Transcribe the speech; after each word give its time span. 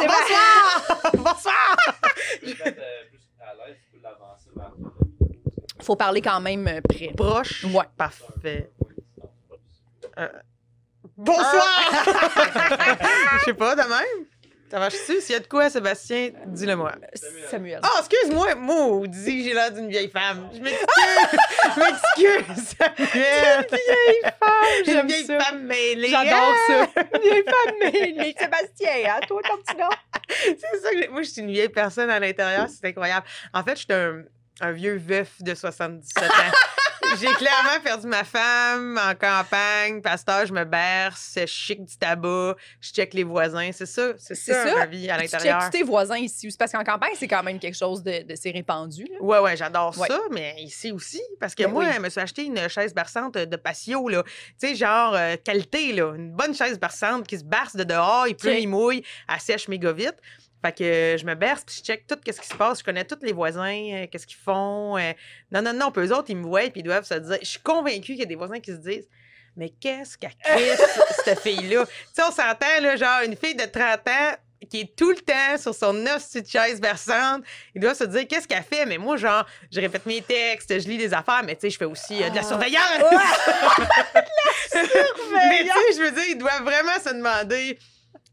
C'est 0.00 0.06
Bonsoir! 0.06 1.12
Bonsoir! 1.14 1.76
Euh. 2.66 2.70
Faut 5.82 5.96
parler 5.96 6.22
quand 6.22 6.40
même 6.40 6.66
euh, 6.68 6.80
près. 6.80 7.12
Proche. 7.16 7.64
Ouais. 7.64 7.84
Parfait. 7.96 8.70
Bonsoir! 11.16 11.64
Je 13.40 13.44
sais 13.44 13.54
pas, 13.54 13.74
de 13.74 13.82
même. 13.82 14.26
Ça 14.70 14.78
marche-tu? 14.78 15.20
S'il 15.20 15.32
y 15.32 15.34
a 15.34 15.40
de 15.40 15.46
quoi, 15.48 15.68
Sébastien, 15.68 16.30
dis-le-moi. 16.46 16.92
Samuel. 17.50 17.80
Oh, 17.84 17.98
excuse-moi, 17.98 18.54
maudit, 18.54 19.44
j'ai 19.44 19.52
l'air 19.54 19.72
d'une 19.72 19.88
vieille 19.88 20.08
femme. 20.10 20.48
Je 20.54 20.60
m'excuse. 20.60 20.86
Je 21.76 21.80
m'excuse, 21.80 22.74
Samuel. 22.78 23.66
vieille 23.68 24.22
femme, 24.22 24.50
Une 24.78 24.84
j'aime 24.92 25.06
vieille 25.08 25.24
ça. 25.24 25.40
femme 25.40 25.62
mêlée. 25.64 26.08
J'adore 26.08 26.54
ça. 26.68 26.86
Vieille 27.20 27.42
femme, 27.44 27.74
mais, 27.80 28.14
mais 28.16 28.34
Sébastien, 28.38 28.90
hein, 29.16 29.20
toi, 29.26 29.40
ton 29.48 29.56
petit 29.58 29.76
nom? 29.76 29.88
C'est 30.28 30.80
ça 30.82 30.90
que 30.92 30.98
j'ai- 30.98 31.08
moi, 31.08 31.22
je 31.22 31.28
suis 31.30 31.42
une 31.42 31.50
vieille 31.50 31.68
personne 31.68 32.08
à 32.10 32.20
l'intérieur, 32.20 32.66
c'est 32.68 32.86
incroyable. 32.88 33.26
En 33.52 33.64
fait, 33.64 33.72
je 33.76 33.82
suis 33.84 33.92
un, 33.92 34.22
un 34.60 34.72
vieux 34.72 34.96
veuf 34.96 35.30
de 35.42 35.54
77 35.54 36.24
ans. 36.24 36.28
J'ai 37.18 37.26
clairement 37.34 37.80
perdu 37.82 38.06
ma 38.06 38.24
femme 38.24 38.98
en 39.02 39.14
campagne. 39.14 40.00
Pasteur, 40.00 40.46
je 40.46 40.52
me 40.52 40.64
berce, 40.64 41.32
je 41.36 41.46
chic 41.46 41.84
du 41.84 41.96
tabac, 41.96 42.56
je 42.80 42.90
check 42.92 43.14
les 43.14 43.24
voisins. 43.24 43.70
C'est 43.72 43.86
ça, 43.86 44.12
c'est 44.18 44.34
C'est 44.34 44.52
ça, 44.52 44.68
ça. 44.68 44.74
ma 44.76 44.86
vie 44.86 45.10
à 45.10 45.18
l'intérieur. 45.18 45.70
tes 45.70 45.82
voisins 45.82 46.16
ici 46.18 46.46
aussi, 46.46 46.56
parce 46.56 46.72
qu'en 46.72 46.84
campagne, 46.84 47.12
c'est 47.16 47.28
quand 47.28 47.42
même 47.42 47.58
quelque 47.58 47.76
chose 47.76 48.02
de, 48.02 48.22
de 48.22 48.34
c'est 48.36 48.50
répandu. 48.50 49.04
Là. 49.04 49.16
Ouais, 49.20 49.38
ouais, 49.40 49.56
j'adore 49.56 49.96
Ouais. 49.98 50.08
ça, 50.08 50.18
mais 50.30 50.54
ici 50.58 50.92
aussi. 50.92 51.20
Parce 51.40 51.54
que 51.54 51.64
Ben 51.64 51.70
moi, 51.72 51.84
oui. 51.84 51.90
je 51.94 52.00
me 52.00 52.08
suis 52.08 52.20
acheté 52.20 52.44
une 52.44 52.68
chaise 52.68 52.94
berçante 52.94 53.34
de 53.34 53.56
patio, 53.56 54.08
là. 54.08 54.22
Tu 54.60 54.68
sais, 54.68 54.74
genre 54.74 55.14
euh, 55.14 55.36
qualité, 55.42 55.92
là. 55.92 56.14
Une 56.14 56.30
bonne 56.32 56.54
chaise 56.54 56.78
berçante 56.78 57.26
qui 57.26 57.38
se 57.38 57.44
berce 57.44 57.74
de 57.76 57.84
dehors, 57.84 58.26
il 58.28 58.36
pleut, 58.36 58.52
Ok. 58.52 58.58
il 58.60 58.68
mouille, 58.68 59.02
elle 59.28 59.40
sèche 59.40 59.68
méga 59.68 59.92
vite. 59.92 60.16
Fait 60.62 60.72
que 60.76 61.16
je 61.18 61.24
me 61.24 61.34
berce, 61.34 61.64
puis 61.64 61.76
je 61.78 61.82
check 61.82 62.06
tout 62.06 62.16
ce 62.26 62.40
qui 62.40 62.46
se 62.46 62.54
passe. 62.54 62.80
Je 62.80 62.84
connais 62.84 63.04
tous 63.04 63.18
les 63.22 63.32
voisins, 63.32 63.74
euh, 63.92 64.06
qu'est-ce 64.10 64.26
qu'ils 64.26 64.36
font. 64.36 64.98
euh. 64.98 65.12
Non, 65.50 65.62
non, 65.62 65.72
non, 65.72 65.90
puis 65.90 66.06
eux 66.06 66.12
autres, 66.14 66.28
ils 66.28 66.36
me 66.36 66.44
voient, 66.46 66.60
puis 66.70 66.80
ils 66.80 66.82
doivent 66.82 67.04
se 67.06 67.14
dire... 67.14 67.38
Je 67.40 67.46
suis 67.46 67.60
convaincue 67.60 68.12
qu'il 68.12 68.18
y 68.18 68.22
a 68.22 68.26
des 68.26 68.34
voisins 68.36 68.60
qui 68.60 68.70
se 68.72 68.76
disent... 68.76 69.08
Mais 69.56 69.70
qu'est-ce 69.80 70.16
qu'elle 70.16 70.34
crisse, 70.44 70.80
cette 71.24 71.40
fille-là? 71.40 71.84
Tu 71.86 71.92
sais, 72.12 72.22
on 72.22 72.30
s'entend, 72.30 72.80
là, 72.82 72.94
genre, 72.96 73.22
une 73.24 73.36
fille 73.36 73.54
de 73.56 73.64
30 73.64 74.06
ans 74.08 74.34
qui 74.70 74.80
est 74.82 74.94
tout 74.96 75.10
le 75.10 75.16
temps 75.16 75.56
sur 75.58 75.74
son 75.74 75.92
neuf 75.94 76.24
petite 76.30 76.48
chaise 76.50 76.80
berçante. 76.80 77.42
Ils 77.74 77.80
doivent 77.80 77.96
se 77.96 78.04
dire, 78.04 78.28
qu'est-ce 78.28 78.46
qu'elle 78.46 78.62
fait? 78.62 78.86
Mais 78.86 78.98
moi, 78.98 79.16
genre, 79.16 79.44
je 79.72 79.80
répète 79.80 80.04
mes 80.06 80.20
textes, 80.22 80.78
je 80.80 80.86
lis 80.86 80.98
des 80.98 81.12
affaires, 81.14 81.42
mais 81.44 81.54
tu 81.56 81.62
sais, 81.62 81.70
je 81.70 81.78
fais 81.78 81.84
aussi 81.86 82.22
euh, 82.22 82.28
de 82.30 82.34
la 82.36 82.42
Ah. 82.42 82.44
surveillance. 82.44 82.84
mais 84.74 85.64
tu 85.64 85.66
sais, 85.68 85.96
je 85.96 86.02
veux 86.02 86.10
dire, 86.12 86.24
ils 86.28 86.38
doivent 86.38 86.62
vraiment 86.62 86.98
se 87.02 87.08
demander, 87.12 87.78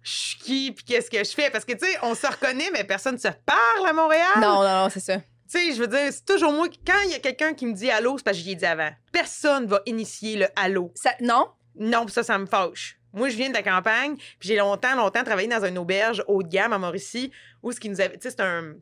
je 0.08 0.28
suis 0.30 0.38
qui, 0.38 0.72
puis 0.72 0.86
qu'est-ce 0.86 1.10
que 1.12 1.18
je 1.24 1.32
fais? 1.32 1.50
Parce 1.50 1.66
que, 1.66 1.74
tu 1.74 1.86
sais, 1.86 1.98
on 2.02 2.16
se 2.16 2.26
reconnaît, 2.28 2.70
mais 2.72 2.84
personne 2.84 3.16
ne 3.16 3.20
se 3.20 3.28
parle 3.46 3.88
à 3.88 3.94
Montréal. 3.94 4.28
Non, 4.38 4.64
non, 4.64 4.84
non, 4.84 4.90
c'est 4.90 5.00
ça. 5.02 5.18
Tu 5.18 5.24
sais, 5.48 5.74
je 5.74 5.80
veux 5.80 5.88
dire, 5.88 6.12
c'est 6.12 6.26
toujours 6.26 6.52
moi, 6.52 6.68
quand 6.86 7.00
il 7.06 7.12
y 7.12 7.16
a 7.16 7.20
quelqu'un 7.20 7.54
qui 7.54 7.66
me 7.66 7.74
dit 7.74 7.90
allô, 7.92 8.18
c'est 8.18 8.24
parce 8.24 8.38
que 8.38 8.44
j'y 8.44 8.52
ai 8.52 8.56
dit 8.56 8.66
avant. 8.66 8.90
Personne 9.12 9.66
va 9.66 9.82
initier 9.86 10.38
le 10.38 10.48
allô. 10.56 10.92
ça. 10.96 11.12
Non? 11.22 11.48
Non, 11.76 12.08
ça, 12.08 12.24
ça 12.24 12.38
me 12.38 12.46
fâche. 12.46 12.98
Moi, 13.14 13.30
je 13.30 13.38
viens 13.38 13.50
de 13.50 13.54
la 13.54 13.64
campagne, 13.64 14.16
puis 14.40 14.50
j'ai 14.50 14.58
longtemps, 14.58 14.96
longtemps 14.96 15.24
travaillé 15.24 15.48
dans 15.48 15.64
une 15.66 15.78
auberge 15.78 16.24
haut 16.28 16.44
de 16.44 16.48
gamme 16.50 16.74
à 16.74 16.78
Mauricie, 16.78 17.32
où 17.64 17.72
ce 17.72 17.80
qui 17.80 17.90
nous 17.90 18.00
avait. 18.02 18.18
Tu 18.18 18.24
sais, 18.30 18.32
c'est 18.32 18.42
un- 18.42 18.74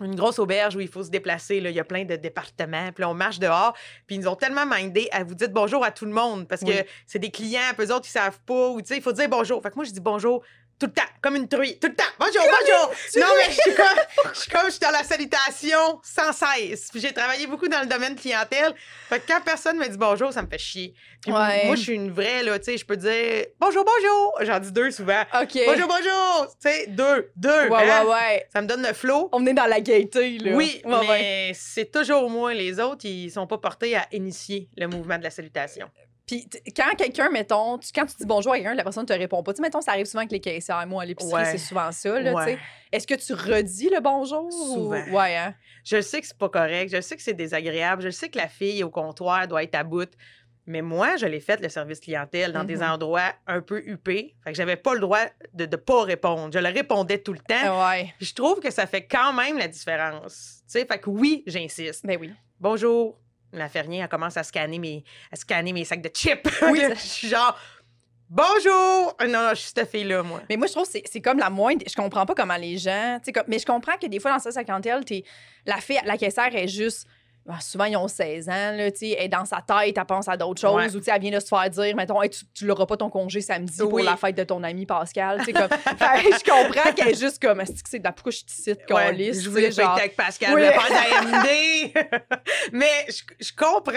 une 0.00 0.14
grosse 0.14 0.38
auberge 0.38 0.76
où 0.76 0.80
il 0.80 0.88
faut 0.88 1.02
se 1.02 1.10
déplacer. 1.10 1.60
Là. 1.60 1.70
Il 1.70 1.76
y 1.76 1.80
a 1.80 1.84
plein 1.84 2.04
de 2.04 2.16
départements. 2.16 2.92
Puis 2.92 3.02
là, 3.02 3.08
on 3.10 3.14
marche 3.14 3.38
dehors. 3.38 3.74
Puis 4.06 4.16
ils 4.16 4.20
nous 4.20 4.28
ont 4.28 4.34
tellement 4.36 4.66
mindé 4.66 5.08
à 5.12 5.24
vous 5.24 5.34
dire 5.34 5.48
bonjour 5.50 5.84
à 5.84 5.90
tout 5.90 6.04
le 6.04 6.12
monde 6.12 6.46
parce 6.46 6.60
que 6.62 6.66
Oui. 6.66 6.82
c'est 7.06 7.18
des 7.18 7.30
clients, 7.30 7.72
puis 7.76 7.86
eux 7.86 7.94
autres, 7.94 8.06
ils 8.06 8.10
savent 8.10 8.40
pas. 8.44 8.68
Ou 8.68 8.80
tu 8.80 8.88
sais, 8.88 8.96
il 8.96 9.02
faut 9.02 9.12
dire 9.12 9.28
bonjour. 9.28 9.62
Fait 9.62 9.70
que 9.70 9.76
moi, 9.76 9.84
je 9.84 9.90
dis 9.92 10.00
bonjour 10.00 10.42
tout 10.78 10.86
le 10.86 10.92
temps, 10.92 11.02
comme 11.22 11.36
une 11.36 11.48
truie. 11.48 11.78
Tout 11.78 11.88
le 11.88 11.94
temps. 11.94 12.04
Bonjour, 12.18 12.42
bonjour. 12.42 12.92
Non, 13.16 13.26
mais 13.36 13.50
je 13.52 13.60
suis 13.60 13.74
comme, 13.74 14.32
je 14.34 14.38
suis 14.40 14.50
comme, 14.50 14.66
je 14.66 14.70
suis 14.72 14.80
dans 14.80 14.90
la 14.90 15.04
salutation 15.04 16.00
sans 16.02 16.32
cesse. 16.32 16.88
Puis 16.90 17.00
j'ai 17.00 17.12
travaillé 17.12 17.46
beaucoup 17.46 17.68
dans 17.68 17.80
le 17.80 17.86
domaine 17.86 18.14
clientèle. 18.16 18.74
Fait 19.08 19.20
que 19.20 19.26
quand 19.26 19.40
personne 19.44 19.78
me 19.78 19.86
dit 19.88 19.96
bonjour, 19.96 20.32
ça 20.32 20.42
me 20.42 20.48
fait 20.48 20.58
chier. 20.58 20.94
Puis 21.22 21.32
Ouais. 21.32 21.66
moi, 21.66 21.76
je 21.76 21.80
suis 21.82 21.94
une 21.94 22.10
vraie, 22.12 22.42
là, 22.42 22.58
tu 22.58 22.66
sais, 22.66 22.76
je 22.78 22.84
peux 22.84 22.96
dire 22.96 23.46
bonjour, 23.58 23.84
bonjour. 23.84 24.34
J'en 24.42 24.58
dis 24.60 24.70
deux 24.72 24.90
souvent. 24.90 25.22
OK. 25.40 25.58
Bonjour, 25.66 25.88
bonjour. 25.88 26.46
Tu 26.60 26.68
sais, 26.70 26.86
deux, 26.88 27.30
deux. 27.36 27.68
Ouais, 27.68 27.90
hein? 27.90 28.04
ouais, 28.04 28.10
ouais. 28.12 28.46
Ça 28.52 28.60
me 28.60 28.66
donne 28.66 28.82
le 28.86 28.92
flow. 28.92 29.28
On 29.32 29.44
est 29.46 29.54
dans 29.54 29.66
la 29.66 29.80
gaieté, 29.80 30.38
là. 30.38 30.52
Oui, 30.54 30.82
Ouais, 30.84 30.94
ouais. 30.94 31.06
mais 31.08 31.52
c'est 31.54 31.90
toujours 31.90 32.28
moi. 32.30 32.52
Les 32.54 32.78
autres, 32.80 33.04
ils 33.06 33.30
sont 33.30 33.46
pas 33.46 33.58
portés 33.58 33.96
à 33.96 34.06
initier 34.12 34.68
le 34.76 34.86
mouvement 34.88 35.18
de 35.18 35.22
la 35.24 35.30
salutation. 35.30 35.88
Puis 36.26 36.48
quand 36.76 36.94
quelqu'un, 36.98 37.30
mettons, 37.30 37.78
tu- 37.78 37.90
quand 37.94 38.04
tu 38.06 38.16
dis 38.18 38.26
bonjour 38.26 38.52
à 38.52 38.56
quelqu'un, 38.56 38.74
la 38.74 38.82
personne 38.82 39.06
te 39.06 39.12
répond 39.12 39.42
pas. 39.42 39.52
Tu 39.52 39.56
sais, 39.58 39.62
mettons, 39.62 39.80
ça 39.80 39.92
arrive 39.92 40.06
souvent 40.06 40.20
avec 40.22 40.32
les 40.32 40.40
caissières. 40.40 40.84
Moi, 40.86 41.02
à 41.02 41.06
l'épicerie, 41.06 41.32
Ouais. 41.34 41.44
c'est 41.52 41.58
souvent 41.58 41.92
ça, 41.92 42.18
là, 42.20 42.30
tu 42.32 42.36
Ouais. 42.36 42.44
sais. 42.44 42.58
Est-ce 42.92 43.06
que 43.06 43.14
tu 43.14 43.32
redis 43.32 43.88
le 43.90 44.00
bonjour? 44.00 44.44
ou- 44.46 44.74
Souvent. 44.74 45.04
Ouais, 45.12 45.36
hein? 45.36 45.54
Je 45.84 46.00
sais 46.00 46.20
que 46.20 46.26
c'est 46.26 46.36
pas 46.36 46.48
correct, 46.48 46.90
je 46.92 47.00
sais 47.00 47.14
que 47.16 47.22
c'est 47.22 47.34
désagréable, 47.34 48.02
je 48.02 48.10
sais 48.10 48.28
que 48.28 48.38
la 48.38 48.48
fille 48.48 48.82
au 48.82 48.90
comptoir 48.90 49.46
doit 49.46 49.62
être 49.62 49.76
à 49.76 49.84
bout. 49.84 50.10
Mais 50.68 50.82
moi, 50.82 51.14
je 51.16 51.26
l'ai 51.26 51.38
fait, 51.38 51.60
le 51.60 51.68
service 51.68 52.00
clientèle, 52.00 52.52
dans 52.52 52.64
des 52.64 52.78
Mhm. 52.78 52.90
endroits 52.90 53.32
un 53.46 53.60
peu 53.60 53.80
huppés. 53.86 54.34
Fait 54.42 54.50
que 54.50 54.56
j'avais 54.56 54.74
pas 54.74 54.94
le 54.94 55.00
droit 55.00 55.20
de 55.54 55.64
ne 55.64 55.76
pas 55.76 56.02
répondre. 56.02 56.50
Je 56.52 56.58
le 56.58 56.70
répondais 56.70 57.18
tout 57.18 57.32
le 57.34 57.38
temps. 57.38 57.88
Ouais. 57.88 58.12
Puis 58.18 58.26
je 58.26 58.34
trouve 58.34 58.58
que 58.58 58.72
ça 58.72 58.84
fait 58.88 59.06
quand 59.06 59.32
même 59.32 59.58
la 59.58 59.68
différence. 59.68 60.62
Tu 60.66 60.72
sais, 60.80 60.84
fait 60.84 60.98
que 60.98 61.08
oui, 61.08 61.44
j'insiste. 61.46 62.04
Ben 62.04 62.18
oui. 62.20 62.32
Bonjour. 62.58 63.16
La 63.52 63.68
fermière, 63.68 64.04
elle 64.04 64.08
commence 64.08 64.36
à 64.36 64.42
scanner 64.42 64.78
mes, 64.78 65.04
à 65.32 65.36
scanner 65.36 65.72
mes 65.72 65.84
sacs 65.84 66.02
de 66.02 66.10
chips. 66.12 66.46
Oui. 66.70 66.80
je 66.90 67.00
suis 67.00 67.28
genre, 67.28 67.56
bonjour. 68.28 69.14
Ah 69.18 69.26
Non, 69.26 69.40
non, 69.42 69.50
je 69.50 69.54
suis 69.60 69.72
cette 69.74 69.90
fille-là, 69.90 70.22
moi. 70.22 70.42
Mais 70.48 70.56
moi, 70.56 70.66
je 70.66 70.72
trouve 70.72 70.90
que 70.90 70.98
c'est- 71.04 71.20
comme 71.20 71.38
la 71.38 71.50
moindre. 71.50 71.84
Je 71.88 71.94
comprends 71.94 72.26
pas 72.26 72.34
comment 72.34 72.56
les 72.56 72.76
gens. 72.78 73.18
Comme... 73.32 73.44
Mais 73.48 73.58
je 73.58 73.66
comprends 73.66 73.96
que 73.96 74.06
des 74.06 74.20
fois, 74.20 74.32
dans 74.32 74.38
ça, 74.38 74.50
sa 74.50 74.64
clientèle, 74.64 75.04
t'es- 75.04 75.24
la, 75.64 75.76
fille, 75.80 76.00
la 76.04 76.16
caissière 76.16 76.54
est 76.54 76.68
juste. 76.68 77.06
Ah, 77.48 77.60
souvent, 77.60 77.84
ils 77.84 77.96
ont 77.96 78.08
16 78.08 78.48
ans, 78.48 78.72
là, 78.76 78.90
tu 78.90 78.98
sais, 78.98 79.28
dans 79.28 79.44
sa 79.44 79.56
tête, 79.66 79.96
elle 79.96 80.04
pense 80.04 80.28
à 80.28 80.36
d'autres 80.36 80.60
choses, 80.60 80.74
Ouais. 80.74 80.86
ou 80.94 80.98
tu 80.98 81.04
sais, 81.04 81.12
elle 81.14 81.20
vient 81.20 81.30
de 81.30 81.40
se 81.40 81.46
faire 81.48 81.68
dire, 81.70 81.94
mettons, 81.96 82.20
Hey, 82.22 82.30
tu, 82.30 82.44
tu 82.54 82.66
l'auras 82.66 82.86
pas 82.86 82.96
ton 82.96 83.08
congé 83.10 83.40
samedi 83.40 83.78
pour 83.78 84.00
la 84.00 84.16
fête 84.16 84.36
de 84.36 84.44
ton 84.44 84.62
ami 84.62 84.86
Pascal. 84.86 85.38
tu 85.40 85.46
sais, 85.46 85.52
Comme... 85.52 85.68
Fait 85.98 86.30
que 86.30 86.36
je 86.38 86.44
comprends 86.50 86.92
qu'elle 86.92 87.08
est 87.08 87.20
juste 87.20 87.40
comme, 87.40 87.60
est-ce 87.60 87.82
que 87.82 87.88
c'est 87.88 87.98
de 87.98 88.04
la 88.04 88.12
pourquoi 88.12 88.32
je 88.32 88.38
suis 88.38 88.46
ici, 88.48 88.70
Ouais, 88.70 88.76
câlisse, 88.86 89.42
je 89.42 89.50
voulais 89.50 89.70
genre- 89.70 89.96
avec 89.96 90.16
Pascal, 90.16 90.54
Oui. 90.54 90.62
je 90.64 90.70
faire 90.70 91.22
de 91.24 92.26
mais 92.72 93.06
je, 93.08 93.22
je 93.46 93.52
comprends, 93.56 93.92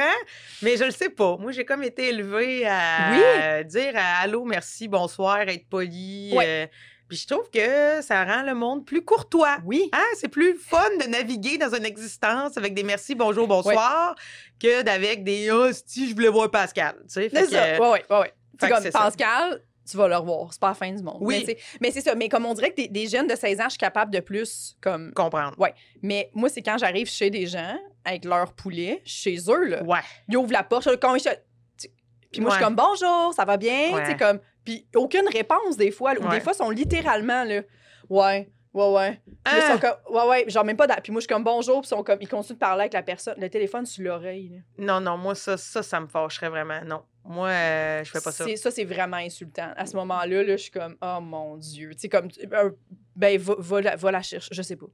mais 0.61 0.77
je 0.77 0.83
le 0.83 0.91
sais 0.91 1.09
pas. 1.09 1.37
Moi, 1.37 1.51
j'ai 1.51 1.65
comme 1.65 1.83
été 1.83 2.09
élevée 2.09 2.65
à 2.67 3.63
dire 3.63 3.93
à 3.95 4.21
allô, 4.21 4.45
merci, 4.45 4.87
bonsoir, 4.87 5.39
être 5.41 5.67
poli. 5.69 6.31
Ouais. 6.35 6.45
euh, 6.47 6.67
puis 7.09 7.17
je 7.17 7.27
trouve 7.27 7.49
que 7.49 8.01
ça 8.01 8.23
rend 8.23 8.43
le 8.43 8.53
monde 8.53 8.85
plus 8.85 9.03
courtois. 9.03 9.57
Oui. 9.65 9.89
Hein? 9.91 9.99
C'est 10.15 10.29
plus 10.29 10.55
fun 10.55 10.87
de 11.01 11.07
naviguer 11.07 11.57
dans 11.57 11.73
une 11.75 11.85
existence 11.85 12.55
avec 12.57 12.73
des 12.73 12.83
merci, 12.83 13.15
bonjour, 13.15 13.47
bonsoir, 13.47 14.15
que 14.59 14.83
d'avec 14.83 15.23
des 15.23 15.49
ah, 15.49 15.69
si 15.85 16.07
je 16.09 16.13
voulais 16.15 16.29
voir 16.29 16.49
Pascal. 16.51 16.95
Tu 17.01 17.05
sais, 17.09 17.29
C'est 17.33 17.45
ça. 17.47 17.77
que- 17.77 17.81
Ouais, 17.81 17.89
ouais, 17.89 18.05
ouais, 18.09 18.19
ouais. 18.19 18.33
C'est 18.61 18.69
comme 18.69 18.83
ça. 18.83 18.91
Pascal, 18.91 19.61
tu 19.89 19.97
vas 19.97 20.07
le 20.07 20.15
revoir. 20.17 20.49
C'est 20.53 20.59
pas 20.61 20.67
la 20.69 20.73
fin 20.75 20.91
du 20.91 21.01
monde. 21.01 21.17
Oui. 21.21 21.45
Mais, 21.81 21.89
c'est 21.91 22.01
ça. 22.01 22.13
Mais 22.13 22.29
comme 22.29 22.45
on 22.45 22.53
dirait 22.53 22.69
que 22.71 22.75
des, 22.75 22.87
des 22.89 23.07
jeunes 23.07 23.25
de 23.27 23.35
16 23.35 23.59
ans, 23.59 23.63
je 23.65 23.69
suis 23.71 23.77
capable 23.79 24.13
de 24.13 24.19
plus, 24.19 24.77
comme. 24.81 25.11
comprendre. 25.13 25.55
Mais 26.03 26.29
moi, 26.33 26.47
c'est 26.49 26.61
quand 26.61 26.77
j'arrive 26.77 27.07
chez 27.09 27.29
des 27.29 27.47
gens 27.47 27.75
avec 28.05 28.23
leur 28.25 28.53
poulet, 28.53 29.01
chez 29.05 29.37
eux, 29.47 29.65
là. 29.65 29.83
Ouais. 29.83 29.99
Ils 30.27 30.37
ouvrent 30.37 30.51
la 30.53 30.63
porte, 30.63 30.83
je- 30.83 30.95
tu- 30.95 31.87
Puis 32.31 32.41
moi, 32.41 32.51
je 32.51 32.55
suis 32.55 32.63
Ouais. 32.63 32.67
comme 32.69 32.75
bonjour, 32.75 33.33
ça 33.33 33.45
va 33.45 33.57
bien? 33.57 33.93
Ouais. 33.93 34.03
Tu 34.03 34.11
sais, 34.11 34.17
comme. 34.17 34.39
Puis 34.77 34.87
aucune 34.95 35.27
réponse 35.31 35.77
des 35.77 35.91
fois. 35.91 36.13
Ou 36.19 36.23
Ouais. 36.27 36.35
des 36.37 36.41
fois, 36.41 36.53
ils 36.53 36.57
sont 36.57 36.69
littéralement 36.69 37.43
là. 37.43 37.61
Ouais, 38.09 38.49
ouais, 38.73 38.91
ouais. 38.93 39.21
Ils 39.27 39.33
Ah! 39.45 39.73
sont 39.73 39.79
comme, 39.79 40.15
ouais, 40.15 40.27
ouais, 40.29 40.45
genre 40.49 40.65
même 40.65 40.77
pas. 40.77 40.87
Puis 41.01 41.11
moi, 41.11 41.19
je 41.19 41.25
suis 41.25 41.33
comme 41.33 41.43
bonjour, 41.43 41.81
puis 41.81 41.87
ils 41.87 41.89
sont 41.95 42.03
comme, 42.03 42.19
ils 42.21 42.27
continuent 42.27 42.55
de 42.55 42.59
parler 42.59 42.81
avec 42.81 42.93
la 42.93 43.03
personne, 43.03 43.35
le 43.39 43.49
téléphone 43.49 43.85
sur 43.85 44.03
l'oreille. 44.03 44.61
Non, 44.77 44.99
non, 44.99 45.17
moi, 45.17 45.35
ça, 45.35 45.57
ça, 45.57 45.81
ça 45.83 45.99
me 45.99 46.07
fâcherait 46.07 46.49
vraiment. 46.49 46.81
Non. 46.85 47.01
Moi, 47.25 47.49
euh, 47.49 48.03
je 48.03 48.09
fais 48.11 48.21
pas 48.21 48.31
ça. 48.31 48.45
Ça, 48.55 48.71
c'est 48.71 48.85
vraiment 48.85 49.17
insultant. 49.17 49.71
À 49.75 49.85
ce 49.85 49.95
moment-là, 49.97 50.43
là, 50.43 50.55
je 50.57 50.61
suis 50.63 50.71
comme, 50.71 50.95
oh 51.01 51.19
mon 51.21 51.57
Dieu. 51.57 51.91
Tu 51.93 51.99
sais, 52.01 52.09
comme, 52.09 52.27
euh, 52.53 52.71
ben, 53.15 53.37
va, 53.39 53.55
va, 53.59 53.81
la, 53.81 53.95
va 53.95 54.11
la 54.11 54.21
chercher. 54.21 54.49
Je 54.51 54.61
sais 54.61 54.75
pas. 54.75 54.87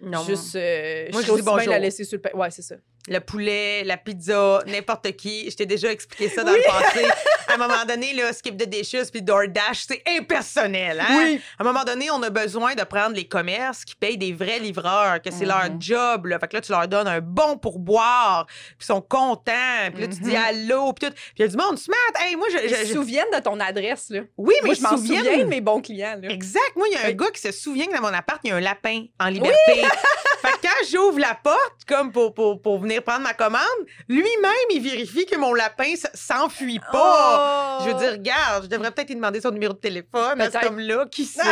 Non. 0.00 0.22
Juste, 0.24 0.56
euh, 0.56 1.08
Moi, 1.12 1.20
je 1.22 1.26
je 1.28 1.34
dis 1.34 1.42
bonjour. 1.42 1.70
la 1.70 1.78
laisser 1.78 2.04
sur 2.04 2.18
le 2.24 2.36
Ouais, 2.36 2.50
c'est 2.50 2.62
ça. 2.62 2.76
Le 3.08 3.18
poulet, 3.18 3.82
la 3.84 3.96
pizza, 3.96 4.60
n'importe 4.66 5.12
qui. 5.16 5.50
Je 5.50 5.56
t'ai 5.56 5.66
déjà 5.66 5.90
expliqué 5.90 6.28
ça 6.28 6.44
dans 6.44 6.52
Oui. 6.52 6.58
le 6.64 6.70
passé. 6.70 7.04
À 7.48 7.54
un 7.54 7.56
moment 7.56 7.84
donné, 7.86 8.14
là, 8.14 8.32
Skip 8.32 8.56
the 8.56 8.68
Dishes 8.68 9.10
puis 9.10 9.20
DoorDash, 9.22 9.84
c'est 9.88 10.02
impersonnel. 10.06 11.00
Hein? 11.00 11.18
Oui. 11.18 11.40
À 11.58 11.62
un 11.62 11.64
moment 11.66 11.84
donné, 11.84 12.10
on 12.10 12.22
a 12.22 12.30
besoin 12.30 12.74
de 12.74 12.82
prendre 12.84 13.14
les 13.16 13.26
commerces 13.26 13.84
qui 13.84 13.94
payent 13.96 14.16
des 14.18 14.32
vrais 14.32 14.58
livreurs, 14.60 15.20
que 15.20 15.30
c'est 15.30 15.44
leur 15.44 15.64
Mhm. 15.70 15.82
job. 15.82 16.26
Là. 16.26 16.38
Fait 16.38 16.48
que 16.48 16.56
là, 16.56 16.60
tu 16.60 16.70
leur 16.72 16.86
donnes 16.88 17.08
un 17.08 17.20
bon 17.20 17.58
pourboire, 17.58 18.46
puis 18.46 18.76
ils 18.80 18.84
sont 18.86 19.00
contents. 19.02 19.90
Puis 19.92 20.02
là, 20.02 20.08
tu 20.08 20.20
dis 20.20 20.30
Mhm. 20.30 20.36
allô, 20.46 20.92
puis 20.92 21.08
tout. 21.08 21.12
Puis 21.14 21.32
il 21.38 21.42
y 21.42 21.44
a 21.44 21.48
du 21.48 21.56
monde, 21.56 21.78
smart. 21.78 21.98
Hey, 22.20 22.36
moi, 22.36 22.46
je. 22.52 22.58
Ils 22.58 22.68
je- 22.70 22.74
se 22.76 22.86
je- 22.86 22.92
souviennent 22.92 23.30
de 23.34 23.40
ton 23.40 23.58
adresse, 23.60 24.10
là. 24.10 24.20
Oui, 24.36 24.54
mais 24.62 24.68
Moi, 24.68 24.74
ils 24.74 24.78
je 24.78 24.82
m'en 24.82 24.90
se 24.90 24.96
souviens 24.98 25.22
de 25.22 25.44
mes 25.44 25.60
bons 25.60 25.80
clients, 25.80 26.18
là. 26.22 26.30
Exact. 26.30 26.60
Moi, 26.76 26.86
il 26.90 26.94
y 26.94 26.96
a 26.96 27.04
un 27.06 27.08
Oui. 27.08 27.16
gars 27.16 27.30
qui 27.34 27.40
se 27.40 27.52
souvient 27.52 27.86
que 27.86 27.94
dans 27.94 28.02
mon 28.02 28.14
appart, 28.14 28.40
il 28.44 28.48
y 28.50 28.52
a 28.52 28.56
un 28.56 28.60
lapin 28.60 29.04
en 29.20 29.26
liberté. 29.28 29.56
fait 30.42 30.52
que 30.52 30.62
quand 30.62 30.86
j'ouvre 30.90 31.18
la 31.18 31.34
porte, 31.34 31.58
comme 31.86 32.12
pour, 32.12 32.32
pour, 32.34 32.60
pour 32.62 32.78
venir 32.80 32.91
venir 32.92 33.02
prendre 33.02 33.22
ma 33.22 33.34
commande, 33.34 33.60
lui-même, 34.08 34.52
il 34.70 34.82
vérifie 34.82 35.26
que 35.26 35.36
mon 35.36 35.54
lapin 35.54 35.94
s'enfuit 36.14 36.80
pas. 36.92 37.78
Oh! 37.80 37.84
Je 37.84 37.90
veux 37.90 37.98
dire, 37.98 38.12
regarde, 38.12 38.64
je 38.64 38.68
devrais 38.68 38.90
peut-être 38.90 39.08
lui 39.08 39.16
demander 39.16 39.40
son 39.40 39.50
numéro 39.50 39.72
de 39.72 39.78
téléphone 39.78 40.40
à 40.40 40.50
cet 40.50 40.64
homme-là. 40.64 41.06
Qui 41.10 41.24
sait? 41.26 41.42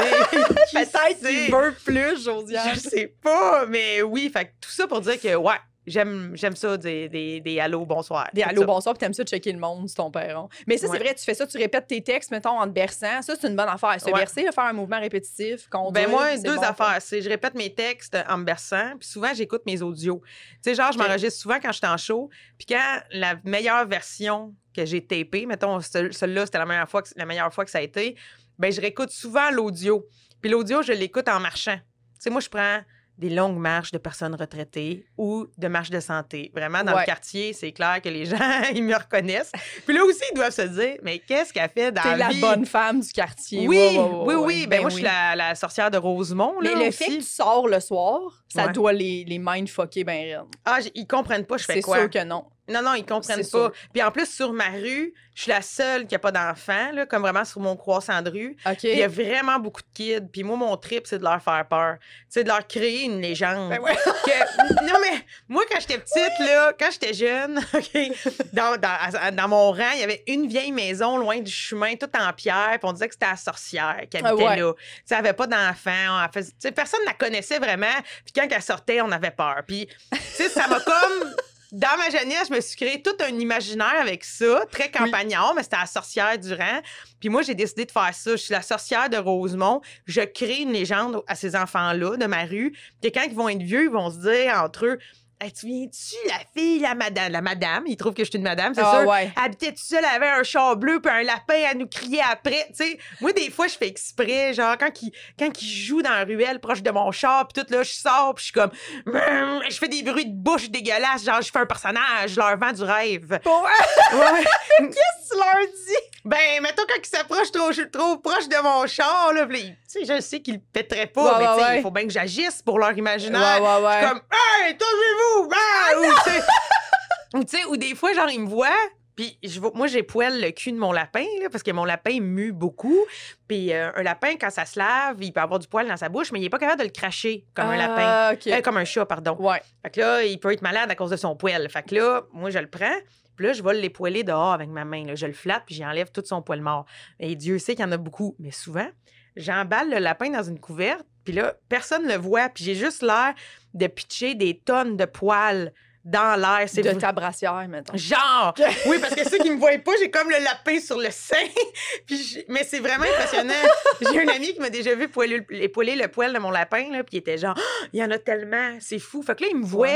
Qui 0.68 0.76
Peut-être 0.76 1.18
qu'il 1.18 1.52
veut 1.52 1.74
plus, 1.84 2.24
Josiane. 2.24 2.74
Je 2.74 2.80
sais 2.80 3.14
pas, 3.22 3.66
mais 3.66 4.02
oui, 4.02 4.30
fait 4.32 4.54
tout 4.60 4.70
ça 4.70 4.86
pour 4.86 5.00
dire 5.00 5.20
que, 5.20 5.34
ouais, 5.34 5.54
j'aime, 5.90 6.30
j'aime 6.34 6.56
ça, 6.56 6.76
des, 6.76 7.08
des, 7.08 7.40
des 7.40 7.60
allô, 7.60 7.84
bonsoir. 7.84 8.28
Des 8.32 8.42
allô, 8.42 8.64
bonsoir, 8.64 8.94
puis 8.94 9.00
t'aimes 9.00 9.12
ça 9.14 9.24
checker 9.24 9.52
le 9.52 9.58
monde, 9.58 9.88
c'est 9.88 9.96
ton 9.96 10.10
perron. 10.10 10.48
Mais 10.66 10.78
ça, 10.78 10.86
Ouais. 10.88 10.96
c'est 10.98 11.04
vrai, 11.04 11.14
tu 11.14 11.24
fais 11.24 11.34
ça, 11.34 11.46
tu 11.46 11.58
répètes 11.58 11.86
tes 11.86 12.02
textes, 12.02 12.30
mettons, 12.30 12.58
en 12.58 12.64
te 12.66 12.70
berçant. 12.72 13.20
Ça, 13.22 13.34
c'est 13.38 13.48
une 13.48 13.56
bonne 13.56 13.68
affaire. 13.68 14.00
Se 14.00 14.06
Ouais. 14.06 14.12
bercer, 14.12 14.46
faire 14.54 14.64
un 14.64 14.72
mouvement 14.72 15.00
répétitif, 15.00 15.68
conduire. 15.68 15.92
Ben 16.06 16.10
moi, 16.10 16.36
deux 16.38 16.56
bon. 16.56 16.62
affaires. 16.62 16.96
C'est 17.00 17.20
je 17.20 17.28
répète 17.28 17.54
mes 17.54 17.74
textes 17.74 18.16
en 18.28 18.38
me 18.38 18.44
berçant, 18.44 18.96
puis 18.98 19.08
souvent 19.08 19.34
j'écoute 19.34 19.62
mes 19.66 19.82
audios. 19.82 20.22
Tu 20.24 20.58
sais, 20.62 20.74
genre, 20.74 20.92
je 20.92 20.98
m'enregistre 20.98 21.40
souvent 21.40 21.58
quand 21.60 21.72
j'étais 21.72 21.86
en 21.88 21.96
show, 21.96 22.30
puis 22.56 22.66
quand 22.66 23.00
la 23.12 23.34
meilleure 23.44 23.86
version 23.86 24.54
que 24.74 24.84
j'ai 24.84 25.04
tapée, 25.04 25.46
mettons, 25.46 25.80
ce- 25.80 26.10
celle-là, 26.12 26.46
c'était 26.46 26.58
la 26.58 26.66
meilleure 26.66 26.88
fois 26.88 27.02
que, 27.02 27.08
la 27.16 27.26
meilleure 27.26 27.52
fois 27.52 27.64
que 27.64 27.70
ça 27.70 27.78
a 27.78 27.82
été, 27.82 28.16
ben 28.58 28.70
je 28.72 28.80
réécoute 28.80 29.10
souvent 29.10 29.50
l'audio. 29.50 30.06
Puis 30.40 30.50
l'audio, 30.50 30.82
je 30.82 30.92
l'écoute 30.92 31.28
en 31.28 31.40
marchant. 31.40 31.76
Tu 31.76 31.80
sais, 32.20 32.30
moi, 32.30 32.40
je 32.40 32.48
prends 32.48 32.78
des 33.20 33.30
longues 33.30 33.58
marches 33.58 33.92
de 33.92 33.98
personnes 33.98 34.34
retraitées 34.34 35.04
ou 35.16 35.46
de 35.58 35.68
marches 35.68 35.90
de 35.90 36.00
santé. 36.00 36.50
Vraiment, 36.54 36.82
dans 36.82 36.94
Ouais. 36.94 37.00
le 37.02 37.06
quartier, 37.06 37.52
c'est 37.52 37.70
clair 37.72 38.00
que 38.02 38.08
les 38.08 38.24
gens, 38.26 38.36
ils 38.74 38.82
me 38.82 38.94
reconnaissent. 38.94 39.52
Puis 39.86 39.94
là 39.94 40.02
aussi, 40.04 40.22
ils 40.32 40.34
doivent 40.34 40.50
se 40.52 40.62
dire, 40.62 40.96
mais 41.02 41.18
qu'est-ce 41.20 41.52
qu'elle 41.52 41.68
fait 41.70 41.92
dans 41.92 42.02
la 42.02 42.16
la 42.16 42.28
vie? 42.30 42.40
bonne 42.40 42.64
femme 42.66 43.00
du 43.00 43.12
quartier. 43.12 43.68
Oui, 43.68 43.76
Ouais, 43.76 43.98
ouais, 43.98 44.04
ouais, 44.04 44.34
oui, 44.34 44.44
oui. 44.60 44.66
Ben, 44.66 44.80
moi, 44.80 44.90
je 44.90 44.94
suis 44.96 45.04
la, 45.04 45.36
la 45.36 45.54
sorcière 45.54 45.90
de 45.90 45.98
Rosemont. 45.98 46.54
Mais 46.62 46.74
là, 46.74 46.86
le 46.86 46.90
fait 46.90 47.06
que 47.06 47.12
tu 47.16 47.22
sors 47.22 47.68
le 47.68 47.78
soir, 47.80 48.20
ça 48.48 48.68
doit 48.68 48.92
les, 48.92 49.24
les 49.24 49.38
mindfucker 49.38 50.04
ben. 50.04 50.44
Ah, 50.64 50.78
ils 50.94 51.06
comprennent 51.06 51.44
pas, 51.46 51.56
je 51.58 51.64
fais 51.64 51.74
C'est 51.74 51.82
quoi? 51.82 51.98
sûr 51.98 52.10
que 52.10 52.24
non. 52.24 52.44
Non, 52.70 52.82
non, 52.82 52.94
ils 52.94 53.04
comprennent 53.04 53.38
pas. 53.38 53.44
sûr. 53.44 53.72
Puis 53.92 54.02
en 54.02 54.10
plus, 54.10 54.26
sur 54.26 54.52
ma 54.52 54.68
rue, 54.70 55.12
je 55.34 55.42
suis 55.42 55.50
la 55.50 55.62
seule 55.62 56.06
qui 56.06 56.14
a 56.14 56.18
pas 56.18 56.32
d'enfants, 56.32 56.90
comme 57.08 57.22
vraiment 57.22 57.44
sur 57.44 57.60
mon 57.60 57.76
croissant 57.76 58.20
de 58.20 58.30
rue. 58.30 58.56
Il 58.82 58.98
y 58.98 59.02
a 59.02 59.08
vraiment 59.08 59.58
beaucoup 59.58 59.80
de 59.80 59.86
kids. 59.94 60.26
Puis 60.32 60.42
moi, 60.42 60.56
mon 60.56 60.76
trip, 60.76 61.06
c'est 61.06 61.18
de 61.18 61.24
leur 61.24 61.40
faire 61.42 61.64
peur. 61.68 61.96
C'est 62.28 62.42
de 62.44 62.48
leur 62.48 62.66
créer 62.66 63.04
une 63.04 63.20
légende. 63.20 63.70
Ben 63.70 63.80
ouais. 63.80 63.96
Que- 64.24 64.84
non, 64.86 64.98
mais 65.00 65.24
moi, 65.48 65.62
quand 65.70 65.80
j'étais 65.80 65.98
petite, 65.98 66.38
là, 66.40 66.72
quand 66.78 66.90
j'étais 66.90 67.14
jeune, 67.14 67.58
dans, 68.52 68.76
dans, 68.76 69.34
dans 69.34 69.48
mon 69.48 69.70
rang, 69.72 69.90
il 69.94 70.00
y 70.00 70.04
avait 70.04 70.22
une 70.26 70.46
vieille 70.46 70.72
maison 70.72 71.16
loin 71.16 71.38
du 71.40 71.50
chemin, 71.50 71.94
toute 71.96 72.14
en 72.16 72.32
pierre. 72.32 72.70
Puis 72.72 72.80
on 72.82 72.92
disait 72.92 73.08
que 73.08 73.14
c'était 73.14 73.26
la 73.30 73.36
sorcière 73.36 74.00
qui 74.10 74.18
habitait 74.18 74.28
Ah 74.28 74.34
ouais. 74.34 74.56
là. 74.56 74.72
Tu 74.74 74.82
sais, 75.06 75.14
elle 75.14 75.18
avait 75.18 75.32
pas 75.32 75.46
d'enfants. 75.46 76.26
Personne 76.74 77.00
ne 77.00 77.06
la 77.06 77.14
connaissait 77.14 77.58
vraiment. 77.58 77.86
Puis 78.24 78.32
quand 78.34 78.46
elle 78.50 78.62
sortait, 78.62 79.00
on 79.00 79.10
avait 79.10 79.30
peur. 79.30 79.62
Puis, 79.66 79.88
tu 80.12 80.18
sais, 80.18 80.48
ça 80.48 80.66
m'a 80.68 80.80
comme. 80.80 81.34
Dans 81.72 81.96
ma 81.98 82.10
jeunesse, 82.10 82.48
je 82.48 82.54
me 82.54 82.60
suis 82.60 82.76
créé 82.76 83.00
tout 83.00 83.14
un 83.20 83.28
imaginaire 83.28 84.00
avec 84.00 84.24
ça, 84.24 84.64
très 84.72 84.90
campagnard, 84.90 85.54
mais 85.54 85.62
c'était 85.62 85.76
la 85.76 85.86
sorcière 85.86 86.36
du 86.36 86.52
rang. 86.52 86.80
Puis 87.20 87.28
moi, 87.28 87.42
j'ai 87.42 87.54
décidé 87.54 87.84
de 87.84 87.92
faire 87.92 88.12
ça. 88.12 88.32
Je 88.32 88.36
suis 88.36 88.52
la 88.52 88.62
sorcière 88.62 89.08
de 89.08 89.16
Rosemont. 89.16 89.80
Je 90.06 90.22
crée 90.22 90.62
une 90.62 90.72
légende 90.72 91.22
à 91.28 91.36
ces 91.36 91.54
enfants-là 91.54 92.16
de 92.16 92.26
ma 92.26 92.44
rue. 92.44 92.76
Puis 93.00 93.12
quand 93.12 93.22
ils 93.22 93.34
vont 93.34 93.48
être 93.48 93.62
vieux, 93.62 93.84
ils 93.84 93.90
vont 93.90 94.10
se 94.10 94.18
dire 94.18 94.60
entre 94.60 94.86
eux 94.86 94.98
Hey, 95.42 95.50
Tu 95.52 95.66
viens-tu, 95.66 96.16
la 96.28 96.34
fille, 96.54 96.80
la 96.80 96.94
madame 96.94 97.32
La 97.32 97.40
madame, 97.40 97.84
ils 97.86 97.96
trouvent 97.96 98.12
que 98.12 98.22
je 98.24 98.28
suis 98.28 98.36
une 98.38 98.44
madame, 98.44 98.74
c'est 98.74 98.82
Ah 98.84 98.98
sûr. 99.00 99.08
ouais. 99.08 99.32
Habitait-tu 99.36 99.82
seule, 99.82 100.00
elle 100.04 100.22
avait 100.22 100.28
un 100.38 100.42
char 100.42 100.76
bleu 100.76 101.00
puis 101.00 101.10
un 101.10 101.22
lapin 101.22 101.62
à 101.70 101.72
nous 101.72 101.86
crier 101.86 102.20
après. 102.30 102.66
Tu 102.76 102.84
sais, 102.84 102.98
moi, 103.22 103.32
des 103.32 103.50
fois, 103.50 103.66
je 103.66 103.74
fais 103.78 103.88
exprès, 103.88 104.52
genre, 104.52 104.76
quand 104.78 104.90
il, 105.00 105.12
quand 105.38 105.50
il 105.62 105.66
joue 105.66 106.02
dans 106.02 106.10
la 106.10 106.24
ruelle 106.24 106.60
proche 106.60 106.82
de 106.82 106.90
mon 106.90 107.10
char, 107.10 107.48
puis 107.48 107.62
tout 107.64 107.72
là, 107.72 107.82
je 107.82 107.90
sors, 107.90 108.34
puis 108.34 108.42
je 108.42 108.44
suis 108.44 108.52
comme, 108.52 108.70
je 109.06 109.78
fais 109.78 109.88
des 109.88 110.02
bruits 110.02 110.26
de 110.26 110.34
bouche 110.34 110.68
dégueulasses, 110.68 111.24
genre, 111.24 111.40
je 111.40 111.50
fais 111.50 111.60
un 111.60 111.66
personnage, 111.66 112.32
je 112.32 112.36
leur 112.36 112.58
vends 112.58 112.72
du 112.72 112.82
rêve. 112.82 113.40
Ouais. 113.46 114.44
Qu'est-ce 114.78 114.88
que 114.88 115.32
tu 115.32 115.38
leur 115.38 115.66
dis? 115.66 116.18
Ben, 116.26 116.60
mettons, 116.62 116.82
quand 116.86 117.00
il 117.02 117.06
s'approche 117.08 117.50
trop, 117.50 117.70
trop 117.90 118.18
proche 118.18 118.46
de 118.46 118.62
mon 118.62 118.86
char, 118.86 119.32
là, 119.32 119.46
il- 119.50 119.74
tu 119.90 120.04
sais, 120.04 120.04
je 120.04 120.20
sais 120.20 120.40
qu'il 120.40 120.54
le 120.56 120.60
pèterait 120.72 121.06
pas, 121.06 121.38
Ouais, 121.38 121.44
mais 121.56 121.56
tu 121.62 121.66
sais, 121.70 121.76
il 121.78 121.82
faut 121.82 121.90
bien 121.90 122.04
que 122.04 122.12
j'agisse 122.12 122.60
pour 122.60 122.78
leur 122.78 122.92
imaginaire. 122.96 123.62
ouais, 123.62 123.86
ouais. 123.86 123.92
Je 124.02 124.06
suis 124.06 124.08
comme, 124.08 124.20
hey, 124.66 124.76
touchez-vous! 124.76 125.29
Ah! 125.52 125.92
Ou, 127.34 127.44
tu 127.44 127.56
sais, 127.56 127.64
ou, 127.66 127.76
des 127.76 127.94
fois, 127.94 128.12
genre, 128.12 128.28
ils 128.28 128.40
me 128.40 128.48
voient, 128.48 128.68
puis 129.14 129.38
je 129.44 129.60
vois- 129.60 129.70
moi, 129.74 129.86
j'ai 129.86 130.02
poêle 130.02 130.40
le 130.40 130.50
cul 130.50 130.72
de 130.72 130.78
mon 130.78 130.90
lapin, 130.90 131.24
là, 131.40 131.48
parce 131.48 131.62
que 131.62 131.70
mon 131.70 131.84
lapin 131.84 132.18
mue 132.20 132.50
beaucoup. 132.52 132.98
Puis 133.46 133.72
euh, 133.72 133.92
un 133.94 134.02
lapin, 134.02 134.34
quand 134.40 134.50
ça 134.50 134.64
se 134.64 134.76
lave, 134.76 135.16
il 135.22 135.32
peut 135.32 135.40
avoir 135.40 135.60
du 135.60 135.68
poil 135.68 135.86
dans 135.86 135.96
sa 135.96 136.08
bouche, 136.08 136.32
mais 136.32 136.40
il 136.40 136.46
est 136.46 136.50
pas 136.50 136.58
capable 136.58 136.80
de 136.80 136.86
le 136.86 136.90
cracher 136.92 137.46
comme 137.54 137.66
un 137.68 137.76
lapin. 137.76 138.02
Ah, 138.04 138.30
OK. 138.34 138.48
Euh, 138.48 138.60
comme 138.62 138.78
un 138.78 138.84
chat, 138.84 139.06
pardon. 139.06 139.36
Ouais. 139.38 139.62
Fait 139.82 139.90
que 139.90 140.00
là, 140.00 140.24
il 140.24 140.40
peut 140.40 140.52
être 140.52 140.62
malade 140.62 140.90
à 140.90 140.96
cause 140.96 141.10
de 141.10 141.16
son 141.16 141.36
poil. 141.36 141.68
Fait 141.70 141.84
que 141.84 141.94
là, 141.94 142.22
moi, 142.32 142.50
je 142.50 142.58
le 142.58 142.68
prends. 142.68 142.96
Puis 143.36 143.46
là, 143.46 143.52
je 143.52 143.62
vais 143.62 143.74
l'époiler 143.74 144.24
dehors 144.24 144.52
avec 144.52 144.68
ma 144.68 144.84
main. 144.84 145.04
là. 145.04 145.14
Je 145.14 145.26
le 145.26 145.32
flatte, 145.32 145.62
puis 145.66 145.76
j'enlève 145.76 146.10
tout 146.10 146.22
son 146.24 146.42
poil 146.42 146.60
mort. 146.60 146.84
Et 147.20 147.36
Dieu 147.36 147.58
sait 147.60 147.76
qu'il 147.76 147.84
y 147.84 147.88
en 147.88 147.92
a 147.92 147.96
beaucoup. 147.96 148.34
Mais 148.40 148.50
souvent, 148.50 148.88
j'emballe 149.36 149.88
le 149.90 149.98
lapin 149.98 150.30
dans 150.30 150.42
une 150.42 150.58
couverte, 150.58 151.06
puis 151.24 151.32
là, 151.34 151.54
personne 151.68 152.04
ne 152.06 152.12
le 152.14 152.18
voit. 152.18 152.48
Puis 152.48 152.64
j'ai 152.64 152.74
juste 152.74 153.02
l'air 153.02 153.34
de 153.74 153.86
pitcher 153.86 154.34
des 154.34 154.58
tonnes 154.58 154.96
de 154.96 155.04
poils 155.04 155.72
dans 156.04 156.34
l'air. 156.40 156.66
C'est 156.66 156.80
De 156.82 156.92
ta 156.98 157.12
brassière, 157.12 157.66
mettons. 157.68 157.96
Genre! 157.96 158.54
Oui, 158.86 158.96
parce 159.00 159.14
que 159.14 159.28
ceux 159.28 159.36
qui 159.38 159.50
me 159.50 159.56
voient 159.58 159.76
pas, 159.84 159.92
j'ai 160.00 160.10
comme 160.10 160.30
le 160.30 160.42
lapin 160.42 160.80
sur 160.80 160.96
le 160.98 161.10
sein. 161.10 161.36
puis 162.06 162.16
je- 162.16 162.40
Mais 162.48 162.64
c'est 162.64 162.78
vraiment 162.80 163.04
impressionnant. 163.04 163.52
J'ai 164.00 164.20
un 164.22 164.28
ami 164.28 164.54
qui 164.54 164.60
m'a 164.60 164.70
déjà 164.70 164.94
vu 164.94 165.08
poiler, 165.08 165.44
le 165.48 166.06
poil 166.08 166.32
de 166.32 166.38
mon 166.38 166.50
lapin, 166.50 166.90
là, 166.90 167.04
puis 167.04 167.16
il 167.16 167.18
était 167.18 167.36
genre, 167.38 167.54
il 167.92 168.00
y 168.00 168.04
en 168.04 168.10
a 168.10 168.18
tellement, 168.18 168.78
c'est 168.80 168.98
fou. 168.98 169.22
Fait 169.22 169.34
que 169.36 169.42
là, 169.44 169.48
ils 169.52 169.58
me 169.58 169.64
voient. 169.66 169.88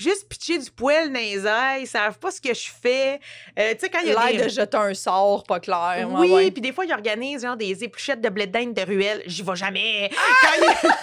Juste 0.00 0.28
pitcher 0.28 0.58
du 0.58 0.70
poil 0.70 1.12
dans 1.12 1.18
les 1.20 1.46
airs, 1.46 1.78
ils 1.78 1.86
savent 1.86 2.18
pas 2.18 2.30
ce 2.30 2.40
que 2.40 2.54
je 2.54 2.70
fais. 2.80 3.20
Euh, 3.58 3.74
tu 3.74 3.80
sais, 3.80 3.90
quand 3.90 4.00
il 4.00 4.08
y 4.08 4.12
a 4.14 4.26
L'air 4.30 4.38
des... 4.40 4.44
de 4.44 4.48
jeter 4.48 4.76
un 4.76 4.94
sort 4.94 5.44
pas 5.44 5.60
clair. 5.60 6.08
Oui, 6.10 6.30
ouais. 6.32 6.50
puis 6.50 6.62
des 6.62 6.72
fois, 6.72 6.86
ils 6.86 6.92
organisent 6.92 7.42
genre 7.42 7.56
des 7.56 7.84
épluchettes 7.84 8.22
de 8.22 8.28
blé 8.30 8.46
d'Inde 8.46 8.72
de 8.72 8.82
ruelle. 8.82 9.22
J'y 9.26 9.42
vais 9.42 9.56
jamais. 9.56 10.10
Ah! 10.16 10.48
Quand 10.82 10.88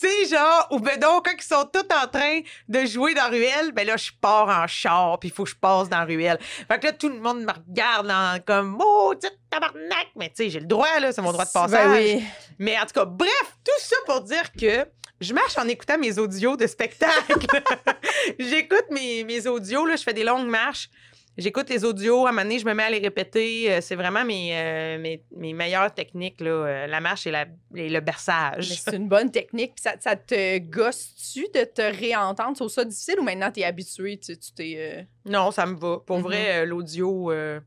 Tu 0.00 0.08
sais, 0.08 0.36
genre, 0.36 0.66
ou 0.72 0.80
ben 0.80 0.98
donc, 0.98 1.24
quand 1.24 1.32
ils 1.38 1.42
sont 1.42 1.68
tous 1.72 1.86
en 1.94 2.08
train 2.08 2.40
de 2.68 2.84
jouer 2.84 3.14
dans 3.14 3.30
ruelle, 3.30 3.70
ben 3.72 3.86
là, 3.86 3.96
je 3.96 4.10
pars 4.20 4.48
en 4.48 4.66
char, 4.66 5.18
puis 5.20 5.28
il 5.28 5.32
faut 5.32 5.44
que 5.44 5.50
je 5.50 5.54
passe 5.54 5.88
dans 5.88 6.04
ruelle. 6.04 6.36
Fait 6.40 6.80
que 6.80 6.86
là, 6.86 6.92
tout 6.92 7.08
le 7.08 7.20
monde 7.20 7.42
me 7.44 7.52
regarde 7.52 8.10
en- 8.10 8.38
comme, 8.44 8.76
oh, 8.84 9.14
tabarnak! 9.48 10.08
Mais 10.16 10.28
tu 10.30 10.34
sais, 10.36 10.50
j'ai 10.50 10.60
le 10.60 10.66
droit, 10.66 10.98
là, 11.00 11.12
c'est 11.12 11.22
mon 11.22 11.32
droit 11.32 11.44
de 11.44 11.50
passage. 11.50 11.70
Ben 11.70 11.92
oui. 11.92 12.24
Mais 12.58 12.76
en 12.76 12.82
tout 12.82 12.92
cas, 12.92 13.04
bref, 13.04 13.56
tout 13.64 13.70
ça 13.80 13.96
pour 14.04 14.20
dire 14.22 14.50
que 14.52 14.84
je 15.20 15.32
marche 15.34 15.56
en 15.58 15.66
écoutant 15.68 15.98
mes 15.98 16.18
audios 16.18 16.56
de 16.56 16.66
spectacle. 16.66 17.46
J'écoute 18.38 18.86
mes, 18.90 19.24
mes 19.24 19.46
audios, 19.46 19.86
là, 19.86 19.96
je 19.96 20.02
fais 20.02 20.14
des 20.14 20.24
longues 20.24 20.48
marches. 20.48 20.88
J'écoute 21.36 21.68
les 21.68 21.84
audios, 21.84 22.26
à 22.26 22.28
un 22.28 22.32
moment 22.32 22.42
donné, 22.42 22.60
je 22.60 22.64
me 22.64 22.74
mets 22.74 22.84
à 22.84 22.90
les 22.90 23.00
répéter. 23.00 23.72
Euh, 23.72 23.80
C'est 23.80 23.96
vraiment 23.96 24.24
mes, 24.24 24.50
euh, 24.56 24.98
mes, 25.00 25.24
mes 25.36 25.52
meilleures 25.52 25.92
techniques, 25.92 26.40
là, 26.40 26.50
euh, 26.50 26.86
la 26.86 27.00
marche 27.00 27.26
et, 27.26 27.32
la, 27.32 27.46
et 27.74 27.88
le 27.88 27.98
berçage. 28.00 28.68
c'est 28.68 28.94
une 28.94 29.08
bonne 29.08 29.32
technique. 29.32 29.74
Puis 29.74 29.82
ça, 29.82 29.94
ça 29.98 30.14
te 30.14 30.58
gosse-tu 30.58 31.46
de 31.52 31.64
te 31.64 31.82
réentendre? 31.82 32.56
C'est 32.56 32.68
ça 32.68 32.84
difficile 32.84 33.16
ou 33.18 33.24
maintenant 33.24 33.50
t'es 33.50 33.64
habitué? 33.64 34.16
Tu 34.18 34.38
tu 34.38 34.52
t'es. 34.52 34.74
euh, 34.78 35.02
Non, 35.28 35.50
ça 35.50 35.66
me 35.66 35.74
va. 35.76 35.98
Pour 36.06 36.18
Mhm. 36.18 36.22
vrai, 36.22 36.66
l'audio, 36.66 37.32
euh, 37.32 37.58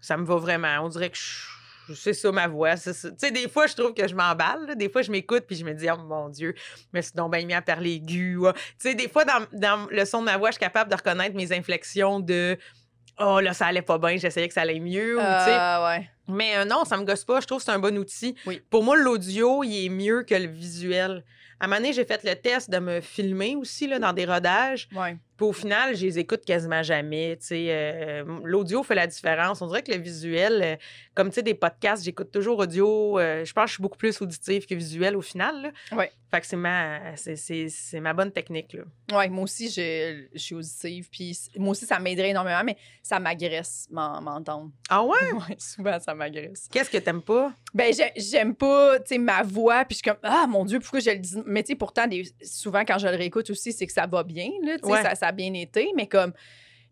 ça 0.00 0.16
me 0.16 0.24
va 0.24 0.36
vraiment. 0.36 0.80
On 0.82 0.88
dirait 0.88 1.10
que 1.10 1.16
je- 1.18 1.46
c'est 1.94 2.12
ça 2.12 2.32
ma 2.32 2.48
voix. 2.48 2.76
Tu 2.76 2.92
sais, 2.92 3.30
des 3.30 3.48
fois, 3.48 3.66
je 3.66 3.74
trouve 3.74 3.94
que 3.94 4.06
je 4.06 4.14
m'emballe. 4.14 4.66
là. 4.66 4.74
Des 4.74 4.88
fois, 4.88 5.02
je 5.02 5.10
m'écoute 5.10 5.44
puis 5.46 5.56
je 5.56 5.64
me 5.64 5.72
dis, 5.74 5.86
oh 5.92 5.96
mon 5.98 6.28
Dieu, 6.28 6.54
mais 6.92 7.02
c'est 7.02 7.16
donc 7.16 7.32
bien 7.32 7.44
mis 7.46 7.54
à 7.54 7.62
parler 7.62 7.94
aigu. 7.94 8.38
Tu 8.54 8.60
sais, 8.78 8.94
des 8.94 9.08
fois, 9.08 9.24
dans, 9.24 9.46
dans 9.52 9.86
le 9.90 10.04
son 10.04 10.20
de 10.20 10.26
ma 10.26 10.36
voix, 10.36 10.48
je 10.50 10.54
suis 10.54 10.60
capable 10.60 10.90
de 10.90 10.96
reconnaître 10.96 11.36
mes 11.36 11.52
inflexions 11.52 12.20
de. 12.20 12.56
Oh 13.18 13.38
là, 13.40 13.52
ça 13.52 13.66
allait 13.66 13.82
pas 13.82 13.98
bien, 13.98 14.16
j'essayais 14.16 14.48
que 14.48 14.54
ça 14.54 14.62
allait 14.62 14.80
mieux. 14.80 15.16
ou. 15.18 15.20
Ah, 15.22 15.90
ouais. 15.98 16.08
Mais 16.26 16.56
euh, 16.56 16.64
non, 16.64 16.84
ça 16.84 16.96
me 16.96 17.04
gosse 17.04 17.24
pas. 17.24 17.40
Je 17.40 17.46
trouve 17.46 17.58
que 17.58 17.64
c'est 17.64 17.70
un 17.72 17.78
bon 17.78 17.98
outil. 17.98 18.34
Oui. 18.46 18.62
Pour 18.70 18.82
moi, 18.82 18.96
l'audio, 18.96 19.62
il 19.64 19.86
est 19.86 19.88
mieux 19.88 20.22
que 20.22 20.34
le 20.34 20.46
visuel. 20.46 21.24
À 21.58 21.64
un 21.64 21.68
moment 21.68 21.80
donné, 21.80 21.92
j'ai 21.92 22.06
fait 22.06 22.22
le 22.24 22.34
test 22.34 22.70
de 22.70 22.78
me 22.78 23.00
filmer 23.02 23.56
aussi 23.56 23.86
là, 23.86 23.98
dans 23.98 24.14
des 24.14 24.24
rodages. 24.24 24.88
Ouais. 24.94 25.18
Puis 25.40 25.48
au 25.48 25.54
final, 25.54 25.96
je 25.96 26.04
les 26.04 26.18
écoute 26.18 26.44
quasiment 26.44 26.82
jamais. 26.82 27.38
Euh, 27.50 28.22
L'audio 28.44 28.82
fait 28.82 28.94
la 28.94 29.06
différence. 29.06 29.62
On 29.62 29.68
dirait 29.68 29.82
que 29.82 29.90
le 29.90 29.96
visuel, 29.98 30.60
euh, 30.62 30.76
comme 31.14 31.30
des 31.30 31.54
podcasts, 31.54 32.04
j'écoute 32.04 32.30
toujours 32.30 32.58
audio. 32.58 33.18
euh, 33.18 33.42
je 33.46 33.52
pense 33.54 33.64
que 33.64 33.68
je 33.68 33.74
suis 33.76 33.82
beaucoup 33.82 33.96
plus 33.96 34.20
auditive 34.20 34.66
que 34.66 34.74
visuel 34.74 35.16
au 35.16 35.22
final. 35.22 35.62
là. 35.62 35.96
Ouais. 35.96 36.12
Fait 36.30 36.40
que 36.42 36.46
c'est 36.46 36.56
ma, 36.56 37.16
c'est, 37.16 37.34
c'est- 37.34 37.68
c'est 37.68 37.98
ma 38.00 38.12
bonne 38.12 38.30
technique. 38.30 38.74
Là. 38.74 38.82
Ouais, 39.18 39.28
moi 39.28 39.44
aussi, 39.44 39.68
je, 39.68 40.26
je 40.32 40.38
suis 40.38 40.54
auditive. 40.54 41.08
Puis 41.10 41.36
moi 41.56 41.70
aussi, 41.72 41.86
ça 41.86 41.98
m'aiderait 41.98 42.30
énormément, 42.30 42.62
mais 42.64 42.76
ça 43.02 43.18
m'agresse 43.18 43.88
m'en- 43.90 44.20
m'entendre. 44.20 44.70
Ah 44.90 45.02
ouais? 45.02 45.16
Ouais, 45.32 45.56
souvent, 45.58 45.98
ça 45.98 46.14
m'agresse. 46.14 46.68
Qu'est-ce 46.70 46.90
que 46.90 46.98
t'aimes 46.98 47.22
pas? 47.22 47.52
Ben, 47.74 47.92
j'ai- 47.92 48.12
j'aime 48.16 48.54
pas, 48.54 49.00
ma 49.18 49.42
voix, 49.42 49.84
puis 49.86 49.94
je 49.96 50.02
suis 50.02 50.02
comme, 50.10 50.20
ah, 50.22 50.46
mon 50.48 50.64
Dieu, 50.66 50.78
pourquoi 50.80 51.00
je 51.00 51.10
le 51.10 51.18
dis? 51.18 51.36
Mais, 51.46 51.62
tu 51.64 51.68
sais, 51.72 51.76
pourtant, 51.76 52.06
des- 52.06 52.30
souvent, 52.42 52.84
quand 52.84 52.98
je 52.98 53.08
le 53.08 53.16
réécoute 53.16 53.48
aussi, 53.50 53.72
c'est 53.72 53.86
que 53.86 53.92
ça 53.92 54.06
va 54.06 54.22
bien, 54.22 54.50
là, 54.62 54.76
Ouais. 54.84 55.02
ça, 55.02 55.14
ça 55.16 55.29
a 55.30 55.32
bien 55.32 55.52
été, 55.54 55.90
mais 55.96 56.06
comme, 56.06 56.32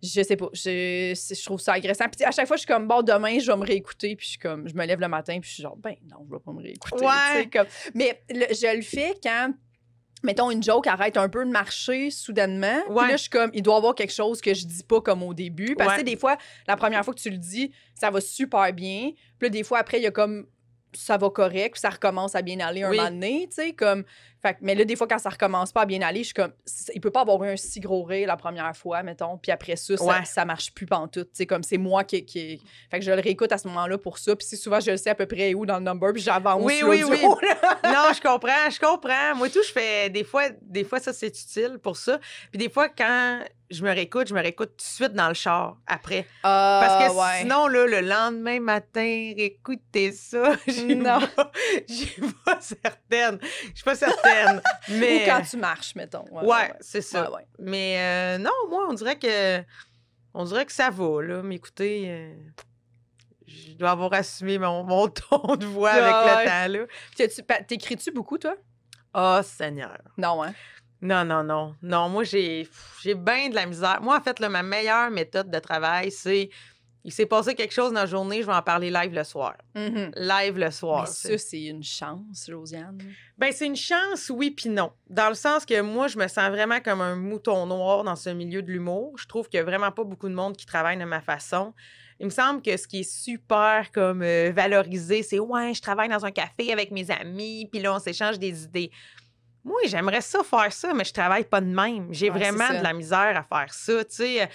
je 0.02 0.23
sais 0.23 0.37
pas, 0.37 0.49
je, 0.52 1.45
trouve 1.45 1.61
ça 1.61 1.73
agressant. 1.75 2.07
Puis, 2.09 2.25
à 2.25 2.30
chaque 2.30 2.47
fois, 2.47 2.57
je 2.57 2.61
suis 2.61 2.66
comme, 2.73 2.87
bon, 2.88 3.02
demain, 3.02 3.38
je 3.38 3.50
vais 3.50 3.57
me 3.57 3.64
réécouter, 3.66 4.16
puis 4.16 4.25
je 4.26 4.30
suis 4.30 4.38
comme, 4.38 4.68
je 4.68 4.75
me 4.75 4.87
lève 4.87 5.00
le 5.00 5.09
matin, 5.09 5.38
puis 5.40 5.49
je 5.50 5.54
suis 5.54 5.62
genre, 5.62 5.76
ben, 5.76 5.95
non, 6.11 6.25
je 6.26 6.35
vais 6.35 6.40
pas 6.40 6.52
me 6.52 6.62
réécouter. 6.62 7.04
Ouais. 7.04 7.49
comme, 7.52 7.66
mais 7.95 8.23
le- 8.30 8.47
je 8.54 8.76
le 8.76 8.83
fais 8.83 9.14
quand 9.23 9.52
mettons, 10.25 10.50
une 10.50 10.61
joke 10.62 10.88
arrête 10.88 11.16
un 11.16 11.28
peu 11.28 11.45
de 11.45 11.50
marcher 11.50 12.11
soudainement. 12.11 12.80
Puis 12.87 12.92
Ouais. 12.95 13.07
là, 13.07 13.12
je 13.12 13.23
suis 13.23 13.30
comme, 13.30 13.50
il 13.54 13.62
doit 13.62 13.75
y 13.75 13.76
avoir 13.76 13.95
quelque 13.95 14.12
chose 14.12 14.40
que 14.40 14.52
je 14.52 14.66
dis 14.66 14.83
pas 14.83 15.00
comme 15.00 15.23
au 15.23 15.33
début. 15.33 15.76
Parce 15.76 15.92
que 15.92 15.99
Ouais. 15.99 16.02
des 16.04 16.16
fois, 16.16 16.37
la 16.66 16.76
première 16.76 17.04
fois 17.04 17.14
que 17.14 17.21
tu 17.21 17.30
le 17.30 17.37
dis, 17.38 17.71
ça 17.95 18.11
va 18.11 18.21
super 18.21 18.73
bien. 18.73 19.12
Puis 19.38 19.47
là, 19.47 19.49
des 19.49 19.62
fois, 19.62 19.78
après, 19.78 20.00
il 20.00 20.02
y 20.02 20.07
a 20.09 20.11
comme, 20.11 20.49
ça 20.92 21.18
va 21.18 21.30
correct, 21.30 21.75
puis 21.75 21.80
ça 21.80 21.90
recommence 21.90 22.35
à 22.35 22.42
bien 22.42 22.59
aller 22.59 22.83
un 22.83 22.90
Oui. 22.90 22.97
moment 22.97 23.11
donné, 23.11 23.47
tu 23.49 23.62
sais, 23.62 23.73
comme... 23.75 24.02
Fait 24.40 24.54
que- 24.54 24.59
mais 24.62 24.75
là, 24.75 24.85
des 24.85 24.95
fois, 24.97 25.07
quand 25.09 25.18
ça 25.18 25.30
recommence 25.30 25.73
pas 25.73 25.83
à 25.83 25.87
bien 25.87 26.00
aller, 26.02 26.21
je 26.21 26.26
suis 26.26 26.35
comme, 26.35 26.52
il 26.95 27.00
peut 27.00 27.11
pas 27.11 27.23
avoir 27.23 27.42
eu 27.45 27.49
un 27.49 27.57
si 27.57 27.80
gros 27.80 28.04
rire 28.04 28.28
la 28.28 28.37
première 28.37 28.76
fois, 28.76 29.02
mettons, 29.02 29.37
puis 29.38 29.50
après 29.50 29.76
ça, 29.76 29.97
ça, 29.97 30.04
Ouais. 30.04 30.25
ça 30.25 30.45
marche 30.45 30.73
plus 30.73 30.87
pantoute, 30.87 31.30
sais, 31.33 31.47
comme 31.47 31.62
c'est 31.62 31.78
moi 31.78 32.04
qui, 32.04 32.25
qui... 32.25 32.62
Fait 32.90 32.99
que 33.00 33.04
je 33.04 33.11
le 33.11 33.21
réécoute 33.21 33.50
à 33.52 33.59
ce 33.59 33.66
moment-là 33.68 33.99
pour 33.99 34.18
ça, 34.18 34.37
puis 34.37 34.47
si 34.47 34.57
souvent, 34.57 34.80
je 34.80 34.90
le 34.92 34.97
sais 34.97 35.11
à 35.11 35.14
peu 35.14 35.26
près 35.26 35.54
où 35.54 35.66
dans 35.66 35.78
le 35.78 35.85
number, 35.85 36.12
puis 36.12 36.23
j'avance 36.23 36.62
Oui, 36.62 36.80
oui, 36.85 37.02
oui. 37.04 37.21
non, 37.85 38.12
je 38.14 38.21
comprends, 38.21 38.71
je 38.71 38.78
comprends. 38.78 39.35
Moi, 39.37 39.49
tout, 39.50 39.62
je 39.66 39.73
fais 39.73 40.09
des 40.11 40.25
fois, 40.25 40.45
des 40.62 40.85
fois, 40.85 41.00
ça, 41.00 41.12
c'est 41.12 41.28
utile 41.28 41.78
pour 41.83 41.97
ça. 41.97 42.18
Puis 42.50 42.59
des 42.59 42.68
fois, 42.71 42.88
quand 42.88 43.40
je 43.71 43.83
me 43.83 43.90
réécoute, 43.90 44.28
je 44.28 44.35
me 44.35 44.40
réécoute 44.40 44.71
tout 44.71 44.76
de 44.78 44.83
suite 44.83 45.12
dans 45.12 45.28
le 45.28 45.35
char 45.35 45.76
après. 45.87 46.26
Ah, 46.42 46.80
Parce 46.83 47.04
que 47.12 47.18
ouais. 47.18 47.40
sinon, 47.42 47.66
là, 47.66 47.87
le 47.87 48.00
lendemain 48.00 48.61
matin, 48.61 49.33
réécoutez 49.37 50.12
ça. 50.12 50.52
Pas- 51.04 51.50
J'y 51.88 52.07
pas 52.47 52.59
certaine. 52.61 53.38
Je 53.42 53.75
suis 53.75 53.85
pas 53.85 53.95
certaine. 53.95 54.27
Mais. 54.88 55.23
Ou 55.23 55.26
quand 55.26 55.42
tu 55.42 55.56
marches, 55.56 55.94
mettons. 55.94 56.25
Ouais, 56.30 56.73
c'est 56.80 57.02
ça. 57.02 57.30
Ouais. 57.30 57.47
Mais 57.58 57.97
euh, 57.99 58.38
non, 58.38 58.50
moi, 58.68 58.87
on 58.88 58.94
dirait 58.94 59.18
que. 59.18 59.62
On 60.35 60.44
dirait 60.44 60.66
que 60.66 60.73
ça 60.73 60.90
va, 60.90 61.23
là. 61.23 61.42
M'écouter. 61.42 62.04
euh, 62.08 62.35
je 63.47 63.73
dois 63.73 63.90
avoir 63.90 64.12
assumé 64.12 64.58
mon, 64.58 64.85
mon 64.85 65.08
ton 65.30 65.56
de 65.56 65.64
voix 65.66 65.90
avec 65.90 66.12
Ah 66.12 66.68
le 66.68 66.78
temps, 66.78 66.87
là. 67.49 67.58
T'écris-tu 67.64 68.11
beaucoup, 68.12 68.38
toi? 68.38 68.54
Oh, 69.14 69.40
Seigneur. 69.42 69.99
Non, 70.16 70.42
hein? 70.44 70.52
Non, 71.00 71.25
non, 71.25 71.42
non. 71.44 71.75
Non, 71.82 72.08
moi, 72.08 72.25
j'ai 72.25 72.68
j'ai 73.02 73.14
bien 73.14 73.49
de 73.49 73.54
la 73.54 73.66
misère. 73.66 74.00
Moi, 74.02 74.16
en 74.16 74.20
fait, 74.20 74.38
là, 74.40 74.49
ma 74.49 74.62
meilleure 74.62 75.11
méthode 75.11 75.50
de 75.50 75.58
travail, 75.61 76.11
c'est 76.11 76.50
il 77.08 77.12
s'est 77.12 77.24
passé 77.24 77.54
quelque 77.54 77.72
chose 77.72 77.92
dans 77.94 78.00
la 78.00 78.06
journée, 78.06 78.42
je 78.42 78.46
vais 78.46 78.52
en 78.52 78.60
parler 78.60 78.90
live 78.90 79.14
le 79.14 79.24
soir. 79.24 79.54
Mhm. 79.74 80.12
Live 80.14 80.58
le 80.58 80.70
soir. 80.70 81.04
Mais 81.06 81.10
ça, 81.10 81.38
c'est 81.38 81.62
une 81.64 81.82
chance, 81.82 82.44
Josiane. 82.46 82.98
Ben, 83.38 83.50
c'est 83.50 83.64
une 83.64 83.76
chance, 83.76 84.28
oui, 84.28 84.50
puis 84.50 84.68
non. 84.68 84.92
Dans 85.08 85.30
le 85.30 85.34
sens 85.34 85.64
que 85.64 85.80
moi, 85.80 86.08
je 86.08 86.18
me 86.18 86.28
sens 86.28 86.50
vraiment 86.50 86.80
comme 86.80 87.00
un 87.00 87.16
mouton 87.16 87.64
noir 87.64 88.04
dans 88.04 88.14
ce 88.14 88.28
milieu 88.28 88.60
de 88.60 88.70
l'humour. 88.70 89.14
Je 89.16 89.26
trouve 89.26 89.48
qu'il 89.48 89.58
n'y 89.58 89.62
a 89.62 89.64
vraiment 89.64 89.90
pas 89.90 90.04
beaucoup 90.04 90.28
de 90.28 90.34
monde 90.34 90.54
qui 90.54 90.66
travaille 90.66 90.98
de 90.98 91.04
ma 91.04 91.22
façon. 91.22 91.72
Il 92.20 92.26
me 92.26 92.30
semble 92.30 92.60
que 92.60 92.76
ce 92.76 92.86
qui 92.86 93.00
est 93.00 93.10
super 93.10 93.90
comme 93.90 94.20
euh, 94.22 94.52
valorisé, 94.54 95.22
c'est 95.22 95.38
ouais, 95.38 95.72
je 95.72 95.80
travaille 95.80 96.10
dans 96.10 96.26
un 96.26 96.30
café 96.30 96.72
avec 96.74 96.90
mes 96.90 97.10
amis, 97.10 97.66
puis 97.72 97.80
là, 97.80 97.94
on 97.94 97.98
s'échange 98.00 98.38
des 98.38 98.64
idées. 98.64 98.90
Moi, 99.64 99.80
j'aimerais 99.86 100.20
ça 100.20 100.42
faire 100.44 100.72
ça, 100.72 100.92
mais 100.92 101.04
je 101.04 101.12
travaille 101.14 101.44
pas 101.44 101.62
de 101.62 101.66
même. 101.74 102.08
J'ai 102.12 102.30
Ouais, 102.30 102.38
vraiment 102.38 102.68
de 102.78 102.82
la 102.82 102.92
misère 102.92 103.34
à 103.34 103.42
faire 103.44 103.72
ça. 103.72 104.04
Tu 104.04 104.14
sais, 104.16 104.48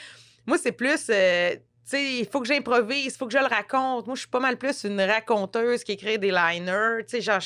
moi, 0.46 0.58
c'est 0.60 0.72
plus. 0.72 1.08
euh, 1.10 1.56
il 1.92 2.28
faut 2.32 2.40
que 2.42 2.48
j'improvise, 2.48 3.06
il 3.14 3.18
faut 3.18 3.28
que 3.28 3.34
je 3.34 3.40
le 3.40 3.48
raconte. 3.48 4.08
Moi, 4.08 4.16
je 4.16 4.22
suis 4.22 4.30
pas 4.30 4.40
mal 4.40 4.58
plus 4.58 4.84
une 4.86 5.02
raconteuse 5.02 5.84
qui 5.84 5.94
écrit 5.94 6.18
des 6.18 6.32
liners. 6.32 7.06
Tu 7.08 7.22
sais, 7.22 7.40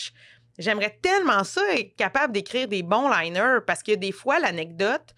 J'aimerais 0.59 0.97
tellement 1.01 1.43
ça 1.43 1.61
être 1.75 1.95
capable 1.95 2.33
d'écrire 2.33 2.67
des 2.67 2.81
bons 2.81 3.09
liners 3.09 3.59
parce 3.65 3.83
que 3.83 3.93
des 3.93 4.11
fois, 4.11 4.39
l'anecdote, 4.39 5.13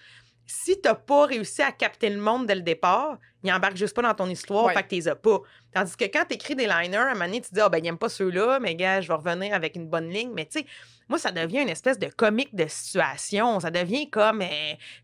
si 0.46 0.82
t'as 0.82 0.96
pas 0.96 1.28
réussi 1.28 1.62
à 1.62 1.72
capter 1.72 2.10
le 2.10 2.20
monde 2.20 2.46
dès 2.46 2.56
le 2.56 2.62
départ, 2.62 3.18
il 3.44 3.54
embarque 3.54 3.78
juste 3.78 3.96
pas 3.96 4.02
dans 4.02 4.14
ton 4.14 4.28
histoire, 4.28 4.66
Ouais. 4.66 4.74
fait 4.74 4.84
que 4.84 4.88
t'es 4.90 5.08
as 5.08 5.16
pas. 5.16 5.40
Tandis 5.74 5.96
que 5.96 6.06
quand 6.06 6.26
t'écris 6.26 6.56
des 6.56 6.66
liners, 6.66 6.98
à 6.98 7.02
un 7.12 7.14
moment 7.14 7.26
donné, 7.26 7.40
tu 7.40 7.50
te 7.50 7.56
dis, 7.56 7.62
ah 7.62 7.70
ben, 7.70 7.78
il 7.78 7.88
aime 7.88 7.98
pas 7.98 8.10
ceux-là, 8.10 8.60
mais 8.60 8.76
gars, 8.76 9.00
je 9.00 9.08
vais 9.08 9.14
revenir 9.14 9.54
avec 9.54 9.76
une 9.78 9.88
bonne 9.88 10.10
ligne. 10.10 10.32
Mais 10.34 10.46
tu 10.46 10.60
sais, 10.60 10.66
moi, 11.10 11.18
ça 11.20 11.32
devient 11.32 11.60
une 11.62 11.70
espèce 11.70 12.00
de 12.00 12.08
comique 12.08 12.54
de 12.56 12.68
situation. 12.68 13.60
Ça 13.60 13.72
devient 13.72 14.10
comme, 14.10 14.42
euh, 14.42 14.46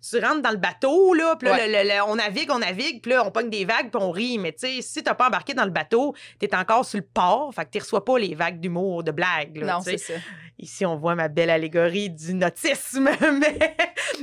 tu 0.07 0.19
rentres 0.19 0.41
dans 0.41 0.51
le 0.51 0.57
bateau, 0.57 1.13
là, 1.13 1.35
puis 1.35 1.47
là, 1.49 1.55
Ouais. 1.55 1.67
le- 1.67 1.83
le- 1.83 1.95
le- 1.95 2.01
on 2.03 2.15
navigue, 2.15 2.49
on 2.51 2.59
navigue, 2.59 3.01
puis 3.01 3.11
là, 3.11 3.25
on 3.25 3.31
pogne 3.31 3.49
des 3.49 3.65
vagues, 3.65 3.89
puis 3.91 4.01
on 4.01 4.11
rit. 4.11 4.37
Mais 4.37 4.51
tu 4.53 4.67
sais, 4.67 4.81
si 4.81 5.03
t'as 5.03 5.15
pas 5.15 5.27
embarqué 5.27 5.53
dans 5.53 5.65
le 5.65 5.71
bateau, 5.71 6.15
t'es 6.39 6.55
encore 6.55 6.85
sur 6.85 6.99
le 6.99 7.05
port, 7.05 7.53
fait 7.53 7.65
que 7.65 7.71
tu 7.71 7.79
reçois 7.79 8.05
pas 8.05 8.17
les 8.19 8.35
vagues 8.35 8.59
d'humour, 8.59 9.03
de 9.03 9.11
blagues. 9.11 9.57
là, 9.57 9.73
non, 9.73 9.81
c'est 9.81 9.97
ça. 9.97 10.13
Ici, 10.57 10.85
on 10.85 10.95
voit 10.95 11.15
ma 11.15 11.27
belle 11.27 11.49
allégorie 11.49 12.09
du 12.09 12.33
nautisme. 12.33 13.09
mais 13.39 13.75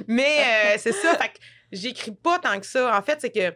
mais 0.06 0.38
euh, 0.40 0.74
c'est 0.78 0.92
ça. 0.92 1.14
Fait 1.16 1.28
que 1.28 1.38
j'écris 1.72 2.12
pas 2.12 2.38
tant 2.38 2.58
que 2.58 2.66
ça. 2.66 2.96
En 2.96 3.02
fait, 3.02 3.18
c'est 3.20 3.30
que 3.30 3.54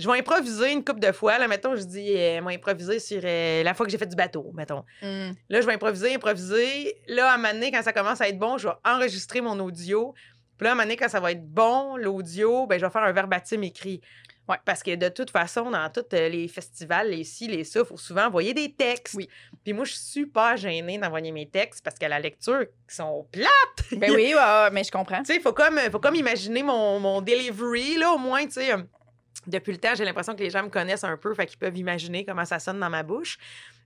je 0.00 0.08
vais 0.08 0.18
improviser 0.18 0.72
une 0.72 0.84
couple 0.84 1.00
de 1.00 1.12
fois. 1.12 1.38
Là, 1.38 1.48
mettons, 1.48 1.76
je 1.76 1.82
dis, 1.82 2.16
euh, 2.16 2.40
je 2.40 2.44
vais 2.44 2.54
improviser 2.54 2.98
sur 2.98 3.20
euh, 3.22 3.62
la 3.62 3.74
fois 3.74 3.86
que 3.86 3.92
j'ai 3.92 3.98
fait 3.98 4.06
du 4.06 4.16
bateau, 4.16 4.50
mettons. 4.54 4.84
Mm. 5.02 5.30
Là, 5.48 5.60
je 5.60 5.66
vais 5.66 5.74
improviser, 5.74 6.14
improviser. 6.14 6.96
Là, 7.08 7.30
à 7.30 7.34
un 7.34 7.36
moment 7.36 7.52
donné, 7.52 7.70
quand 7.70 7.82
ça 7.82 7.92
commence 7.92 8.20
à 8.20 8.28
être 8.28 8.38
bon, 8.38 8.58
je 8.58 8.68
vais 8.68 8.74
enregistrer 8.84 9.40
mon 9.40 9.58
audio. 9.60 10.14
Puis 10.56 10.64
là, 10.64 10.70
à 10.70 10.72
un 10.72 10.74
moment 10.76 10.84
donné, 10.84 10.96
quand 10.96 11.08
ça 11.08 11.20
va 11.20 11.32
être 11.32 11.46
bon, 11.46 11.96
l'audio, 11.96 12.66
ben, 12.66 12.78
je 12.78 12.84
vais 12.84 12.90
faire 12.90 13.02
un 13.02 13.12
verbatim 13.12 13.62
écrit. 13.62 14.00
Ouais. 14.48 14.56
Parce 14.64 14.82
que 14.82 14.96
de 14.96 15.08
toute 15.08 15.30
façon, 15.30 15.70
dans 15.70 15.88
tous 15.90 16.04
euh, 16.12 16.28
les 16.28 16.48
festivals, 16.48 17.10
les 17.10 17.22
ci, 17.22 17.46
les 17.46 17.62
ça, 17.62 17.80
il 17.80 17.86
faut 17.86 17.96
souvent 17.96 18.26
envoyer 18.26 18.52
des 18.52 18.72
textes. 18.72 19.14
Oui. 19.14 19.28
Puis 19.62 19.72
moi, 19.72 19.84
je 19.84 19.92
suis 19.92 20.00
super 20.00 20.56
gênée 20.56 20.98
d'envoyer 20.98 21.30
mes 21.30 21.48
textes 21.48 21.84
parce 21.84 21.96
qu'à 21.96 22.08
la 22.08 22.18
lecture, 22.18 22.62
ils 22.62 22.94
sont 22.94 23.28
plates. 23.30 23.46
Ben 23.92 24.10
oui, 24.10 24.34
ouais, 24.34 24.70
mais 24.72 24.82
je 24.82 24.90
comprends. 24.90 25.18
Tu 25.20 25.26
sais, 25.26 25.36
il 25.36 25.42
faut 25.42 25.52
comme, 25.52 25.78
faut 25.92 26.00
comme 26.00 26.16
imaginer 26.16 26.62
mon, 26.62 26.98
mon 26.98 27.20
delivery, 27.20 27.96
là, 27.96 28.12
au 28.12 28.18
moins, 28.18 28.44
tu 28.44 28.52
sais. 28.52 28.72
Depuis 29.46 29.72
le 29.72 29.78
temps, 29.78 29.94
j'ai 29.96 30.04
l'impression 30.04 30.34
que 30.34 30.42
les 30.42 30.50
gens 30.50 30.62
me 30.62 30.68
connaissent 30.68 31.04
un 31.04 31.16
peu, 31.16 31.34
fait 31.34 31.46
qu'ils 31.46 31.58
peuvent 31.58 31.76
imaginer 31.76 32.24
comment 32.24 32.44
ça 32.44 32.58
sonne 32.58 32.78
dans 32.78 32.90
ma 32.90 33.02
bouche. 33.02 33.38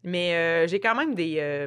Mais 0.03 0.35
euh, 0.35 0.67
j'ai 0.67 0.81
quand 0.81 0.95
même 0.95 1.15
des, 1.15 1.37
euh, 1.39 1.67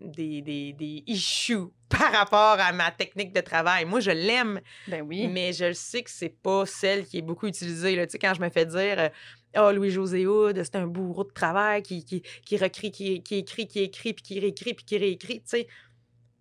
des, 0.00 0.42
des, 0.42 0.72
des 0.72 1.04
issues 1.06 1.66
par 1.88 2.10
rapport 2.12 2.58
à 2.58 2.72
ma 2.72 2.90
technique 2.90 3.32
de 3.32 3.40
travail. 3.40 3.84
Moi, 3.84 4.00
je 4.00 4.10
l'aime, 4.10 4.60
Ben 4.88 5.02
oui. 5.02 5.28
mais 5.28 5.52
je 5.52 5.72
sais 5.72 6.02
que 6.02 6.10
c'est 6.10 6.30
pas 6.42 6.66
celle 6.66 7.04
qui 7.06 7.18
est 7.18 7.22
beaucoup 7.22 7.46
utilisée. 7.46 7.94
Là. 7.94 8.06
Tu 8.06 8.12
sais, 8.12 8.18
quand 8.18 8.34
je 8.34 8.40
me 8.40 8.48
fais 8.48 8.66
dire 8.66 9.10
Ah, 9.54 9.72
Louis-José 9.72 10.26
Hood, 10.26 10.60
c'est 10.64 10.74
un 10.76 10.86
bourreau 10.88 11.22
de 11.24 11.32
travail 11.32 11.82
qui, 11.82 12.04
qui, 12.04 12.22
qui 12.44 12.56
recrit, 12.56 12.90
qui, 12.90 13.22
qui 13.22 13.36
écrit, 13.36 13.68
qui 13.68 13.80
écrit, 13.82 14.14
puis 14.14 14.22
qui 14.24 14.40
réécrit, 14.40 14.74
puis 14.74 14.84
qui 14.84 14.98
réécrit. 14.98 15.40
Tu 15.42 15.48
sais, 15.48 15.66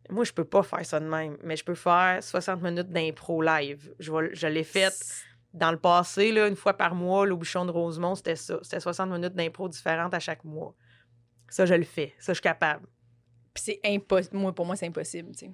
moi, 0.09 0.23
je 0.23 0.31
peux 0.31 0.45
pas 0.45 0.63
faire 0.63 0.85
ça 0.85 0.99
de 0.99 1.05
même, 1.07 1.37
mais 1.43 1.55
je 1.57 1.63
peux 1.63 1.75
faire 1.75 2.23
60 2.23 2.61
minutes 2.63 2.89
d'impro 2.89 3.41
live. 3.43 3.93
Je, 3.99 4.11
vais- 4.11 4.29
je 4.33 4.47
l'ai 4.47 4.63
faite 4.63 4.95
dans 5.55 5.71
le 5.71 5.77
passé, 5.77 6.31
là, 6.31 6.47
une 6.47 6.55
fois 6.55 6.73
par 6.73 6.95
mois, 6.95 7.25
le 7.25 7.35
bouchon 7.35 7.65
de 7.65 7.71
Rosemont, 7.71 8.15
c'était 8.15 8.35
ça. 8.35 8.59
C'était 8.61 8.79
60 8.79 9.09
minutes 9.09 9.33
d'impro 9.33 9.67
différentes 9.69 10.13
à 10.13 10.19
chaque 10.19 10.43
mois. 10.43 10.75
Ça, 11.49 11.65
je 11.65 11.73
le 11.73 11.83
fais. 11.83 12.13
Ça, 12.19 12.33
je 12.33 12.35
suis 12.35 12.41
capable. 12.41 12.85
Puis 13.53 13.63
c'est 13.63 13.79
impossible. 13.85 14.37
Moi, 14.37 14.53
pour 14.53 14.65
moi, 14.65 14.75
c'est 14.75 14.87
impossible, 14.87 15.31
tu 15.31 15.47
sais. 15.47 15.51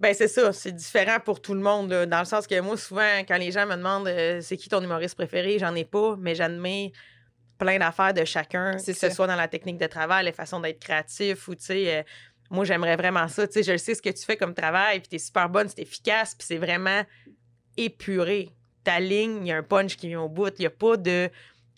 Ben 0.00 0.14
c'est 0.14 0.28
ça, 0.28 0.52
c'est 0.52 0.70
différent 0.70 1.18
pour 1.18 1.42
tout 1.42 1.54
le 1.54 1.60
monde, 1.60 1.90
là, 1.90 2.06
dans 2.06 2.20
le 2.20 2.24
sens 2.24 2.46
que 2.46 2.60
moi, 2.60 2.76
souvent, 2.76 3.18
quand 3.26 3.36
les 3.36 3.50
gens 3.50 3.66
me 3.66 3.74
demandent 3.74 4.06
euh, 4.06 4.40
c'est 4.40 4.56
qui 4.56 4.68
ton 4.68 4.80
humoriste 4.80 5.16
préféré, 5.16 5.58
j'en 5.58 5.74
ai 5.74 5.84
pas, 5.84 6.14
mais 6.16 6.36
j'admets 6.36 6.92
plein 7.58 7.80
d'affaires 7.80 8.14
de 8.14 8.24
chacun, 8.24 8.76
que 8.76 8.92
ce 8.92 9.10
soit 9.10 9.26
dans 9.26 9.34
la 9.34 9.48
technique 9.48 9.78
de 9.78 9.88
travail, 9.88 10.24
les 10.24 10.32
façons 10.32 10.60
d'être 10.60 10.78
créatif 10.78 11.48
ou, 11.48 11.56
tu 11.56 11.64
sais, 11.64 11.98
euh, 11.98 12.02
moi, 12.50 12.64
j'aimerais 12.64 12.94
vraiment 12.94 13.26
ça. 13.26 13.48
Tu 13.48 13.54
sais, 13.54 13.72
je 13.72 13.76
sais 13.76 13.96
ce 13.96 14.00
que 14.00 14.10
tu 14.10 14.24
fais 14.24 14.36
comme 14.36 14.54
travail, 14.54 15.00
puis 15.00 15.08
t'es 15.08 15.18
super 15.18 15.48
bonne, 15.48 15.68
c'est 15.68 15.80
efficace, 15.80 16.36
puis 16.36 16.46
c'est 16.46 16.58
vraiment 16.58 17.02
épuré. 17.76 18.50
Ta 18.84 19.00
ligne, 19.00 19.38
il 19.42 19.48
y 19.48 19.52
a 19.52 19.56
un 19.58 19.62
punch 19.62 19.96
qui 19.96 20.08
vient 20.08 20.22
au 20.22 20.28
bout, 20.28 20.52
il 20.58 20.60
n'y 20.62 20.66
a 20.66 20.70
pas 20.70 20.96
de 20.96 21.28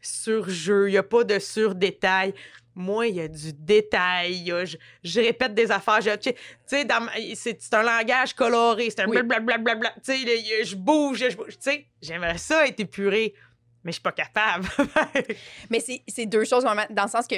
surjeu, 0.01 0.89
il 0.89 0.93
n'y 0.93 0.99
a 0.99 1.03
pas 1.03 1.25
de 1.25 1.39
surdétail. 1.39 2.35
Moi, 2.75 3.09
il 3.09 3.17
y 3.17 3.21
a 3.21 3.29
du 3.29 3.53
détail. 3.53 4.51
a- 4.53 4.65
je, 4.65 4.77
je 5.03 5.21
répète 5.21 5.55
des 5.55 5.71
affaires. 5.71 6.01
je- 6.01 6.15
tu 6.17 6.31
sais- 6.31 6.87
c'est 7.35 7.61
c'est 7.61 7.75
un 7.75 7.83
langage 7.83 8.33
coloré. 8.35 8.89
C'est 8.91 9.01
un 9.01 9.09
Oui. 9.09 9.21
blablabla. 9.23 9.91
Tu 10.05 10.13
sais, 10.25 10.65
je 10.65 10.77
bouge, 10.77 11.25
je 11.31 11.37
bouge. 11.37 11.55
Tu 11.57 11.57
sais, 11.61 11.87
j'aimerais 12.01 12.39
ça 12.39 12.67
être 12.67 12.79
épuré, 12.81 13.35
mais 13.83 13.91
je 13.91 13.95
suis 13.95 14.03
pas 14.03 14.13
capable. 14.13 14.69
Mais 15.71 15.81
c'est 15.81 16.03
c'est 16.07 16.27
deux 16.27 16.45
choses 16.45 16.65
dans 16.65 16.75
le 16.75 17.09
sens 17.09 17.27
que 17.27 17.37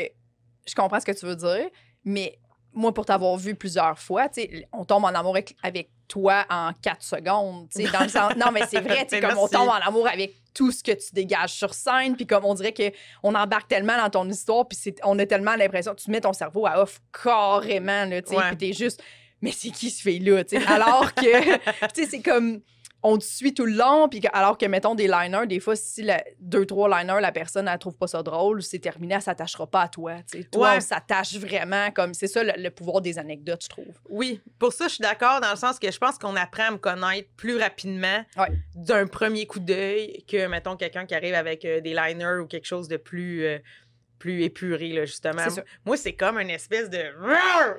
je 0.66 0.74
comprends 0.74 1.00
ce 1.00 1.06
que 1.06 1.12
tu 1.18 1.26
veux 1.26 1.34
dire, 1.36 1.68
mais 2.04 2.38
moi, 2.74 2.92
pour 2.94 3.04
t'avoir 3.06 3.36
vu 3.36 3.54
plusieurs 3.54 3.98
fois, 3.98 4.28
tu 4.28 4.42
sais, 4.42 4.68
on 4.72 4.84
tombe 4.84 5.04
en 5.04 5.08
amour 5.08 5.34
avec, 5.36 5.56
avec 5.62 5.90
toi 6.08 6.44
en 6.50 6.72
quatre 6.80 7.02
secondes. 7.02 7.68
tu 7.70 7.84
sais, 7.84 7.90
Dans 7.92 8.00
le 8.00 8.08
sens, 8.08 8.34
non, 8.36 8.50
mais 8.52 8.62
c'est 8.68 8.80
vrai, 8.80 9.04
tu 9.04 9.10
sais, 9.16 9.20
Mais 9.20 9.28
comme 9.28 9.38
on 9.38 9.48
tombe 9.48 9.68
en 9.68 9.72
amour 9.86 10.06
avec 10.08 10.34
tout 10.54 10.70
ce 10.70 10.82
que 10.82 10.92
tu 10.92 11.12
dégages 11.14 11.52
sur 11.52 11.72
scène, 11.74 12.14
puis 12.16 12.26
comme 12.26 12.44
on 12.44 12.54
dirait 12.54 12.72
que 12.72 12.90
on 13.22 13.34
embarque 13.34 13.68
tellement 13.68 13.96
dans 13.96 14.10
ton 14.10 14.28
histoire, 14.28 14.66
puis 14.68 14.76
c'est- 14.80 14.98
on 15.04 15.18
a 15.18 15.24
tellement 15.26 15.54
l'impression, 15.56 15.94
tu 15.94 16.10
mets 16.10 16.20
ton 16.20 16.32
cerveau 16.34 16.66
à 16.66 16.82
off 16.82 17.00
carrément, 17.24 18.04
là, 18.04 18.20
tu 18.22 18.30
sais, 18.30 18.36
Ouais. 18.36 18.48
puis 18.48 18.56
t'es 18.56 18.72
juste, 18.72 19.02
mais 19.40 19.50
c'est 19.52 19.70
qui 19.70 19.90
ce 19.90 20.02
fille-là, 20.02 20.44
tu 20.44 20.58
sais, 20.60 20.66
alors 20.66 21.14
que, 21.14 21.22
tu 21.94 22.04
sais, 22.04 22.06
c'est 22.10 22.22
comme, 22.22 22.60
on 23.04 23.18
te 23.18 23.24
suit 23.24 23.52
tout 23.52 23.66
le 23.66 23.72
long, 23.72 24.08
puis 24.08 24.20
alors 24.32 24.56
que, 24.56 24.64
mettons, 24.66 24.94
des 24.94 25.08
liners, 25.08 25.46
des 25.48 25.58
fois, 25.58 25.74
si 25.74 26.02
la, 26.02 26.22
deux, 26.38 26.64
trois 26.66 26.88
liners, 26.88 27.20
la 27.20 27.32
personne, 27.32 27.66
elle 27.66 27.78
trouve 27.78 27.96
pas 27.96 28.06
ça 28.06 28.22
drôle, 28.22 28.62
c'est 28.62 28.78
terminé, 28.78 29.14
elle 29.14 29.22
s'attachera 29.22 29.66
pas 29.66 29.82
à 29.82 29.88
toi. 29.88 30.14
Toi, 30.52 30.70
Ouais. 30.70 30.76
on 30.76 30.80
s'attache 30.80 31.34
vraiment, 31.36 31.90
comme, 31.90 32.14
c'est 32.14 32.28
ça 32.28 32.44
le, 32.44 32.52
le 32.56 32.70
pouvoir 32.70 33.00
des 33.00 33.18
anecdotes, 33.18 33.64
je 33.64 33.68
trouve. 33.68 33.94
oui, 34.08 34.40
pour 34.58 34.72
ça, 34.72 34.86
je 34.88 34.94
suis 34.94 35.02
d'accord 35.02 35.40
dans 35.40 35.50
le 35.50 35.56
sens 35.56 35.78
que 35.78 35.90
je 35.90 35.98
pense 35.98 36.16
qu'on 36.18 36.36
apprend 36.36 36.68
à 36.68 36.70
me 36.70 36.78
connaître 36.78 37.28
plus 37.36 37.56
rapidement 37.58 38.24
Ouais. 38.36 38.52
d'un 38.74 39.06
premier 39.08 39.46
coup 39.46 39.58
d'œil 39.60 40.24
que, 40.28 40.46
mettons, 40.46 40.76
quelqu'un 40.76 41.04
qui 41.04 41.14
arrive 41.14 41.34
avec 41.34 41.64
euh, 41.64 41.80
des 41.80 41.94
liners 41.94 42.38
ou 42.40 42.46
quelque 42.46 42.66
chose 42.66 42.86
de 42.88 42.96
plus. 42.96 43.44
euh, 43.44 43.58
plus 44.18 44.44
épuré, 44.44 44.90
là, 44.92 45.04
justement. 45.04 45.42
Moi, 45.84 45.96
c'est 45.96 46.12
comme 46.12 46.38
une 46.38 46.48
espèce 46.50 46.88
de... 46.88 46.96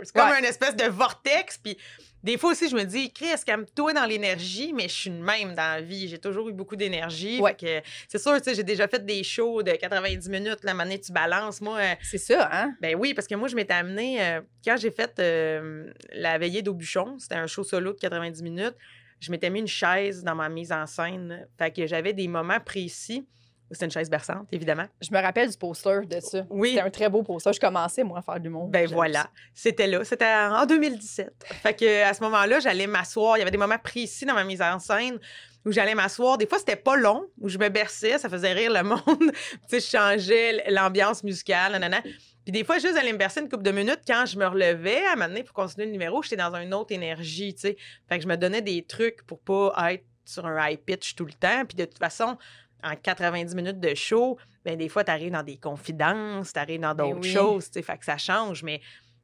C'est 0.04 0.14
comme 0.14 0.30
Ouais. 0.30 0.40
une 0.40 0.44
espèce 0.44 0.76
de 0.76 0.84
vortex, 0.90 1.58
puis 1.58 1.78
Des 2.24 2.38
fois 2.38 2.52
aussi, 2.52 2.70
je 2.70 2.76
me 2.76 2.84
dis, 2.86 3.12
Chris, 3.12 3.28
calme-toi 3.46 3.94
dans 3.94 4.06
l'énergie, 4.06 4.72
mais 4.74 4.84
je 4.84 4.94
suis 4.94 5.10
une 5.10 5.22
même 5.22 5.50
dans 5.50 5.76
la 5.76 5.82
vie. 5.82 6.08
J'ai 6.08 6.20
toujours 6.20 6.48
eu 6.48 6.54
beaucoup 6.54 6.78
d'énergie. 6.78 7.42
Ouais. 7.42 7.56
Fait 7.60 7.84
que 7.84 7.88
C'est 8.08 8.18
sûr, 8.18 8.38
tu 8.38 8.44
sais, 8.46 8.56
j'ai 8.56 8.64
déjà 8.64 8.88
fait 8.88 9.06
des 9.06 9.24
shows 9.24 9.62
de 9.62 9.72
90 9.72 10.30
minutes. 10.30 10.60
La 10.64 10.74
manée, 10.74 11.00
tu 11.00 11.12
balances. 11.12 11.60
Moi, 11.60 11.78
euh, 11.80 11.96
C'est 12.02 12.18
ça, 12.18 12.50
hein? 12.52 12.74
ben 12.80 12.96
oui, 12.98 13.14
parce 13.14 13.28
que 13.28 13.36
moi, 13.36 13.50
je 13.50 13.56
m'étais 13.56 13.74
amenée, 13.74 14.22
euh, 14.24 14.42
quand 14.64 14.78
j'ai 14.78 14.92
fait 14.92 15.20
euh, 15.20 15.92
la 16.14 16.38
veillée 16.38 16.62
d'Aubuchon, 16.62 17.18
c'était 17.20 17.36
un 17.36 17.48
show 17.48 17.64
solo 17.64 17.92
de 17.92 18.00
90 18.00 18.42
minutes, 18.42 18.76
je 19.20 19.30
m'étais 19.32 19.50
mis 19.50 19.60
une 19.60 19.68
chaise 19.68 20.24
dans 20.24 20.36
ma 20.36 20.48
mise 20.48 20.72
en 20.72 20.86
scène. 20.86 21.46
Fait 21.58 21.72
que 21.72 21.86
j'avais 21.88 22.14
des 22.14 22.28
moments 22.28 22.60
précis. 22.60 23.26
C'était 23.74 23.86
une 23.86 23.92
chaise 23.92 24.10
berçante, 24.10 24.48
évidemment. 24.52 24.86
Je 25.02 25.10
me 25.12 25.22
rappelle 25.22 25.50
du 25.50 25.58
poster 25.58 26.06
de 26.06 26.20
ça. 26.20 26.46
Oui. 26.50 26.70
C'était 26.70 26.82
un 26.82 26.90
très 26.90 27.10
beau 27.10 27.24
poster. 27.24 27.54
Je 27.54 27.60
commençais, 27.60 28.04
moi, 28.04 28.20
à 28.20 28.22
faire 28.22 28.40
du 28.40 28.50
monde. 28.50 28.72
Ben 28.72 28.88
voilà, 28.88 29.28
c'était 29.54 29.88
là, 29.88 30.04
c'était 30.04 30.26
en 30.26 30.66
2017. 30.66 31.34
Fait 31.62 31.74
que 31.74 32.04
à 32.04 32.14
ce 32.14 32.22
moment-là, 32.24 32.60
j'allais 32.60 32.88
m'asseoir, 32.88 33.38
il 33.38 33.40
y 33.40 33.42
avait 33.42 33.52
des 33.52 33.58
moments 33.58 33.78
précis 33.78 34.26
dans 34.26 34.34
ma 34.34 34.44
mise 34.44 34.62
en 34.62 34.80
scène 34.80 35.20
où 35.66 35.72
j'allais 35.72 35.96
m'asseoir. 35.96 36.38
Des 36.38 36.46
fois, 36.48 36.60
c'était 36.60 36.76
pas 36.76 36.96
long, 36.96 37.26
où 37.40 37.50
je 37.50 37.58
me 37.58 37.70
berçais, 37.70 38.18
ça 38.18 38.30
faisait 38.30 38.54
rire 38.54 38.72
le 38.72 38.84
monde. 38.84 39.04
tu 39.08 39.32
sais, 39.68 39.80
je 39.80 39.86
changeais 39.88 40.70
l'ambiance 40.70 41.24
musicale, 41.24 41.72
nanana. 41.74 42.02
Puis 42.02 42.52
des 42.52 42.64
fois, 42.64 42.80
juste 42.80 42.98
aller 42.98 43.14
me 43.14 43.18
bercer 43.18 43.40
une 43.40 43.50
couple 43.50 43.64
de 43.64 43.72
minutes 43.72 44.02
quand 44.06 44.26
je 44.26 44.38
me 44.38 44.46
relevais 44.46 45.06
à 45.06 45.16
m'amener 45.16 45.44
pour 45.44 45.54
continuer 45.54 45.86
le 45.86 45.94
numéro, 45.94 46.22
j'étais 46.22 46.36
dans 46.36 46.54
une 46.56 46.74
autre 46.74 46.92
énergie, 46.94 47.54
tu 47.54 47.62
sais. 47.62 47.78
Fait 48.10 48.18
que 48.18 48.24
je 48.24 48.28
me 48.28 48.36
donnais 48.36 48.62
des 48.62 48.84
trucs 48.84 49.24
pour 49.26 49.40
pas 49.40 49.94
être 49.94 50.04
sur 50.26 50.46
un 50.46 50.70
high 50.70 50.80
pitch 50.80 51.16
tout 51.16 51.26
le 51.26 51.34
temps. 51.34 51.66
Puis 51.66 51.76
de 51.78 51.86
toute 51.86 52.00
façon, 52.00 52.38
en 52.84 52.96
90 52.96 53.56
minutes 53.56 53.80
de 53.80 53.94
show, 53.96 54.38
ben 54.66 54.78
des 54.78 54.90
fois, 54.90 55.04
t'arrives 55.04 55.32
dans 55.32 55.44
des 55.44 55.58
confidences, 55.58 56.54
t'arrives 56.54 56.82
dans 56.82 56.94
Ben 56.96 57.10
d'autres 57.10 57.22
oui. 57.22 57.32
choses, 57.34 57.66
tu 57.66 57.74
sais. 57.74 57.82
Fait 57.82 57.98
que 57.98 58.06
ça 58.06 58.18
change. 58.18 58.64
Mais 58.64 58.82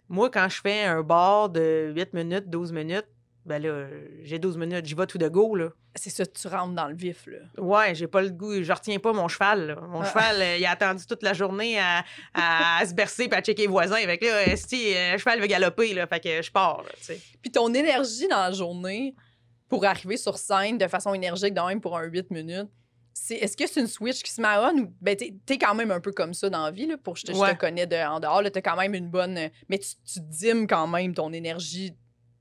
moi, 0.08 0.30
quand 0.30 0.48
je 0.50 0.60
fais 0.62 0.84
un 0.86 1.02
bar 1.04 1.50
de 1.50 1.92
8 1.96 2.14
minutes, 2.14 2.50
12 2.50 2.72
minutes, 2.72 3.08
ben 3.46 3.62
là, 3.62 3.88
j'ai 4.24 4.38
12 4.38 4.58
minutes, 4.58 4.86
j'y 4.86 4.94
vais 4.96 5.08
tout 5.08 5.18
de 5.18 5.28
go, 5.28 5.56
là. 5.56 5.70
C'est 5.96 6.12
ça, 6.12 6.24
tu 6.26 6.48
rentres 6.48 6.76
dans 6.76 6.88
le 6.88 6.94
vif, 6.96 7.26
là. 7.26 7.40
Ouais, 7.58 7.96
j'ai 7.96 8.06
pas 8.08 8.22
le 8.22 8.30
goût, 8.30 8.62
je 8.62 8.72
retiens 8.72 9.00
pas 9.00 9.12
mon 9.12 9.28
cheval. 9.28 9.68
là. 9.68 9.76
Mon 9.88 10.02
Ah. 10.02 10.06
cheval, 10.06 10.42
euh, 10.42 10.58
il 10.58 10.66
a 10.66 10.72
attendu 10.72 11.04
toute 11.08 11.24
la 11.24 11.34
journée 11.34 11.80
à, 11.80 12.04
à- 12.36 12.80
à 12.80 12.86
se 12.86 12.94
bercer 12.94 13.24
et 13.24 13.34
à 13.34 13.42
checker 13.42 13.64
les 13.64 13.68
voisins. 13.68 13.96
Avec 13.96 14.24
là, 14.24 14.48
esti, 14.48 14.94
euh, 14.96 15.14
le 15.14 15.18
cheval 15.18 15.40
veut 15.42 15.48
galoper, 15.48 15.94
là, 15.96 16.06
fait 16.06 16.20
que 16.20 16.42
je 16.44 16.52
pars, 16.52 16.84
là, 16.84 16.90
tu 16.98 17.06
sais. 17.06 17.20
Puis 17.42 17.52
ton 17.52 17.74
énergie 17.74 18.28
dans 18.28 18.38
la 18.44 18.52
journée 18.52 19.16
pour 19.68 19.84
arriver 19.86 20.18
sur 20.18 20.38
scène 20.38 20.78
de 20.78 20.88
façon 20.88 21.14
énergique, 21.16 21.54
de 21.54 21.62
même 21.62 21.82
pour 21.82 21.98
un 21.98 22.04
8 22.04 22.30
minutes, 22.30 22.70
c'est 23.14 23.36
est-ce 23.36 23.58
que 23.58 23.68
c'est 23.68 23.82
une 23.82 23.88
switch 23.88 24.24
qui 24.24 24.32
se 24.32 24.42
met 24.42 24.48
à 24.48 24.72
on 24.74 24.78
ou 24.80 24.94
ben 25.02 25.16
t'es 25.16 25.34
es 25.50 25.58
quand 25.58 25.76
même 25.76 25.92
un 25.92 26.00
peu 26.00 26.12
comme 26.12 26.34
ça 26.34 26.50
dans 26.50 26.64
la 26.66 26.72
vie 26.72 26.88
là, 26.88 26.98
pour 26.98 27.16
je 27.16 27.26
te, 27.26 27.34
je 27.34 27.38
te 27.38 27.58
connais 27.58 27.88
de, 27.88 27.96
en 27.96 28.20
dehors 28.20 28.42
là, 28.42 28.50
t'as 28.52 28.62
quand 28.62 28.78
même 28.78 28.94
une 28.94 29.10
bonne 29.10 29.50
mais 29.68 29.80
tu, 29.80 29.90
tu 30.06 30.20
dimes 30.22 30.68
quand 30.68 30.88
même 30.88 31.14
ton 31.14 31.34
énergie 31.34 31.96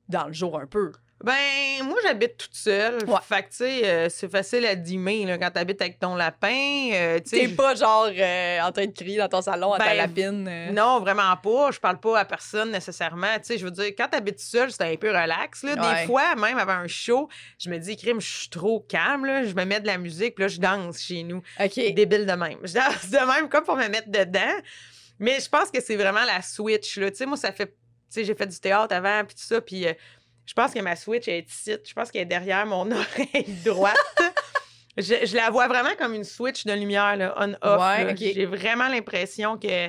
dans 0.08 0.26
le 0.26 0.32
jour 0.32 0.58
un 0.58 0.66
peu. 0.66 0.92
Ben, 1.24 1.34
moi, 1.82 1.96
j'habite 2.04 2.36
toute 2.36 2.54
seule. 2.54 3.02
Ouais. 3.08 3.16
Fait 3.22 3.42
que, 3.42 3.48
tu 3.48 3.56
sais, 3.56 3.84
euh, 3.84 4.08
c'est 4.08 4.30
facile 4.30 4.64
à 4.66 4.76
dimmer, 4.76 5.24
là, 5.26 5.36
quand 5.36 5.50
t'habites 5.50 5.82
avec 5.82 5.98
ton 5.98 6.14
lapin. 6.14 6.90
euh, 6.92 7.18
tu 7.18 7.30
T'es 7.30 7.48
pas 7.48 7.74
genre 7.74 8.08
euh, 8.16 8.60
en 8.60 8.70
train 8.70 8.86
de 8.86 8.92
crier 8.92 9.18
dans 9.18 9.28
ton 9.28 9.42
salon 9.42 9.72
à 9.72 9.78
ta 9.78 9.86
Ben, 9.86 9.96
lapine. 9.96 10.72
Non, 10.72 11.00
vraiment 11.00 11.36
pas. 11.36 11.72
Je 11.72 11.80
parle 11.80 11.98
pas 11.98 12.20
à 12.20 12.24
personne 12.24 12.70
nécessairement. 12.70 13.36
Tu 13.38 13.44
sais, 13.46 13.58
je 13.58 13.64
veux 13.64 13.72
dire, 13.72 13.86
quand 13.98 14.06
t'habites 14.08 14.38
seul, 14.38 14.70
c'est 14.70 14.84
un 14.84 14.94
peu 14.96 15.08
relax. 15.08 15.64
Là. 15.64 15.74
Ouais. 15.74 16.00
Des 16.02 16.06
fois, 16.06 16.36
même 16.36 16.56
avant 16.56 16.74
un 16.74 16.86
show, 16.86 17.28
je 17.58 17.68
me 17.68 17.78
dis, 17.78 17.96
crime, 17.96 18.20
je 18.20 18.38
suis 18.38 18.48
trop 18.48 18.78
calme. 18.88 19.24
Là. 19.26 19.42
Je 19.42 19.54
me 19.54 19.64
mets 19.64 19.80
de 19.80 19.88
la 19.88 19.98
musique, 19.98 20.36
puis 20.36 20.42
là, 20.44 20.48
je 20.48 20.60
danse 20.60 21.00
chez 21.00 21.24
nous. 21.24 21.42
OK. 21.58 21.74
Débile 21.94 22.26
de 22.26 22.32
même. 22.32 22.58
Je 22.62 22.74
danse 22.74 23.10
de 23.10 23.18
même 23.26 23.48
comme 23.48 23.64
pour 23.64 23.76
me 23.76 23.88
mettre 23.88 24.08
dedans. 24.08 24.54
Mais 25.18 25.40
je 25.40 25.48
pense 25.48 25.72
que 25.72 25.80
c'est 25.80 25.96
vraiment 25.96 26.24
la 26.24 26.42
switch. 26.42 26.96
Là. 26.98 27.10
Tu 27.10 27.16
sais, 27.16 27.26
moi, 27.26 27.36
ça 27.36 27.50
fait. 27.50 27.66
Tu 27.66 27.74
sais, 28.20 28.24
j'ai 28.24 28.34
fait 28.34 28.46
du 28.46 28.58
théâtre 28.58 28.94
avant, 28.94 29.22
puis 29.24 29.34
tout 29.34 29.42
ça. 29.42 29.60
Puis 29.60 29.84
je 30.48 30.54
pense 30.54 30.72
que 30.72 30.80
ma 30.80 30.96
switch 30.96 31.28
est 31.28 31.46
ici. 31.50 31.76
Je 31.86 31.92
pense 31.92 32.10
qu'elle 32.10 32.22
est 32.22 32.24
derrière 32.24 32.64
mon 32.64 32.90
oreille 32.90 33.44
droite. 33.64 33.96
je, 34.96 35.26
je 35.26 35.36
la 35.36 35.50
vois 35.50 35.68
vraiment 35.68 35.94
comme 35.98 36.14
une 36.14 36.24
switch 36.24 36.64
de 36.64 36.72
lumière, 36.72 37.34
on-off. 37.36 37.80
Ouais. 37.80 38.16
J'ai 38.16 38.46
vraiment 38.46 38.88
l'impression 38.88 39.58
que 39.58 39.88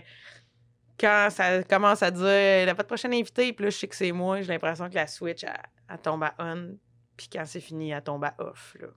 quand 0.99 1.29
ça 1.31 1.63
commence 1.63 2.03
à 2.03 2.11
dire 2.11 2.65
la 2.65 2.73
votre 2.73 2.87
prochaine 2.87 3.13
invitée, 3.13 3.53
puis 3.53 3.63
là, 3.63 3.69
je 3.71 3.77
sais 3.77 3.87
que 3.87 3.95
c'est 3.95 4.11
moi, 4.11 4.41
j'ai 4.41 4.51
l'impression 4.51 4.89
que 4.89 4.95
la 4.95 5.07
switch, 5.07 5.45
elle, 5.45 5.53
elle 5.89 5.97
tombe 5.99 6.23
à 6.23 6.33
on. 6.39 6.75
Puis 7.15 7.29
quand 7.31 7.45
c'est 7.45 7.61
fini, 7.61 7.91
elle 7.91 8.03
tombe 8.03 8.25
à 8.25 8.33
off. 8.39 8.75
Là. 8.81 8.87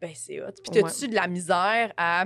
Ben, 0.00 0.10
c'est 0.14 0.42
hot. 0.42 0.50
Puis 0.64 0.82
t'as-tu 0.82 1.06
de 1.08 1.14
la 1.14 1.28
misère 1.28 1.92
à. 1.96 2.24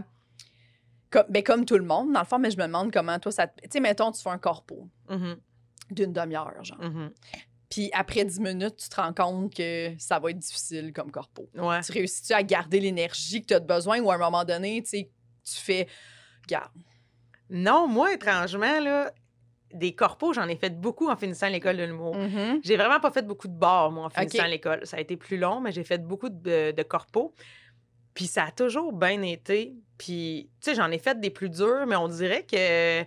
Comme, 1.10 1.26
ben, 1.28 1.42
comme 1.42 1.64
tout 1.66 1.76
le 1.76 1.84
monde, 1.84 2.12
dans 2.12 2.20
le 2.20 2.26
fond, 2.26 2.38
mais 2.38 2.50
je 2.50 2.56
me 2.56 2.62
demande 2.62 2.92
comment 2.92 3.18
toi 3.18 3.30
ça 3.32 3.46
te. 3.46 3.60
Tu 3.62 3.68
sais, 3.72 3.80
mettons, 3.80 4.10
tu 4.12 4.22
fais 4.22 4.30
un 4.30 4.38
corpo 4.38 4.88
Mhm, 5.10 5.36
d'une 5.90 6.12
demi-heure, 6.12 6.62
genre. 6.64 6.80
mhm. 6.80 7.12
Puis 7.70 7.88
après 7.92 8.24
10 8.24 8.40
minutes, 8.40 8.76
tu 8.76 8.88
te 8.88 8.96
rends 8.96 9.14
compte 9.14 9.54
que 9.54 9.92
ça 9.96 10.18
va 10.18 10.30
être 10.30 10.38
difficile 10.38 10.92
comme 10.92 11.10
corpo. 11.12 11.48
Ouais. 11.54 11.80
Tu 11.82 11.92
réussis-tu 11.92 12.32
à 12.32 12.42
garder 12.42 12.80
l'énergie 12.80 13.40
que 13.40 13.46
tu 13.46 13.54
as 13.54 13.60
besoin 13.60 14.00
ou 14.00 14.10
à 14.10 14.16
un 14.16 14.18
moment 14.18 14.44
donné, 14.44 14.82
tu 14.82 14.90
sais, 14.90 15.10
tu 15.44 15.54
fais. 15.54 15.86
Garde. 16.48 16.72
Non, 17.48 17.86
moi, 17.86 18.12
étrangement, 18.12 18.80
là, 18.80 19.12
des 19.72 19.94
corpos, 19.94 20.34
j'en 20.34 20.48
ai 20.48 20.56
fait 20.56 20.80
beaucoup 20.80 21.08
en 21.08 21.16
finissant 21.16 21.48
l'école 21.48 21.76
de 21.76 21.84
l'humour. 21.84 22.16
Mm-hmm. 22.16 22.60
J'ai 22.64 22.76
vraiment 22.76 22.98
pas 22.98 23.12
fait 23.12 23.24
beaucoup 23.24 23.48
de 23.48 23.56
bars, 23.56 23.92
moi, 23.92 24.06
en 24.06 24.10
finissant 24.10 24.46
l'école. 24.46 24.84
Ça 24.84 24.96
a 24.96 25.00
été 25.00 25.16
plus 25.16 25.36
long, 25.36 25.60
mais 25.60 25.70
j'ai 25.70 25.84
fait 25.84 26.04
beaucoup 26.04 26.28
de, 26.28 26.72
de 26.72 26.82
corpos. 26.82 27.32
Puis 28.14 28.26
ça 28.26 28.44
a 28.44 28.50
toujours 28.50 28.92
bien 28.92 29.22
été. 29.22 29.76
Puis, 29.96 30.50
tu 30.60 30.70
sais, 30.70 30.74
j'en 30.74 30.90
ai 30.90 30.98
fait 30.98 31.20
des 31.20 31.30
plus 31.30 31.50
durs, 31.50 31.86
mais 31.86 31.96
on 31.96 32.08
dirait 32.08 32.44
que 32.44 33.04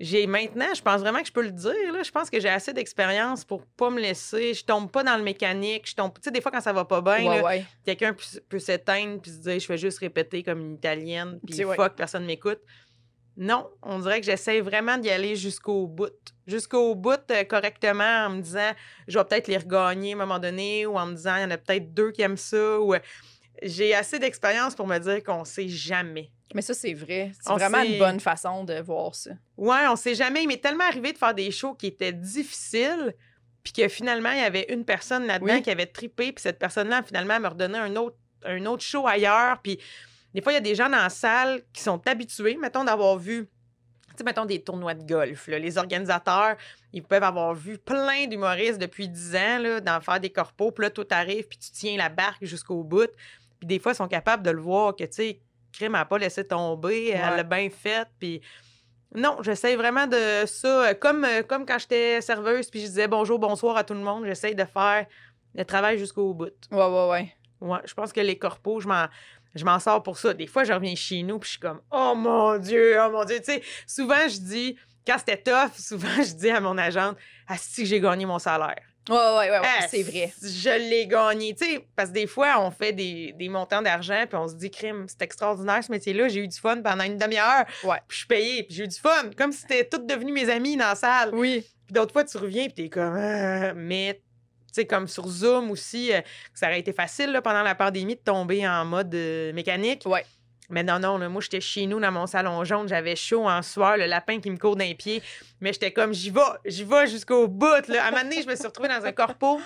j'ai 0.00 0.26
maintenant, 0.26 0.72
je 0.74 0.80
pense 0.80 1.02
vraiment 1.02 1.20
que 1.20 1.26
je 1.26 1.32
peux 1.32 1.42
le 1.42 1.52
dire, 1.52 1.92
là, 1.92 2.02
je 2.02 2.10
pense 2.10 2.30
que 2.30 2.40
j'ai 2.40 2.48
assez 2.48 2.72
d'expérience 2.72 3.44
pour 3.44 3.66
pas 3.66 3.90
me 3.90 4.00
laisser. 4.00 4.54
Je 4.54 4.64
tombe 4.64 4.90
pas 4.90 5.04
dans 5.04 5.16
le 5.16 5.22
mécanique. 5.22 5.88
Je 5.88 5.94
tombe, 5.94 6.14
tu 6.14 6.22
sais, 6.24 6.30
des 6.30 6.40
fois, 6.40 6.50
quand 6.50 6.62
ça 6.62 6.72
va 6.72 6.86
pas 6.86 7.02
bien, 7.02 7.28
ouais, 7.28 7.42
ouais. 7.42 7.64
quelqu'un 7.84 8.14
peut, 8.14 8.40
peut 8.48 8.58
s'éteindre 8.58 9.20
puis 9.20 9.30
se 9.30 9.36
dire 9.38 9.58
je 9.58 9.66
fais 9.66 9.76
juste 9.76 9.98
répéter 9.98 10.42
comme 10.42 10.60
une 10.60 10.74
italienne 10.74 11.38
puis 11.46 11.62
fuck 11.62 11.94
personne 11.96 12.24
m'écoute 12.24 12.60
non 13.36 13.68
on 13.82 13.98
dirait 14.00 14.20
que 14.20 14.26
j'essaie 14.26 14.60
vraiment 14.60 14.98
d'y 14.98 15.10
aller 15.10 15.36
jusqu'au 15.36 15.86
bout 15.86 16.12
jusqu'au 16.46 16.94
bout 16.94 17.20
euh, 17.30 17.44
correctement 17.44 18.26
en 18.26 18.30
me 18.30 18.42
disant 18.42 18.72
je 19.08 19.18
vais 19.18 19.24
peut-être 19.24 19.48
les 19.48 19.58
regagner 19.58 20.12
à 20.12 20.16
un 20.16 20.18
moment 20.18 20.38
donné 20.38 20.86
ou 20.86 20.98
en 20.98 21.06
me 21.06 21.14
disant 21.14 21.36
il 21.36 21.42
y 21.42 21.44
en 21.44 21.50
a 21.50 21.58
peut-être 21.58 21.94
deux 21.94 22.10
qui 22.10 22.22
aiment 22.22 22.36
ça 22.36 22.80
ou 22.80 22.94
euh, 22.94 22.98
j'ai 23.62 23.94
assez 23.94 24.18
d'expérience 24.18 24.74
pour 24.74 24.86
me 24.86 24.98
dire 24.98 25.22
qu'on 25.22 25.44
sait 25.44 25.68
jamais 25.68 26.30
Mais 26.54 26.62
ça, 26.62 26.74
c'est 26.74 26.94
vrai. 26.94 27.32
C'est 27.40 27.52
vraiment 27.52 27.82
une 27.82 27.98
bonne 27.98 28.18
façon 28.20 28.64
de 28.64 28.74
voir 28.80 29.14
ça. 29.14 29.30
Ouais, 29.56 29.86
on 29.88 29.94
sait 29.96 30.14
jamais. 30.16 30.42
Il 30.42 30.48
m'est 30.48 30.60
tellement 30.60 30.84
arrivé 30.84 31.12
de 31.12 31.18
faire 31.18 31.34
des 31.34 31.50
shows 31.50 31.74
qui 31.74 31.86
étaient 31.86 32.12
difficiles, 32.12 33.14
puis 33.62 33.72
que 33.72 33.86
finalement, 33.88 34.32
il 34.32 34.38
y 34.38 34.44
avait 34.44 34.66
une 34.72 34.84
personne 34.84 35.26
là-dedans 35.26 35.54
Oui. 35.54 35.62
qui 35.62 35.70
avait 35.70 35.86
trippé, 35.86 36.32
puis 36.32 36.42
cette 36.42 36.58
personne-là, 36.58 37.02
finalement, 37.02 37.38
me 37.38 37.48
redonnait 37.48 37.78
un 37.78 37.94
autre, 37.96 38.16
un 38.44 38.64
autre 38.66 38.82
show 38.82 39.06
ailleurs. 39.06 39.60
Puis 39.62 39.78
des 40.34 40.40
fois, 40.42 40.52
il 40.52 40.56
y 40.56 40.58
a 40.58 40.62
des 40.62 40.74
gens 40.74 40.88
dans 40.88 40.96
la 41.02 41.08
salle 41.08 41.62
qui 41.72 41.82
sont 41.82 42.00
habitués, 42.08 42.56
mettons, 42.56 42.84
d'avoir 42.84 43.16
vu. 43.16 43.46
Tu 44.08 44.16
sais, 44.16 44.24
mettons 44.24 44.44
des 44.44 44.60
tournois 44.62 44.94
de 44.94 45.04
golf. 45.04 45.46
là. 45.46 45.58
Les 45.58 45.78
organisateurs, 45.78 46.56
ils 46.92 47.02
peuvent 47.04 47.22
avoir 47.22 47.54
vu 47.54 47.78
plein 47.78 48.26
d'humoristes 48.26 48.78
depuis 48.78 49.08
10 49.08 49.36
ans, 49.36 49.58
là, 49.60 49.80
d'en 49.80 50.00
faire 50.00 50.18
des 50.18 50.30
corpos. 50.30 50.72
Puis 50.72 50.82
là, 50.82 50.90
tout 50.90 51.06
arrive, 51.10 51.46
puis 51.46 51.58
tu 51.58 51.70
tiens 51.70 51.96
la 51.96 52.08
barque 52.08 52.44
jusqu'au 52.44 52.82
bout. 52.82 53.10
Puis 53.60 53.66
des 53.68 53.78
fois, 53.78 53.92
ils 53.92 53.96
sont 53.96 54.08
capables 54.08 54.42
de 54.42 54.50
le 54.50 54.60
voir 54.60 54.96
que, 54.96 55.04
tu 55.04 55.12
sais, 55.12 55.40
Crime 55.72 55.92
n'a 55.92 56.04
pas 56.04 56.18
laissé 56.18 56.44
tomber, 56.46 57.08
elle 57.10 57.20
Ouais. 57.30 57.36
l'a 57.36 57.42
bien 57.42 57.68
fait. 57.70 58.06
Puis 58.18 58.40
non, 59.14 59.38
j'essaie 59.42 59.76
vraiment 59.76 60.06
de 60.06 60.44
ça. 60.46 60.88
euh, 60.90 60.94
Comme, 60.94 61.24
euh, 61.24 61.42
comme 61.42 61.66
quand 61.66 61.78
j'étais 61.78 62.20
serveuse, 62.20 62.70
puis 62.70 62.80
je 62.80 62.86
disais 62.86 63.08
bonjour, 63.08 63.38
bonsoir 63.38 63.76
à 63.76 63.84
tout 63.84 63.94
le 63.94 64.00
monde, 64.00 64.24
j'essaie 64.26 64.54
de 64.54 64.64
faire 64.64 65.06
le 65.54 65.64
travail 65.64 65.98
jusqu'au 65.98 66.32
bout. 66.34 66.52
Ouais, 66.70 66.78
ouais, 66.86 67.08
ouais. 67.08 67.34
Ouais, 67.60 67.78
je 67.84 67.92
pense 67.94 68.12
que 68.12 68.20
les 68.20 68.38
corpos, 68.38 68.80
je 68.80 68.88
m'en, 68.88 69.06
je 69.54 69.64
m'en 69.64 69.78
sors 69.80 70.02
pour 70.02 70.16
ça. 70.16 70.32
Des 70.32 70.46
fois, 70.46 70.64
je 70.64 70.72
reviens 70.72 70.94
chez 70.94 71.22
nous, 71.22 71.38
puis 71.38 71.46
je 71.48 71.50
suis 71.52 71.60
comme, 71.60 71.80
oh 71.90 72.14
mon 72.16 72.56
Dieu, 72.58 72.96
oh 73.00 73.10
mon 73.10 73.24
Dieu. 73.24 73.38
Tu 73.38 73.44
sais, 73.52 73.62
souvent, 73.86 74.28
je 74.28 74.38
dis, 74.38 74.76
quand 75.06 75.16
c'était 75.18 75.42
tough, 75.42 75.72
souvent, 75.76 76.22
je 76.22 76.32
dis 76.34 76.50
à 76.50 76.60
mon 76.60 76.78
agente, 76.78 77.16
ah, 77.48 77.56
si 77.58 77.84
j'ai 77.86 78.00
gagné 78.00 78.24
mon 78.26 78.38
salaire. 78.38 78.80
Ouais, 79.08 79.16
ouais, 79.16 79.50
ouais, 79.50 79.50
ouais, 79.50 79.66
Ah, 79.80 79.86
c'est 79.88 80.02
vrai. 80.02 80.32
Je 80.42 80.78
l'ai 80.90 81.06
gagné. 81.06 81.54
Tu 81.54 81.64
sais, 81.64 81.86
parce 81.96 82.10
que 82.10 82.14
des 82.14 82.26
fois, 82.26 82.60
on 82.60 82.70
fait 82.70 82.92
des, 82.92 83.32
des 83.36 83.48
montants 83.48 83.82
d'argent, 83.82 84.24
puis 84.28 84.36
on 84.36 84.46
se 84.46 84.54
dit, 84.54 84.70
crime, 84.70 85.06
c'est 85.08 85.22
extraordinaire 85.22 85.82
ce 85.82 85.90
métier-là. 85.90 86.28
J'ai 86.28 86.40
eu 86.40 86.48
du 86.48 86.58
fun 86.58 86.80
pendant 86.82 87.04
une 87.04 87.16
demi-heure. 87.16 87.64
Ouais. 87.82 87.96
Puis 88.06 88.14
je 88.14 88.16
suis 88.18 88.26
payée, 88.26 88.62
puis 88.64 88.74
j'ai 88.76 88.84
eu 88.84 88.88
du 88.88 88.98
fun. 88.98 89.30
Comme 89.36 89.52
si 89.52 89.62
c'était 89.62 89.88
toutes 89.88 90.06
devenues 90.06 90.32
mes 90.32 90.50
amis 90.50 90.76
dans 90.76 90.88
la 90.88 90.94
salle. 90.94 91.30
Oui. 91.34 91.64
Puis 91.86 91.94
d'autres 91.94 92.12
fois, 92.12 92.24
tu 92.24 92.36
reviens, 92.36 92.66
puis 92.66 92.74
t'es 92.74 92.88
comme. 92.88 93.16
Ah, 93.16 93.72
mais, 93.74 94.20
tu 94.66 94.74
sais, 94.74 94.86
comme 94.86 95.08
sur 95.08 95.26
Zoom 95.26 95.70
aussi, 95.70 96.12
euh, 96.12 96.20
ça 96.54 96.66
aurait 96.66 96.78
été 96.80 96.92
facile 96.92 97.32
là, 97.32 97.42
pendant 97.42 97.62
la 97.62 97.74
pandémie 97.74 98.14
de 98.14 98.20
tomber 98.20 98.68
en 98.68 98.84
mode 98.84 99.12
euh, 99.14 99.52
mécanique. 99.54 100.02
Ouais. 100.06 100.24
Mais 100.70 100.82
non, 100.82 100.98
non, 100.98 101.18
là, 101.18 101.28
moi, 101.28 101.42
j'étais 101.42 101.60
chez 101.60 101.86
nous 101.86 102.00
dans 102.00 102.12
mon 102.12 102.26
salon 102.26 102.62
jaune, 102.64 102.88
j'avais 102.88 103.16
chaud 103.16 103.48
en 103.48 103.62
sueur, 103.62 103.96
le 103.96 104.06
lapin 104.06 104.40
qui 104.40 104.50
me 104.50 104.56
court 104.56 104.76
d'un 104.76 104.94
pied. 104.94 105.22
Mais 105.60 105.72
j'étais 105.72 105.92
comme, 105.92 106.14
j'y 106.14 106.30
vais, 106.30 106.40
j'y 106.64 106.84
vais 106.84 107.06
jusqu'au 107.06 107.48
bout. 107.48 107.86
Là. 107.88 108.04
À 108.04 108.08
un 108.08 108.10
moment 108.10 108.22
donné, 108.22 108.42
je 108.42 108.48
me 108.48 108.54
suis 108.54 108.66
retrouvée 108.66 108.88
dans 108.88 109.04
un 109.04 109.12
corpo 109.12 109.60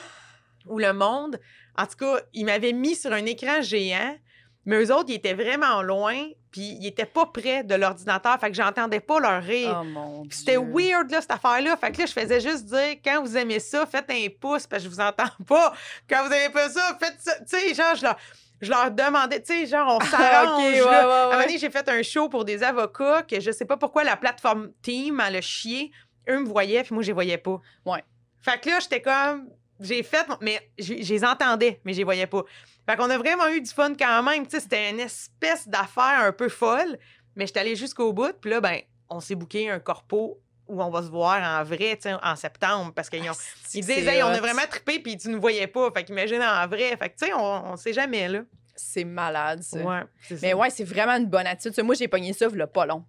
où 0.66 0.78
le 0.78 0.92
monde, 0.92 1.38
en 1.76 1.86
tout 1.86 1.96
cas, 1.98 2.20
ils 2.32 2.44
m'avaient 2.44 2.72
mis 2.72 2.96
sur 2.96 3.12
un 3.12 3.24
écran 3.26 3.60
géant, 3.60 4.16
mais 4.64 4.82
eux 4.82 4.94
autres, 4.94 5.10
ils 5.10 5.16
étaient 5.16 5.34
vraiment 5.34 5.82
loin. 5.82 6.16
puis 6.50 6.78
ils 6.80 6.86
étaient 6.86 7.04
pas 7.04 7.26
près 7.26 7.64
de 7.64 7.74
l'ordinateur, 7.74 8.38
fait 8.38 8.48
que 8.48 8.56
j'entendais 8.56 9.00
pas 9.00 9.18
leur 9.18 9.42
rire. 9.42 9.82
Oh 9.96 10.24
C'était 10.30 10.56
weird, 10.56 11.10
là, 11.10 11.20
cette 11.20 11.32
affaire-là. 11.32 11.76
Fait 11.76 11.90
que 11.90 11.98
là, 11.98 12.06
je 12.06 12.12
faisais 12.12 12.40
juste 12.40 12.66
dire, 12.66 12.96
quand 13.04 13.22
vous 13.22 13.36
aimez 13.36 13.58
ça, 13.58 13.84
faites 13.86 14.08
un 14.08 14.28
pouce, 14.40 14.66
parce 14.66 14.84
que 14.84 14.88
je 14.88 14.94
vous 14.94 15.00
entends 15.00 15.24
pas. 15.46 15.74
Quand 16.08 16.26
vous 16.26 16.32
aimez 16.32 16.52
pas 16.52 16.70
ça, 16.70 16.96
faites 16.98 17.16
ça. 17.18 17.32
Tu 17.40 17.58
sais, 17.58 17.74
genre, 17.74 17.94
je 17.96 18.04
leur, 18.04 18.16
je 18.60 18.70
leur 18.70 18.90
demandais, 18.90 19.42
tu 19.42 19.52
sais, 19.52 19.66
genre, 19.66 19.98
on 20.00 20.04
s'arrange. 20.04 20.58
ok, 20.58 20.72
ouais, 20.72 20.80
là. 20.80 20.86
ouais, 20.86 20.94
À 20.94 21.00
un 21.00 21.24
moment 21.24 21.36
ouais. 21.38 21.46
donné, 21.46 21.58
j'ai 21.58 21.70
fait 21.70 21.88
un 21.88 22.02
show 22.02 22.28
pour 22.28 22.44
des 22.44 22.62
avocats 22.62 23.22
que 23.22 23.40
je 23.40 23.50
sais 23.50 23.64
pas 23.64 23.76
pourquoi 23.76 24.04
la 24.04 24.16
plateforme 24.16 24.72
Team, 24.82 25.20
elle 25.26 25.36
a 25.36 25.40
chié. 25.40 25.90
Eux 26.28 26.40
me 26.40 26.46
voyaient, 26.46 26.82
puis 26.82 26.94
moi, 26.94 27.02
je 27.02 27.08
les 27.08 27.12
voyais 27.12 27.38
pas. 27.38 27.60
Ouais. 27.84 28.02
Fait 28.40 28.60
que 28.60 28.68
là, 28.70 28.78
j'étais 28.80 29.02
comme. 29.02 29.48
J'ai 29.80 30.02
fait, 30.02 30.26
mais 30.40 30.70
je 30.78 30.94
je 31.02 31.12
les 31.12 31.24
entendais, 31.24 31.80
mais 31.84 31.92
je 31.92 31.98
les 31.98 32.04
voyais 32.04 32.26
pas. 32.26 32.42
Fait 32.88 32.96
qu'on 32.96 33.10
a 33.10 33.18
vraiment 33.18 33.48
eu 33.48 33.60
du 33.60 33.70
fun 33.70 33.92
quand 33.98 34.22
même. 34.22 34.44
Tu 34.46 34.52
sais, 34.52 34.60
c'était 34.60 34.90
une 34.90 35.00
espèce 35.00 35.66
d'affaire 35.66 36.20
un 36.20 36.32
peu 36.32 36.48
folle, 36.48 36.98
mais 37.34 37.46
j'étais 37.46 37.60
allée 37.60 37.74
jusqu'au 37.76 38.12
bout. 38.12 38.32
Puis 38.40 38.50
là, 38.50 38.60
ben, 38.60 38.80
on 39.10 39.20
s'est 39.20 39.34
booké 39.34 39.68
un 39.68 39.80
corpo 39.80 40.40
où 40.66 40.82
on 40.82 40.90
va 40.90 41.02
se 41.02 41.08
voir 41.08 41.42
en 41.42 41.64
vrai, 41.64 41.96
tu 41.96 42.02
sais, 42.02 42.14
en 42.22 42.36
septembre, 42.36 42.92
parce 42.94 43.10
qu'ils 43.10 43.28
ont. 43.28 43.34
Ils 43.74 43.90
hey, 43.90 44.22
on 44.22 44.28
a 44.28 44.40
vraiment 44.40 44.66
trippé, 44.68 44.98
puis 44.98 45.16
tu 45.16 45.28
nous 45.28 45.40
voyais 45.40 45.66
pas. 45.66 45.90
Fait 45.92 46.04
qu'imagine 46.04 46.42
en 46.42 46.66
vrai. 46.66 46.96
Fait 46.96 47.10
que, 47.10 47.18
tu 47.18 47.26
sais, 47.26 47.32
on, 47.34 47.72
on 47.72 47.76
sait 47.76 47.92
jamais, 47.92 48.28
là. 48.28 48.42
C'est 48.74 49.04
malade, 49.04 49.62
ça. 49.62 49.78
Ouais. 49.78 50.02
Mais 50.30 50.50
ça. 50.50 50.56
ouais, 50.56 50.70
c'est 50.70 50.84
vraiment 50.84 51.12
une 51.12 51.26
bonne 51.26 51.46
attitude. 51.46 51.84
Moi, 51.84 51.94
j'ai 51.94 52.08
pogné 52.08 52.32
ça, 52.32 52.48
là, 52.48 52.66
pas 52.66 52.86
long. 52.86 53.04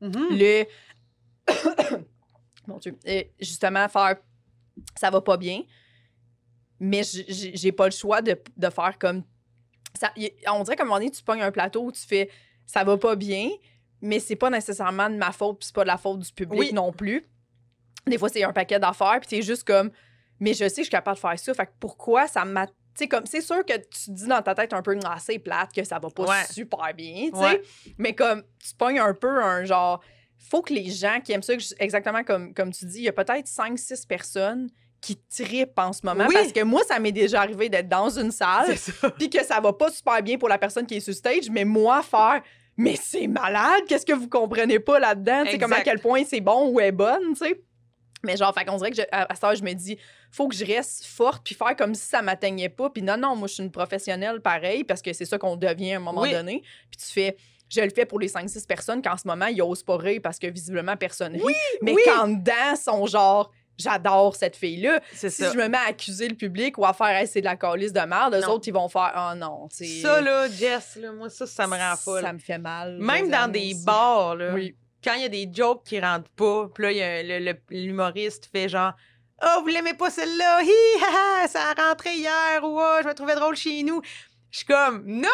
Mhm. 0.00 0.28
Le. 0.30 0.64
Mon 2.66 2.78
Dieu. 2.78 2.96
Et 3.04 3.32
justement, 3.40 3.88
faire. 3.88 4.16
Ça 4.96 5.10
va 5.10 5.20
pas 5.20 5.36
bien. 5.36 5.62
Mais 6.80 7.02
j'ai 7.04 7.72
pas 7.72 7.86
le 7.86 7.92
choix 7.92 8.22
de, 8.22 8.40
de 8.56 8.70
faire 8.70 8.98
comme. 8.98 9.22
Ça, 9.94 10.12
on 10.48 10.62
dirait 10.64 10.76
qu'à 10.76 10.82
un 10.82 10.86
moment 10.86 10.98
donné, 10.98 11.10
tu 11.10 11.22
pognes 11.22 11.42
un 11.42 11.52
plateau 11.52 11.84
où 11.84 11.92
tu 11.92 12.04
fais 12.04 12.28
ça 12.66 12.84
va 12.84 12.96
pas 12.96 13.16
bien, 13.16 13.50
mais 14.04 14.20
c'est 14.20 14.36
pas 14.36 14.50
nécessairement 14.50 15.10
de 15.10 15.16
ma 15.16 15.32
faute, 15.32 15.58
puis 15.58 15.66
c'est 15.66 15.74
pas 15.74 15.82
de 15.82 15.88
la 15.88 15.96
faute 15.96 16.20
du 16.20 16.32
public 16.32 16.58
Oui. 16.60 16.72
non 16.72 16.92
plus. 16.92 17.24
Des 18.06 18.18
fois, 18.18 18.28
c'est 18.28 18.44
un 18.44 18.52
paquet 18.52 18.78
d'affaires, 18.78 19.18
puis 19.20 19.28
c'est 19.30 19.42
juste 19.42 19.64
comme. 19.64 19.90
Mais 20.40 20.52
je 20.52 20.58
sais 20.68 20.68
que 20.68 20.76
je 20.76 20.82
suis 20.82 20.90
capable 20.90 21.16
de 21.16 21.20
faire 21.20 21.38
ça. 21.38 21.54
Fait 21.54 21.66
que 21.66 21.72
pourquoi 21.80 22.26
ça 22.28 22.44
m'a. 22.44 22.66
Tu 22.66 22.72
sais, 22.96 23.08
comme, 23.08 23.24
c'est 23.26 23.40
sûr 23.40 23.64
que 23.64 23.72
tu 23.76 24.10
dis 24.10 24.26
dans 24.26 24.42
ta 24.42 24.54
tête 24.54 24.72
un 24.72 24.82
peu 24.82 24.96
Ah, 25.04 25.16
c'est 25.18 25.38
plate, 25.38 25.72
que 25.72 25.82
ça 25.84 25.98
va 25.98 26.10
pas 26.10 26.24
Ouais. 26.24 26.44
super 26.50 26.92
bien, 26.94 27.30
tu 27.32 27.38
sais. 27.38 27.44
Ouais. 27.44 27.62
Mais 27.98 28.14
comme, 28.14 28.42
tu 28.58 28.74
pognes 28.76 29.00
un 29.00 29.14
peu 29.14 29.42
un 29.42 29.64
genre. 29.64 30.00
Faut 30.50 30.60
que 30.60 30.74
les 30.74 30.90
gens 30.90 31.20
qui 31.24 31.32
aiment 31.32 31.42
ça, 31.42 31.54
exactement 31.78 32.22
comme, 32.22 32.52
comme 32.52 32.70
tu 32.72 32.84
dis, 32.84 32.98
il 32.98 33.04
y 33.04 33.08
a 33.08 33.12
peut-être 33.12 33.46
5-6 33.46 34.06
personnes 34.06 34.68
qui 35.00 35.16
trippent 35.16 35.78
en 35.78 35.92
ce 35.94 36.00
moment. 36.04 36.26
Oui. 36.28 36.34
Parce 36.34 36.52
que 36.52 36.62
moi, 36.62 36.82
ça 36.86 36.98
m'est 36.98 37.12
déjà 37.12 37.40
arrivé 37.40 37.68
d'être 37.70 37.88
dans 37.88 38.10
une 38.10 38.30
salle, 38.30 38.74
puis 39.18 39.30
que 39.30 39.42
ça 39.44 39.60
va 39.60 39.72
pas 39.72 39.90
super 39.90 40.22
bien 40.22 40.36
pour 40.36 40.48
la 40.48 40.58
personne 40.58 40.86
qui 40.86 40.96
est 40.96 41.00
sur 41.00 41.14
stage, 41.14 41.48
mais 41.50 41.64
moi, 41.64 42.02
faire. 42.02 42.42
Mais 42.76 42.96
c'est 43.00 43.26
malade, 43.28 43.82
qu'est-ce 43.88 44.04
que 44.06 44.12
vous 44.12 44.28
comprenez 44.28 44.80
pas 44.80 44.98
là-dedans? 44.98 45.44
Sais, 45.46 45.58
comme 45.58 45.72
à 45.72 45.80
quel 45.82 45.98
point 46.00 46.22
c'est 46.24 46.40
bon 46.40 46.70
ou 46.70 46.80
est 46.80 46.92
bonne, 46.92 47.34
tu 47.34 47.46
sais? 47.46 47.60
Mais 48.24 48.36
genre, 48.36 48.54
fait 48.54 48.64
qu'on 48.64 48.76
dirait 48.78 48.90
que 48.90 48.96
je- 48.96 49.02
à, 49.12 49.28
heure, 49.46 49.54
je 49.54 49.62
me 49.62 49.72
dis, 49.74 49.98
faut 50.32 50.48
que 50.48 50.54
je 50.56 50.64
reste 50.64 51.04
forte 51.04 51.42
puis 51.44 51.54
faire 51.54 51.76
comme 51.76 51.94
si 51.94 52.06
ça 52.06 52.22
m'atteignait 52.22 52.70
pas. 52.70 52.88
Puis 52.90 53.02
non, 53.02 53.16
non, 53.18 53.36
moi, 53.36 53.48
je 53.48 53.54
suis 53.54 53.62
une 53.62 53.70
professionnelle 53.70 54.40
pareil 54.40 54.82
parce 54.82 55.02
que 55.02 55.12
c'est 55.12 55.26
ça 55.26 55.36
qu'on 55.38 55.56
devient 55.56 55.92
à 55.92 55.96
un 55.96 56.00
moment 56.00 56.22
Oui. 56.22 56.32
donné. 56.32 56.62
Puis 56.90 56.98
tu 57.06 57.12
fais, 57.12 57.36
je 57.68 57.82
le 57.82 57.90
fais 57.90 58.06
pour 58.06 58.18
les 58.18 58.28
5-6 58.28 58.66
personnes 58.66 59.02
qu'en 59.02 59.18
ce 59.18 59.28
moment, 59.28 59.46
ils 59.46 59.60
osent 59.60 59.82
pas 59.82 59.98
rire 59.98 60.20
parce 60.22 60.38
que 60.38 60.46
visiblement, 60.46 60.96
personne 60.96 61.34
rit. 61.34 61.54
Mais 61.82 61.92
oui. 61.92 62.00
qu'en 62.06 62.28
dedans, 62.28 62.76
sont 62.82 63.06
genre, 63.06 63.50
j'adore 63.78 64.36
cette 64.36 64.56
fille-là. 64.56 65.00
Si 65.12 65.30
ça. 65.30 65.52
je 65.52 65.56
me 65.58 65.68
mets 65.68 65.78
à 65.78 65.88
accuser 65.88 66.28
le 66.28 66.34
public 66.34 66.78
ou 66.78 66.84
à 66.86 66.92
faire, 66.92 67.08
hey, 67.08 67.26
c'est 67.26 67.40
de 67.40 67.44
la 67.46 67.56
calice 67.56 67.92
de 67.92 68.00
merde, 68.00 68.34
eux 68.34 68.40
Non. 68.40 68.48
autres, 68.54 68.68
ils 68.68 68.74
vont 68.74 68.88
faire, 68.88 69.12
oh 69.16 69.34
non. 69.36 69.68
Ça, 69.70 70.20
là, 70.20 70.48
Jess, 70.48 70.96
là, 70.96 71.12
moi, 71.12 71.28
ça, 71.30 71.46
ça 71.46 71.66
me 71.66 71.76
rend 71.76 71.96
folle. 71.96 72.22
Ça 72.22 72.32
me 72.32 72.38
fait 72.38 72.58
mal. 72.58 72.98
Même 72.98 73.30
dans 73.30 73.50
des 73.50 73.74
aussi. 73.74 73.84
bars, 73.84 74.36
là. 74.36 74.52
Oui. 74.54 74.76
quand 75.02 75.14
il 75.14 75.22
y 75.22 75.26
a 75.26 75.28
des 75.28 75.48
jokes 75.52 75.84
qui 75.84 76.00
rentrent 76.00 76.30
pas, 76.36 76.68
puis 76.74 76.82
là, 76.84 76.92
y 76.92 77.02
a 77.02 77.52
l'humoriste 77.70 78.48
fait 78.50 78.68
genre 78.68 78.92
Oh, 79.42 79.60
vous 79.62 79.66
l'aimez 79.66 79.94
pas 79.94 80.10
celle-là? 80.10 80.62
Hi, 80.62 81.02
ha, 81.02 81.42
ha, 81.42 81.48
ça 81.48 81.60
a 81.76 81.88
rentré 81.88 82.14
hier, 82.14 82.60
ou 82.62 82.78
Ah, 82.78 83.00
je 83.02 83.08
me 83.08 83.14
trouvais 83.14 83.34
drôle 83.34 83.56
chez 83.56 83.82
nous. 83.82 84.00
Je 84.50 84.58
suis 84.58 84.66
comme 84.66 85.02
Non! 85.04 85.28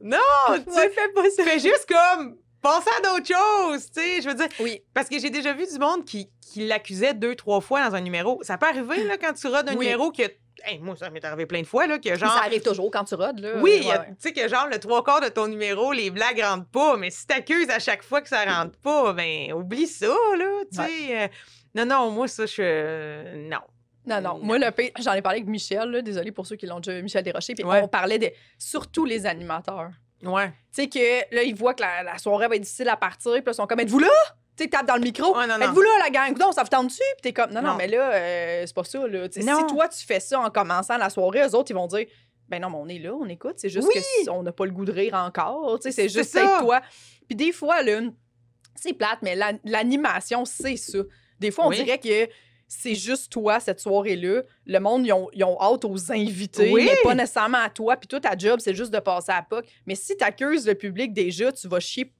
Non! 0.00 0.18
tu 0.54 0.72
fais 0.72 1.08
pas 1.14 1.28
ça. 1.36 1.42
fais 1.42 1.58
juste 1.58 1.86
comme 1.88 2.36
penser 2.64 2.90
à 2.98 3.02
d'autres 3.02 3.26
choses, 3.28 3.90
tu 3.92 4.00
sais. 4.00 4.22
Je 4.22 4.28
veux 4.28 4.34
dire, 4.34 4.48
Oui. 4.58 4.82
parce 4.92 5.08
que 5.08 5.18
j'ai 5.20 5.30
déjà 5.30 5.52
vu 5.52 5.66
du 5.70 5.78
monde 5.78 6.04
qui, 6.04 6.28
qui 6.40 6.66
l'accusait 6.66 7.14
deux, 7.14 7.36
trois 7.36 7.60
fois 7.60 7.88
dans 7.88 7.94
un 7.94 8.00
numéro. 8.00 8.40
Ça 8.42 8.58
peut 8.58 8.66
arriver, 8.66 9.04
là, 9.04 9.16
quand 9.18 9.32
tu 9.34 9.46
rodes 9.46 9.68
un 9.68 9.72
Oui. 9.76 9.86
numéro 9.86 10.10
que. 10.10 10.22
Hey, 10.66 10.78
moi, 10.78 10.96
ça 10.96 11.10
m'est 11.10 11.22
arrivé 11.24 11.44
plein 11.46 11.60
de 11.60 11.66
fois, 11.66 11.86
là, 11.86 11.98
que 11.98 12.16
genre. 12.16 12.32
Ça 12.32 12.44
arrive 12.44 12.62
toujours 12.62 12.90
quand 12.90 13.04
tu 13.04 13.14
rodes, 13.16 13.38
là. 13.40 13.56
Oui, 13.60 13.82
Ouais. 13.86 13.98
tu 14.08 14.14
sais 14.18 14.32
que 14.32 14.48
genre 14.48 14.66
le 14.70 14.78
trois 14.78 15.04
quarts 15.04 15.20
de 15.20 15.28
ton 15.28 15.46
numéro, 15.46 15.92
les 15.92 16.10
blagues 16.10 16.40
rentrent 16.42 16.70
pas, 16.70 16.96
mais 16.96 17.10
si 17.10 17.26
t'accuses 17.26 17.68
à 17.70 17.78
chaque 17.78 18.02
fois 18.02 18.22
que 18.22 18.28
ça 18.28 18.44
rentre 18.44 18.78
pas, 18.78 19.12
ben 19.12 19.52
oublie 19.52 19.86
ça, 19.86 20.06
là, 20.38 20.62
tu 20.72 20.78
sais. 20.80 21.22
euh, 21.24 21.28
non, 21.74 21.84
non, 21.86 22.10
moi, 22.10 22.28
ça, 22.28 22.46
je... 22.46 22.62
euh, 22.62 23.48
non. 23.48 23.58
Non, 24.06 24.20
non. 24.20 24.38
Moi, 24.38 24.58
le 24.58 24.66
j'en 25.00 25.12
ai 25.14 25.22
parlé 25.22 25.38
avec 25.38 25.48
Michel, 25.48 25.90
là, 25.90 26.02
désolé 26.02 26.30
pour 26.30 26.46
ceux 26.46 26.56
qui 26.56 26.66
l'ont 26.66 26.78
déjà 26.80 27.00
Michel 27.02 27.24
Desrochers, 27.24 27.54
puis 27.54 27.64
on 27.64 27.88
parlait 27.88 28.18
de 28.18 28.30
surtout 28.58 29.04
les 29.06 29.26
animateurs. 29.26 29.90
Ouais. 30.24 30.48
Tu 30.74 30.82
sais 30.82 30.88
que 30.88 31.34
là, 31.34 31.42
ils 31.42 31.54
voient 31.54 31.74
que 31.74 31.82
la, 31.82 32.02
la 32.02 32.18
soirée 32.18 32.48
va 32.48 32.56
être 32.56 32.62
difficile 32.62 32.88
à 32.88 32.96
partir, 32.96 33.32
puis 33.32 33.42
là, 33.44 33.52
ils 33.52 33.54
sont 33.54 33.66
comme 33.66 33.80
Êtes-vous 33.80 33.98
là? 34.00 34.08
Tu 34.56 34.68
tapent 34.70 34.86
dans 34.86 34.94
le 34.94 35.00
micro. 35.00 35.36
Ouais, 35.36 35.46
non, 35.48 35.58
non. 35.58 35.66
Êtes-vous 35.66 35.80
là, 35.82 35.88
la 36.04 36.10
gang? 36.10 36.38
Non, 36.38 36.52
ça 36.52 36.62
vous 36.62 36.68
tente 36.68 36.86
dessus? 36.86 37.00
Puis 37.20 37.22
t'es 37.22 37.32
comme 37.32 37.50
Non, 37.50 37.60
non, 37.60 37.70
Non. 37.72 37.76
mais 37.76 37.88
là, 37.88 38.12
euh, 38.12 38.62
c'est 38.66 38.74
pas 38.74 38.84
ça, 38.84 39.06
là. 39.06 39.26
Si 39.30 39.40
toi, 39.66 39.88
tu 39.88 40.04
fais 40.06 40.20
ça 40.20 40.38
en 40.40 40.48
commençant 40.50 40.96
la 40.96 41.10
soirée, 41.10 41.40
eux 41.46 41.54
autres, 41.56 41.70
ils 41.70 41.74
vont 41.74 41.88
dire 41.88 42.06
Ben 42.48 42.60
non, 42.60 42.70
mais 42.70 42.76
on 42.76 42.88
est 42.88 42.98
là, 42.98 43.14
on 43.14 43.26
écoute. 43.26 43.54
C'est 43.56 43.68
juste 43.68 43.88
Oui. 43.88 43.94
que 43.94 44.00
si- 44.00 44.30
on 44.30 44.42
n'a 44.42 44.52
pas 44.52 44.64
le 44.66 44.70
goût 44.70 44.84
de 44.84 44.92
rire 44.92 45.14
encore. 45.14 45.78
Tu 45.80 45.84
sais, 45.84 45.92
c'est 45.92 46.08
C'est 46.08 46.18
juste 46.20 46.36
être 46.36 46.60
toi. 46.60 46.80
Puis 47.26 47.34
des 47.36 47.52
fois, 47.52 47.82
là, 47.82 48.00
c'est 48.76 48.92
plate, 48.92 49.18
mais 49.22 49.34
la- 49.34 49.54
l'animation, 49.64 50.44
c'est 50.44 50.76
ça. 50.76 50.98
Des 51.40 51.50
fois, 51.50 51.66
on 51.66 51.70
Oui. 51.70 51.82
dirait 51.82 51.98
que 51.98 52.28
c'est 52.68 52.94
juste 52.94 53.30
toi 53.32 53.60
cette 53.60 53.80
soirée-là. 53.80 54.42
Le 54.66 54.78
monde, 54.78 55.06
ils 55.06 55.12
ont, 55.12 55.28
ils 55.32 55.44
ont 55.44 55.60
hâte 55.60 55.84
aux 55.84 56.12
invités, 56.12 56.70
Oui. 56.72 56.84
mais 56.86 56.96
pas 57.02 57.14
nécessairement 57.14 57.58
à 57.58 57.70
toi. 57.70 57.96
Puis 57.96 58.08
toi, 58.08 58.20
ta 58.20 58.36
job, 58.36 58.60
c'est 58.60 58.74
juste 58.74 58.92
de 58.92 58.98
passer 58.98 59.32
à 59.32 59.36
la 59.36 59.42
POC. 59.42 59.64
Mais 59.86 59.94
si 59.94 60.16
tu 60.16 60.24
accuses 60.24 60.66
le 60.66 60.74
public 60.74 61.12
déjà, 61.12 61.52
tu 61.52 61.68
vas 61.68 61.80
chier. 61.80 62.12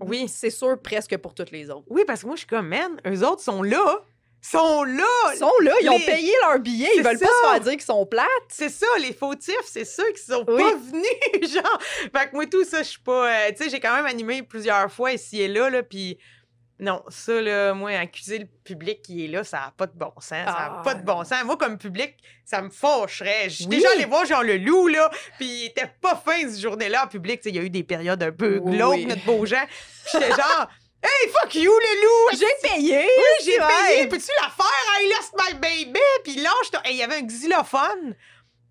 Oui. 0.00 0.26
C'est 0.28 0.50
sûr 0.50 0.80
presque 0.80 1.16
pour 1.18 1.34
toutes 1.34 1.50
les 1.50 1.70
autres. 1.70 1.84
Oui, 1.88 2.02
parce 2.06 2.22
que 2.22 2.26
moi, 2.26 2.34
je 2.36 2.40
suis 2.40 2.48
comme, 2.48 2.68
man, 2.68 3.00
eux 3.06 3.24
autres 3.26 3.42
sont 3.42 3.62
là. 3.62 4.00
sont 4.40 4.82
là. 4.82 5.04
Ils 5.34 5.38
sont 5.38 5.52
là, 5.62 5.72
ils 5.82 5.88
ont 5.90 6.00
payé 6.00 6.32
leur 6.42 6.58
billet, 6.58 6.88
ils 6.96 7.02
veulent 7.02 7.18
pas 7.18 7.26
se 7.26 7.48
faire 7.50 7.60
dire 7.60 7.72
qu'ils 7.72 7.82
sont 7.82 8.04
plates. 8.06 8.26
C'est 8.48 8.68
ça, 8.70 8.86
les 9.00 9.12
fautifs, 9.12 9.54
c'est 9.66 9.84
ceux 9.84 10.10
qui 10.12 10.22
sont 10.22 10.44
Oui. 10.48 10.62
pas 10.62 10.74
venus, 10.74 11.52
genre. 11.54 11.78
Fait 11.82 12.28
que 12.28 12.34
moi, 12.34 12.46
tout 12.46 12.64
ça, 12.64 12.78
je 12.82 12.88
suis 12.88 13.00
pas... 13.00 13.30
euh, 13.30 13.50
tu 13.56 13.62
sais, 13.64 13.70
j'ai 13.70 13.78
quand 13.78 13.94
même 13.94 14.06
animé 14.06 14.42
plusieurs 14.42 14.90
fois 14.90 15.12
ici 15.12 15.40
et 15.40 15.48
là, 15.48 15.70
là, 15.70 15.82
puis... 15.84 16.18
Non, 16.82 17.02
ça, 17.08 17.40
là, 17.40 17.74
moi, 17.74 17.92
accuser 17.92 18.38
le 18.40 18.46
public 18.64 19.02
qui 19.02 19.24
est 19.24 19.28
là, 19.28 19.44
ça 19.44 19.58
n'a 19.58 19.72
pas 19.76 19.86
de 19.86 19.96
bon 19.96 20.12
sens. 20.16 20.30
Ça 20.30 20.44
n'a 20.44 20.78
Ah, 20.78 20.82
pas 20.82 20.94
de 20.94 21.02
bon 21.04 21.22
sens. 21.22 21.44
Moi, 21.44 21.56
comme 21.56 21.78
public, 21.78 22.16
ça 22.44 22.60
me 22.60 22.70
suis 22.70 23.64
Oui. 23.66 23.76
déjà 23.76 23.88
allée 23.94 24.04
voir 24.04 24.24
genre 24.26 24.42
le 24.42 24.56
loup, 24.56 24.88
là, 24.88 25.08
puis 25.38 25.46
il 25.46 25.64
était 25.66 25.86
pas 26.00 26.16
fin 26.16 26.40
cette 26.40 26.58
journée-là 26.58 27.04
en 27.04 27.06
public. 27.06 27.40
Tu 27.40 27.44
sais, 27.44 27.50
il 27.50 27.56
y 27.56 27.58
a 27.60 27.62
eu 27.62 27.70
des 27.70 27.84
périodes 27.84 28.20
un 28.20 28.32
peu 28.32 28.58
Oui. 28.60 28.76
glauques, 28.76 29.06
notre 29.06 29.24
beau 29.24 29.46
Jean. 29.46 29.64
J'étais 30.12 30.30
genre, 30.30 30.68
hey, 31.04 31.30
fuck 31.30 31.54
you, 31.54 31.70
le 31.70 32.02
loup! 32.02 32.36
J'ai 32.38 32.68
payé! 32.68 33.06
Oui, 33.06 33.44
j'ai 33.44 33.58
payé. 33.58 34.08
Peux-tu 34.08 34.32
la 34.42 34.48
faire? 34.48 35.00
I 35.00 35.08
lost 35.08 35.34
my 35.38 35.54
baby. 35.60 36.00
Puis 36.24 36.34
lâche 36.36 36.70
ton- 36.72 36.80
Hey, 36.84 36.94
Il 36.94 36.98
y 36.98 37.02
avait 37.04 37.18
un 37.18 37.26
xylophone. 37.26 38.16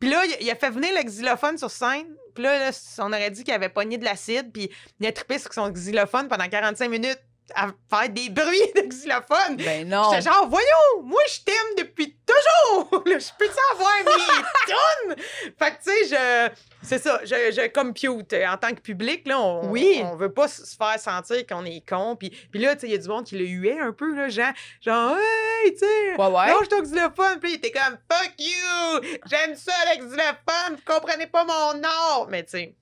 Puis 0.02 0.10
là, 0.10 0.26
il, 0.26 0.36
il 0.42 0.52
a 0.52 0.56
fait 0.56 0.70
venir 0.70 0.90
le 0.96 1.02
xylophone 1.04 1.58
sur 1.58 1.72
scène. 1.72 2.14
Puis 2.36 2.44
là, 2.44 2.60
là, 2.60 2.72
on 3.00 3.14
aurait 3.14 3.32
dit 3.32 3.46
qu'il 3.46 3.54
avait 3.54 3.70
pogné 3.70 3.98
de 3.98 4.04
l'acide. 4.04 4.52
Puis 4.52 4.70
il 5.00 5.08
a 5.08 5.14
trippé 5.14 5.40
sur 5.40 5.54
son 5.54 5.70
xylophone 5.72 6.28
pendant 6.28 6.50
45 6.50 6.90
minutes 6.90 7.20
à 7.56 7.68
faire 7.90 8.10
des 8.10 8.30
bruits 8.30 8.72
de 8.76 8.82
xylophone. 8.82 9.58
Ben 9.58 9.88
non. 9.88 10.10
J'étais 10.12 10.30
genre, 10.30 10.48
voyons, 10.48 11.04
moi, 11.04 11.22
je 11.28 11.40
t'aime 11.44 11.76
depuis 11.86 12.16
toujours. 12.26 13.04
Je 13.06 13.30
peux-tu 13.38 13.60
avoir 13.74 13.92
mes 14.06 15.14
tonnes? 15.16 15.16
Fait 15.60 15.72
que, 15.72 15.84
tu 15.84 16.08
sais, 16.08 16.16
je... 16.16 16.50
C'est 16.84 16.98
ça, 17.00 17.20
je, 17.24 17.28
je 17.52 17.68
compute. 17.72 18.34
En 18.34 18.58
tant 18.58 18.70
que 18.74 18.80
public, 18.82 19.28
là, 19.28 19.40
on, 19.40 19.70
Oui. 19.70 20.02
on 20.04 20.16
veut 20.16 20.32
pas 20.34 20.48
se 20.48 20.76
faire 20.76 21.00
sentir 21.00 21.46
qu'on 21.46 21.64
est 21.66 21.88
con. 21.88 22.16
Puis, 22.16 22.30
puis 22.52 22.60
là, 22.62 22.74
tu 22.76 22.82
sais, 22.82 22.88
il 22.88 22.92
y 22.92 22.96
a 22.96 22.98
du 22.98 23.08
monde 23.08 23.26
qui 23.26 23.38
le 23.38 23.46
huait 23.46 23.80
un 23.80 23.92
peu, 23.92 24.16
là, 24.16 24.30
genre, 24.30 24.52
genre 24.82 25.18
hey, 25.18 25.74
tu 25.74 25.80
sais, 25.80 26.16
Ouais, 26.18 26.26
ouais. 26.28 26.48
lâche 26.48 26.70
ton 26.70 26.82
xylophone. 26.82 27.40
Puis 27.40 27.52
il 27.52 27.56
était 27.56 27.72
comme, 27.72 27.98
fuck 28.12 28.32
you, 28.40 29.20
j'aime 29.30 29.56
ça, 29.56 29.74
le 29.94 30.06
xylophone, 30.06 30.76
vous 30.78 30.94
comprenez 30.94 31.28
pas 31.28 31.44
mon 31.44 31.84
art. 31.84 32.28
Mais, 32.30 32.44
tu 32.44 32.52
sais, 32.52 32.76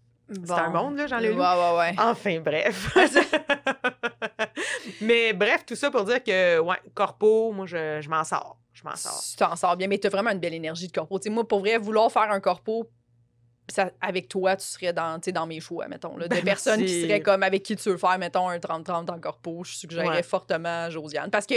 c'est 0.45 0.51
un 0.51 0.69
monde, 0.69 0.97
là, 0.97 1.07
Jean 1.07 1.17
Ouais, 1.19 1.29
Leloup. 1.29 1.39
ouais, 1.39 1.77
ouais. 1.77 1.95
Enfin, 1.97 2.39
bref. 2.39 2.95
Mais 5.01 5.33
bref, 5.33 5.65
tout 5.65 5.75
ça 5.75 5.91
pour 5.91 6.03
dire 6.03 6.23
que, 6.23 6.59
ouais, 6.59 6.77
corpo, 6.93 7.51
moi, 7.51 7.65
je, 7.65 7.99
je 8.01 8.09
m'en 8.09 8.23
sors. 8.23 8.57
Je 8.73 8.83
m'en 8.83 8.95
sors. 8.95 9.21
Tu 9.31 9.35
t'en 9.37 9.55
sors 9.55 9.75
bien, 9.75 9.87
mais 9.87 9.97
t'as 9.97 10.09
vraiment 10.09 10.31
une 10.31 10.39
belle 10.39 10.53
énergie 10.53 10.87
de 10.87 10.91
corpo. 10.93 11.19
Tu 11.19 11.29
moi, 11.29 11.47
pour 11.47 11.59
vrai, 11.59 11.77
vouloir 11.77 12.11
faire 12.11 12.31
un 12.31 12.39
corpo, 12.39 12.89
ça- 13.67 13.91
avec 14.01 14.27
toi, 14.29 14.55
tu 14.55 14.65
serais 14.65 14.93
dans, 14.93 15.19
tu 15.19 15.31
dans 15.33 15.45
mes 15.47 15.59
choix, 15.59 15.87
mettons. 15.87 16.15
Là, 16.17 16.27
de 16.27 16.35
Ben, 16.35 16.43
personnes 16.43 16.83
qui 16.85 17.01
seraient 17.01 17.21
comme 17.21 17.43
avec 17.43 17.63
qui 17.63 17.75
tu 17.75 17.89
veux 17.89 17.95
le 17.95 17.99
faire, 17.99 18.17
mettons, 18.17 18.47
un 18.47 18.57
30-30 18.57 19.09
en 19.11 19.19
corpo. 19.19 19.63
Je 19.65 19.73
suggérerais 19.75 20.17
Ouais. 20.17 20.23
fortement 20.23 20.89
Josiane. 20.89 21.29
Parce 21.29 21.45
que 21.45 21.55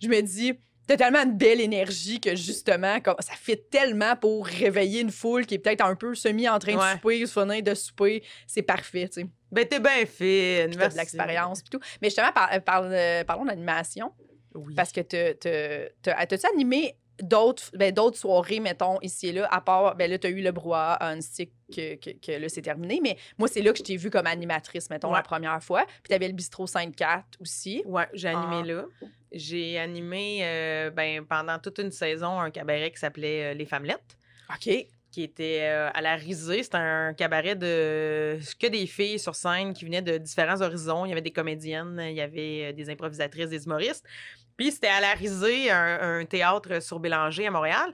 je 0.00 0.08
me 0.08 0.20
dis, 0.20 0.58
t'as 0.88 0.96
tellement 0.96 1.22
une 1.22 1.36
belle 1.36 1.60
énergie 1.60 2.18
que 2.20 2.34
justement, 2.34 3.00
comme, 3.00 3.14
ça 3.20 3.34
fait 3.34 3.68
tellement 3.70 4.16
pour 4.16 4.46
réveiller 4.46 5.02
une 5.02 5.12
foule 5.12 5.46
qui 5.46 5.54
est 5.54 5.58
peut-être 5.58 5.84
un 5.84 5.94
peu 5.94 6.16
semi 6.16 6.48
en 6.48 6.58
train 6.58 6.72
de 6.74 6.78
Ouais. 6.78 6.92
souper 6.94 7.24
ou 7.24 7.26
finir 7.28 7.62
de 7.62 7.74
souper. 7.74 8.24
C'est 8.48 8.62
parfait, 8.62 9.08
tu 9.08 9.20
sais. 9.20 9.26
Ben, 9.52 9.66
t'es 9.66 9.78
bien 9.78 10.04
fine. 10.06 10.66
t'as 10.70 10.74
de 10.74 10.76
merci. 10.78 10.98
l'expérience, 10.98 11.62
puis 11.62 11.70
tout. 11.70 11.80
Mais 12.02 12.08
justement, 12.08 12.32
par- 12.32 12.50
euh, 12.52 12.58
par- 12.60 12.82
euh, 12.84 13.22
parlons 13.24 13.44
d'animation, 13.44 14.10
Oui. 14.54 14.74
parce 14.74 14.90
que 14.90 15.00
t'as- 15.00 15.34
t'as-tu 16.02 16.46
animé 16.52 16.96
d'autres 17.20 17.70
ben, 17.74 17.92
d'autres 17.92 18.16
soirées, 18.16 18.60
mettons, 18.60 18.98
ici 19.02 19.28
et 19.28 19.32
là, 19.32 19.48
à 19.50 19.60
part, 19.60 19.96
ben 19.96 20.08
là, 20.08 20.18
t'as 20.18 20.28
eu 20.30 20.40
le 20.40 20.52
brouhaha 20.52 20.92
à 20.94 21.10
un 21.10 21.20
stick 21.20 21.50
que, 21.74 21.96
que, 21.96 22.10
que 22.10 22.32
là, 22.32 22.48
c'est 22.48 22.62
terminé, 22.62 23.00
mais 23.02 23.16
moi, 23.38 23.48
c'est 23.48 23.60
là 23.60 23.72
que 23.72 23.78
je 23.78 23.82
t'ai 23.82 23.96
vue 23.96 24.08
comme 24.10 24.26
animatrice, 24.28 24.88
mettons, 24.88 25.08
Ouais. 25.08 25.16
la 25.16 25.22
première 25.22 25.60
fois. 25.62 25.84
Puis 25.86 26.10
t'avais 26.10 26.28
le 26.28 26.34
bistrot 26.34 26.66
5-4 26.68 27.24
aussi. 27.40 27.82
Ouais, 27.86 28.06
j'ai 28.14 28.28
animé 28.28 28.60
Ah. 28.62 28.66
là. 28.66 28.84
J'ai 29.32 29.78
animé 29.78 30.40
euh, 30.42 30.90
ben, 30.90 31.24
pendant 31.24 31.58
toute 31.58 31.78
une 31.78 31.90
saison 31.90 32.40
un 32.40 32.50
cabaret 32.50 32.90
qui 32.90 32.98
s'appelait 32.98 33.52
euh, 33.52 33.54
Les 33.54 33.66
Femmelettes, 33.66 34.16
OK. 34.50 34.86
qui 35.10 35.22
était 35.22 35.60
euh, 35.62 35.90
à 35.92 36.00
la 36.00 36.16
risée. 36.16 36.62
C'était 36.62 36.78
un 36.78 37.12
cabaret 37.12 37.54
de 37.54 38.38
que 38.58 38.66
des 38.66 38.86
filles 38.86 39.18
sur 39.18 39.34
scène 39.34 39.74
qui 39.74 39.84
venaient 39.84 40.02
de 40.02 40.18
différents 40.18 40.60
horizons. 40.62 41.04
Il 41.04 41.10
y 41.10 41.12
avait 41.12 41.22
des 41.22 41.32
comédiennes, 41.32 42.00
il 42.08 42.14
y 42.14 42.20
avait 42.20 42.72
des 42.72 42.90
improvisatrices, 42.90 43.50
des 43.50 43.64
humoristes. 43.64 44.04
Puis 44.56 44.72
c'était 44.72 44.88
à 44.88 45.00
la 45.00 45.12
risée, 45.12 45.70
un, 45.70 46.20
un 46.20 46.24
théâtre 46.24 46.80
sur 46.80 46.98
Bélanger 46.98 47.46
à 47.46 47.50
Montréal. 47.50 47.92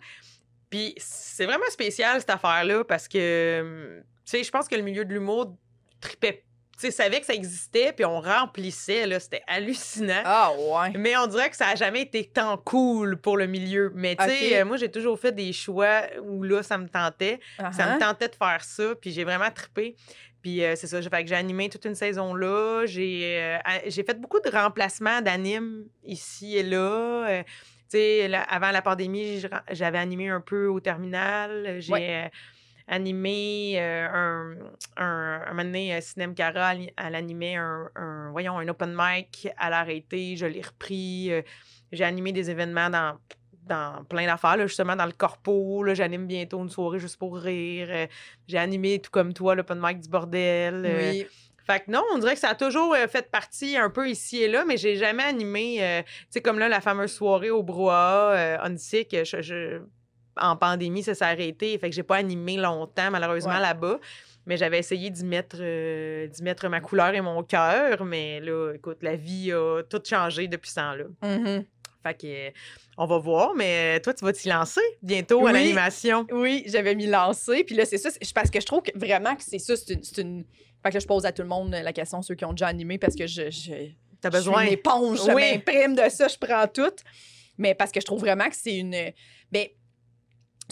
Puis 0.70 0.94
c'est 0.96 1.46
vraiment 1.46 1.70
spécial 1.70 2.20
cette 2.20 2.30
affaire-là 2.30 2.84
parce 2.84 3.06
que, 3.06 3.60
hum, 3.60 4.02
tu 4.24 4.30
sais, 4.30 4.44
je 4.44 4.50
pense 4.50 4.66
que 4.66 4.74
le 4.74 4.82
milieu 4.82 5.04
de 5.04 5.12
l'humour 5.12 5.56
tripait. 6.00 6.44
Tu 6.78 6.86
sais, 6.86 6.90
savait 6.90 7.20
que 7.20 7.26
ça 7.26 7.34
existait, 7.34 7.92
puis 7.92 8.04
on 8.04 8.20
remplissait, 8.20 9.06
là. 9.06 9.20
C'était 9.20 9.42
hallucinant. 9.46 10.22
Ah, 10.24 10.50
ouais. 10.58 10.90
Mais 10.98 11.16
on 11.16 11.26
dirait 11.26 11.48
que 11.50 11.56
ça 11.56 11.68
a 11.68 11.74
jamais 11.76 12.02
été 12.02 12.24
tant 12.24 12.56
cool 12.56 13.16
pour 13.16 13.36
le 13.36 13.46
milieu. 13.46 13.92
Mais 13.94 14.16
tu 14.16 14.24
sais, 14.24 14.60
euh, 14.60 14.64
moi, 14.64 14.76
j'ai 14.76 14.90
toujours 14.90 15.18
fait 15.18 15.32
des 15.32 15.52
choix 15.52 16.02
où 16.22 16.42
là, 16.42 16.62
ça 16.62 16.76
me 16.78 16.88
tentait. 16.88 17.38
Ça 17.58 17.70
Uh-huh. 17.70 17.94
me 17.94 18.00
tentait 18.00 18.28
de 18.28 18.34
faire 18.34 18.64
ça, 18.64 18.94
puis 19.00 19.12
j'ai 19.12 19.24
vraiment 19.24 19.50
trippé. 19.50 19.94
Puis 20.42 20.62
euh, 20.64 20.74
c'est 20.76 20.86
ça, 20.88 21.00
j'ai 21.00 21.08
fait 21.08 21.22
que 21.22 21.28
j'ai 21.30 21.36
animé 21.36 21.70
toute 21.70 21.84
une 21.86 21.94
saison 21.94 22.34
là. 22.34 22.84
J'ai 22.86 23.38
euh, 23.40 23.58
j'ai 23.86 24.02
fait 24.04 24.20
beaucoup 24.20 24.40
de 24.40 24.50
remplacements 24.50 25.22
d'animes 25.22 25.84
ici 26.04 26.56
et 26.58 26.62
là. 26.62 27.42
Tu 27.90 27.98
sais, 27.98 28.30
avant 28.48 28.70
la 28.70 28.82
pandémie, 28.82 29.42
j'avais 29.70 29.98
animé 29.98 30.28
un 30.28 30.40
peu 30.42 30.66
au 30.66 30.80
terminal. 30.80 31.76
J'ai 31.78 31.92
Ouais. 31.92 32.30
Euh, 32.90 32.94
animé 32.94 33.74
euh, 33.78 34.08
un, 34.12 34.54
un, 34.96 35.42
un 35.46 35.50
moment 35.50 35.64
donné, 35.64 35.94
euh, 35.94 36.00
Cinem 36.00 36.34
Cara, 36.34 36.74
elle, 36.74 36.90
elle 36.96 37.14
animait 37.14 37.56
un, 37.56 37.88
un- 37.96 38.30
voyons, 38.32 38.58
un 38.58 38.68
open 38.68 38.94
mic 38.96 39.48
à 39.56 39.70
l'arrêté. 39.70 40.36
Je 40.36 40.46
l'ai 40.46 40.62
repris. 40.62 41.32
Euh, 41.32 41.42
j'ai 41.92 42.04
animé 42.04 42.32
des 42.32 42.50
événements 42.50 42.90
dans 42.90 43.18
dans 43.66 44.04
plein 44.04 44.26
d'affaires, 44.26 44.58
justement 44.68 44.94
dans 44.94 45.06
le 45.06 45.12
corpo. 45.12 45.82
J'anime 45.94 46.26
bientôt 46.26 46.60
une 46.62 46.68
soirée 46.68 46.98
juste 46.98 47.16
pour 47.16 47.34
rire. 47.38 47.88
Euh, 47.90 48.06
j'ai 48.46 48.58
animé, 48.58 48.98
tout 48.98 49.10
comme 49.10 49.32
toi, 49.32 49.54
l'open 49.54 49.78
mic 49.80 50.00
du 50.00 50.08
bordel. 50.10 50.84
Euh, 50.84 51.10
Oui. 51.12 51.26
Fait 51.66 51.80
que 51.80 51.90
non, 51.90 52.02
on 52.12 52.18
dirait 52.18 52.34
que 52.34 52.40
ça 52.40 52.50
a 52.50 52.54
toujours 52.54 52.92
euh, 52.92 53.06
fait 53.08 53.30
partie 53.30 53.78
un 53.78 53.88
peu 53.88 54.06
ici 54.06 54.42
et 54.42 54.48
là, 54.48 54.66
mais 54.66 54.76
j'ai 54.76 54.96
jamais 54.96 55.22
animé, 55.22 55.78
euh, 55.82 56.02
tu 56.02 56.26
sais, 56.28 56.42
comme 56.42 56.58
là, 56.58 56.68
la 56.68 56.82
fameuse 56.82 57.10
soirée 57.14 57.48
au 57.48 57.62
brouhaha, 57.62 58.32
euh, 58.34 58.58
on 58.62 58.76
sick, 58.76 59.16
je, 59.24 59.40
je- 59.40 59.80
en 60.40 60.56
pandémie, 60.56 61.02
ça 61.02 61.14
s'est 61.14 61.24
arrêté. 61.24 61.76
Fait 61.78 61.90
que 61.90 61.94
j'ai 61.96 62.02
pas 62.02 62.16
animé 62.16 62.56
longtemps, 62.56 63.10
malheureusement, 63.10 63.54
Ouais. 63.54 63.60
là-bas. 63.60 63.98
Mais 64.46 64.56
j'avais 64.58 64.78
essayé 64.78 65.08
d'y 65.10 65.24
mettre, 65.24 65.56
euh, 65.60 66.26
d'y 66.26 66.42
mettre 66.42 66.68
ma 66.68 66.80
couleur 66.80 67.14
et 67.14 67.20
mon 67.22 67.42
cœur. 67.42 68.04
Mais 68.04 68.40
là, 68.40 68.72
écoute, 68.74 68.98
la 69.02 69.16
vie 69.16 69.52
a 69.52 69.82
tout 69.88 70.02
changé 70.04 70.48
depuis 70.48 70.68
ce 70.70 70.74
temps-là. 70.76 71.04
Mhm. 71.22 71.64
Fait 72.02 72.14
que, 72.14 72.26
euh, 72.26 72.50
on 72.98 73.06
va 73.06 73.16
voir. 73.18 73.54
Mais 73.54 73.96
euh, 73.96 74.02
toi, 74.02 74.12
tu 74.12 74.22
vas 74.24 74.32
t'y 74.34 74.48
lancer 74.50 74.82
bientôt 75.00 75.40
à 75.40 75.44
Oui. 75.44 75.52
l'animation. 75.54 76.26
Oui, 76.30 76.64
j'avais 76.66 76.94
mis 76.94 77.06
lancé. 77.06 77.64
Puis 77.64 77.74
là, 77.74 77.86
c'est 77.86 77.96
ça. 77.96 78.10
c'est- 78.10 78.34
Parce 78.34 78.50
que 78.50 78.60
je 78.60 78.66
trouve 78.66 78.82
que 78.82 78.90
vraiment 78.98 79.34
que 79.34 79.42
c'est 79.42 79.58
ça. 79.58 79.74
C'est 79.76 79.94
une, 79.94 80.02
c'est 80.02 80.20
une- 80.20 80.44
Fait 80.82 80.90
que 80.90 80.94
là, 80.96 81.00
je 81.00 81.06
pose 81.06 81.24
à 81.24 81.32
tout 81.32 81.40
le 81.40 81.48
monde 81.48 81.70
la 81.70 81.92
question, 81.94 82.20
ceux 82.20 82.34
qui 82.34 82.44
ont 82.44 82.52
déjà 82.52 82.66
animé, 82.66 82.98
parce 82.98 83.14
que 83.14 83.26
je, 83.26 83.50
je, 83.50 83.70
T'as 84.20 84.28
je 84.30 84.36
suis 84.36 84.50
besoin. 84.50 84.64
une 84.66 84.72
éponge, 84.72 85.20
je 85.26 85.32
Oui. 85.32 85.52
m'imprime 85.54 85.94
de 85.94 86.06
ça, 86.10 86.28
je 86.28 86.36
prends 86.36 86.66
tout. 86.68 86.92
Mais 87.56 87.74
parce 87.74 87.90
que 87.90 88.00
je 88.00 88.04
trouve 88.04 88.20
vraiment 88.20 88.50
que 88.50 88.56
c'est 88.56 88.76
une. 88.76 88.94
Ben, 89.50 89.66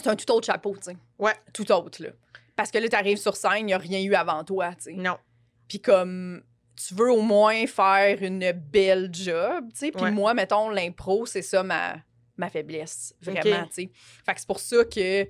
c'est 0.01 0.09
un 0.09 0.15
tout 0.15 0.31
autre 0.31 0.45
chapeau, 0.45 0.75
tu 0.75 0.83
sais. 0.91 0.97
Ouais. 1.19 1.33
Tout 1.53 1.71
autre, 1.71 2.01
là. 2.03 2.09
Parce 2.55 2.71
que 2.71 2.77
là, 2.77 2.87
t'arrives 2.87 3.17
sur 3.17 3.35
scène, 3.35 3.51
il 3.59 3.65
n'y 3.65 3.73
a 3.73 3.77
rien 3.77 4.01
eu 4.01 4.13
avant 4.15 4.43
toi, 4.43 4.69
tu 4.75 4.83
sais. 4.83 4.93
Non. 4.93 5.17
Puis 5.67 5.79
comme 5.79 6.43
tu 6.75 6.93
veux 6.95 7.11
au 7.11 7.21
moins 7.21 7.65
faire 7.67 8.21
une 8.21 8.51
belle 8.51 9.09
job, 9.11 9.65
tu 9.73 9.79
sais. 9.79 9.91
Puis 9.91 10.03
Ouais. 10.03 10.11
moi, 10.11 10.33
mettons, 10.33 10.69
l'impro, 10.69 11.25
c'est 11.25 11.41
ça 11.41 11.63
ma, 11.63 11.95
ma 12.37 12.49
faiblesse, 12.49 13.13
vraiment, 13.21 13.65
tu 13.67 13.73
sais. 13.73 13.89
Fait 14.25 14.33
que 14.33 14.39
c'est 14.39 14.47
pour 14.47 14.59
ça 14.59 14.83
que 14.85 15.27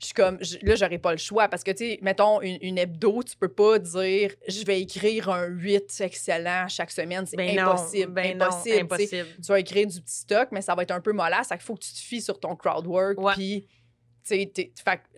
je 0.00 0.06
suis 0.06 0.14
comme, 0.14 0.36
je- 0.42 0.56
là, 0.62 0.74
j'aurais 0.74 0.98
pas 0.98 1.12
le 1.12 1.18
choix. 1.18 1.46
Parce 1.48 1.62
que, 1.62 1.70
tu 1.70 1.76
sais, 1.78 1.98
mettons, 2.02 2.40
une, 2.40 2.58
une 2.60 2.76
hebdo, 2.78 3.22
tu 3.22 3.36
peux 3.36 3.48
pas 3.48 3.78
dire, 3.78 4.32
je 4.48 4.64
vais 4.64 4.80
écrire 4.80 5.28
un 5.30 5.44
8 5.46 6.00
excellent 6.00 6.66
chaque 6.68 6.90
semaine. 6.90 7.24
C'est 7.26 7.36
Ben 7.36 7.54
non, 7.56 7.70
impossible. 7.72 8.12
ben 8.12 8.40
impossible, 8.42 8.80
impossible. 8.80 9.28
Tu 9.36 9.46
vas 9.46 9.60
écrire 9.60 9.86
du 9.86 10.00
petit 10.00 10.14
stock, 10.20 10.48
mais 10.50 10.60
ça 10.60 10.74
va 10.74 10.82
être 10.82 10.90
un 10.90 11.00
peu 11.00 11.12
mollasse. 11.12 11.48
Fait 11.48 11.54
qu'il 11.56 11.64
faut 11.64 11.74
que 11.74 11.84
tu 11.84 11.92
te 11.92 11.98
fies 11.98 12.20
sur 12.20 12.40
ton 12.40 12.56
crowd 12.56 12.86
work. 12.86 13.16
Puis, 13.34 13.66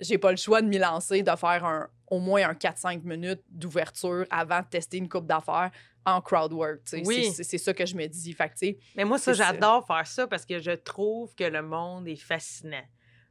j'ai 0.01 0.19
pas 0.19 0.31
le 0.31 0.37
choix 0.37 0.63
de 0.63 0.67
m'y 0.69 0.79
lancer, 0.79 1.23
de 1.23 1.37
faire 1.37 1.65
un, 1.65 1.89
au 2.09 2.19
moins 2.19 2.49
un 2.49 2.53
4-5 2.55 3.03
minutes 3.03 3.43
d'ouverture 3.51 4.25
avant 4.31 4.61
de 4.61 4.67
tester 4.67 4.97
une 4.99 5.09
coupe 5.09 5.27
d'affaires 5.27 5.71
en 6.07 6.21
crowd 6.21 6.53
work. 6.53 6.81
Oui. 7.05 7.31
C'est- 7.33 7.59
ça 7.59 7.73
que 7.73 7.87
je 7.87 7.95
me 7.97 8.07
dis. 8.07 8.33
Fait 8.35 8.49
que, 8.49 8.77
Mais 8.97 9.05
moi, 9.05 9.19
ça, 9.19 9.33
j'adore 9.33 9.87
faire 9.87 10.07
ça 10.07 10.27
parce 10.27 10.45
que 10.45 10.59
je 10.59 10.73
trouve 10.73 11.35
que 11.35 11.45
le 11.45 11.63
monde 11.63 12.07
est 12.09 12.17
fascinant. 12.17 12.83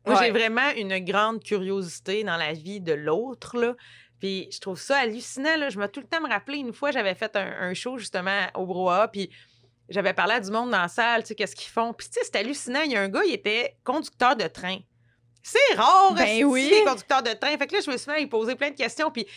Moi, 0.06 0.18
Ouais. 0.18 0.26
j'ai 0.26 0.32
vraiment 0.32 0.70
une 0.76 0.98
grande 1.00 1.44
curiosité 1.44 2.24
dans 2.24 2.36
la 2.38 2.54
vie 2.54 2.82
de 2.82 2.94
l'autre. 2.94 3.76
Puis 4.20 4.50
je 4.52 4.60
trouve 4.60 4.80
ça 4.80 4.98
hallucinant, 5.00 5.56
là. 5.58 5.70
Je 5.70 5.78
me 5.78 5.88
tout 5.88 6.00
le 6.00 6.08
temps 6.08 6.22
me 6.22 6.30
rappeler, 6.30 6.58
une 6.58 6.74
fois, 6.74 6.92
j'avais 6.92 7.14
fait 7.16 7.36
un, 7.36 7.46
un 7.62 7.74
show, 7.74 7.98
justement, 7.98 8.48
au 8.56 8.66
Broa, 8.66 9.08
puis 9.10 9.30
j'avais 9.90 10.14
parlé 10.14 10.34
à 10.36 10.40
du 10.40 10.50
monde 10.50 10.72
dans 10.72 10.82
la 10.82 10.88
salle, 10.88 11.24
tu 11.24 11.28
sais, 11.30 11.36
qu'est-ce 11.36 11.56
qu'ils 11.56 11.70
font. 11.72 11.94
Puis, 11.94 12.08
tu 12.08 12.14
sais, 12.14 12.22
c'est 12.24 12.38
hallucinant. 12.38 12.82
Il 12.82 12.92
y 12.92 12.96
a 12.96 13.02
un 13.02 13.10
gars, 13.10 13.22
il 13.26 13.34
était 13.34 13.78
conducteur 13.84 14.36
de 14.36 14.48
train. 14.48 14.80
C'est 15.44 15.76
rare, 15.76 16.14
Ben 16.14 16.24
esti, 16.26 16.44
oui. 16.46 16.70
les 16.72 16.84
conducteurs 16.84 17.22
de 17.22 17.34
train. 17.34 17.56
Fait 17.58 17.68
que 17.68 17.76
là, 17.76 17.82
je 17.86 17.92
me 17.92 17.98
suis 17.98 18.12
lui 18.18 18.28
poser 18.28 18.56
plein 18.56 18.72
de 18.72 18.76
questions, 18.78 19.12
puis 19.12 19.28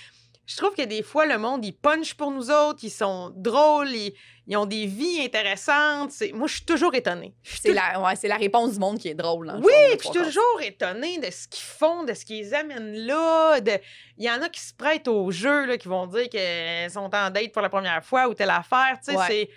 je 0.47 0.57
trouve 0.57 0.73
que 0.75 0.83
des 0.83 1.03
fois, 1.03 1.27
le 1.27 1.37
monde, 1.39 1.65
il 1.65 1.73
punch 1.73 2.15
pour 2.15 2.31
nous 2.31 2.53
autres, 2.53 2.79
ils 2.85 2.91
sont 2.91 3.33
drôles, 3.35 3.91
ils, 3.91 4.15
ils 4.47 4.57
ont 4.57 4.65
des 4.67 4.87
vies 4.87 5.21
intéressantes. 5.25 6.13
C'est- 6.13 6.31
Moi, 6.31 6.47
je 6.47 6.55
suis 6.55 6.65
toujours 6.65 6.95
étonnée. 6.95 7.35
C'est 7.43 7.73
la, 7.73 8.01
ouais, 8.01 8.15
c'est 8.15 8.29
la 8.29 8.37
réponse 8.37 8.75
du 8.75 8.79
monde 8.79 8.97
qui 9.01 9.09
est 9.09 9.15
drôle. 9.15 9.49
le 9.49 9.55
oui, 9.67 9.73
je 9.99 10.03
suis 10.05 10.13
toujours 10.13 10.61
étonnée 10.63 11.19
de 11.19 11.29
ce 11.33 11.49
qu'ils 11.49 11.65
font, 11.65 12.05
de 12.05 12.15
ce 12.15 12.25
qu'ils 12.25 12.55
amènent 12.55 12.95
là. 12.95 13.61
de- 13.61 13.81
Il 14.19 14.25
y 14.25 14.31
en 14.31 14.41
a 14.43 14.49
qui 14.49 14.61
se 14.61 14.73
prêtent 14.73 15.09
au 15.09 15.33
jeu, 15.33 15.67
là, 15.67 15.77
qui 15.77 15.89
vont 15.89 16.07
dire 16.07 16.29
qu'elles 16.29 16.93
sont 16.93 17.11
en 17.13 17.31
date 17.31 17.51
pour 17.51 17.63
la 17.63 17.69
première 17.69 18.05
fois 18.05 18.29
ou 18.29 18.35
telle 18.35 18.51
affaire. 18.51 18.99
Tu 19.05 19.11
sais, 19.11 19.17
Ouais. 19.19 19.25
c'est. 19.27 19.51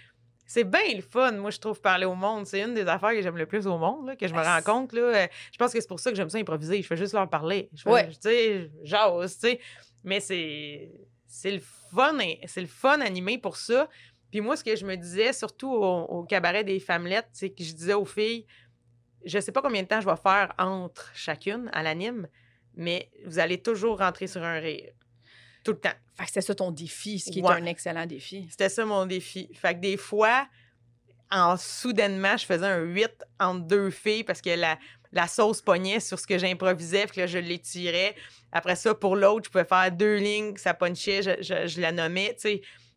C'est 0.51 0.63
bien 0.63 0.81
le 0.95 1.01
fun, 1.01 1.31
moi, 1.33 1.51
je 1.51 1.59
trouve, 1.59 1.79
parler 1.79 2.05
au 2.07 2.15
monde. 2.15 2.47
C'est 2.47 2.59
une 2.61 2.73
des 2.73 2.87
affaires 2.87 3.11
que 3.11 3.21
j'aime 3.21 3.37
le 3.37 3.45
plus 3.45 3.67
au 3.67 3.77
monde, 3.77 4.07
là, 4.07 4.15
que 4.15 4.27
je 4.27 4.33
me 4.33 4.41
rends 4.41 4.61
compte. 4.63 4.93
Là. 4.93 5.01
Euh, 5.01 5.27
Je 5.51 5.57
pense 5.59 5.71
que 5.71 5.79
c'est 5.79 5.87
pour 5.87 5.99
ça 5.99 6.09
que 6.09 6.17
j'aime 6.17 6.29
ça 6.29 6.39
improviser. 6.39 6.81
Je 6.81 6.87
fais 6.87 6.97
juste 6.97 7.13
leur 7.13 7.29
parler. 7.29 7.69
Je 7.75 7.83
fais, 7.83 7.89
Ouais. 7.91 8.07
tu 8.09 8.15
sais, 8.21 8.71
j'ose, 8.83 9.33
tu 9.35 9.39
sais. 9.41 9.59
Mais 10.03 10.19
c'est 10.19 10.91
c'est 11.27 11.51
le 11.51 11.59
fun, 11.59 12.17
c'est 12.47 12.61
le 12.61 12.67
fun 12.67 12.99
animé 13.01 13.37
pour 13.37 13.57
ça. 13.57 13.87
Puis 14.31 14.41
moi, 14.41 14.55
ce 14.57 14.63
que 14.63 14.75
je 14.75 14.85
me 14.87 14.95
disais, 14.95 15.33
surtout 15.33 15.69
au, 15.71 15.83
au 16.05 16.23
cabaret 16.23 16.63
des 16.63 16.79
Femmelettes, 16.79 17.29
c'est 17.31 17.51
que 17.51 17.63
je 17.63 17.73
disais 17.73 17.93
aux 17.93 18.05
filles, 18.05 18.47
je 19.25 19.39
sais 19.39 19.51
pas 19.51 19.61
combien 19.61 19.83
de 19.83 19.87
temps 19.87 20.01
je 20.01 20.09
vais 20.09 20.15
faire 20.15 20.51
entre 20.57 21.11
chacune 21.13 21.69
à 21.73 21.83
l'anime, 21.83 22.27
mais 22.75 23.11
vous 23.27 23.37
allez 23.37 23.61
toujours 23.61 23.99
rentrer 23.99 24.25
sur 24.25 24.41
un 24.43 24.59
rire. 24.59 24.93
Tout 25.63 25.71
le 25.71 25.79
temps. 25.79 25.93
Fait 26.17 26.25
que 26.25 26.31
c'est 26.33 26.41
ça 26.41 26.55
ton 26.55 26.71
défi, 26.71 27.19
ce 27.19 27.31
qui 27.31 27.41
Ouais. 27.41 27.53
est 27.53 27.61
un 27.61 27.65
excellent 27.65 28.05
défi. 28.05 28.47
C'était 28.49 28.69
ça 28.69 28.85
mon 28.85 29.05
défi. 29.05 29.49
Fait 29.53 29.75
que 29.75 29.79
des 29.79 29.97
fois, 29.97 30.47
en 31.31 31.57
soudainement, 31.57 32.37
je 32.37 32.45
faisais 32.45 32.65
un 32.65 32.79
8 32.81 33.11
entre 33.39 33.61
deux 33.67 33.89
filles 33.89 34.23
parce 34.23 34.41
que 34.41 34.49
la, 34.49 34.77
la 35.11 35.27
sauce 35.27 35.61
pognait 35.61 35.99
sur 35.99 36.17
ce 36.19 36.25
que 36.27 36.37
j'improvisais, 36.37 37.05
puis 37.05 37.15
que 37.17 37.21
là, 37.21 37.27
je 37.27 37.37
l'étirais. 37.37 38.15
Après 38.51 38.75
ça, 38.75 38.93
pour 38.95 39.15
l'autre, 39.15 39.45
je 39.45 39.51
pouvais 39.51 39.65
faire 39.65 39.91
deux 39.91 40.17
lignes, 40.17 40.55
ça 40.57 40.73
punchait, 40.73 41.21
je, 41.21 41.31
je- 41.41 41.67
je 41.67 41.81
la 41.81 41.91
nommais. 41.91 42.35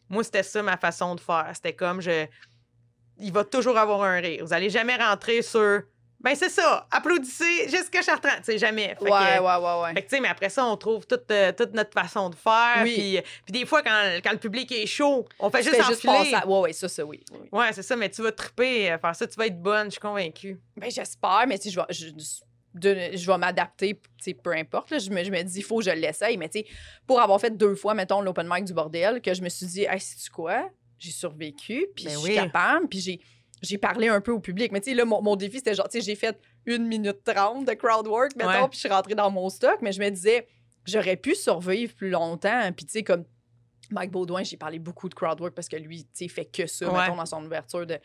Moi, 0.08 0.24
c'était 0.24 0.42
ça 0.42 0.62
ma 0.62 0.76
façon 0.76 1.14
de 1.14 1.20
faire. 1.20 1.50
C'était 1.54 1.74
comme 1.74 2.00
je. 2.00 2.26
Il 3.18 3.32
va 3.32 3.44
toujours 3.44 3.78
avoir 3.78 4.02
un 4.02 4.16
rire. 4.20 4.44
Vous 4.44 4.52
allez 4.52 4.70
jamais 4.70 4.96
rentrer 4.96 5.42
sur. 5.42 5.82
Ben, 6.22 6.34
c'est 6.36 6.48
ça, 6.50 6.86
applaudissez 6.90 7.68
Jessica 7.68 8.00
Chartrand. 8.00 8.36
Tu 8.38 8.44
sais, 8.44 8.58
jamais. 8.58 8.94
Fait 8.98 9.02
Ouais, 9.02 9.10
que- 9.10 9.40
ouais, 9.42 9.56
ouais, 9.66 9.82
ouais. 9.82 9.94
fait 9.94 10.02
que, 10.02 10.08
tu 10.08 10.16
sais, 10.16 10.20
mais 10.20 10.28
après 10.28 10.48
ça, 10.50 10.64
on 10.64 10.76
trouve 10.76 11.04
toute, 11.06 11.28
euh, 11.30 11.50
toute 11.52 11.74
notre 11.74 11.92
façon 11.92 12.30
de 12.30 12.36
faire. 12.36 12.82
Oui. 12.84 12.94
Puis, 12.94 13.20
puis 13.44 13.60
des 13.60 13.66
fois, 13.66 13.82
quand, 13.82 14.20
quand 14.22 14.30
le 14.32 14.38
public 14.38 14.70
est 14.70 14.86
chaud, 14.86 15.26
on 15.40 15.50
fait 15.50 15.62
Tu 15.62 15.70
juste 15.70 15.80
enfiler. 15.80 16.34
à- 16.34 16.46
Ouais, 16.46 16.60
ouais, 16.60 16.72
ça, 16.72 16.88
ça, 16.88 17.04
oui. 17.04 17.20
oui. 17.32 17.48
Ouais, 17.50 17.72
c'est 17.72 17.82
ça, 17.82 17.96
mais 17.96 18.08
tu 18.08 18.22
vas 18.22 18.30
triper 18.32 18.90
à 18.90 18.98
faire 18.98 19.16
ça, 19.16 19.26
tu 19.26 19.34
vas 19.36 19.46
être 19.46 19.60
bonne, 19.60 19.86
je 19.86 19.92
suis 19.92 20.00
convaincue. 20.00 20.60
Ben, 20.76 20.90
j'espère, 20.90 21.44
mais 21.48 21.58
tu 21.58 21.70
sais, 21.70 21.70
je 21.70 21.80
vais, 21.80 21.86
je, 21.90 22.06
de- 22.74 23.16
je 23.16 23.26
vais 23.26 23.38
m'adapter, 23.38 24.00
peu 24.42 24.52
importe. 24.52 24.90
là. 24.90 24.98
Je, 24.98 25.10
me, 25.10 25.22
je 25.24 25.30
me 25.30 25.42
dis, 25.42 25.58
il 25.58 25.62
faut 25.64 25.78
que 25.78 25.84
je 25.84 25.90
l'essaye. 25.90 26.36
Mais 26.38 26.48
tu 26.48 26.60
sais, 26.60 26.66
pour 27.06 27.20
avoir 27.20 27.40
fait 27.40 27.50
deux 27.56 27.74
fois, 27.74 27.94
mettons, 27.94 28.20
l'open 28.20 28.46
mic 28.48 28.64
du 28.64 28.72
bordel, 28.72 29.20
que 29.20 29.34
je 29.34 29.42
me 29.42 29.48
suis 29.48 29.66
dit, 29.66 29.82
hey, 29.90 30.00
sais-tu 30.00 30.30
quoi? 30.30 30.70
J'ai 30.98 31.10
survécu, 31.10 31.86
puis 31.96 32.04
Ben 32.04 32.12
je 32.12 32.16
oui. 32.18 32.24
suis 32.26 32.34
capable, 32.36 32.88
puis 32.88 33.00
j'ai. 33.00 33.20
J'ai 33.62 33.78
parlé 33.78 34.08
un 34.08 34.20
peu 34.20 34.32
au 34.32 34.40
public. 34.40 34.72
Mais 34.72 34.80
tu 34.80 34.90
sais, 34.90 34.96
là, 34.96 35.04
mon, 35.04 35.22
mon 35.22 35.36
défi, 35.36 35.58
c'était 35.58 35.74
genre, 35.74 35.88
tu 35.88 36.00
sais, 36.00 36.04
j'ai 36.04 36.16
fait 36.16 36.38
une 36.66 36.86
minute 36.86 37.22
trente 37.24 37.64
de 37.66 37.72
crowd 37.74 38.06
work, 38.08 38.34
mettons, 38.36 38.68
puis 38.68 38.76
je 38.76 38.80
suis 38.80 38.88
rentrée 38.88 39.14
dans 39.14 39.30
mon 39.30 39.48
stock. 39.48 39.78
Mais 39.82 39.92
je 39.92 40.00
me 40.00 40.08
disais, 40.10 40.46
j'aurais 40.84 41.16
pu 41.16 41.34
survivre 41.34 41.94
plus 41.94 42.10
longtemps. 42.10 42.72
Puis 42.76 42.86
tu 42.86 42.92
sais, 42.92 43.02
comme 43.04 43.24
Mike 43.90 44.10
Baudouin, 44.10 44.42
j'ai 44.42 44.56
parlé 44.56 44.78
beaucoup 44.78 45.08
de 45.08 45.14
crowdwork 45.14 45.54
parce 45.54 45.68
que 45.68 45.76
lui, 45.76 46.04
tu 46.04 46.10
sais, 46.14 46.28
fait 46.28 46.44
que 46.44 46.66
ça, 46.66 46.90
Ouais. 46.92 47.00
mettons, 47.02 47.16
dans 47.16 47.26
son 47.26 47.44
ouverture 47.44 47.86
de. 47.86 47.98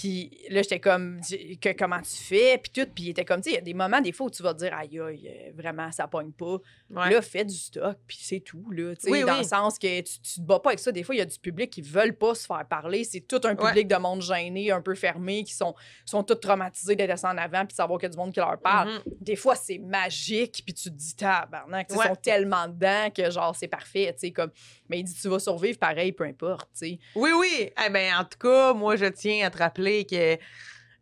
Puis 0.00 0.30
là, 0.48 0.62
j'étais 0.62 0.80
comme, 0.80 1.20
que, 1.60 1.72
comment 1.76 2.00
tu 2.00 2.16
fais? 2.16 2.56
Puis 2.56 2.72
tout. 2.72 2.90
Puis 2.94 3.04
il 3.04 3.08
était 3.10 3.26
comme, 3.26 3.42
tu 3.42 3.50
sais, 3.50 3.56
il 3.56 3.58
y 3.58 3.58
a 3.58 3.60
des 3.60 3.74
moments, 3.74 4.00
des 4.00 4.12
fois, 4.12 4.28
où 4.28 4.30
tu 4.30 4.42
vas 4.42 4.54
te 4.54 4.60
dire, 4.60 4.72
aïe, 4.74 4.98
aïe, 4.98 5.28
euh, 5.28 5.50
vraiment, 5.54 5.92
ça 5.92 6.08
pogne 6.08 6.32
pas. 6.32 6.56
Ouais. 6.88 7.10
Là, 7.10 7.20
fais 7.20 7.44
du 7.44 7.54
stock, 7.54 7.98
puis 8.06 8.16
c'est 8.18 8.40
tout, 8.40 8.64
là. 8.70 8.94
Tu 8.96 9.02
sais, 9.02 9.10
Oui, 9.10 9.20
dans 9.24 9.32
oui. 9.34 9.38
le 9.40 9.44
sens 9.44 9.78
que 9.78 10.00
tu, 10.00 10.18
tu 10.20 10.34
te 10.36 10.40
bats 10.40 10.58
pas 10.58 10.70
avec 10.70 10.78
ça. 10.78 10.90
Des 10.90 11.02
fois, 11.02 11.14
il 11.14 11.18
y 11.18 11.20
a 11.20 11.26
du 11.26 11.38
public 11.38 11.68
qui 11.70 11.82
veulent 11.82 12.16
pas 12.16 12.34
se 12.34 12.46
faire 12.46 12.64
parler. 12.66 13.04
C'est 13.04 13.20
tout 13.20 13.40
un 13.44 13.54
Ouais. 13.54 13.68
public 13.68 13.88
de 13.88 13.96
monde 13.96 14.22
gêné, 14.22 14.70
un 14.70 14.80
peu 14.80 14.94
fermé, 14.94 15.44
qui 15.44 15.52
sont, 15.52 15.74
sont 16.06 16.22
tous 16.22 16.36
traumatisés 16.36 16.96
d'être 16.96 17.22
en 17.26 17.36
avant, 17.36 17.60
puis 17.66 17.68
de 17.68 17.72
savoir 17.74 17.98
qu'il 17.98 18.06
y 18.08 18.10
a 18.10 18.12
du 18.12 18.16
monde 18.18 18.32
qui 18.32 18.40
leur 18.40 18.58
parle. 18.58 18.88
Mhm. 18.88 19.00
Des 19.20 19.36
fois, 19.36 19.54
c'est 19.54 19.76
magique, 19.78 20.62
puis 20.64 20.72
tu 20.72 20.84
te 20.84 20.94
dis, 20.94 21.14
tabarnak, 21.14 21.90
Ouais. 21.90 21.96
ils 22.04 22.08
sont 22.08 22.14
tellement 22.16 22.68
dedans 22.68 23.10
que, 23.14 23.30
genre, 23.30 23.54
c'est 23.54 23.68
parfait, 23.68 24.12
tu 24.14 24.20
sais, 24.28 24.30
comme... 24.30 24.50
Mais 24.90 24.98
il 24.98 25.04
dit, 25.04 25.14
tu 25.14 25.28
vas 25.28 25.38
survivre 25.38 25.78
pareil, 25.78 26.12
peu 26.12 26.24
importe, 26.24 26.68
tu 26.72 26.88
sais. 26.88 26.98
Oui, 27.14 27.30
oui. 27.38 27.70
Eh 27.86 27.88
ben, 27.90 28.12
en 28.18 28.24
tout 28.24 28.38
cas, 28.38 28.74
moi, 28.74 28.96
je 28.96 29.06
tiens 29.06 29.46
à 29.46 29.50
te 29.50 29.58
rappeler 29.58 30.04
que, 30.04 30.36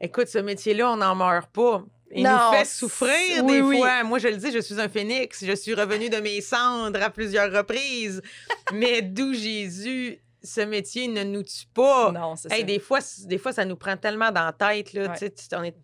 écoute, 0.00 0.28
ce 0.28 0.38
métier-là, 0.38 0.92
on 0.92 0.96
n'en 0.96 1.14
meurt 1.14 1.50
pas. 1.50 1.82
Il 2.10 2.22
Non, 2.22 2.30
nous 2.52 2.58
fait 2.58 2.64
souffrir 2.64 3.44
oui, 3.44 3.52
des 3.54 3.60
oui. 3.62 3.78
fois. 3.78 4.02
Moi, 4.04 4.18
je 4.18 4.28
le 4.28 4.36
dis, 4.36 4.50
je 4.52 4.60
suis 4.60 4.80
un 4.80 4.88
phénix. 4.88 5.44
Je 5.44 5.52
suis 5.56 5.74
revenu 5.74 6.08
de 6.08 6.18
mes 6.18 6.40
cendres 6.40 7.02
à 7.02 7.10
plusieurs 7.10 7.52
reprises. 7.52 8.22
Mais 8.72 9.02
d'où 9.02 9.34
Jésus, 9.34 10.18
ce 10.42 10.60
métier 10.62 11.08
ne 11.08 11.22
nous 11.24 11.42
tue 11.42 11.66
pas. 11.74 12.10
Non, 12.12 12.34
c'est. 12.36 12.50
Hey, 12.52 12.60
ça. 12.60 12.66
des, 12.66 12.78
fois, 12.78 13.00
des 13.26 13.36
fois, 13.38 13.52
ça 13.52 13.64
nous 13.66 13.76
prend 13.76 13.96
tellement 13.96 14.30
dans 14.30 14.44
la 14.46 14.52
tête. 14.52 14.92
Là, 14.94 15.10
Ouais. 15.20 15.32
on, 15.54 15.62
est- 15.64 15.76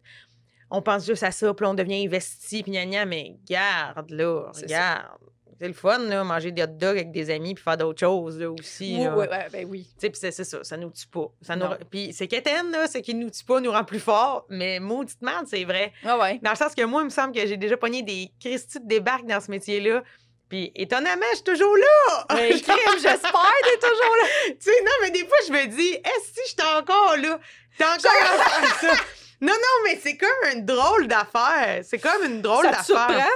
on 0.70 0.80
pense 0.80 1.04
juste 1.06 1.22
à 1.24 1.30
ça, 1.30 1.52
puis 1.52 1.66
on 1.66 1.74
devient 1.74 2.06
investi, 2.06 2.62
puis 2.62 2.72
gna, 2.72 2.86
gna, 2.86 3.04
mais 3.04 3.36
garde, 3.46 4.10
là, 4.10 4.50
regarde. 4.54 5.18
C'est 5.60 5.68
le 5.68 5.74
fun, 5.74 5.98
là, 5.98 6.24
manger 6.24 6.50
des 6.52 6.62
hot 6.62 6.66
dogs 6.66 6.96
avec 6.96 7.12
des 7.12 7.30
amis, 7.30 7.54
puis 7.54 7.62
faire 7.62 7.76
d'autres 7.76 8.00
choses, 8.00 8.38
là, 8.38 8.50
aussi. 8.50 8.96
Oui, 8.98 9.04
là. 9.04 9.16
oui, 9.16 9.26
ouais, 9.26 9.46
ben 9.52 9.66
oui. 9.68 9.88
Tu 10.00 10.10
sais, 10.12 10.30
c'est 10.30 10.44
ça, 10.44 10.64
ça 10.64 10.76
nous 10.76 10.90
tue 10.90 11.06
pas? 11.06 11.26
Ça 11.42 11.56
nous... 11.56 11.66
Puis 11.90 12.12
c'est 12.12 12.26
quétaine, 12.26 12.70
là, 12.70 12.86
c'est 12.86 13.02
qu'il 13.02 13.18
nous 13.18 13.30
tue 13.30 13.44
pas, 13.44 13.60
nous 13.60 13.70
rend 13.70 13.84
plus 13.84 14.00
fort, 14.00 14.46
mais 14.48 14.80
maudite 14.80 15.20
merde, 15.22 15.46
c'est 15.48 15.64
vrai. 15.64 15.92
Ah 16.04 16.18
ouais. 16.18 16.38
Dans 16.42 16.50
le 16.50 16.56
sens 16.56 16.74
que 16.74 16.82
moi, 16.84 17.02
il 17.02 17.06
me 17.06 17.10
semble 17.10 17.32
que 17.34 17.46
j'ai 17.46 17.56
déjà 17.56 17.76
pogné 17.76 18.02
des 18.02 18.30
Christy 18.40 18.80
de 18.80 18.86
débarque 18.86 19.26
dans 19.26 19.40
ce 19.40 19.50
métier-là. 19.50 20.02
Puis 20.48 20.70
étonnamment, 20.74 21.24
je 21.30 21.36
suis 21.36 21.44
toujours 21.44 21.76
là! 21.76 22.26
Mais 22.34 22.50
crime, 22.50 22.76
j'espère 22.94 23.18
d'être 23.64 23.80
toujours 23.80 24.16
là. 24.16 24.28
tu 24.48 24.56
sais, 24.60 24.82
non, 24.84 24.92
mais 25.02 25.10
des 25.10 25.26
fois, 25.26 25.38
je 25.48 25.52
me 25.52 25.66
dis, 25.66 25.88
est-ce 25.94 26.32
que 26.34 26.40
je 26.44 26.48
suis 26.50 26.76
encore 26.76 27.16
là? 27.16 27.40
T'es 27.78 27.84
encore 27.84 28.12
à 28.22 28.44
faire 28.44 28.80
ça? 28.80 29.02
Non, 29.40 29.52
non, 29.52 29.84
mais 29.84 29.98
c'est 30.02 30.16
comme 30.16 30.28
une 30.54 30.64
drôle 30.64 31.06
d'affaire. 31.08 31.80
C'est 31.82 31.98
comme 31.98 32.24
une 32.24 32.40
drôle 32.42 32.64
Ça 32.64 32.70
te 32.70 32.76
d'affaire. 32.92 33.06
surprend? 33.08 33.30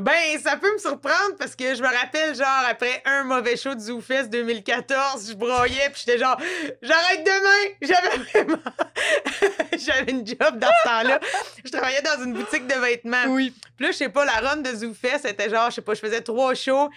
Ben, 0.00 0.38
ça 0.42 0.56
peut 0.56 0.72
me 0.72 0.78
surprendre 0.78 1.36
parce 1.38 1.54
que 1.56 1.74
je 1.74 1.82
me 1.82 1.88
rappelle, 1.88 2.34
genre, 2.34 2.64
après 2.68 3.02
un 3.04 3.24
mauvais 3.24 3.56
show 3.56 3.74
de 3.74 3.80
ZooFest 3.80 4.28
2014, 4.30 5.28
je 5.30 5.34
broyais, 5.34 5.90
puis 5.92 6.02
j'étais 6.06 6.18
genre, 6.18 6.36
j'arrête 6.82 7.24
demain! 7.24 7.74
J'avais 7.82 8.16
vraiment. 8.24 8.58
J'avais 9.78 10.10
une 10.12 10.26
job 10.26 10.58
dans 10.58 10.68
ce 10.82 10.88
temps-là. 10.88 11.20
Je 11.64 11.70
travaillais 11.70 12.02
dans 12.02 12.24
une 12.24 12.32
boutique 12.34 12.66
de 12.66 12.74
vêtements. 12.74 13.24
Oui. 13.28 13.54
Puis 13.76 13.86
là, 13.86 13.92
je 13.92 13.96
sais 13.96 14.08
pas, 14.08 14.24
la 14.24 14.32
run 14.32 14.56
de 14.58 14.70
ZooFest, 14.74 15.20
c'était 15.22 15.48
genre, 15.50 15.70
je 15.70 15.76
sais 15.76 15.82
pas, 15.82 15.94
je 15.94 16.00
faisais 16.00 16.20
trois 16.20 16.54
shows. 16.54 16.90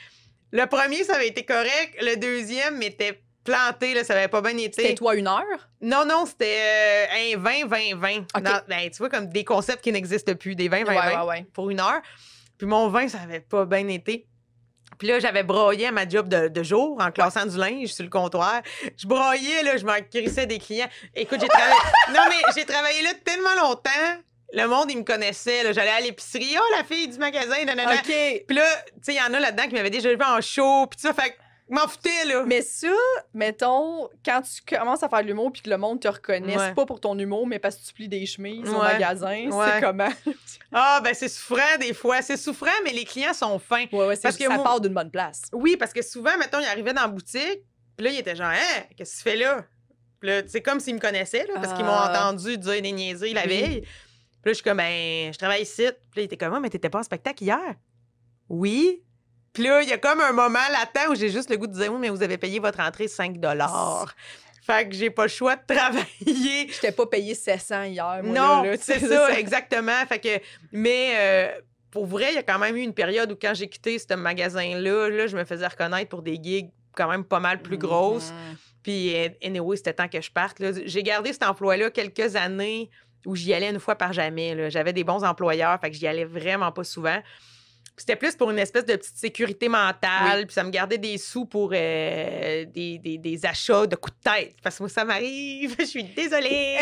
Le 0.51 0.65
premier, 0.65 1.03
ça 1.03 1.15
avait 1.15 1.27
été 1.27 1.43
correct. 1.45 1.95
Le 2.01 2.15
deuxième 2.15 2.81
était 2.81 3.21
planté, 3.43 3.93
là, 3.93 4.03
ça 4.03 4.13
avait 4.13 4.27
pas 4.27 4.41
bien 4.41 4.51
C'était 4.57 4.83
été. 4.85 4.95
toi 4.95 5.15
une 5.15 5.27
heure? 5.27 5.69
Non, 5.81 6.05
non, 6.05 6.25
c'était 6.25 6.59
euh, 6.59 7.33
un 7.35 7.37
20, 7.37 7.65
20, 7.67 7.95
20. 7.95 8.17
OK. 8.35 8.43
Dans- 8.43 8.61
ben, 8.67 8.89
tu 8.89 8.97
vois, 8.97 9.09
comme 9.09 9.27
des 9.29 9.43
concepts 9.43 9.83
qui 9.83 9.91
n'existent 9.91 10.35
plus, 10.35 10.55
des 10.55 10.67
20, 10.67 10.83
20, 10.83 10.93
20 10.93 10.93
Ouais, 10.93 11.15
ouais, 11.17 11.27
ouais. 11.27 11.45
pour 11.53 11.69
une 11.69 11.79
heure. 11.79 12.01
Puis 12.62 12.67
mon 12.67 12.89
vin, 12.89 13.08
ça 13.08 13.17
avait 13.24 13.39
pas 13.39 13.65
bien 13.65 13.88
été. 13.88 14.28
Puis 15.00 15.08
là, 15.08 15.17
j'avais 15.19 15.41
broyé 15.41 15.88
à 15.88 15.91
ma 15.91 16.08
job 16.08 16.28
de, 16.28 16.47
de 16.47 16.62
jour 16.62 16.95
en 17.02 17.10
classant 17.10 17.43
du 17.47 17.58
linge 17.58 17.88
sur 17.88 18.04
le 18.04 18.10
comptoir. 18.12 18.62
Je 18.95 19.08
broyais, 19.08 19.63
là, 19.63 19.78
je 19.78 19.84
m'en 19.84 19.97
crissais 20.13 20.45
des 20.45 20.60
clients. 20.60 20.88
Écoute, 21.15 21.39
j'ai 21.41 21.47
travaillé... 21.47 21.74
non, 22.13 22.21
mais 22.30 22.54
j'ai 22.56 22.63
travaillé 22.63 23.02
là 23.02 23.13
tellement 23.26 23.56
longtemps. 23.63 23.89
Le 24.54 24.67
monde, 24.67 24.91
il 24.91 25.00
me 25.00 25.04
connaissait. 25.04 25.63
là. 25.63 25.74
J'allais 25.74 25.89
à 25.89 26.02
l'épicerie. 26.02 26.56
Oh, 26.56 26.76
la 26.78 26.84
fille 26.84 27.08
du 27.08 27.17
magasin, 27.17 27.65
nanana. 27.65 27.95
OK. 27.95 28.04
Puis 28.47 28.56
là, 28.56 28.63
tu 28.86 28.93
sais, 29.02 29.13
il 29.13 29.17
y 29.17 29.21
en 29.21 29.34
a 29.34 29.39
là-dedans 29.39 29.63
qui 29.67 29.74
m'avaient 29.74 29.89
déjà 29.89 30.13
vu 30.13 30.24
en 30.24 30.39
show. 30.39 30.86
Puis 30.86 31.00
ça, 31.00 31.15
fait 31.15 31.32
que 31.32 31.38
je 31.38 31.41
m'en 31.73 31.88
foutais, 31.88 32.25
là. 32.25 32.43
Mais 32.45 32.62
ça, 32.62 32.88
mettons, 33.34 34.10
quand 34.25 34.41
tu 34.41 34.75
commences 34.75 35.01
à 35.03 35.10
faire 35.10 35.21
de 35.21 35.27
l'humour 35.27 35.51
puis 35.51 35.62
que 35.62 35.69
le 35.69 35.77
monde 35.77 35.99
te 35.99 36.07
reconnaisse, 36.07 36.57
Ouais. 36.57 36.73
pas 36.73 36.86
pour 36.86 36.99
ton 36.99 37.17
humour, 37.17 37.47
mais 37.47 37.60
parce 37.60 37.77
que 37.77 37.86
tu 37.86 37.93
plies 37.93 38.10
des 38.10 38.25
chemises 38.25 38.69
au 38.69 38.77
magasin, 38.79 39.49
Ouais. 39.49 39.65
c'est 39.75 39.81
comment? 39.81 40.10
Ah, 40.71 41.01
ben 41.03 41.13
c'est 41.13 41.29
souffrant 41.29 41.77
des 41.79 41.93
fois. 41.93 42.21
C'est 42.21 42.38
souffrant, 42.38 42.69
mais 42.84 42.91
les 42.93 43.05
clients 43.05 43.34
sont 43.34 43.57
fins. 43.60 43.86
Ouais, 43.91 44.05
ouais, 44.07 44.15
c'est 44.15 44.23
Parce 44.23 44.38
que 44.38 44.43
ça 44.45 44.60
part 44.60 44.79
d'une 44.81 44.93
bonne 44.93 45.12
place. 45.12 45.43
Oui, 45.53 45.77
parce 45.77 45.93
que 45.93 46.01
souvent, 46.01 46.38
mettons, 46.38 46.60
il 46.60 46.65
arrivait 46.65 46.93
dans 46.93 47.01
la 47.03 47.07
boutique, 47.07 47.63
puis 47.97 48.05
là, 48.05 48.12
il 48.12 48.19
était 48.19 48.36
genre, 48.36 48.47
hein, 48.47 48.84
qu'est-ce 48.97 49.12
que 49.13 49.17
tu 49.17 49.23
fais 49.23 49.36
là? 49.38 49.65
C'est 50.47 50.62
comme 50.62 50.79
s'ils 50.79 50.93
me 50.95 50.99
connaissaient, 50.99 51.45
là, 51.47 51.53
parce 51.55 51.73
qu'ils 51.73 51.86
m'ont 51.86 51.91
Ah. 51.91 52.12
entendu 52.29 52.57
dire 52.57 52.81
des 52.81 52.91
niaiseries 52.91 53.34
la 53.34 53.41
Oui. 53.43 53.47
veille. 53.47 53.81
Puis 53.81 54.49
là, 54.49 54.51
je 54.51 54.53
suis 54.55 54.63
comme, 54.63 54.77
ben, 54.77 55.31
je 55.34 55.38
travaille 55.38 55.62
ici. 55.63 55.84
Puis 55.84 55.86
là, 56.17 56.21
il 56.21 56.23
était 56.23 56.38
comme, 56.38 56.53
Ah, 56.53 56.60
mais 56.60 56.69
t'étais 56.69 56.89
pas 56.89 56.99
en 56.99 57.03
spectacle 57.03 57.43
hier? 57.43 57.75
Oui. 58.49 59.03
Puis 59.53 59.63
là, 59.63 59.81
il 59.81 59.89
y 59.89 59.93
a 59.93 59.97
comme 59.97 60.21
un 60.21 60.31
moment 60.31 60.59
latent 60.71 61.09
où 61.09 61.15
j'ai 61.15 61.29
juste 61.29 61.49
le 61.49 61.57
goût 61.57 61.67
de 61.67 61.73
dire, 61.73 61.91
oui, 61.91 61.99
mais 61.99 62.09
vous 62.09 62.23
avez 62.23 62.37
payé 62.37 62.59
votre 62.59 62.79
entrée 62.79 63.07
5 63.07 63.35
Fait 64.65 64.87
que 64.87 64.95
j'ai 64.95 65.09
pas 65.09 65.23
le 65.23 65.29
choix 65.29 65.55
de 65.55 65.61
travailler. 65.67 66.69
Je 66.69 66.79
t'ai 66.79 66.91
pas 66.91 67.05
payé 67.05 67.35
700 67.35 67.83
hier, 67.83 68.21
moi, 68.23 68.33
Non, 68.33 68.63
là, 68.63 68.71
là, 68.71 68.77
tu 68.77 68.83
c'est 68.85 68.99
ça, 68.99 69.37
exactement. 69.37 70.05
Fait 70.07 70.19
que, 70.19 70.41
mais 70.71 71.13
euh, 71.15 71.61
pour 71.91 72.05
vrai, 72.05 72.27
il 72.31 72.35
y 72.35 72.39
a 72.39 72.43
quand 72.43 72.59
même 72.59 72.77
eu 72.77 72.81
une 72.81 72.93
période 72.93 73.31
où 73.31 73.35
quand 73.35 73.53
j'ai 73.53 73.67
quitté 73.67 73.99
ce 73.99 74.13
magasin-là, 74.13 75.09
là, 75.09 75.27
je 75.27 75.35
me 75.35 75.43
faisais 75.43 75.67
reconnaître 75.67 76.09
pour 76.09 76.21
des 76.21 76.39
gigs 76.41 76.69
quand 76.95 77.09
même 77.09 77.25
pas 77.25 77.39
mal 77.39 77.61
plus 77.61 77.77
grosses. 77.77 78.31
Mhm. 78.31 78.57
Puis, 78.83 79.15
euh, 79.15 79.29
anyway, 79.43 79.75
c'était 79.75 79.93
temps 79.93 80.07
que 80.07 80.21
je 80.21 80.31
parte. 80.31 80.61
J'ai 80.85 81.03
gardé 81.03 81.33
cet 81.33 81.43
emploi-là 81.43 81.91
quelques 81.91 82.35
années 82.35 82.89
où 83.25 83.35
j'y 83.35 83.53
allais 83.53 83.69
une 83.69 83.79
fois 83.79 83.95
par 83.95 84.13
jamais. 84.13 84.69
J'avais 84.71 84.93
des 84.93 85.03
bons 85.03 85.23
employeurs, 85.23 85.79
fait 85.79 85.91
que 85.91 85.97
j'y 85.97 86.07
allais 86.07 86.25
vraiment 86.25 86.71
pas 86.71 86.83
souvent. 86.83 87.21
C'était 88.01 88.15
plus 88.15 88.35
pour 88.35 88.49
une 88.49 88.57
espèce 88.57 88.85
de 88.85 88.95
petite 88.95 89.15
sécurité 89.15 89.69
mentale, 89.69 90.47
puis 90.47 90.53
ça 90.55 90.63
me 90.63 90.71
gardait 90.71 90.97
des 90.97 91.17
sous 91.19 91.45
pour 91.45 91.69
euh, 91.73 92.65
des, 92.65 92.97
des- 92.97 93.17
des 93.19 93.45
achats 93.45 93.85
de 93.85 93.95
coups 93.95 94.17
de 94.17 94.29
tête. 94.31 94.55
Parce 94.63 94.77
que 94.77 94.83
moi, 94.83 94.89
ça 94.89 95.05
m'arrive, 95.05 95.75
je 95.79 95.85
suis 95.85 96.03
désolée. 96.03 96.77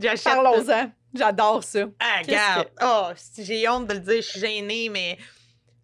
Eh, 0.00 0.08
Parlons-en. 0.24 0.92
J'adore 1.12 1.64
ça. 1.64 1.86
ah, 1.98 2.20
regarde. 2.22 2.68
Oh, 2.82 3.08
j'ai 3.36 3.68
honte 3.68 3.88
de 3.88 3.94
le 3.94 4.00
dire, 4.00 4.16
je 4.22 4.28
suis 4.28 4.40
gênée, 4.40 4.88
mais 4.90 5.18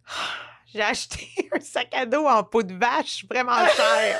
j'ai 0.75 0.81
acheté 0.81 1.29
un 1.53 1.59
sac 1.61 1.87
à 1.93 2.05
dos 2.05 2.27
en 2.27 2.43
peau 2.43 2.61
de 2.61 2.73
vache 2.73 3.25
vraiment 3.29 3.65
cher. 3.65 4.19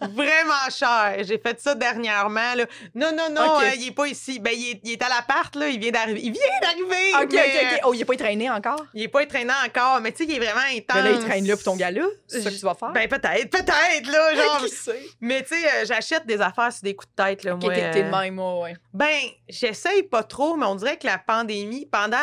vraiment 0.00 0.70
cher. 0.70 1.16
J'ai 1.22 1.38
fait 1.38 1.60
ça 1.60 1.74
dernièrement. 1.74 2.54
Là. 2.54 2.66
Non, 2.94 3.10
non, 3.12 3.28
non, 3.30 3.60
euh, 3.60 3.70
il 3.76 3.88
est 3.88 3.94
pas 3.94 4.06
ici. 4.06 4.38
Ben, 4.38 4.52
il 4.56 4.70
est, 4.70 4.80
il 4.84 4.92
est 4.92 5.02
à 5.02 5.08
l'appart, 5.08 5.54
là. 5.56 5.68
Il 5.68 5.80
vient 5.80 5.90
d'arriver. 5.90 6.20
Il 6.22 6.32
vient 6.32 6.42
d'arriver! 6.62 7.12
OK, 7.20 7.32
mais, 7.32 7.40
OK, 7.40 7.72
OK. 7.72 7.80
Oh, 7.84 7.94
il 7.94 8.00
est 8.00 8.04
pas 8.04 8.16
traîné 8.16 8.48
encore? 8.48 8.86
Il 8.94 9.02
est 9.02 9.08
pas 9.08 9.26
traînant 9.26 9.54
encore, 9.66 10.00
mais 10.00 10.12
tu 10.12 10.18
sais, 10.18 10.30
il 10.30 10.36
est 10.36 10.38
vraiment 10.38 10.66
intense. 10.72 10.96
Mais 10.96 11.02
là, 11.02 11.10
il 11.10 11.24
traîne 11.24 11.46
là 11.46 11.56
pour 11.56 11.64
ton 11.64 11.76
gars-là. 11.76 12.04
C'est 12.28 12.42
ça 12.42 12.50
que 12.50 12.54
tu 12.54 12.64
vas 12.64 12.74
faire? 12.74 12.92
Ben, 12.92 13.08
peut-être, 13.08 13.50
peut-être, 13.50 14.12
là. 14.12 14.34
Genre. 14.36 14.64
Qui 14.64 14.68
sait? 14.68 15.02
mais 15.20 15.42
tu 15.42 15.48
sais, 15.48 15.66
euh, 15.66 15.84
j'achète 15.84 16.26
des 16.26 16.40
affaires 16.40 16.72
sur 16.72 16.82
des 16.84 16.94
coups 16.94 17.10
de 17.16 17.24
tête, 17.24 17.42
là. 17.42 17.56
OK, 17.56 17.62
moi, 17.64 17.72
OK, 17.72 17.76
t'es 17.76 18.02
de 18.02 18.06
euh, 18.06 18.20
même, 18.20 18.34
moi, 18.34 18.60
ouais. 18.60 18.76
ben, 18.94 19.18
j'essaye 19.48 20.04
pas 20.04 20.22
trop, 20.22 20.54
mais 20.54 20.66
on 20.66 20.76
dirait 20.76 20.96
que 20.96 21.06
la 21.06 21.18
pandémie, 21.18 21.86
pendant 21.86 22.16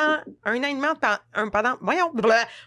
un 0.45 0.59
an 0.59 0.67
et 0.67 0.73
demi, 0.73 0.81
de 0.81 1.07
un, 1.33 1.49
pendant, 1.49 1.75
voyons, 1.81 2.11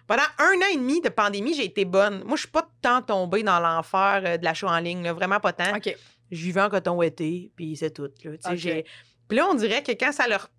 pendant 0.07 0.23
un 0.39 0.55
an 0.55 0.67
et 0.73 0.77
demi 0.77 0.98
de 1.01 1.09
pandémie, 1.09 1.55
j'ai 1.55 1.65
été 1.65 1.85
bonne. 1.85 2.23
Moi, 2.25 2.37
je 2.37 2.43
suis 2.43 2.51
pas 2.51 2.69
tant 2.83 3.03
tombée 3.03 3.43
dans 3.43 3.61
l'enfer 3.61 4.23
euh, 4.25 4.37
de 4.37 4.45
l'achat 4.45 4.69
en 4.69 4.79
ligne, 4.79 5.03
là, 5.03 5.13
vraiment 5.13 5.41
pas 5.41 5.53
tant. 5.53 5.77
OK. 5.77 5.95
Je 6.31 6.45
vivais 6.45 6.61
en 6.61 6.69
coton 6.69 6.95
ouetté, 6.97 7.51
puis 7.57 7.77
c'est 7.77 7.91
tout. 7.91 8.11
Là, 8.25 8.33
Puis 9.29 9.37
là, 9.37 9.49
on 9.51 9.55
dirait 9.55 9.83
que 9.83 9.93
quand 9.93 10.13
ça 10.13 10.29
leur 10.29 10.51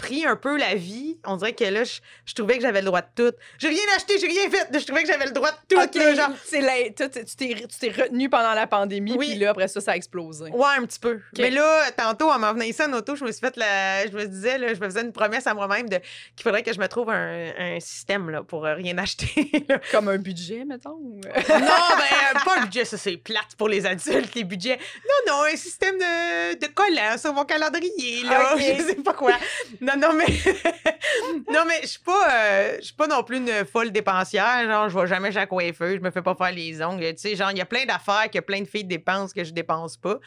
pris 0.00 0.24
un 0.26 0.36
peu 0.36 0.56
la 0.58 0.74
vie, 0.74 1.18
on 1.26 1.36
dirait 1.36 1.52
que 1.54 1.64
là, 1.64 1.84
je, 1.84 2.00
je 2.24 2.34
trouvais 2.34 2.56
que 2.56 2.62
j'avais 2.62 2.80
le 2.80 2.86
droit 2.86 3.02
de 3.02 3.06
tout. 3.14 3.36
J'ai 3.58 3.68
rien 3.68 3.78
acheté, 3.96 4.18
j'ai 4.18 4.26
rien 4.26 4.50
fait, 4.50 4.66
je 4.78 4.84
trouvais 4.86 5.02
que 5.02 5.08
j'avais 5.08 5.26
le 5.26 5.32
droit 5.32 5.50
de 5.50 5.56
tout. 5.68 5.80
OK, 5.80 5.94
là, 5.94 6.14
genre. 6.14 6.30
la- 6.52 6.90
tu 6.90 7.36
t'es 7.78 7.90
retenu 7.90 8.28
pendant 8.30 8.54
la 8.54 8.66
pandémie, 8.66 9.14
Oui. 9.16 9.30
puis 9.30 9.38
là, 9.38 9.50
après 9.50 9.68
ça, 9.68 9.80
ça 9.80 9.92
a 9.92 9.96
explosé. 9.96 10.50
Ouais, 10.50 10.68
un 10.78 10.84
petit 10.86 10.98
peu. 10.98 11.20
Mais 11.38 11.50
là, 11.50 11.90
tantôt, 11.96 12.30
en 12.30 12.38
m'en 12.38 12.52
venant 12.52 12.64
ici 12.64 12.82
en 12.82 12.92
auto, 12.92 13.14
je 13.16 13.24
me 13.24 13.30
suis 13.32 13.40
fait 13.40 13.56
la. 13.56 14.06
Je 14.06 14.12
me 14.12 14.26
disais, 14.26 14.58
là, 14.58 14.74
je 14.74 14.80
me 14.80 14.86
faisais 14.86 15.02
une 15.02 15.12
promesse 15.12 15.46
à 15.46 15.54
moi-même 15.54 15.88
de 15.88 15.96
qu'il 16.36 16.42
faudrait 16.42 16.62
que 16.62 16.72
je 16.72 16.78
me 16.80 16.88
trouve 16.88 17.10
un, 17.10 17.50
un 17.58 17.80
système 17.80 18.30
là, 18.30 18.42
pour 18.42 18.66
euh, 18.66 18.74
rien 18.74 18.96
acheter. 18.98 19.50
là. 19.68 19.80
Comme 19.92 20.08
un 20.08 20.18
budget, 20.18 20.64
mettons? 20.64 20.98
non, 20.98 21.20
ben, 21.20 21.34
euh, 21.58 22.38
pas 22.44 22.58
un 22.58 22.64
budget, 22.64 22.84
ça 22.84 22.96
c'est 22.96 23.16
plate 23.16 23.54
pour 23.58 23.68
les 23.68 23.86
adultes, 23.86 24.34
les 24.34 24.44
budgets. 24.44 24.78
Non, 25.26 25.32
non, 25.34 25.42
un 25.52 25.56
système 25.56 25.98
de, 25.98 26.54
de 26.58 26.66
collants 26.72 27.18
sur 27.18 27.32
mon 27.34 27.44
calendrier, 27.44 28.22
là. 28.24 28.54
Ok. 28.54 28.60
Je 28.78 28.82
sais 28.84 28.94
pas 28.96 29.12
quoi. 29.14 29.32
Non, 29.80 29.89
non, 29.96 30.12
mais. 30.14 30.26
non, 31.52 31.64
mais 31.66 31.80
je 31.82 31.86
suis 31.86 32.00
pas, 32.00 32.28
euh, 32.30 32.76
je 32.80 32.84
suis 32.86 32.94
pas 32.94 33.06
non 33.06 33.22
plus 33.22 33.38
une 33.38 33.64
folle 33.64 33.90
dépensière. 33.90 34.64
Genre, 34.66 34.88
je 34.88 34.98
vais 34.98 35.06
jamais 35.06 35.30
la 35.30 35.46
coiffeuse, 35.46 35.96
je 35.96 36.00
me 36.00 36.10
fais 36.10 36.22
pas 36.22 36.34
faire 36.34 36.52
les 36.52 36.82
ongles. 36.82 37.14
Tu 37.14 37.18
sais, 37.18 37.36
genre, 37.36 37.50
il 37.50 37.58
y 37.58 37.62
a 37.62 37.66
plein 37.66 37.84
d'affaires 37.84 38.30
que 38.32 38.38
plein 38.40 38.60
de 38.60 38.66
filles 38.68 38.84
dépensent 38.84 39.32
que 39.34 39.44
je 39.44 39.52
dépense 39.52 39.96
pas. 39.96 40.18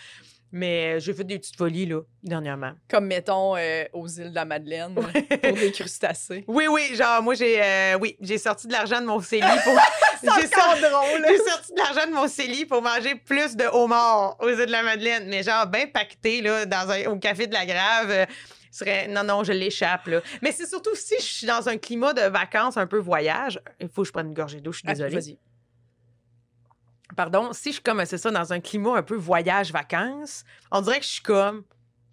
Mais 0.55 0.97
euh, 0.97 0.99
j'ai 0.99 1.13
fait 1.15 1.23
des 1.23 1.39
petites 1.39 1.57
folies, 1.57 1.87
là, 1.87 2.01
dernièrement. 2.21 2.73
Comme, 2.87 3.07
mettons, 3.07 3.55
euh, 3.57 3.85
aux 3.91 4.07
îles 4.07 4.29
de 4.29 4.35
la 4.35 4.45
Madeleine 4.45 4.93
pour 4.93 5.03
des 5.07 5.71
crustacés. 5.71 6.43
Oui, 6.47 6.67
oui, 6.69 6.95
genre, 6.95 7.23
moi, 7.23 7.33
j'ai 7.33 7.59
euh, 7.59 7.97
oui, 7.99 8.15
j'ai 8.21 8.37
sorti 8.37 8.67
de 8.67 8.71
l'argent 8.73 9.01
de 9.01 9.07
mon 9.07 9.19
CELI 9.19 9.41
pour. 9.63 9.73
J'ai 10.21 10.47
sorti- 10.47 10.81
drôle. 10.81 11.25
J'ai 11.27 11.37
sorti 11.39 11.73
de 11.73 11.79
l'argent 11.79 12.05
de 12.07 12.13
mon 12.13 12.27
CELI 12.27 12.65
pour 12.67 12.83
manger 12.83 13.15
plus 13.15 13.55
de 13.55 13.65
homard 13.65 14.37
aux 14.41 14.49
îles 14.49 14.67
de 14.67 14.71
la 14.71 14.83
Madeleine. 14.83 15.27
Mais 15.27 15.41
genre, 15.41 15.65
bien 15.65 15.87
pacté, 15.87 16.41
là, 16.41 16.67
dans 16.67 16.87
un, 16.91 17.05
au 17.07 17.17
café 17.17 17.47
de 17.47 17.53
la 17.55 17.65
Grave. 17.65 18.27
Non, 19.09 19.23
non, 19.23 19.43
je 19.43 19.53
l'échappe, 19.53 20.07
là. 20.07 20.21
Mais 20.41 20.51
c'est 20.51 20.65
surtout 20.67 20.95
si 20.95 21.15
je 21.19 21.23
suis 21.23 21.47
dans 21.47 21.69
un 21.69 21.77
climat 21.77 22.13
de 22.13 22.21
vacances 22.23 22.77
un 22.77 22.87
peu 22.87 22.97
voyage. 22.97 23.59
Il 23.79 23.87
faut 23.89 24.01
que 24.01 24.07
je 24.07 24.11
prenne 24.13 24.27
une 24.27 24.33
gorgée 24.33 24.61
d'eau, 24.61 24.71
je 24.71 24.79
suis 24.79 24.87
Ah, 24.87 24.93
désolée. 24.93 25.15
Vas-y. 25.15 25.37
Pardon, 27.15 27.53
si 27.53 27.69
je 27.69 27.73
suis 27.73 27.83
comme, 27.83 28.03
c'est 28.05 28.17
ça, 28.17 28.31
dans 28.31 28.53
un 28.53 28.59
climat 28.59 28.95
un 28.97 29.03
peu 29.03 29.15
voyage-vacances, 29.15 30.43
on 30.71 30.81
dirait 30.81 30.99
que 30.99 31.05
je 31.05 31.11
suis 31.11 31.21
comme. 31.21 31.63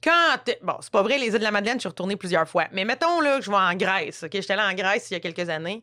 Quand. 0.03 0.37
t'es- 0.45 0.59
Bon, 0.63 0.77
c'est 0.81 0.91
pas 0.93 1.03
vrai, 1.03 1.19
les 1.19 1.27
îles 1.29 1.39
de 1.39 1.43
la 1.43 1.51
Madeleine, 1.51 1.77
je 1.77 1.81
suis 1.81 1.89
retournée 1.89 2.17
plusieurs 2.17 2.49
fois. 2.49 2.67
Mais 2.73 2.85
mettons 2.85 3.21
là, 3.21 3.39
que 3.39 3.45
je 3.45 3.51
vais 3.51 3.57
en 3.57 3.75
Grèce, 3.75 4.23
OK? 4.25 4.31
J'étais 4.33 4.53
allée 4.53 4.63
en 4.63 4.75
Grèce 4.75 5.11
il 5.11 5.15
y 5.15 5.17
a 5.17 5.21
quelques 5.21 5.49
années. 5.49 5.83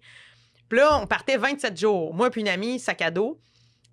Puis 0.70 0.78
là, 0.80 1.00
on 1.02 1.08
partait 1.08 1.38
27 1.38 1.80
jours. 1.80 2.14
Moi 2.14 2.30
puis 2.30 2.42
une 2.42 2.48
amie, 2.50 2.80
sac 2.80 3.02
à 3.02 3.10
dos. 3.12 3.40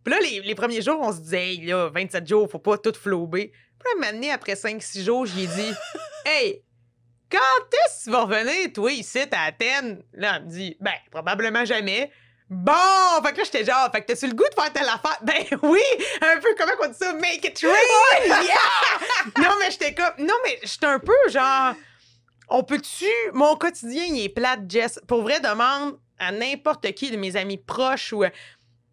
Puis 0.03 0.13
là, 0.13 0.21
les, 0.21 0.41
les 0.41 0.55
premiers 0.55 0.83
jours, 0.83 0.99
on 1.01 1.13
se 1.13 1.21
disait, 1.21 1.49
hey, 1.55 1.65
là, 1.65 1.89
27 1.89 2.27
jours, 2.29 2.51
faut 2.51 2.59
pas 2.59 2.77
tout 2.77 2.93
flouber. 2.95 3.53
Puis 3.79 3.89
là, 4.01 4.01
maintenant, 4.13 4.33
après 4.35 4.55
5-6 4.55 5.03
jours, 5.05 5.25
j'y 5.25 5.45
ai 5.45 5.47
dit, 5.47 5.73
hey, 6.27 6.63
quand 7.31 7.39
est-ce 7.87 7.99
que 8.01 8.05
tu 8.05 8.11
vas 8.11 8.23
revenir, 8.23 8.73
toi, 8.73 8.93
ici, 8.93 9.21
à 9.33 9.45
Athènes? 9.45 10.03
Là, 10.13 10.35
elle 10.37 10.45
me 10.45 10.51
dit, 10.51 10.77
ben, 10.81 10.95
probablement 11.11 11.65
jamais. 11.65 12.11
Bon, 12.51 12.73
fait 13.25 13.33
que 13.33 13.39
là, 13.39 13.45
j'étais 13.45 13.65
genre, 13.65 13.91
fait 13.91 14.03
que 14.03 14.07
t'as-tu 14.07 14.27
le 14.29 14.35
goût 14.35 14.45
de 14.49 14.55
faire 14.55 14.73
telle 14.73 14.89
affaire? 14.89 15.19
Ben 15.23 15.45
oui, 15.63 15.81
un 16.21 16.39
peu, 16.39 16.55
comment 16.59 16.73
on 16.83 16.89
dit 16.89 16.99
ça? 16.99 17.13
Make 17.15 17.45
it 17.45 17.59
rain! 17.63 18.27
yeah! 18.45 19.43
non, 19.43 19.55
mais 19.59 19.71
j'étais 19.71 19.95
comme, 19.95 20.13
non, 20.19 20.35
mais 20.45 20.59
j'étais 20.63 20.87
un 20.87 20.99
peu 20.99 21.17
genre, 21.29 21.75
on 22.51 22.63
peut-tu, 22.63 23.07
mon 23.33 23.57
quotidien, 23.57 24.05
il 24.05 24.25
est 24.25 24.29
plate, 24.29 24.61
Jess. 24.69 25.01
Pour 25.09 25.23
vrai, 25.23 25.41
demande 25.41 25.99
à 26.19 26.31
n'importe 26.33 26.93
qui 26.93 27.11
de 27.11 27.17
mes 27.17 27.35
amis 27.37 27.57
proches 27.59 28.13
ou, 28.13 28.25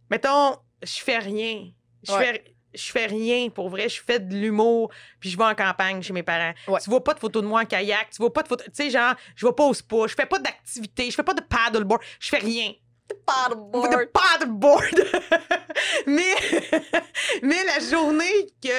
mettons, 0.10 0.56
je 0.82 1.00
fais 1.04 1.20
rien. 1.20 1.70
Je 2.08 2.14
Ouais. 2.14 2.26
fais. 2.34 2.51
Je 2.74 2.92
fais 2.92 3.06
rien, 3.06 3.50
pour 3.50 3.70
vrai. 3.70 3.90
Je 3.90 4.02
fais 4.02 4.20
de 4.20 4.34
l'humour, 4.34 4.92
puis 5.20 5.30
je 5.30 5.38
vais 5.38 5.44
en 5.44 5.56
campagne 5.56 6.02
chez 6.02 6.14
mes 6.14 6.24
parents. 6.24 6.54
Ouais. 6.68 6.80
Tu 6.82 6.90
vois 6.90 7.04
pas 7.04 7.14
de 7.14 7.20
photos 7.20 7.42
de 7.44 7.48
moi 7.48 7.62
en 7.62 7.66
kayak, 7.66 8.10
tu 8.12 8.18
vois 8.18 8.32
pas 8.32 8.44
de 8.44 8.48
photos. 8.48 8.66
Tu 8.68 8.72
sais, 8.84 8.90
genre, 8.90 9.14
je 9.36 9.46
vais 9.46 9.54
pas 9.54 9.66
au 9.66 9.74
spa, 9.74 10.08
je 10.08 10.16
fais 10.16 10.26
pas 10.26 10.40
d'activité, 10.40 11.10
je 11.10 11.16
fais 11.16 11.24
pas 11.24 11.34
de 11.34 11.42
paddleboard, 11.42 12.02
je 12.20 12.30
fais 12.30 12.38
rien. 12.38 12.72
De 13.10 13.16
paddleboard. 13.26 15.04
mais, 16.08 16.36
mais 17.42 17.64
la 17.66 17.80
journée 17.80 18.48
que 18.64 18.70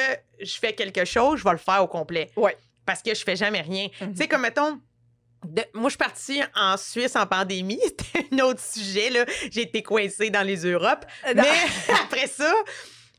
je 0.45 0.55
fais 0.59 0.73
quelque 0.73 1.05
chose, 1.05 1.39
je 1.41 1.45
vais 1.45 1.53
le 1.53 1.59
faire 1.59 1.83
au 1.83 1.89
complet. 1.89 2.31
Ouais. 2.37 2.57
Parce 2.85 3.03
que 3.03 3.15
je 3.15 3.23
fais 3.23 3.37
jamais 3.37 3.61
rien. 3.61 3.89
Mhm. 4.01 4.13
Tu 4.13 4.17
sais, 4.23 4.29
comme 4.29 4.43
mettons. 4.43 4.81
de- 5.45 5.65
moi, 5.75 5.85
je 5.85 5.91
suis 5.91 5.99
partie 5.99 6.43
en 6.57 6.77
Suisse 6.77 7.15
en 7.17 7.27
pandémie. 7.27 7.81
C'était 7.83 8.27
un 8.33 8.39
autre 8.41 8.61
sujet, 8.61 9.11
là. 9.11 9.25
J'ai 9.51 9.63
été 9.63 9.83
coincée 9.83 10.31
dans 10.31 10.47
les 10.47 10.65
Europes. 10.65 11.05
Euh, 11.27 11.35
non. 11.35 11.43
Mais 11.43 11.95
après 12.03 12.27
ça, 12.27 12.53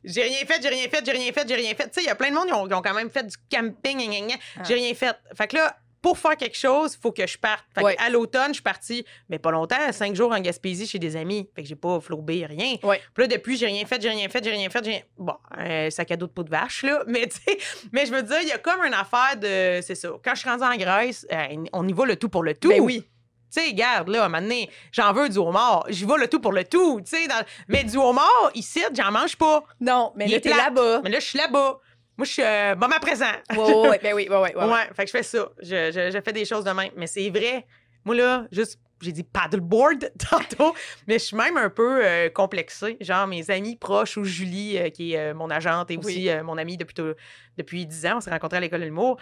j'ai 0.04 0.24
rien 0.24 0.40
fait, 0.46 0.62
j'ai 0.62 0.70
rien 0.70 0.88
fait, 0.90 1.06
j'ai 1.06 1.12
rien 1.12 1.32
fait, 1.32 1.48
j'ai 1.48 1.56
rien 1.56 1.74
fait. 1.76 1.86
Tu 1.86 1.94
sais, 1.94 2.02
il 2.02 2.08
y 2.08 2.10
a 2.10 2.16
plein 2.16 2.30
de 2.30 2.36
monde 2.36 2.48
qui 2.48 2.54
ont, 2.54 2.68
qui 2.68 2.74
ont 2.74 2.82
quand 2.82 2.94
même 2.94 3.10
fait 3.10 3.24
du 3.24 3.36
camping. 3.52 4.34
Ah. 4.58 4.64
j'ai 4.68 4.74
rien 4.76 4.94
fait. 4.94 5.16
Fait 5.36 5.48
que 5.48 5.56
là, 5.56 5.76
pour 6.02 6.18
faire 6.18 6.36
quelque 6.36 6.58
chose, 6.58 6.96
il 6.98 7.02
faut 7.02 7.14
que 7.14 7.26
je 7.26 7.38
parte. 7.38 7.64
Fait 7.74 7.80
que 7.80 7.86
Ouais. 7.86 7.96
à 7.98 8.10
l'automne, 8.10 8.50
je 8.50 8.56
suis 8.56 8.62
partie, 8.62 9.06
mais 9.30 9.40
pas 9.40 9.52
longtemps, 9.52 9.92
cinq 9.94 10.14
jours 10.16 10.34
en 10.34 10.40
Gaspésie 10.42 10.86
chez 10.86 11.00
des 11.00 11.16
amis. 11.16 11.50
Fait 11.56 11.64
que 11.64 11.68
j'ai 11.70 11.78
pas 11.78 12.02
flobé, 12.02 12.46
rien. 12.46 12.76
Ouais. 12.84 13.00
Puis 13.14 13.24
là, 13.24 13.28
depuis, 13.28 13.56
j'ai 13.56 13.68
rien 13.68 13.86
fait, 13.86 14.02
j'ai 14.02 14.10
rien 14.10 14.28
fait, 14.28 14.44
j'ai 14.44 14.52
rien 14.52 14.70
fait, 14.70 14.84
j'ai 14.84 14.92
rien... 14.92 15.02
Bon, 15.18 15.36
un 15.52 15.90
sac 15.90 16.12
à 16.12 16.18
dos 16.18 16.28
de 16.28 16.32
peau 16.34 16.44
de 16.44 16.50
vache, 16.50 16.84
là. 16.84 17.04
Mais 17.08 17.28
tu 17.28 17.38
sais, 17.42 17.58
mais 17.94 18.06
je 18.06 18.12
me 18.12 18.22
dis, 18.22 18.34
il 18.42 18.50
y 18.50 18.52
a 18.52 18.58
comme 18.58 18.84
une 18.84 18.94
affaire 18.94 19.38
de... 19.38 19.80
C'est 19.82 19.96
ça. 19.96 20.10
Quand 20.24 20.36
je 20.36 20.42
suis 20.42 20.50
rendue 20.50 20.64
en 20.64 20.76
Grèce, 20.76 21.26
euh, 21.32 21.64
on 21.72 21.88
y 21.88 21.94
va 21.94 22.06
le 22.06 22.18
tout 22.18 22.28
pour 22.28 22.44
le 22.44 22.54
tout. 22.54 22.68
Ben 22.68 22.82
oui. 22.82 23.08
Tu 23.54 23.62
sais, 23.62 23.68
regarde, 23.68 24.08
là, 24.10 24.24
à 24.24 24.26
un 24.26 24.30
moment 24.30 24.42
donné, 24.42 24.70
j'en 24.92 25.14
veux 25.14 25.30
du 25.30 25.38
homard. 25.38 25.86
J'y 25.90 26.06
vais 26.06 26.18
le 26.18 26.28
tout 26.28 26.40
pour 26.40 26.54
le 26.54 26.64
tout, 26.64 27.02
tu 27.02 27.16
sais. 27.16 27.28
dans- 27.28 27.46
Mais 27.68 27.84
du 27.84 27.98
homard, 27.98 28.52
ici, 28.56 28.82
j'en 28.96 29.12
mange 29.12 29.36
pas. 29.36 29.64
Non, 29.80 30.12
mais 30.16 30.26
Il 30.26 30.32
là, 30.32 30.40
t'es 30.40 30.50
là-bas. 30.50 31.02
Mais 31.04 31.10
là, 31.12 31.20
je 31.20 31.26
suis 31.26 31.38
là-bas. 31.38 31.78
Moi, 32.18 32.26
je 32.26 32.32
suis 32.32 32.42
euh, 32.44 32.76
moment 32.76 33.00
présent. 33.00 33.26
Ouais, 33.52 33.58
ouais, 33.58 33.90
ouais, 33.90 34.00
ben 34.02 34.14
oui, 34.16 34.28
ouais, 34.30 34.38
ouais, 34.38 34.56
Ouais, 34.56 34.90
fait 34.96 35.04
que 35.04 35.08
je 35.08 35.12
fais 35.18 35.24
ça. 35.24 35.50
Je, 35.62 35.92
je- 35.92 36.12
je 36.12 36.22
fais 36.24 36.34
des 36.34 36.46
choses 36.46 36.64
de 36.64 36.72
même. 36.72 36.92
Mais 36.96 37.08
c'est 37.08 37.30
vrai. 37.30 37.66
Moi, 38.06 38.16
là, 38.16 38.46
juste, 38.52 38.80
j'ai 39.02 39.12
dit 39.12 39.24
paddleboard 39.24 40.12
tantôt, 40.30 40.74
mais 41.08 41.16
je 41.20 41.24
suis 41.26 41.36
même 41.38 41.58
un 41.58 41.70
peu 41.70 42.06
euh, 42.06 42.30
complexée. 42.30 42.98
Genre, 43.02 43.28
mes 43.28 43.50
amis 43.52 43.76
proches 43.78 44.18
ou 44.18 44.24
Julie, 44.24 44.78
euh, 44.78 44.90
qui 44.90 45.14
est 45.14 45.18
euh, 45.32 45.34
mon 45.34 45.50
agente 45.50 45.90
et 45.92 45.98
aussi 45.98 46.30
Oui. 46.30 46.42
mon 46.44 46.58
amie 46.58 46.78
depuis, 46.78 46.94
tout- 46.96 47.14
depuis 47.58 47.86
10 47.86 48.06
ans, 48.08 48.18
on 48.18 48.22
s'est 48.22 48.30
rencontrés 48.32 48.58
à 48.58 48.62
l'école 48.62 48.80
de 48.82 48.86
l'humour. 48.86 49.18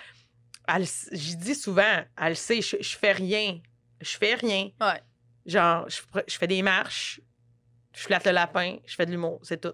J'y 1.11 1.35
dis 1.35 1.55
souvent, 1.55 2.01
elle 2.21 2.35
sait, 2.37 2.61
je, 2.61 2.77
je 2.79 2.97
fais 2.97 3.11
rien. 3.11 3.59
Je 4.01 4.17
fais 4.17 4.35
rien. 4.35 4.69
Ouais. 4.81 5.01
Genre, 5.45 5.87
je, 5.89 6.01
je 6.27 6.37
fais 6.37 6.47
des 6.47 6.61
marches, 6.61 7.19
je 7.95 8.01
flatte 8.01 8.25
le 8.25 8.31
lapin, 8.31 8.77
je 8.85 8.95
fais 8.95 9.05
de 9.05 9.11
l'humour, 9.11 9.39
c'est 9.43 9.59
tout. 9.61 9.73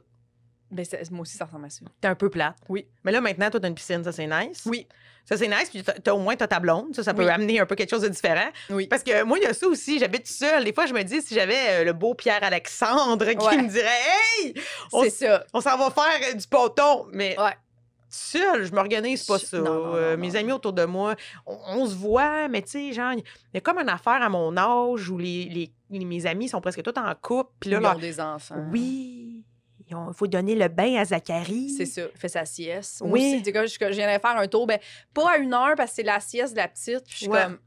Ben, 0.70 0.86
moi 1.12 1.22
aussi, 1.22 1.38
ça 1.38 1.46
ressemble 1.46 1.66
à 1.66 1.70
ça. 1.70 1.86
T'es 2.02 2.08
un 2.10 2.16
peu 2.16 2.30
plate. 2.30 2.58
Oui. 2.68 2.86
Mais 3.06 3.14
là, 3.14 3.22
maintenant, 3.22 3.50
toi, 3.50 3.58
t'as 3.60 3.70
une 3.70 3.76
piscine, 3.76 4.04
ça, 4.04 4.12
c'est 4.12 4.28
nice. 4.28 4.64
Oui. 4.66 4.86
Ça, 5.24 5.38
c'est 5.38 5.48
nice. 5.48 5.70
Puis 5.70 5.82
t'as- 5.84 6.14
au 6.14 6.20
moins, 6.20 6.36
t'as 6.36 6.48
ta 6.48 6.60
blonde. 6.60 6.94
Ça, 6.94 7.04
ça 7.04 7.14
peut 7.14 7.24
Oui. 7.24 7.30
amener 7.32 7.60
un 7.62 7.66
peu 7.66 7.76
quelque 7.76 7.90
chose 7.90 8.02
de 8.02 8.10
différent. 8.10 8.50
Oui. 8.70 8.88
Parce 8.88 9.02
que 9.04 9.24
moi, 9.24 9.38
il 9.40 9.44
y 9.44 9.48
a 9.48 9.54
ça 9.54 9.66
aussi. 9.68 9.98
J'habite 10.00 10.28
seule. 10.28 10.66
Des 10.66 10.74
fois, 10.74 10.86
je 10.86 10.94
me 10.94 11.04
dis, 11.04 11.22
si 11.22 11.36
j'avais 11.36 11.70
euh, 11.82 11.84
le 11.86 11.94
beau 11.94 12.16
Pierre-Alexandre 12.16 13.32
qui 13.32 13.46
Ouais. 13.46 13.62
me 13.62 13.70
dirait, 13.70 13.88
hey, 14.44 14.54
on, 14.92 15.04
C'est 15.04 15.10
ça. 15.10 15.46
on 15.54 15.62
s'en 15.62 15.78
va 15.78 15.90
faire 15.90 16.30
euh, 16.32 16.34
du 16.34 16.48
poton. 16.48 17.08
Mais 17.14 17.38
Ouais. 17.40 17.56
Seule, 18.10 18.64
je 18.66 18.72
m'organise 18.74 19.24
pas 19.26 19.39
ça. 19.39 19.58
non, 19.60 19.64
non, 19.66 19.95
Euh, 19.95 20.16
non, 20.16 20.22
mes 20.22 20.36
amis 20.36 20.51
autour 20.51 20.74
de 20.74 20.86
moi, 20.86 21.16
on, 21.45 21.58
on 21.68 21.86
se 21.86 21.95
voit, 21.95 22.47
mais 22.47 22.62
tu 22.62 22.70
sais, 22.70 22.93
genre, 22.93 23.14
il 23.14 23.24
y 23.53 23.58
a 23.58 23.62
comme 23.62 23.78
une 23.80 23.89
affaire 23.89 24.22
à 24.22 24.30
mon 24.30 24.55
âge 24.58 25.10
où 25.10 25.18
les, 25.18 25.45
les- 25.45 25.72
les- 25.89 26.05
mes 26.05 26.26
amis 26.26 26.47
sont 26.49 26.62
presque 26.62 26.82
tous 26.84 26.99
en 26.99 27.14
couple. 27.16 27.51
Puis 27.60 27.70
là, 27.72 27.78
Ils 27.78 27.84
leur- 27.84 27.95
ont 27.95 27.99
des 27.99 28.20
enfants. 28.20 28.55
oui, 28.72 29.43
il 29.89 29.95
faut 30.14 30.28
donner 30.28 30.55
le 30.55 30.68
bain 30.68 30.95
à 30.97 31.05
Zacharie. 31.05 31.70
C'est 31.70 31.86
ça. 31.86 32.01
Fait 32.16 32.28
sa 32.28 32.43
sieste. 32.45 33.01
Moi 33.01 33.12
Oui. 33.12 33.41
aussi, 33.41 33.51
je, 33.53 33.86
je 33.91 33.95
viens 33.95 34.14
de 34.16 34.20
faire 34.22 34.38
un 34.38 34.47
tour, 34.47 34.68
ben, 34.68 34.80
pas 35.14 35.32
à 35.34 35.38
une 35.38 35.53
heure 35.53 35.76
parce 35.78 35.91
que 35.91 35.95
c'est 35.97 36.03
la 36.03 36.20
sieste 36.20 36.53
de 36.53 36.58
la 36.58 36.68
petite. 36.68 37.03
Puis 37.05 37.12
je 37.14 37.18
suis 37.18 37.28
Ouais. 37.30 37.43
comme, 37.43 37.60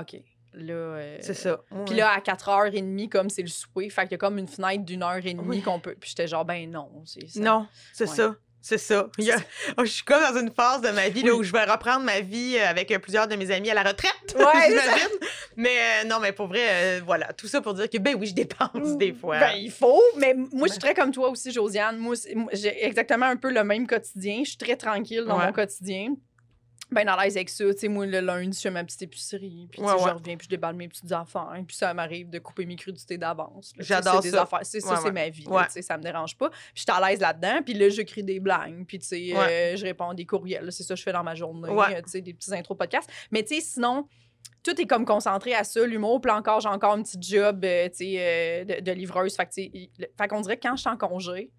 OK. 0.00 0.16
Là. 0.52 0.72
euh, 0.74 1.18
C'est 1.20 1.34
ça. 1.34 1.60
Puis 1.86 1.94
là, 1.94 2.10
à 2.10 2.18
4h30, 2.20 3.08
comme 3.08 3.30
c'est 3.30 3.42
le 3.42 3.48
souper, 3.48 3.88
fait 3.88 4.02
qu'il 4.02 4.12
y 4.12 4.14
a 4.14 4.18
comme 4.18 4.36
une 4.38 4.48
fenêtre 4.48 4.84
d'une 4.84 5.02
heure 5.04 5.24
et 5.24 5.34
demie 5.34 5.46
Oui. 5.46 5.62
qu'on 5.62 5.78
peut. 5.78 5.94
Puis 6.00 6.10
j'étais 6.10 6.26
genre, 6.26 6.44
ben 6.44 6.68
non. 6.68 6.90
c'est 7.04 7.28
ça. 7.28 7.40
Non, 7.40 7.68
c'est 7.92 8.08
Ouais. 8.08 8.16
ça. 8.16 8.34
C'est 8.62 8.78
ça. 8.78 9.08
Il 9.18 9.24
y 9.24 9.32
a- 9.32 9.38
Oh, 9.78 9.84
je 9.84 9.90
suis 9.90 10.02
comme 10.04 10.20
dans 10.22 10.38
une 10.40 10.50
phase 10.50 10.82
de 10.82 10.90
ma 10.90 11.08
vie 11.08 11.22
là, 11.22 11.34
où 11.34 11.42
je 11.42 11.50
vais 11.52 11.64
reprendre 11.64 12.04
ma 12.04 12.20
vie 12.20 12.58
avec 12.58 12.96
plusieurs 13.00 13.26
de 13.26 13.36
mes 13.36 13.50
amis 13.50 13.70
à 13.70 13.74
la 13.74 13.82
retraite, 13.82 14.12
Ouais, 14.36 14.68
j'imagine. 14.68 15.18
Mais 15.56 15.70
euh, 16.02 16.08
non, 16.08 16.18
mais 16.20 16.32
pour 16.32 16.46
vrai, 16.46 16.60
euh, 16.68 17.00
voilà. 17.04 17.32
Tout 17.32 17.46
ça 17.48 17.60
pour 17.60 17.74
dire 17.74 17.88
que, 17.88 17.98
ben 17.98 18.16
oui, 18.18 18.26
je 18.26 18.34
dépense 18.34 18.96
des 18.98 19.12
fois. 19.12 19.38
Ben, 19.38 19.52
il 19.56 19.70
faut. 19.70 20.00
Mais 20.16 20.34
moi, 20.52 20.66
je 20.68 20.72
suis 20.72 20.80
très 20.80 20.94
comme 20.94 21.10
toi 21.10 21.30
aussi, 21.30 21.50
Josiane. 21.52 21.96
Moi, 21.98 22.14
j'ai 22.52 22.84
exactement 22.84 23.26
un 23.26 23.36
peu 23.36 23.50
le 23.50 23.64
même 23.64 23.86
quotidien. 23.86 24.40
Je 24.44 24.50
suis 24.50 24.58
très 24.58 24.76
tranquille 24.76 25.24
dans 25.26 25.38
Ouais. 25.38 25.46
mon 25.46 25.52
quotidien. 25.52 26.14
Ben 26.92 27.08
à 27.08 27.22
l'aise 27.22 27.36
avec 27.36 27.48
ça. 27.48 27.64
Tu 27.72 27.78
sais, 27.80 27.88
moi, 27.88 28.04
le 28.06 28.20
lundi, 28.20 28.56
je 28.56 28.62
fais 28.62 28.70
ma 28.70 28.82
petite 28.84 29.02
épicerie. 29.02 29.68
Puis, 29.70 29.80
Ouais, 29.80 29.92
ouais. 29.92 29.98
je 29.98 30.14
reviens, 30.14 30.36
puis 30.36 30.44
je 30.46 30.48
déballe 30.50 30.74
mes 30.76 30.88
petites 30.88 31.10
affaires. 31.12 31.52
Puis, 31.66 31.76
ça 31.76 31.94
m'arrive 31.94 32.28
de 32.30 32.38
couper 32.38 32.66
mes 32.66 32.76
crudités 32.76 33.16
d'avance. 33.18 33.72
J'adore 33.78 34.14
ça. 34.14 34.20
C'est 34.62 34.80
ça, 34.80 34.94
Ouais, 34.94 34.98
c'est 35.02 35.12
ma 35.12 35.28
vie. 35.28 35.44
là, 35.44 35.68
ça 35.68 35.96
me 35.96 36.02
dérange 36.02 36.36
pas. 36.36 36.50
Puis, 36.50 36.58
je 36.74 36.80
suis 36.82 36.90
à 36.90 37.08
l'aise 37.08 37.20
là-dedans. 37.20 37.62
Puis 37.64 37.74
là, 37.74 37.88
j'écris 37.88 38.24
des 38.24 38.40
blagues. 38.40 38.84
Puis, 38.86 38.98
tu 38.98 39.06
sais, 39.06 39.32
euh, 39.36 39.76
je 39.76 39.84
réponds 39.84 40.14
des 40.14 40.26
courriels. 40.26 40.70
C'est 40.72 40.82
ça 40.82 40.94
que 40.94 40.98
je 40.98 41.04
fais 41.04 41.12
dans 41.12 41.22
ma 41.24 41.34
journée. 41.34 41.68
Euh, 41.70 42.02
Tu 42.02 42.10
sais, 42.10 42.20
des 42.20 42.34
petits 42.34 42.52
intros 42.54 42.74
de 42.76 42.78
podcast. 42.78 43.08
Mais, 43.30 43.42
tu 43.44 43.54
sais, 43.54 43.60
sinon 43.60 44.06
tout 44.62 44.78
est 44.78 44.86
comme 44.86 45.06
concentré 45.06 45.54
à 45.54 45.64
ça, 45.64 45.86
l'humour. 45.86 46.20
Puis 46.20 46.30
encore, 46.30 46.60
j'ai 46.60 46.68
encore 46.68 46.92
un 46.92 47.02
petit 47.02 47.16
job 47.20 47.64
euh, 47.64 47.88
tu 47.88 47.96
sais, 47.96 48.14
euh, 48.18 48.64
de, 48.64 48.80
de 48.80 48.92
livreuse. 48.92 49.34
Fait 49.36 49.48
qu'on 50.28 50.40
dirait 50.42 50.56
que 50.58 50.68
quand 50.68 50.76
je 50.76 50.80
suis 50.82 50.90
en 50.90 50.96
congé, 50.98 51.50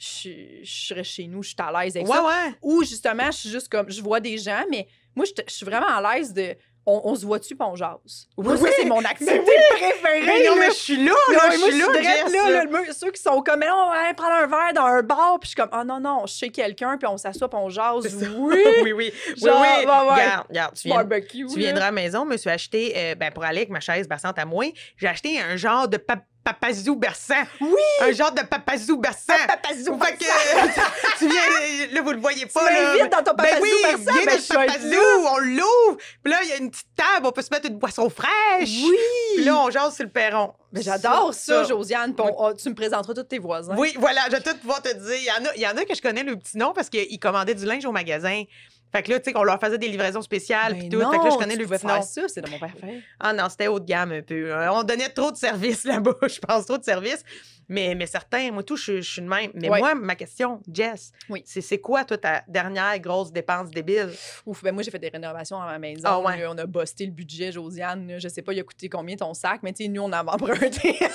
je, 0.00 0.30
je 0.62 0.86
serais 0.88 1.04
chez 1.04 1.26
nous, 1.26 1.42
je 1.42 1.48
suis 1.50 1.56
à 1.58 1.70
l'aise 1.82 1.94
avec 1.96 2.08
Ouais, 2.08 2.16
ça. 2.16 2.24
ouais. 2.26 2.54
Ou 2.62 2.82
justement, 2.82 3.26
je 3.26 3.36
suis 3.36 3.50
juste 3.50 3.68
comme, 3.68 3.90
je 3.90 4.00
vois 4.02 4.18
des 4.20 4.38
gens, 4.38 4.64
mais 4.70 4.88
moi, 5.14 5.26
je, 5.26 5.42
je 5.46 5.52
suis 5.52 5.66
vraiment 5.66 5.88
à 5.88 6.14
l'aise 6.16 6.32
de. 6.32 6.56
On, 6.86 6.98
on 7.04 7.14
se 7.14 7.26
voit-tu, 7.26 7.54
puis 7.54 7.66
on 7.68 7.76
jase? 7.76 8.26
Moi, 8.38 8.56
ça, 8.56 8.62
Oui, 8.64 8.70
c'est 8.74 8.86
mon 8.86 9.02
mais 9.02 9.10
activité 9.10 9.38
oui! 9.38 9.52
préférée. 9.78 10.22
Mais 10.24 10.48
non, 10.48 10.54
là. 10.54 10.60
mais 10.60 10.66
je 10.70 10.76
suis 10.76 10.96
là, 10.96 11.12
Non, 11.28 11.34
là, 11.36 11.48
mais 11.50 11.54
je 11.56 11.60
suis 11.60 11.78
là, 11.78 11.86
direct 12.00 12.30
là, 12.32 12.50
là. 12.50 12.64
là, 12.64 12.92
ceux 12.94 13.10
qui 13.10 13.20
sont 13.20 13.42
comme, 13.42 13.60
mais 13.60 13.66
non, 13.68 13.74
on 13.76 13.90
va 13.90 14.14
prendre 14.14 14.32
un 14.32 14.46
verre 14.46 14.72
dans 14.74 14.86
un 14.86 15.02
bar, 15.02 15.38
puis 15.38 15.48
je 15.48 15.48
suis 15.50 15.56
comme, 15.56 15.68
oh 15.78 15.84
non, 15.84 16.00
non, 16.00 16.24
je 16.26 16.32
sais 16.32 16.48
quelqu'un, 16.48 16.96
puis 16.96 17.06
on 17.06 17.18
s'assoit, 17.18 17.50
puis 17.50 17.58
on 17.60 17.68
jase. 17.68 18.16
Oui, 18.34 18.56
oui, 18.82 18.92
oui. 18.92 19.12
Genre, 19.36 19.60
oui, 19.60 19.68
oui. 19.80 19.84
ouais. 19.84 20.14
Regarde, 20.14 20.46
regarde, 20.48 20.74
tu 20.74 20.88
viens, 20.88 20.96
barbecue. 20.96 21.46
tu 21.46 21.58
viendras 21.58 21.84
à 21.84 21.88
la 21.88 21.92
maison, 21.92 22.24
je 22.24 22.30
me 22.30 22.36
suis 22.38 22.50
acheté, 22.50 22.94
euh, 22.96 23.14
ben, 23.14 23.30
pour 23.30 23.44
aller 23.44 23.58
avec 23.58 23.68
ma 23.70 23.80
chaise 23.80 24.08
bassante 24.08 24.38
à 24.38 24.46
moi, 24.46 24.64
j'ai 24.96 25.06
acheté 25.06 25.38
un 25.38 25.56
genre 25.56 25.86
de 25.86 25.98
pa- 25.98 26.24
papazou 26.52 26.96
berçant. 26.96 27.42
Oui! 27.60 27.70
Un 28.00 28.12
genre 28.12 28.32
de 28.32 28.42
papazou 28.42 28.96
berçant. 28.98 29.32
Papazou 29.46 29.98
Fait 29.98 30.16
que 30.16 30.24
tu 31.18 31.28
viens, 31.28 31.86
là, 31.92 32.00
vous 32.02 32.12
le 32.12 32.20
voyez 32.20 32.46
pas, 32.46 32.66
Tu 32.66 32.74
là. 32.98 33.06
dans 33.08 33.22
ton 33.22 33.34
ben 33.34 33.44
papazou 33.44 33.62
oui, 33.62 33.70
berçant, 33.82 34.12
viens 34.12 34.24
ben 34.26 34.38
dans 34.48 34.54
papazou, 34.54 35.26
on 35.26 35.38
l'ouvre. 35.38 35.96
Puis 36.22 36.32
là, 36.32 36.38
il 36.42 36.48
y 36.48 36.52
a 36.52 36.56
une 36.56 36.70
petite 36.70 36.88
table, 36.96 37.26
on 37.26 37.32
peut 37.32 37.42
se 37.42 37.50
mettre 37.50 37.66
une 37.68 37.78
boisson 37.78 38.08
fraîche. 38.10 38.68
Oui! 38.84 38.96
Puis 39.36 39.44
là, 39.44 39.56
on 39.58 39.70
jase 39.70 39.94
sur 39.94 40.04
le 40.04 40.10
perron. 40.10 40.52
Mais 40.72 40.82
j'adore 40.82 41.34
ça, 41.34 41.64
Josiane. 41.64 42.14
On- 42.18 42.54
tu 42.54 42.68
me 42.68 42.74
présenteras 42.74 43.14
tous 43.14 43.22
tes 43.24 43.38
voisins. 43.38 43.74
Oui, 43.76 43.94
voilà, 43.98 44.22
je 44.26 44.36
vais 44.36 44.40
tout 44.40 44.56
pouvoir 44.58 44.80
te 44.82 44.92
dire. 44.94 45.16
Il 45.16 45.24
y 45.24 45.30
en 45.32 45.44
a, 45.44 45.54
il 45.56 45.62
y 45.62 45.66
en 45.66 45.76
a 45.76 45.84
que 45.84 45.94
je 45.94 46.00
connais 46.02 46.22
le 46.22 46.36
petit 46.36 46.56
nom 46.58 46.72
parce 46.72 46.88
qu'ils 46.88 47.18
commandaient 47.18 47.54
du 47.54 47.64
linge 47.66 47.84
au 47.84 47.92
magasin. 47.92 48.44
Fait 48.92 49.02
que 49.02 49.10
là, 49.10 49.18
tu 49.20 49.24
sais, 49.26 49.32
qu'on 49.32 49.44
leur 49.44 49.60
faisait 49.60 49.78
des 49.78 49.88
livraisons 49.88 50.22
spéciales 50.22 50.72
Ben 50.72 50.80
puis 50.80 50.88
tout. 50.88 50.98
non, 50.98 51.10
fait 51.12 51.18
que 51.18 51.24
là, 51.24 51.30
je 51.30 51.36
connais 51.36 51.56
le 51.56 51.66
faire 51.66 52.02
ça, 52.02 52.22
c'est 52.28 52.40
de 52.40 52.50
mon 52.50 52.58
père. 52.58 52.74
Ah 53.20 53.32
non, 53.32 53.48
c'était 53.48 53.68
haut 53.68 53.78
de 53.78 53.84
gamme 53.86 54.12
un 54.12 54.22
peu. 54.22 54.50
Euh, 54.52 54.72
On 54.72 54.82
donnait 54.82 55.08
trop 55.10 55.30
de 55.30 55.36
services 55.36 55.84
là-bas, 55.84 56.14
je 56.22 56.38
pense, 56.40 56.66
trop 56.66 56.76
de 56.78 56.84
services. 56.84 57.22
Mais, 57.68 57.94
mais 57.94 58.06
certains, 58.06 58.50
moi, 58.50 58.64
tout, 58.64 58.76
je, 58.76 59.00
je 59.00 59.08
suis 59.12 59.22
de 59.22 59.28
même. 59.28 59.52
Mais 59.54 59.70
Ouais. 59.70 59.78
moi, 59.78 59.94
ma 59.94 60.16
question, 60.16 60.60
Jess, 60.72 61.12
Oui. 61.28 61.42
c'est 61.46 61.60
c'est 61.60 61.78
quoi, 61.78 62.04
toi, 62.04 62.18
ta 62.18 62.42
dernière 62.48 62.98
grosse 62.98 63.30
dépense 63.30 63.70
débile? 63.70 64.10
Ouf, 64.44 64.60
ben 64.64 64.74
moi, 64.74 64.82
j'ai 64.82 64.90
fait 64.90 64.98
des 64.98 65.08
rénovations 65.08 65.56
dans 65.60 65.66
ma 65.66 65.78
maison. 65.78 66.02
Ah 66.04 66.18
ouais. 66.18 66.44
on 66.48 66.58
a 66.58 66.66
busté 66.66 67.06
le 67.06 67.12
budget, 67.12 67.52
Josiane. 67.52 68.14
Je 68.18 68.26
sais 68.26 68.42
pas, 68.42 68.52
il 68.52 68.58
a 68.58 68.64
coûté 68.64 68.88
combien 68.88 69.14
ton 69.14 69.32
sac, 69.34 69.60
mais 69.62 69.72
tu 69.72 69.84
sais, 69.84 69.88
nous, 69.88 70.02
on 70.02 70.10
avait 70.10 70.30
emprunté. 70.30 70.98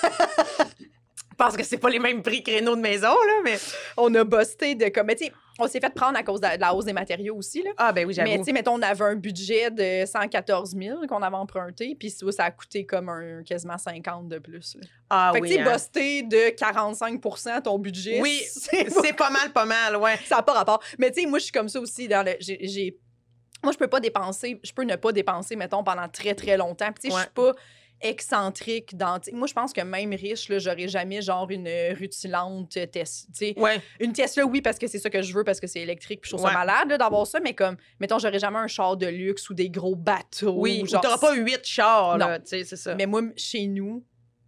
Pense 1.38 1.58
que 1.58 1.64
c'est 1.64 1.78
pas 1.78 1.90
les 1.90 2.00
mêmes 2.00 2.24
prix 2.24 2.44
Renault 2.48 2.76
de 2.76 2.82
maison, 2.82 3.08
là, 3.10 3.42
mais... 3.44 3.58
on 3.98 4.14
a 4.16 4.24
busté 4.24 4.76
de 4.76 4.90
comme. 4.90 5.08
Mais 5.08 5.18
on 5.60 5.68
s'est 5.68 5.80
fait 5.80 5.94
prendre 5.94 6.18
à 6.18 6.24
cause 6.24 6.42
de, 6.42 6.48
la 6.60 6.74
hausse 6.74 6.86
des 6.86 6.94
matériaux 6.94 7.36
aussi. 7.36 7.62
Là. 7.64 7.72
Ah, 7.78 7.94
ben 7.94 8.06
oui, 8.06 8.14
Mais 8.18 8.26
j'avoue. 8.26 8.38
tu 8.40 8.44
sais, 8.46 8.52
mettons, 8.52 8.74
on 8.74 8.82
avait 8.82 9.04
un 9.04 9.16
budget 9.16 9.72
de 9.72 10.06
114 10.06 10.76
000 10.76 11.08
qu'on 11.08 11.22
avait 11.22 11.36
emprunté, 11.36 11.96
puis 11.98 12.10
ça, 12.10 12.30
ça 12.32 12.44
a 12.46 12.52
coûté 12.52 12.86
comme 12.86 13.10
un 13.10 13.44
quasiment 13.44 13.78
50 13.78 14.28
de 14.28 14.40
plus. 14.40 14.76
là. 14.76 14.88
Ah 15.10 15.32
fait 15.34 15.40
que 15.40 15.44
oui, 15.44 15.50
tu 15.52 15.56
sais, 15.56 15.62
hein. 15.62 15.74
busté 15.74 16.24
de 16.24 16.56
45% 16.56 17.62
ton 17.64 17.80
budget. 17.80 18.22
Oui, 18.22 18.42
c'est 18.48 19.16
pas- 19.16 19.30
mal, 19.30 19.52
pas 19.52 19.66
mal, 19.66 19.96
ouais. 19.98 20.18
ça 20.26 20.38
n'a 20.38 20.44
pas 20.44 20.54
rapport. 20.54 20.82
Mais 21.00 21.12
tu 21.12 21.22
sais, 21.22 21.28
moi, 21.28 21.40
je 21.40 21.46
suis 21.46 21.54
comme 21.54 21.70
ça 21.70 21.80
aussi. 21.80 22.08
Dans 22.08 22.26
le, 22.26 22.36
j'ai, 22.40 22.98
Moi, 23.64 23.72
je 23.72 23.78
peux 23.78 23.88
pas 23.88 24.00
dépenser, 24.00 24.60
je 24.64 24.72
peux 24.74 24.84
ne 24.84 24.96
pas 24.96 25.12
dépenser, 25.12 25.56
mettons, 25.56 25.84
pendant 25.84 26.08
très, 26.10 26.36
très 26.36 26.58
longtemps. 26.58 26.92
Puis 26.92 27.10
tu 27.10 27.12
sais, 27.12 27.16
je 27.16 27.22
suis 27.22 27.34
pas 27.34 27.54
excentrique 28.10 28.96
dans... 28.98 29.20
Moi, 29.34 29.48
je 29.48 29.54
pense 29.54 29.74
que 29.74 29.82
même 29.82 30.12
riche, 30.14 30.50
là, 30.50 30.60
j'aurais 30.60 30.88
jamais 30.88 31.22
genre 31.22 31.50
une 31.50 31.68
rutilante 31.98 32.78
Tesla. 32.92 33.54
Ouais, 33.58 33.82
une 34.00 34.14
Tesla, 34.14 34.46
oui, 34.46 34.62
parce 34.62 34.78
que 34.78 34.88
c'est 34.88 35.00
ça 35.00 35.10
que 35.10 35.22
je 35.22 35.34
veux, 35.34 35.44
parce 35.44 35.60
que 35.60 35.68
c'est 35.68 35.82
électrique, 35.82 36.22
puis 36.22 36.30
je 36.32 36.36
trouve 36.36 36.46
Ouais. 36.46 36.52
ça 36.54 36.58
malade 36.66 36.98
d'avoir 37.00 37.26
ça, 37.28 37.40
mais 37.40 37.54
comme, 37.54 37.78
mettons, 38.00 38.20
j'aurais 38.20 38.40
jamais 38.40 38.60
un 38.60 38.68
char 38.68 38.98
de 38.98 39.08
luxe 39.08 39.50
ou 39.50 39.54
des 39.54 39.70
gros 39.70 39.96
bateaux. 39.96 40.56
oui. 40.58 40.82
Ou 40.84 40.88
genre, 40.88 41.02
t'auras 41.02 41.18
pas 41.18 41.34
huit 41.36 41.62
chars, 41.64 42.18
là, 42.18 42.40
c'est 42.44 42.64
ça. 42.66 42.96
Mais 42.96 43.06
moi, 43.06 43.22
chez 43.36 43.68
nous, 43.68 44.04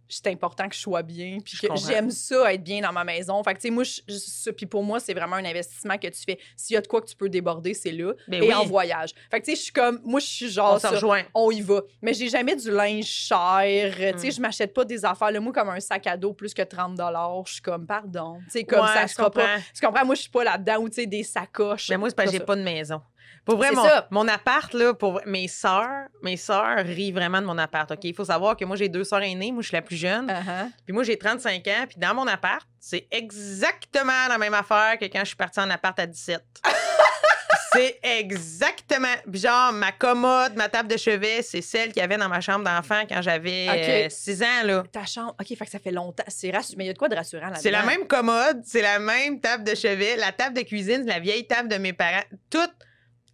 c'est 0.08 0.26
important 0.28 0.68
que 0.68 0.74
je 0.74 0.80
sois 0.80 1.02
bien, 1.02 1.38
puis 1.44 1.56
que 1.58 1.66
comprends. 1.66 1.86
j'aime 1.88 2.10
ça, 2.10 2.52
être 2.52 2.62
bien 2.64 2.80
dans 2.80 2.92
ma 2.92 3.04
maison. 3.04 3.42
Fait 3.42 3.54
que, 3.54 3.58
tu 3.60 3.68
sais, 3.68 3.70
moi, 3.70 3.84
je- 3.84 4.50
puis 4.50 4.66
pour 4.66 4.82
moi, 4.82 5.00
c'est 5.00 5.14
vraiment 5.14 5.36
un 5.36 5.44
investissement 5.44 5.98
que 5.98 6.08
tu 6.08 6.22
fais. 6.24 6.38
S'il 6.56 6.74
y 6.74 6.76
a 6.76 6.80
de 6.80 6.86
quoi 6.86 7.00
que 7.00 7.06
tu 7.08 7.16
peux 7.16 7.28
déborder, 7.28 7.74
c'est 7.74 7.92
là. 7.92 8.12
Ben 8.26 8.42
et 8.42 8.48
oui. 8.48 8.54
en 8.54 8.64
voyage. 8.64 9.10
Fait 9.30 9.40
que, 9.40 9.44
tu 9.46 9.50
sais, 9.52 9.56
je 9.56 9.62
suis 9.64 9.72
comme, 9.72 10.00
moi, 10.04 10.20
je 10.20 10.26
suis 10.26 10.48
genre, 10.50 10.72
On 10.74 10.76
se 10.76 10.82
ça, 10.82 10.90
rejoint. 10.90 11.22
on 11.34 11.50
y 11.50 11.60
va. 11.60 11.82
Mais 12.02 12.14
j'ai 12.14 12.28
jamais 12.28 12.56
du 12.56 12.70
linge 12.70 13.04
cher. 13.06 13.94
Tu 14.14 14.18
sais, 14.18 14.30
je 14.30 14.40
m'achète 14.40 14.72
pas 14.74 14.84
des 14.84 15.04
affaires. 15.04 15.30
Le 15.30 15.40
moi, 15.40 15.52
comme 15.52 15.68
un 15.70 15.80
sac 15.80 16.06
à 16.06 16.16
dos 16.16 16.32
plus 16.32 16.54
que 16.54 16.62
30 16.62 16.98
je 17.46 17.52
suis 17.52 17.62
comme, 17.62 17.86
pardon. 17.86 18.38
Tu 18.46 18.50
sais, 18.50 18.64
comme 18.64 18.80
Ouais, 18.80 18.86
ça 18.94 19.06
je 19.06 19.12
sera 19.14 19.30
pas. 19.30 19.40
comprends. 19.42 19.62
Tu 19.74 19.86
comprends? 19.86 20.04
Moi, 20.06 20.14
je 20.14 20.20
suis 20.22 20.30
pas 20.30 20.44
là-dedans 20.44 20.78
ou, 20.78 20.88
tu 20.88 20.96
sais, 20.96 21.06
des 21.06 21.22
sacoches. 21.22 21.88
Mais 21.90 21.96
moi, 21.96 22.08
c'est 22.08 22.16
parce 22.16 22.30
que 22.30 22.38
j'ai 22.38 22.44
pas 22.44 22.56
de 22.56 22.62
maison. 22.62 23.00
Pour 23.48 23.56
vrai, 23.56 23.72
mon, 23.72 23.82
ça. 23.82 24.06
mon 24.10 24.28
appart, 24.28 24.74
là, 24.74 24.92
pour 24.92 25.22
mes 25.24 25.48
sœurs, 25.48 26.08
mes 26.22 26.36
sœurs 26.36 26.84
rient 26.84 27.12
vraiment 27.12 27.40
de 27.40 27.46
mon 27.46 27.56
appart. 27.56 27.90
OK? 27.90 28.04
Il 28.04 28.14
faut 28.14 28.26
savoir 28.26 28.58
que 28.58 28.64
moi, 28.66 28.76
j'ai 28.76 28.90
deux 28.90 29.04
sœurs 29.04 29.22
aînées. 29.22 29.52
Moi, 29.52 29.62
je 29.62 29.68
suis 29.68 29.74
la 29.74 29.80
plus 29.80 29.96
jeune. 29.96 30.26
Uh-huh. 30.26 30.70
Puis 30.84 30.92
moi, 30.92 31.02
j'ai 31.02 31.16
35 31.16 31.66
ans. 31.68 31.86
Puis 31.88 31.96
dans 31.98 32.14
mon 32.14 32.26
appart, 32.26 32.66
c'est 32.78 33.06
exactement 33.10 34.28
la 34.28 34.36
même 34.36 34.52
affaire 34.52 34.98
que 35.00 35.06
quand 35.06 35.20
je 35.20 35.28
suis 35.28 35.36
partie 35.36 35.60
en 35.60 35.70
appart 35.70 35.98
à 35.98 36.06
17. 36.06 36.42
c'est 37.72 37.98
exactement. 38.02 39.14
Genre, 39.32 39.72
ma 39.72 39.92
commode, 39.92 40.54
ma 40.56 40.68
table 40.68 40.90
de 40.90 40.98
chevet, 40.98 41.40
c'est 41.40 41.62
celle 41.62 41.88
qu'il 41.92 42.00
y 42.00 42.04
avait 42.04 42.18
dans 42.18 42.28
ma 42.28 42.42
chambre 42.42 42.64
d'enfant 42.66 43.00
quand 43.08 43.22
j'avais 43.22 44.04
OK. 44.06 44.10
6 44.10 44.42
ans, 44.42 44.46
là. 44.64 44.84
Ta 44.92 45.06
chambre. 45.06 45.34
OK, 45.40 45.46
fait 45.56 45.64
que 45.64 45.70
ça 45.70 45.78
fait 45.78 45.90
longtemps. 45.90 46.24
C'est 46.28 46.50
rassu- 46.50 46.74
Mais 46.76 46.84
il 46.84 46.88
y 46.88 46.90
a 46.90 46.92
de 46.92 46.98
quoi 46.98 47.08
de 47.08 47.16
rassurant 47.16 47.46
là-dedans? 47.46 47.60
C'est 47.62 47.70
la 47.70 47.82
même 47.84 48.06
commode, 48.06 48.60
c'est 48.66 48.82
la 48.82 48.98
même 48.98 49.40
table 49.40 49.64
de 49.64 49.74
chevet, 49.74 50.16
la 50.16 50.32
table 50.32 50.54
de 50.54 50.62
cuisine, 50.64 51.06
la 51.06 51.18
vieille 51.18 51.46
table 51.46 51.70
de 51.70 51.76
mes 51.76 51.94
parents. 51.94 52.24
Tout. 52.50 52.58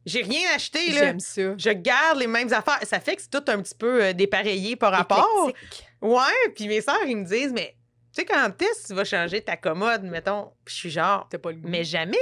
J'ai 0.06 0.22
rien 0.22 0.40
acheté, 0.54 0.90
là. 0.92 0.98
J'aime 1.00 1.20
ça. 1.20 1.42
Je 1.56 1.70
garde 1.70 2.18
les 2.18 2.26
mêmes 2.26 2.52
affaires. 2.52 2.78
Ça 2.82 3.00
fait 3.00 3.16
que 3.16 3.22
c'est 3.22 3.30
tout 3.30 3.44
un 3.50 3.60
petit 3.62 3.74
peu 3.74 4.04
euh, 4.04 4.12
dépareillé 4.12 4.76
par 4.76 4.92
rapport. 4.92 5.48
Éclectique. 5.48 5.86
Ouais, 6.02 6.52
puis 6.54 6.68
mes 6.68 6.80
sœurs, 6.82 7.04
ils 7.06 7.16
me 7.16 7.24
disent, 7.24 7.52
mais 7.52 7.74
tu 8.14 8.20
sais, 8.20 8.24
quand 8.26 8.50
est-ce 8.62 8.82
que 8.82 8.86
tu 8.88 8.94
vas 8.94 9.04
changer 9.04 9.40
ta 9.40 9.56
commode, 9.56 10.02
mettons? 10.02 10.52
Puis 10.64 10.74
je 10.74 10.80
suis 10.80 10.90
genre, 10.90 11.26
T'as 11.30 11.38
pas 11.38 11.50
le 11.50 11.56
goût. 11.56 11.68
mais 11.68 11.84
jamais. 11.84 12.18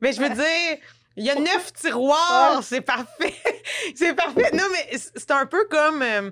Mais 0.00 0.12
je 0.12 0.20
veux 0.20 0.28
dire, 0.28 0.78
il 1.16 1.24
y 1.24 1.30
a 1.30 1.34
neuf 1.36 1.72
tiroirs, 1.72 2.62
c'est 2.62 2.80
parfait. 2.82 3.34
c'est 3.94 4.14
parfait. 4.14 4.50
Non, 4.52 4.64
mais 4.72 4.98
c'est 4.98 5.30
un 5.30 5.46
peu 5.46 5.64
comme. 5.70 6.02
euh, 6.02 6.30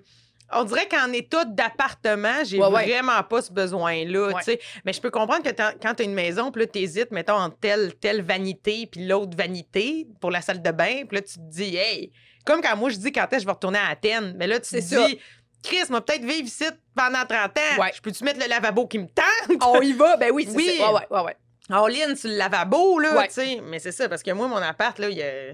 on 0.53 0.65
dirait 0.65 0.89
qu'en 0.89 1.13
état 1.13 1.45
d'appartement, 1.45 2.45
j'ai 2.45 2.59
Ouais, 2.59 2.67
ouais. 2.69 2.85
vraiment 2.87 3.23
pas 3.23 3.43
ce 3.43 3.53
besoin-là, 3.53 4.29
Ouais. 4.29 4.35
tu 4.39 4.43
sais. 4.45 4.61
Mais 4.85 4.93
je 4.93 5.01
peux 5.01 5.11
comprendre 5.11 5.43
que 5.43 5.51
quand 5.81 5.95
tu 5.95 6.03
as 6.03 6.05
une 6.05 6.15
maison, 6.15 6.51
puis 6.51 6.63
là, 6.63 6.67
t'hésites, 6.67 7.11
mettons, 7.11 7.35
entre 7.35 7.57
telle, 7.59 7.95
telle 7.97 8.23
vanité 8.23 8.87
puis 8.91 9.07
l'autre 9.07 9.37
vanité 9.37 10.07
pour 10.21 10.31
la 10.31 10.41
salle 10.41 10.63
de 10.63 10.71
bain, 10.71 11.05
puis 11.07 11.17
là, 11.19 11.23
tu 11.23 11.35
te 11.35 11.51
dis, 11.51 11.77
hey, 11.77 12.13
comme 12.45 12.61
quand 12.63 12.77
moi, 12.77 12.91
je 12.91 12.97
dis 12.97 13.13
quand 13.13 13.25
est-ce 13.25 13.31
que 13.37 13.41
je 13.43 13.47
vais 13.47 13.53
retourner 13.53 13.79
à 13.79 13.89
Athènes, 13.91 14.35
mais 14.39 14.47
là, 14.47 14.59
tu 14.61 14.71
te 14.77 14.81
ça. 14.81 15.07
dis, 15.07 15.19
Chris, 15.63 15.83
m'a 15.91 16.01
peut-être 16.01 16.25
vivre 16.25 16.47
ici 16.47 16.65
pendant 16.97 17.25
30 17.27 17.59
ans. 17.59 17.85
Je 17.95 18.01
peux-tu 18.01 18.25
mettre 18.25 18.41
le 18.41 18.49
lavabo 18.49 18.87
qui 18.87 18.99
me 18.99 19.07
tente? 19.07 19.63
On 19.63 19.81
y 19.83 19.93
va? 19.93 20.17
Ben 20.17 20.31
oui, 20.33 20.47
c'est 20.49 20.57
Oui. 20.57 20.77
ça. 20.79 20.93
Ouais, 20.93 21.01
ouais, 21.11 22.17
sur 22.17 22.31
le 22.31 22.37
lavabo, 22.37 22.99
là, 22.99 23.25
tu 23.27 23.33
sais. 23.35 23.61
Mais 23.63 23.79
c'est 23.79 23.93
ça, 23.93 24.09
parce 24.09 24.23
que 24.23 24.31
moi, 24.31 24.49
mon 24.49 24.57
appart, 24.57 24.99
là, 24.99 25.09
il 25.11 25.19
y 25.19 25.23
a... 25.23 25.53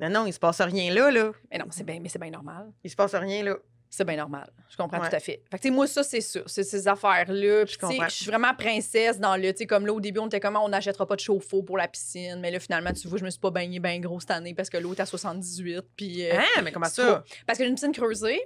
Non, 0.00 0.08
non, 0.10 0.26
il 0.26 0.32
se 0.32 0.38
passe 0.38 0.60
rien 0.60 0.94
là, 0.94 1.10
là. 1.10 1.32
Mais 1.50 1.58
non, 1.58 1.64
c'est 1.70 1.82
bien, 1.82 1.98
mais 2.00 2.08
c'est 2.08 2.20
bien 2.20 2.30
normal. 2.30 2.68
Il 2.84 2.90
se 2.90 2.94
passe 2.94 3.16
rien 3.16 3.42
là. 3.42 3.56
C'est 3.90 4.04
bien 4.04 4.16
normal. 4.16 4.50
Je 4.70 4.76
comprends 4.76 5.00
Ouais. 5.00 5.08
tout 5.08 5.16
à 5.16 5.20
fait. 5.20 5.42
Fait 5.50 5.58
que, 5.58 5.68
moi, 5.70 5.86
ça, 5.86 6.02
c'est 6.02 6.20
ça. 6.20 6.40
C'est 6.46 6.62
ces 6.62 6.86
affaires-là. 6.88 7.64
Je 7.66 8.08
suis 8.10 8.26
vraiment 8.26 8.54
princesse 8.54 9.18
dans 9.18 9.36
le. 9.36 9.50
Tu 9.52 9.58
sais, 9.58 9.66
comme 9.66 9.86
là, 9.86 9.92
au 9.92 10.00
début, 10.00 10.20
on 10.20 10.26
était 10.26 10.40
comment 10.40 10.64
on 10.64 10.68
n'achètera 10.68 11.06
pas 11.06 11.14
de 11.16 11.20
chauffe-eau 11.20 11.62
pour 11.62 11.78
la 11.78 11.88
piscine. 11.88 12.38
Mais 12.40 12.50
là, 12.50 12.60
finalement, 12.60 12.92
tu 12.92 13.08
vois, 13.08 13.18
je 13.18 13.24
me 13.24 13.30
suis 13.30 13.40
pas 13.40 13.50
baignée 13.50 13.80
bien 13.80 13.98
gros 14.00 14.20
cette 14.20 14.30
année 14.30 14.54
parce 14.54 14.68
que 14.70 14.76
l'eau 14.76 14.92
est 14.94 15.00
à 15.00 15.06
78. 15.06 15.82
Puis. 15.96 16.26
euh, 16.28 16.34
Hein, 16.38 16.62
mais 16.62 16.70
comment 16.72 16.86
ça? 16.86 17.04
trop. 17.24 17.34
Parce 17.46 17.58
que 17.58 17.64
j'ai 17.64 17.70
une 17.70 17.76
piscine 17.76 17.92
creusée 17.92 18.40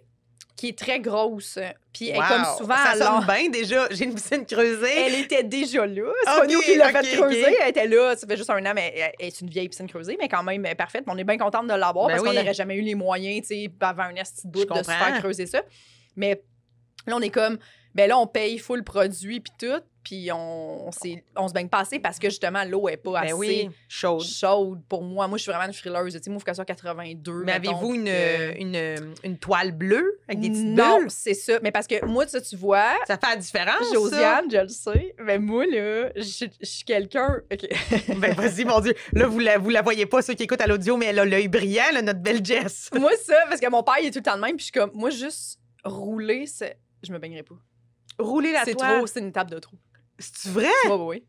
qui 0.56 0.68
est 0.68 0.78
très 0.78 1.00
grosse. 1.00 1.58
Puis, 1.92 2.10
elle 2.10 2.16
est 2.16 2.28
comme 2.28 2.44
souvent 2.58 2.76
Ça 2.76 2.94
sonne 2.94 3.24
bien 3.26 3.48
déjà. 3.48 3.88
J'ai 3.90 4.04
une 4.04 4.14
piscine 4.14 4.44
creusée. 4.46 4.98
Elle 5.06 5.14
était 5.16 5.42
déjà 5.42 5.86
là. 5.86 6.12
C'est 6.24 6.40
pas 6.40 6.46
nous 6.46 6.60
qui 6.60 6.76
l'a 6.76 6.90
ok, 6.90 7.04
fait 7.04 7.16
creuser. 7.16 7.56
Elle 7.62 7.68
était 7.70 7.86
là. 7.88 8.14
Ça 8.16 8.26
fait 8.26 8.36
juste 8.36 8.50
un 8.50 8.64
an, 8.66 8.72
mais 8.74 8.92
elle- 8.96 9.12
elle 9.18 9.26
est 9.26 9.40
une 9.40 9.50
vieille 9.50 9.68
piscine 9.68 9.88
creusée, 9.88 10.16
mais 10.20 10.28
quand 10.28 10.42
même 10.42 10.64
elle 10.64 10.72
est 10.72 10.76
parfaite. 10.76 11.04
On 11.06 11.16
est 11.18 11.24
bien 11.24 11.38
contente 11.38 11.66
de 11.66 11.74
l'avoir 11.74 12.06
Ben 12.06 12.14
parce 12.14 12.22
qu'on 12.28 12.32
n'aurait 12.34 12.54
jamais 12.54 12.76
eu 12.76 12.82
les 12.82 12.94
moyens, 12.94 13.46
tu 13.48 13.54
sais, 13.54 13.70
avant 13.80 14.04
un 14.04 14.14
esti 14.14 14.46
bout 14.46 14.64
de 14.64 14.74
se 14.78 14.84
faire 14.90 15.18
creuser 15.18 15.46
ça. 15.46 15.62
Mais 16.16 16.42
là, 17.06 17.16
on 17.16 17.20
est 17.20 17.30
comme, 17.30 17.58
ben 17.94 18.08
là, 18.08 18.18
on 18.18 18.26
paye 18.26 18.58
full 18.58 18.82
produit 18.84 19.40
puis 19.40 19.52
tout, 19.58 19.80
puis 20.02 20.32
on, 20.32 20.88
on, 20.88 20.90
on 21.36 21.48
se 21.48 21.52
baigne 21.52 21.68
pas 21.68 21.78
assez 21.78 22.00
parce 22.00 22.18
que 22.18 22.28
justement, 22.28 22.64
l'eau 22.64 22.88
est 22.88 22.96
pas 22.96 23.12
Ben 23.12 23.18
assez 23.24 23.32
oui, 23.34 23.70
chaude. 23.88 24.22
chaude 24.24 24.80
pour 24.88 25.02
moi. 25.04 25.28
Moi, 25.28 25.38
je 25.38 25.42
suis 25.42 25.52
vraiment 25.52 25.66
une 25.68 25.72
frileuse. 25.72 26.14
Tu 26.14 26.20
sais, 26.24 26.30
moi, 26.30 26.40
faut 26.40 26.44
qu'elle 26.44 26.56
soit 26.56 26.64
82. 26.64 27.44
Mais 27.44 27.52
avez-vous 27.52 27.94
une, 27.94 28.06
que- 28.06 28.58
une, 28.60 29.14
une 29.22 29.38
toile 29.38 29.70
bleue 29.70 30.18
avec 30.26 30.40
des 30.40 30.50
petites 30.50 30.64
Non, 30.66 30.98
bulles? 30.98 31.06
c'est 31.10 31.34
ça. 31.34 31.60
Mais 31.62 31.70
parce 31.70 31.86
que 31.86 32.04
moi, 32.04 32.26
ça, 32.26 32.40
tu 32.40 32.56
vois, 32.56 32.94
Ça 33.06 33.16
fait 33.16 33.26
la 33.28 33.36
différence, 33.36 33.86
ça? 33.86 33.94
Josiane, 33.94 34.50
je 34.50 34.56
le 34.58 34.68
sais, 34.68 35.14
mais 35.22 35.38
moi, 35.38 35.66
là, 35.66 36.10
je 36.16 36.22
suis- 36.22 36.50
je 36.60 36.66
suis 36.66 36.84
quelqu'un. 36.84 37.40
OK. 37.52 37.68
Ben 38.18 38.34
vas-y, 38.34 38.64
mon 38.64 38.80
Dieu. 38.80 38.94
Là, 39.12 39.28
vous 39.28 39.38
la, 39.38 39.58
vous 39.58 39.70
la 39.70 39.82
voyez 39.82 40.06
pas, 40.06 40.20
ceux 40.22 40.34
qui 40.34 40.42
écoutent 40.42 40.60
à 40.62 40.66
l'audio, 40.66 40.96
mais 40.96 41.06
elle 41.06 41.20
a 41.20 41.24
l'œil 41.24 41.46
brillant, 41.46 41.92
là, 41.92 42.02
notre 42.02 42.20
belle 42.20 42.44
Jess. 42.44 42.90
moi, 42.98 43.12
ça, 43.24 43.36
parce 43.48 43.60
que 43.60 43.70
mon 43.70 43.84
père, 43.84 43.94
il 44.00 44.06
est 44.06 44.10
tout 44.10 44.18
le 44.18 44.24
temps 44.24 44.36
de 44.36 44.40
même, 44.42 44.56
puis 44.56 44.66
je 44.66 44.72
suis 44.72 44.72
comme, 44.72 44.90
moi, 44.94 45.10
juste 45.10 45.60
rouler, 45.84 46.46
c'est. 46.46 46.76
Je 47.04 47.12
me 47.12 47.18
baignerai 47.18 47.42
pas. 47.44 47.54
Rouler 48.22 48.52
la 48.52 48.64
C'est 48.64 48.74
toile. 48.74 48.98
trop, 48.98 49.06
c'est 49.06 49.20
une 49.20 49.32
table 49.32 49.50
de 49.50 49.58
trop. 49.58 49.76
C'est 50.18 50.48
vrai? 50.50 50.68
Ouais, 50.88 51.22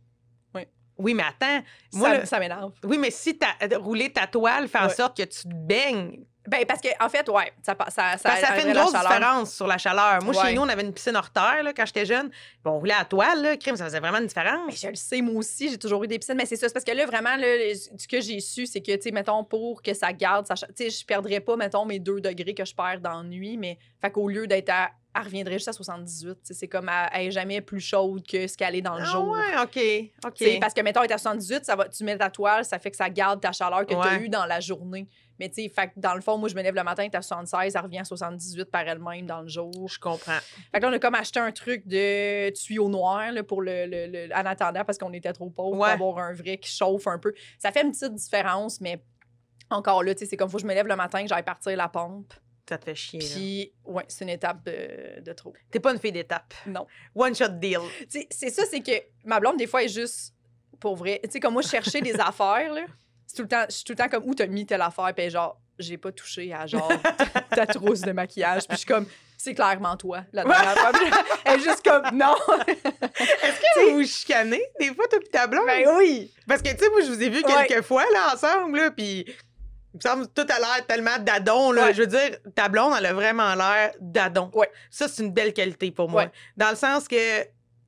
ouais. 0.55 0.69
Oui, 0.97 1.13
mais 1.15 1.23
attends. 1.23 1.63
Moi, 1.93 2.09
ça 2.09 2.17
le- 2.19 2.25
ça 2.25 2.39
m'énerve. 2.39 2.73
Oui, 2.83 2.97
mais 2.97 3.09
si 3.11 3.37
t'as 3.37 3.55
rouler 3.77 4.11
ta 4.13 4.27
toile 4.27 4.67
fait 4.67 4.77
en 4.79 4.89
sorte 4.89 5.17
que 5.17 5.23
tu 5.23 5.43
te 5.43 5.47
baignes, 5.53 6.23
Ben, 6.47 6.65
parce 6.67 6.81
que, 6.81 6.89
en 6.99 7.07
fait, 7.07 7.27
ouais, 7.29 7.53
ça, 7.61 7.73
ça, 7.89 8.17
ça, 8.17 8.35
ça 8.35 8.47
fait 8.53 8.67
une 8.67 8.73
grosse 8.73 8.91
différence 8.91 9.53
sur 9.53 9.65
la 9.65 9.77
chaleur. 9.77 10.21
Moi, 10.23 10.35
Ouais. 10.35 10.49
chez 10.49 10.53
nous, 10.55 10.61
on 10.61 10.67
avait 10.69 10.81
une 10.83 10.93
piscine 10.93 11.15
hors 11.15 11.29
terre 11.29 11.63
là, 11.63 11.71
quand 11.73 11.85
j'étais 11.85 12.05
jeune. 12.05 12.29
Puis 12.29 12.39
on 12.65 12.79
roulait 12.79 12.93
à 12.93 12.99
la 12.99 13.05
toile, 13.05 13.41
là, 13.41 13.55
crime, 13.57 13.77
ça 13.77 13.85
faisait 13.85 13.99
vraiment 14.01 14.17
une 14.17 14.23
Mais 14.23 14.27
différence. 14.27 14.75
je 14.81 14.87
le 14.87 14.95
sais, 14.95 15.21
moi 15.21 15.35
aussi, 15.35 15.69
j'ai 15.69 15.77
toujours 15.77 16.03
eu 16.03 16.07
des 16.07 16.19
piscines, 16.19 16.35
mais 16.35 16.45
c'est 16.45 16.57
ça. 16.57 16.67
C'est 16.67 16.73
parce 16.73 16.83
que 16.85 16.91
là, 16.91 17.05
vraiment, 17.05 17.35
là, 17.37 17.47
ce 17.97 18.07
que 18.07 18.19
j'ai 18.19 18.39
su, 18.41 18.65
c'est 18.65 18.81
que, 18.81 18.93
tu 18.95 19.03
sais, 19.03 19.11
mettons, 19.11 19.43
pour 19.45 19.81
que 19.81 19.93
ça 19.93 20.11
garde, 20.11 20.45
tu 20.47 20.55
sais, 20.75 20.89
je 20.89 21.05
perdrais 21.05 21.39
pas, 21.39 21.55
mettons, 21.55 21.85
mes 21.85 21.99
2 21.99 22.19
degrés 22.19 22.53
que 22.53 22.65
je 22.65 22.75
perds 22.75 22.99
dans 22.99 23.21
la 23.21 23.23
nuit, 23.23 23.57
mais, 23.57 23.77
fait 24.01 24.11
qu'au 24.11 24.27
lieu 24.27 24.45
d'être 24.47 24.69
à. 24.69 24.89
Elle 25.15 25.25
reviendrait 25.25 25.53
juste 25.59 25.67
à 25.67 25.73
78. 25.73 26.33
tu 26.33 26.39
sais, 26.41 26.53
C'est 26.55 26.67
comme, 26.67 26.89
elle, 26.89 27.09
elle 27.13 27.27
est 27.27 27.31
jamais 27.31 27.61
plus 27.61 27.79
chaude 27.79 28.25
que 28.25 28.47
ce 28.47 28.57
qu'elle 28.57 28.73
est 28.75 28.81
dans 28.81 28.95
le 28.95 29.03
Ah 29.03 29.11
jour. 29.11 29.29
ouais, 29.29 29.61
OK, 29.61 30.11
OK. 30.25 30.59
Parce 30.59 30.73
que, 30.73 30.81
mettons, 30.81 31.03
elle 31.03 31.11
est 31.11 31.13
à 31.13 31.19
78, 31.19 31.63
ça 31.65 31.75
va, 31.75 31.87
tu 31.87 32.03
mets 32.03 32.17
ta 32.17 32.31
toile, 32.31 32.65
ça 32.65 32.79
fait 32.79 32.89
que 32.89 32.97
ça 32.97 33.11
garde 33.11 33.39
ta 33.39 33.51
chaleur 33.51 33.85
que 33.85 33.93
tu 33.93 34.07
as 34.07 34.17
eue 34.17 34.29
dans 34.29 34.47
la 34.47 34.59
journée. 34.59 35.07
Mais 35.43 35.49
tu 35.49 35.55
sais, 35.63 35.67
fait 35.69 35.91
dans 35.97 36.15
le 36.15 36.21
fond, 36.21 36.37
moi, 36.37 36.47
je 36.47 36.55
me 36.55 36.61
lève 36.63 36.73
le 36.73 36.83
matin, 36.83 37.05
t'es 37.09 37.17
à 37.17 37.21
76, 37.21 37.75
elle 37.75 37.81
revient 37.81 37.99
à 37.99 38.05
78 38.05 38.71
par 38.71 38.87
elle-même 38.87 39.25
dans 39.25 39.41
le 39.41 39.49
jour. 39.49 39.89
Je 39.89 39.99
comprends. 39.99 40.39
Fait 40.71 40.79
que 40.79 40.81
là, 40.83 40.87
on 40.89 40.93
a 40.93 40.99
comme 40.99 41.15
acheté 41.15 41.39
un 41.41 41.51
truc 41.51 41.85
de 41.85 42.49
tuyau 42.51 42.87
noir 42.87 43.29
là, 43.33 43.43
pour 43.43 43.61
le, 43.61 43.85
le- 43.85 44.07
le- 44.07 44.33
en 44.33 44.45
attendant 44.45 44.85
parce 44.85 44.97
qu'on 44.97 45.11
était 45.11 45.33
trop 45.33 45.49
pauvres 45.49 45.77
Ouais. 45.77 45.97
pour 45.97 46.07
avoir 46.11 46.19
un 46.29 46.33
vrai 46.33 46.57
qui 46.57 46.71
chauffe 46.71 47.07
un 47.07 47.17
peu. 47.19 47.33
Ça 47.59 47.73
fait 47.73 47.81
une 47.81 47.91
petite 47.91 48.13
différence, 48.15 48.79
mais 48.79 49.03
encore 49.69 50.01
là, 50.03 50.15
tu 50.15 50.19
sais, 50.19 50.25
c'est 50.29 50.37
comme 50.37 50.49
faut 50.49 50.57
que 50.57 50.63
je 50.63 50.67
me 50.67 50.73
lève 50.73 50.87
le 50.87 50.95
matin, 50.95 51.21
que 51.23 51.27
j'aille 51.27 51.43
partir 51.43 51.75
la 51.75 51.89
pompe. 51.89 52.33
Ça 52.69 52.77
te 52.77 52.85
fait 52.85 52.95
chier. 52.95 53.19
là. 53.19 53.25
Puis, 53.35 53.73
ouais, 53.83 54.05
c'est 54.07 54.23
une 54.23 54.29
étape 54.29 54.63
de, 54.65 55.19
de 55.21 55.33
trop. 55.33 55.53
T'es 55.69 55.81
pas 55.81 55.91
une 55.91 55.99
fille 55.99 56.13
d'étape. 56.13 56.53
Non. 56.65 56.87
One 57.13 57.35
shot 57.35 57.49
deal. 57.49 57.79
C'est 58.07 58.49
ça, 58.49 58.63
c'est 58.65 58.79
que 58.79 58.91
ma 59.25 59.41
blonde, 59.41 59.57
des 59.57 59.67
fois, 59.67 59.83
est 59.83 59.89
juste 59.89 60.33
pour 60.79 60.95
vrai. 60.95 61.19
Tu 61.25 61.31
sais, 61.31 61.39
comme 61.41 61.51
moi, 61.53 61.61
je 61.61 61.67
cherchais 61.67 61.99
des 61.99 62.15
affaires, 62.19 62.71
là. 62.73 62.85
Tout 63.35 63.41
le 63.43 63.47
temps, 63.47 63.65
je 63.69 63.75
suis 63.75 63.83
tout 63.83 63.93
le 63.93 63.97
temps 63.97 64.09
comme 64.09 64.23
où 64.25 64.35
t'as 64.35 64.47
mis 64.47 64.65
telle 64.65 64.81
affaire, 64.81 65.11
puis 65.15 65.29
genre, 65.29 65.59
j'ai 65.79 65.97
pas 65.97 66.11
touché 66.11 66.53
à 66.53 66.67
genre 66.67 66.91
ta 67.49 67.65
trousse 67.65 68.01
de 68.01 68.11
maquillage. 68.11 68.67
Puis 68.67 68.73
je 68.75 68.77
suis 68.79 68.85
comme, 68.87 69.07
c'est 69.37 69.53
clairement 69.55 69.97
toi, 69.97 70.21
la 70.31 70.43
dernière 70.43 70.77
fois. 70.77 70.91
Elle 71.45 71.59
est 71.59 71.63
juste 71.63 71.83
comme, 71.83 72.15
non. 72.15 72.35
Est-ce 73.01 73.59
que 73.59 73.89
vous 73.89 73.97
vous 73.97 74.05
chicanez 74.05 74.61
des 74.79 74.93
fois, 74.93 75.07
toi 75.07 75.19
pis 75.19 75.29
ta 75.29 75.47
blonde? 75.47 75.65
ben 75.65 75.87
oui. 75.97 76.31
Parce 76.47 76.61
que, 76.61 76.69
tu 76.69 76.77
sais, 76.77 76.89
moi, 76.89 77.01
je 77.01 77.07
vous 77.11 77.21
ai 77.23 77.29
vu 77.29 77.43
Ouais. 77.43 77.67
quelques 77.67 77.83
fois, 77.85 78.03
là, 78.13 78.33
ensemble, 78.33 78.77
là, 78.77 78.91
puis 78.91 79.25
il 79.27 79.97
me 79.97 80.01
semble 80.01 80.27
que 80.27 80.31
tout 80.41 80.47
a 80.53 80.59
l'air 80.59 80.85
tellement 80.87 81.17
d'adon, 81.19 81.71
là. 81.71 81.85
Ouais. 81.85 81.93
Je 81.93 82.01
veux 82.01 82.07
dire, 82.07 82.37
ta 82.55 82.69
blonde, 82.69 82.93
elle 82.97 83.05
a 83.07 83.13
vraiment 83.13 83.53
l'air 83.55 83.91
d'adon. 83.99 84.51
Ouais. 84.53 84.69
Ça, 84.89 85.07
c'est 85.07 85.23
une 85.23 85.31
belle 85.31 85.53
qualité 85.53 85.91
pour 85.91 86.09
moi. 86.09 86.23
Ouais. 86.25 86.31
Dans 86.55 86.69
le 86.69 86.75
sens 86.75 87.07
que 87.07 87.15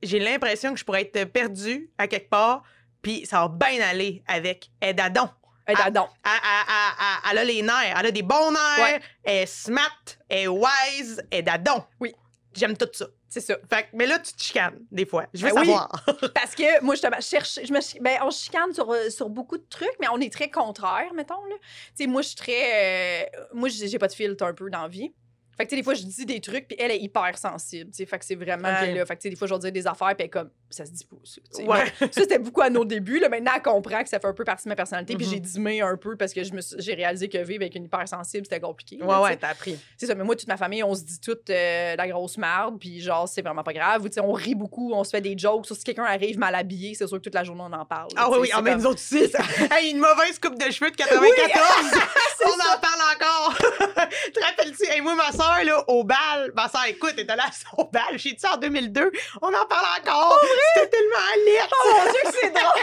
j'ai 0.02 0.18
l'impression 0.18 0.72
que 0.74 0.78
je 0.78 0.84
pourrais 0.84 1.02
être 1.02 1.24
perdue 1.32 1.88
à 1.98 2.06
quelque 2.06 2.28
part, 2.28 2.62
puis 3.06 3.24
ça 3.24 3.42
va 3.42 3.48
bien 3.48 3.80
aller 3.86 4.20
avec 4.26 4.68
elle 4.80 4.88
est 4.90 4.94
d'adon. 4.94 5.28
Elle 5.64 5.76
Ah. 5.78 5.84
adon. 5.86 6.08
Elle, 6.24 6.30
elle- 6.32 6.64
elle- 6.68 7.30
elle 7.30 7.38
a 7.38 7.44
les 7.44 7.62
nerfs. 7.62 7.94
Elle 8.00 8.06
a 8.06 8.10
des 8.10 8.22
bons 8.24 8.50
nerfs. 8.50 8.80
Ouais. 8.82 9.00
Elle 9.22 9.42
est 9.42 9.46
smart. 9.46 10.02
Elle 10.28 10.38
est 10.38 10.48
wise. 10.48 11.22
Elle 11.30 11.38
est 11.38 11.42
d'adon. 11.42 11.84
Oui. 12.00 12.12
J'aime 12.52 12.76
tout 12.76 12.88
ça. 12.92 13.06
C'est 13.28 13.40
ça. 13.40 13.56
Fait 13.70 13.88
mais 13.92 14.06
là, 14.06 14.18
tu 14.18 14.32
te 14.32 14.42
chicanes, 14.42 14.78
des 14.90 15.06
fois. 15.06 15.26
Je 15.34 15.46
veux 15.46 15.52
Ben 15.54 15.60
oui. 15.60 15.66
savoir. 15.66 15.90
Parce 16.34 16.56
que 16.56 16.82
moi, 16.82 16.96
je 16.96 17.00
cherche, 17.20 17.60
je 17.62 17.72
me, 17.72 18.02
ben, 18.02 18.18
on 18.22 18.30
se 18.32 18.44
chicane 18.44 18.72
sur, 18.74 18.90
euh, 18.90 19.08
sur 19.10 19.28
beaucoup 19.28 19.58
de 19.58 19.66
trucs, 19.70 19.94
mais 20.00 20.08
on 20.08 20.18
est 20.18 20.32
très 20.32 20.50
contraires, 20.50 21.12
mettons. 21.14 21.44
Là. 21.44 22.06
Moi, 22.08 22.22
je 22.22 22.26
suis 22.28 22.36
très. 22.36 23.24
euh, 23.24 23.44
moi, 23.52 23.68
j'ai 23.68 23.86
j'ai 23.86 23.98
pas 24.00 24.08
de 24.08 24.14
filtre 24.14 24.44
un 24.44 24.52
peu 24.54 24.68
dans 24.68 24.82
la 24.82 24.88
vie. 24.88 25.12
Fait 25.56 25.64
que, 25.64 25.70
tu 25.70 25.76
sais, 25.76 25.76
des 25.80 25.82
fois, 25.82 25.94
je 25.94 26.02
dis 26.02 26.26
des 26.26 26.40
trucs, 26.40 26.68
puis 26.68 26.76
elle 26.78 26.90
est 26.90 26.98
hyper 27.00 27.36
sensible. 27.38 27.90
Tu 27.90 27.96
sais, 27.98 28.06
fait 28.06 28.18
que 28.18 28.24
c'est 28.24 28.34
vraiment. 28.34 28.68
Ok. 28.68 28.94
Là, 28.94 29.06
fait 29.06 29.16
que, 29.16 29.20
tu 29.20 29.22
sais, 29.22 29.30
des 29.30 29.36
fois, 29.36 29.46
je 29.46 29.54
vais 29.54 29.60
dire 29.60 29.72
des 29.72 29.86
affaires, 29.86 30.08
puis 30.08 30.16
elle 30.20 30.26
est 30.26 30.28
comme, 30.30 30.50
ça 30.70 30.84
se 30.84 30.90
dit 30.90 31.04
pas, 31.04 31.16
ça. 31.24 31.62
Ouais. 31.62 31.86
Ça, 32.00 32.08
c'était 32.22 32.38
beaucoup 32.38 32.60
à 32.60 32.68
nos 32.70 32.84
débuts. 32.84 33.18
Là. 33.18 33.28
Maintenant, 33.28 33.52
elle 33.56 33.62
comprend 33.62 34.02
que 34.02 34.08
ça 34.08 34.18
fait 34.20 34.26
un 34.26 34.32
peu 34.34 34.44
partie 34.44 34.64
de 34.64 34.68
ma 34.68 34.76
personnalité, 34.76 35.16
puis 35.16 35.24
Mhm. 35.26 35.32
j'ai 35.32 35.40
dimé 35.40 35.80
un 35.80 35.96
peu 35.96 36.16
parce 36.16 36.32
que 36.32 36.40
j'ai 36.78 36.94
réalisé 36.94 37.28
que 37.28 37.38
vivre 37.38 37.62
avec 37.62 37.74
une 37.74 37.84
hypersensible, 37.84 38.44
c'était 38.44 38.60
compliqué. 38.60 39.02
Ouais, 39.02 39.16
ouais, 39.18 39.36
t'as 39.36 39.48
appris. 39.48 39.78
C'est 39.96 40.06
ça, 40.06 40.14
mais 40.14 40.24
moi, 40.24 40.36
toute 40.36 40.48
ma 40.48 40.56
famille, 40.56 40.82
on 40.82 40.94
se 40.94 41.02
dit 41.02 41.20
toute 41.20 41.48
euh, 41.50 41.96
la 41.96 42.08
grosse 42.08 42.36
merde, 42.38 42.78
puis 42.78 43.00
genre, 43.00 43.28
c'est 43.28 43.42
vraiment 43.42 43.62
pas 43.62 43.72
grave. 43.72 44.02
Ou, 44.02 44.08
tu 44.08 44.14
sais, 44.14 44.20
on 44.20 44.32
rit 44.32 44.54
beaucoup, 44.54 44.92
on 44.92 45.04
se 45.04 45.10
fait 45.10 45.20
des 45.20 45.36
jokes. 45.38 45.66
Sur 45.66 45.76
si 45.76 45.84
quelqu'un 45.84 46.04
arrive 46.04 46.38
mal 46.38 46.54
habillé, 46.54 46.94
c'est 46.94 47.06
sûr 47.06 47.16
que 47.18 47.22
toute 47.22 47.34
la 47.34 47.44
journée, 47.44 47.62
on 47.64 47.72
en 47.72 47.84
parle. 47.86 48.08
là, 48.14 48.22
Ah 48.24 48.30
oui, 48.30 48.38
oui, 48.42 48.50
ah, 48.52 48.60
mais 48.62 48.74
nous 48.76 48.86
autres 48.86 49.00
aussi. 49.00 49.24
hey, 49.72 49.90
une 49.92 49.98
mauvaise 49.98 50.38
coupe 50.38 50.58
de 50.58 50.70
cheveux 50.70 50.90
de 50.90 50.96
94. 50.96 52.02
on 52.44 52.48
en 52.50 52.78
parle 52.80 53.00
encore. 53.14 53.56
Te 54.34 54.40
rappelles-tu? 54.44 54.86
Hey, 54.90 55.00
moi, 55.00 55.14
ma 55.14 55.32
soeur, 55.32 55.45
là, 55.64 55.84
au 55.88 56.04
bal, 56.04 56.52
ma 56.54 56.68
soeur, 56.68 56.84
écoute, 56.88 57.12
elle 57.14 57.20
était 57.24 57.36
là 57.36 57.44
son 57.52 57.84
bal. 57.92 58.02
J'ai 58.16 58.32
dit 58.32 58.40
ça 58.40 58.54
en 58.54 58.56
2002. 58.58 59.10
On 59.42 59.48
en 59.48 59.66
parle 59.66 59.86
encore. 60.00 60.40
C'était 60.74 60.88
tellement 60.88 61.44
lit. 61.44 61.68
Oh 61.72 61.88
mon 61.96 62.10
Dieu, 62.12 62.20
c'est 62.40 62.50
drôle! 62.52 62.82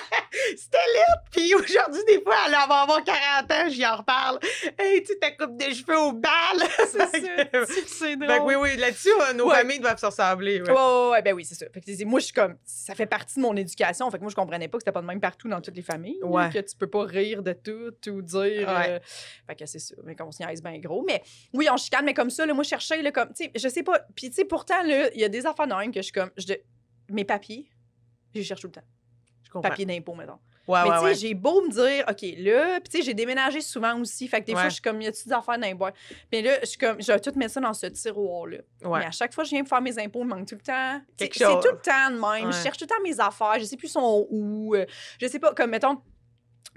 C'était 0.55 0.78
lit. 0.93 1.14
Puis 1.32 1.55
aujourd'hui, 1.55 2.01
des 2.07 2.22
fois, 2.22 2.36
elle 2.45 2.51
va 2.51 2.82
avoir 2.82 3.03
40 3.03 3.51
ans, 3.51 3.70
j'y 3.70 3.86
en 3.86 3.97
reparle. 3.97 4.39
Hey, 4.78 5.03
tu 5.03 5.18
ta 5.20 5.32
coupe 5.32 5.57
de 5.57 5.74
cheveux 5.74 5.97
au 5.99 6.11
bal. 6.14 6.32
C'est 6.78 6.88
ça. 6.97 7.07
C'est 7.88 8.16
drôle. 8.16 8.30
Fait 8.30 8.38
que 8.39 8.43
oui, 8.43 8.55
oui, 8.55 8.78
là-dessus, 8.78 9.09
euh, 9.22 9.34
nos 9.34 9.47
Ouais. 9.49 9.55
familles 9.57 9.80
doivent 9.80 9.99
se 9.99 10.05
ressembler. 10.05 10.61
ouais. 10.61 10.72
Ouais, 10.72 11.09
ouais, 11.11 11.22
ben 11.22 11.34
oui, 11.34 11.45
c'est 11.45 11.55
ça. 11.55 11.66
Fait 11.74 11.82
que 11.82 12.05
moi, 12.05 12.20
je 12.20 12.26
suis 12.26 12.34
comme, 12.34 12.55
ça 12.66 12.95
fait 12.95 13.05
partie 13.05 13.36
de 13.36 13.41
mon 13.41 13.55
éducation. 13.55 14.09
Fait 14.09 14.18
que 14.18 14.24
moi, 14.24 14.30
je 14.32 14.36
comprenais 14.36 14.68
pas 14.68 14.78
que 14.78 14.82
c'était 14.84 14.91
pas 14.91 15.01
de 15.01 15.05
même 15.07 15.20
partout 15.22 15.47
dans 15.49 15.61
toutes 15.61 15.76
les 15.76 15.82
familles. 15.82 16.20
Ouais. 16.24 16.49
Que 16.51 16.59
tu 16.59 16.76
peux 16.76 16.88
pas 16.89 17.03
rire 17.03 17.41
de 17.43 17.53
tout 17.53 17.93
ou 18.09 18.22
dire. 18.22 18.68
euh, 18.70 18.99
Fait 19.47 19.55
que 19.55 19.66
c'est 19.66 19.80
ça. 19.80 19.95
Mais 20.03 20.16
qu'on 20.16 20.32
se 20.32 20.41
niaise 20.43 20.61
bien 20.64 20.78
gros. 20.80 21.03
Mais 21.05 21.22
oui, 21.53 21.68
on 21.72 21.78
chicane, 21.78 22.05
mais 22.05 22.14
comme 22.14 22.30
ça, 22.30 22.45
là, 22.45 22.53
moi, 22.54 22.64
je 22.64 22.70
cherchais, 22.70 23.01
là, 23.01 23.12
comme, 23.12 23.30
tu 23.34 23.45
sais, 23.45 23.51
je 23.56 23.68
sais 23.68 23.84
pas. 23.84 23.99
Puis, 24.16 24.30
tu 24.30 24.36
sais, 24.36 24.45
pourtant, 24.45 24.82
là, 24.84 25.10
il 25.14 25.20
y 25.20 25.24
a 25.24 25.30
des 25.30 25.45
affaires 25.45 25.68
de 25.68 25.74
même 25.74 25.91
que 25.91 25.99
je 25.99 26.04
suis 26.04 26.12
comme, 26.14 26.32
je, 26.38 26.54
mes 27.10 27.26
papiers, 27.26 27.70
je 28.34 28.39
les 28.39 28.45
cherche 28.45 28.62
tout 28.62 28.68
le 28.68 28.74
temps. 28.74 28.88
Je 29.43 29.49
comprends. 29.49 29.70
Papiers 29.70 29.86
d'impôt, 29.86 30.16
mettons. 30.16 30.39
Ouais, 30.66 30.80
mais 30.84 30.89
ouais, 30.91 30.95
tu 30.95 30.99
sais, 30.99 31.06
ouais. 31.08 31.16
j'ai 31.16 31.34
beau 31.34 31.62
me 31.62 31.70
dire, 31.70 32.06
OK, 32.10 32.22
là, 32.38 32.80
puis 32.80 32.89
tu 32.89 32.97
sais, 32.97 33.04
j'ai 33.04 33.14
déménagé 33.14 33.60
souvent 33.60 33.99
aussi. 33.99 34.30
Fait 34.30 34.39
que 34.39 34.45
des 34.45 34.54
fois, 34.54 34.70
je 34.70 34.76
suis 34.76 34.82
comme, 34.82 35.01
y 35.01 35.08
a-tu 35.08 35.26
des 35.28 35.34
affaires 35.34 35.60
dans 35.60 35.68
les 35.68 35.74
boîtes? 35.74 35.93
Mais 36.32 36.41
là, 36.41 36.54
je 36.62 36.68
suis 36.68 36.78
comme, 36.78 37.01
je 37.01 37.12
vais 37.12 37.20
tout 37.20 37.34
mettre 37.36 37.51
ça 37.51 37.60
dans 37.60 37.74
ce 37.74 37.88
tiroir-là. 37.88 38.60
Ouais. 38.86 38.99
Mais 38.99 39.06
à 39.08 39.12
chaque 39.12 39.34
fois 39.34 39.43
je 39.43 39.49
viens 39.49 39.60
pour 39.60 39.68
faire 39.68 39.82
mes 39.82 39.99
impôts, 39.99 40.22
il 40.22 40.26
me 40.26 40.36
manque 40.36 40.47
tout 40.47 40.56
le 40.56 40.62
temps. 40.62 41.01
C'est 41.18 41.28
tout 41.28 41.41
le 41.43 41.82
temps 41.82 42.12
de 42.12 42.18
même. 42.18 42.49
Je 42.54 42.58
cherche 42.64 42.78
tout 42.78 42.86
le 42.86 42.95
temps 42.95 43.04
mes 43.04 43.20
affaires. 43.20 43.60
Je 43.60 43.66
sais 43.66 43.76
plus 43.76 43.89
sont 43.89 44.26
où. 44.30 44.74
euh, 44.74 44.86
Je 45.20 45.28
sais 45.28 45.38
pas, 45.39 45.54
comme, 45.54 45.70
mettons, 45.72 46.01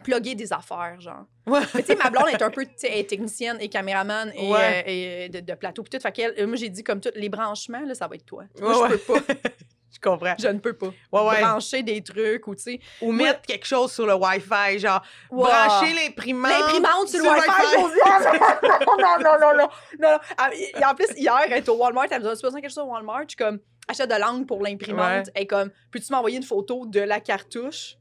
plugger 0.04 0.34
des 0.34 0.52
affaires, 0.52 1.00
genre. 1.00 1.24
Ouais. 1.46 1.60
Tu 1.74 1.82
sais, 1.82 1.96
ma 1.96 2.10
blonde 2.10 2.28
est 2.32 2.42
un 2.42 2.50
peu, 2.50 2.66
elle 2.82 2.92
est 2.98 3.08
technicienne 3.08 3.56
et 3.60 3.68
caméraman 3.68 4.30
et, 4.34 4.50
Ouais. 4.52 4.84
euh, 4.86 5.24
et 5.24 5.28
de, 5.28 5.40
de 5.40 5.54
plateau. 5.54 5.82
Puis 5.82 5.90
tout, 5.90 6.00
fait 6.02 6.12
qu'elle, 6.12 6.34
euh, 6.38 6.46
moi, 6.46 6.56
j'ai 6.56 6.68
dit, 6.68 6.82
comme 6.84 7.00
tout, 7.00 7.10
les 7.14 7.28
branchements, 7.28 7.80
là, 7.86 7.94
ça 7.94 8.06
va 8.06 8.16
être 8.16 8.26
toi. 8.26 8.44
Moi, 8.60 8.82
Ouais, 8.82 8.88
je 8.90 8.96
peux 8.96 9.14
pas. 9.20 9.34
Je 9.96 10.00
comprends. 10.00 10.34
Je 10.38 10.48
ne 10.48 10.58
peux 10.58 10.74
pas. 10.74 10.88
Ouais, 11.10 11.22
ouais. 11.26 11.40
Brancher 11.40 11.82
des 11.82 12.02
trucs 12.02 12.46
ou, 12.46 12.54
tu 12.54 12.62
sais. 12.62 12.80
Ou 13.00 13.12
mettre 13.12 13.40
quelque 13.40 13.64
chose 13.66 13.90
sur 13.90 14.04
le 14.06 14.12
Wi-Fi, 14.14 14.78
genre 14.78 15.00
brancher 15.30 15.94
l'imprimante. 15.94 16.50
L'imprimante 16.50 17.08
sur 17.08 17.22
le 17.22 17.30
Wi-Fi, 17.30 17.76
non, 18.62 18.96
non, 18.98 19.16
non, 19.22 19.38
non, 19.40 19.56
non, 19.56 19.68
non. 19.98 20.18
Ah, 20.36 20.50
et 20.52 20.84
en 20.84 20.94
plus, 20.94 21.06
hier, 21.16 21.38
elle 21.46 21.52
est 21.54 21.68
au 21.70 21.76
Walmart, 21.76 22.08
elle 22.10 22.22
me 22.22 22.28
dit, 22.28 22.36
tu 22.38 22.42
besoin 22.42 22.58
de 22.58 22.62
quelque 22.62 22.74
chose 22.74 22.84
au 22.84 22.88
Walmart? 22.90 23.22
Je 23.22 23.28
suis 23.28 23.36
comme, 23.36 23.58
achète 23.88 24.10
de 24.10 24.20
l'angle 24.20 24.44
pour 24.44 24.62
l'imprimante. 24.62 25.30
Elle 25.34 25.44
est 25.44 25.46
comme, 25.46 25.70
peux-tu 25.90 26.12
m'envoyer 26.12 26.36
une 26.36 26.42
photo 26.42 26.84
de 26.84 27.00
la 27.00 27.20
cartouche? 27.20 27.94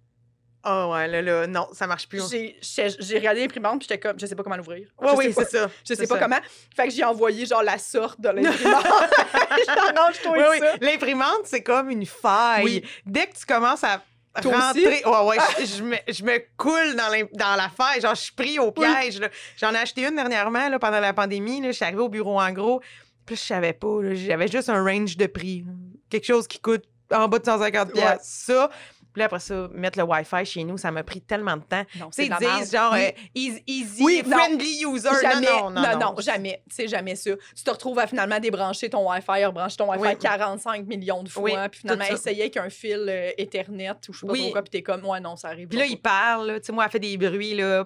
Oh 0.68 0.92
ouais, 0.94 1.08
là, 1.08 1.22
là, 1.22 1.48
non, 1.48 1.68
ça 1.74 1.86
marche 1.88 2.08
plus. 2.10 2.24
J'ai 2.32 3.18
regardé 3.18 3.42
l'imprimante, 3.42 3.80
puis 3.80 3.88
j'étais 3.90 4.00
comme, 4.00 4.20
je 4.20 4.26
sais 4.26 4.36
pas 4.36 4.44
comment 4.44 4.58
l'ouvrir. 4.58 4.88
Ouais, 5.00 5.12
oui, 5.16 5.34
pas, 5.34 5.44
c'est 5.46 5.58
ça. 5.58 5.70
je 5.88 5.94
sais 5.94 6.08
pas 6.08 6.16
ça. 6.16 6.22
comment. 6.22 6.40
Fait 6.76 6.88
que 6.88 6.94
j'ai 6.94 7.04
envoyé, 7.04 7.46
genre, 7.46 7.62
la 7.64 7.78
sorte 7.78 8.20
de 8.20 8.30
l'imprimante. 8.42 8.86
J'arrange 9.68 10.22
toi 10.24 10.34
Oui, 10.38 10.44
oui. 10.52 10.60
ça. 10.60 10.76
L'imprimante, 10.82 11.42
c'est 11.46 11.62
comme 11.64 11.90
une 11.90 12.06
faille. 12.06 12.64
Oui. 12.64 12.86
Dès 13.06 13.28
que 13.28 13.36
tu 13.38 13.46
commences 13.46 13.84
à 13.84 14.02
Toi 14.42 14.60
rentrer. 14.60 15.02
Ouais, 15.06 15.26
ouais, 15.28 15.38
je, 15.60 15.66
je 15.78 15.84
me, 15.84 15.96
je 16.08 16.24
me 16.24 16.40
coule 16.58 16.96
dans, 16.96 17.28
dans 17.34 17.56
la 17.56 17.70
faille. 17.70 18.02
Genre, 18.02 18.16
je 18.16 18.22
suis 18.22 18.34
pris 18.34 18.58
au 18.60 18.72
piège. 18.72 19.22
J'en 19.58 19.74
ai 19.74 19.78
acheté 19.78 20.06
une 20.06 20.16
dernièrement 20.16 20.68
là, 20.70 20.80
pendant 20.80 21.00
la 21.00 21.14
pandémie. 21.14 21.62
Là. 21.62 21.68
Je 21.68 21.74
suis 21.76 21.86
arrivée 21.86 22.02
au 22.02 22.10
bureau 22.10 22.40
en 22.42 22.52
gros. 22.52 22.82
Puis 23.26 23.36
je 23.36 23.42
savais 23.42 23.74
pas. 23.74 24.00
J'avais 24.14 24.48
juste 24.48 24.70
un 24.70 24.84
range 24.84 25.16
de 25.18 25.28
prix. 25.28 25.64
Quelque 26.10 26.26
chose 26.26 26.48
qui 26.48 26.60
coûte 26.60 26.84
en 27.14 27.28
bas 27.28 27.38
de 27.40 27.46
150 27.46 27.88
Ouais. 27.90 27.94
pièces. 27.94 28.20
Ça. 28.24 28.70
Puis 29.16 29.24
après 29.24 29.40
ça, 29.40 29.70
mettre 29.74 29.98
le 29.98 30.04
Wi-Fi 30.06 30.46
chez 30.46 30.64
nous, 30.64 30.78
ça 30.78 30.92
m'a 30.92 31.04
pris 31.04 31.22
tellement 31.22 31.58
de 31.58 31.64
temps. 31.64 31.84
Non, 32.00 32.10
c'est 32.12 32.26
ils 32.28 32.36
disent 32.60 32.72
genre 32.74 32.92
Oui. 32.94 33.06
euh, 33.06 33.12
easy, 33.34 33.64
easy, 33.66 34.04
Oui, 34.04 34.22
non. 34.26 34.38
friendly 34.38 34.84
user. 34.86 35.10
Jamais, 35.22 35.48
non, 35.48 35.70
non, 35.70 35.82
non, 35.82 36.00
non. 36.00 36.16
jamais. 36.20 36.62
C'est 36.70 36.88
jamais 36.88 37.16
ça. 37.16 37.32
Tu 37.56 37.64
te 37.64 37.72
retrouves 37.72 37.98
à 38.00 38.08
finalement 38.08 38.40
débrancher 38.40 38.90
ton 38.90 39.10
Wi-Fi, 39.10 39.46
rebrancher 39.46 39.78
ton 39.78 39.90
Wi-Fi 39.90 40.02
Oui. 40.16 40.18
45 40.20 40.86
millions 40.86 41.24
de 41.24 41.30
fois, 41.30 41.70
puis 41.70 41.80
finalement 41.80 42.06
essayer 42.06 42.42
avec 42.44 42.58
un 42.58 42.70
fil 42.70 43.06
euh, 43.08 43.32
Ethernet 43.38 43.92
ou 44.10 44.14
je 44.14 44.20
sais 44.20 44.28
pas 44.28 44.34
trop 44.34 44.52
quoi, 44.52 44.62
puis 44.62 44.70
t'es 44.72 44.82
comme, 44.82 45.06
ouais, 45.06 45.20
non, 45.22 45.36
ça 45.38 45.48
arrive 45.50 45.70
Puis 45.70 45.80
là, 45.80 45.86
il 45.86 45.98
parle, 46.02 46.48
là. 46.48 46.60
Tu 46.60 46.66
sais, 46.68 46.72
moi, 46.74 46.84
elle 46.86 46.92
fait 46.92 47.00
des 47.00 47.18
bruits, 47.18 47.56
là. 47.56 47.84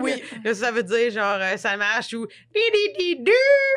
Oui. 0.00 0.22
Là, 0.44 0.54
ça 0.54 0.70
veut 0.70 0.82
dire, 0.84 1.10
genre, 1.10 1.38
euh, 1.40 1.56
ça 1.56 1.76
marche 1.76 2.12
ou. 2.14 2.26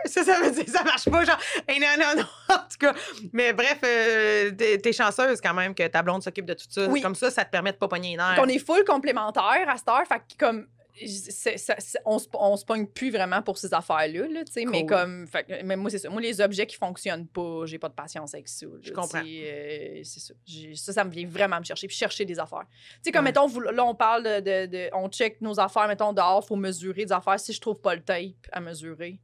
Ça, 0.06 0.24
ça 0.24 0.40
veut 0.42 0.52
dire, 0.52 0.66
ça 0.68 0.84
marche 0.84 1.10
pas, 1.10 1.24
genre. 1.26 1.38
Hey, 1.68 1.80
non, 1.80 1.88
non, 1.98 2.22
non. 2.22 2.28
En 2.56 2.58
tout 2.60 2.78
cas. 2.80 2.94
Mais 3.32 3.54
bref, 3.54 3.80
t'es 3.82 4.78
t'es 4.78 4.94
chanceuse 4.94 5.42
quand 5.42 5.54
même 5.54 5.74
que 5.74 5.88
ta 5.88 6.03
blonde 6.04 6.22
s'occupe 6.24 6.46
de 6.46 6.54
tout 6.54 6.66
ça. 6.70 6.88
Oui. 6.88 7.02
Comme 7.02 7.16
ça, 7.16 7.32
ça 7.32 7.44
te 7.46 7.50
permet 7.52 7.72
de 7.72 7.78
pas 7.78 7.88
pogner 7.88 8.12
les 8.12 8.18
nerfs. 8.18 8.40
On 8.42 8.48
est 8.48 8.60
full 8.60 8.84
complémentaire 8.86 9.68
à 9.68 9.78
cette 9.78 9.88
heure, 9.88 10.04
fait 10.08 10.20
que 10.20 10.38
comme. 10.38 10.68
ça- 11.08 11.76
on, 12.06 12.20
se, 12.20 12.28
on 12.36 12.56
se 12.56 12.64
pogne 12.64 12.86
plus 12.86 13.10
vraiment 13.10 13.42
pour 13.42 13.58
ces 13.58 13.74
affaires-là, 13.74 14.28
là, 14.28 14.42
sais, 14.50 14.64
mais 14.66 14.82
Cool. 14.82 14.90
comme, 14.90 15.28
fait 15.28 15.64
mais 15.64 15.76
moi, 15.76 15.90
c'est 15.90 15.98
ça. 15.98 16.10
Moi, 16.10 16.22
les 16.22 16.40
objets 16.40 16.68
qui 16.68 16.76
fonctionnent 16.76 17.26
pas, 17.28 17.66
j'ai 17.66 17.80
pas 17.80 17.90
de 17.90 17.96
patience 17.96 18.34
avec 18.36 18.48
ça. 18.48 18.68
là, 18.68 18.72
Je 18.80 18.92
comprends. 18.92 19.22
euh, 19.26 20.02
c'est 20.04 20.20
ça. 20.20 20.34
Ça, 20.76 20.94
ça 20.94 21.04
me 21.04 21.10
vient 21.10 21.28
vraiment 21.28 21.58
me 21.60 21.64
chercher, 21.64 21.88
puis 21.88 21.96
chercher 21.96 22.26
des 22.26 22.38
affaires. 22.40 22.66
Tu 22.70 23.00
sais, 23.06 23.12
comme, 23.12 23.26
Ouais. 23.26 23.32
mettons, 23.32 23.48
là, 23.72 23.84
on 23.84 23.96
parle 23.96 24.24
de, 24.24 24.40
de- 24.40 24.66
de- 24.68 24.90
On 24.94 25.10
check 25.10 25.42
nos 25.42 25.60
affaires, 25.60 25.88
mettons, 25.88 26.14
dehors, 26.14 26.46
faut 26.46 26.56
mesurer 26.56 27.06
des 27.06 27.12
affaires. 27.12 27.40
Si 27.40 27.54
je 27.54 27.60
trouve 27.62 27.80
pas 27.80 27.96
le 27.96 28.02
tape 28.04 28.20
à 28.52 28.60
mesurer. 28.60 29.20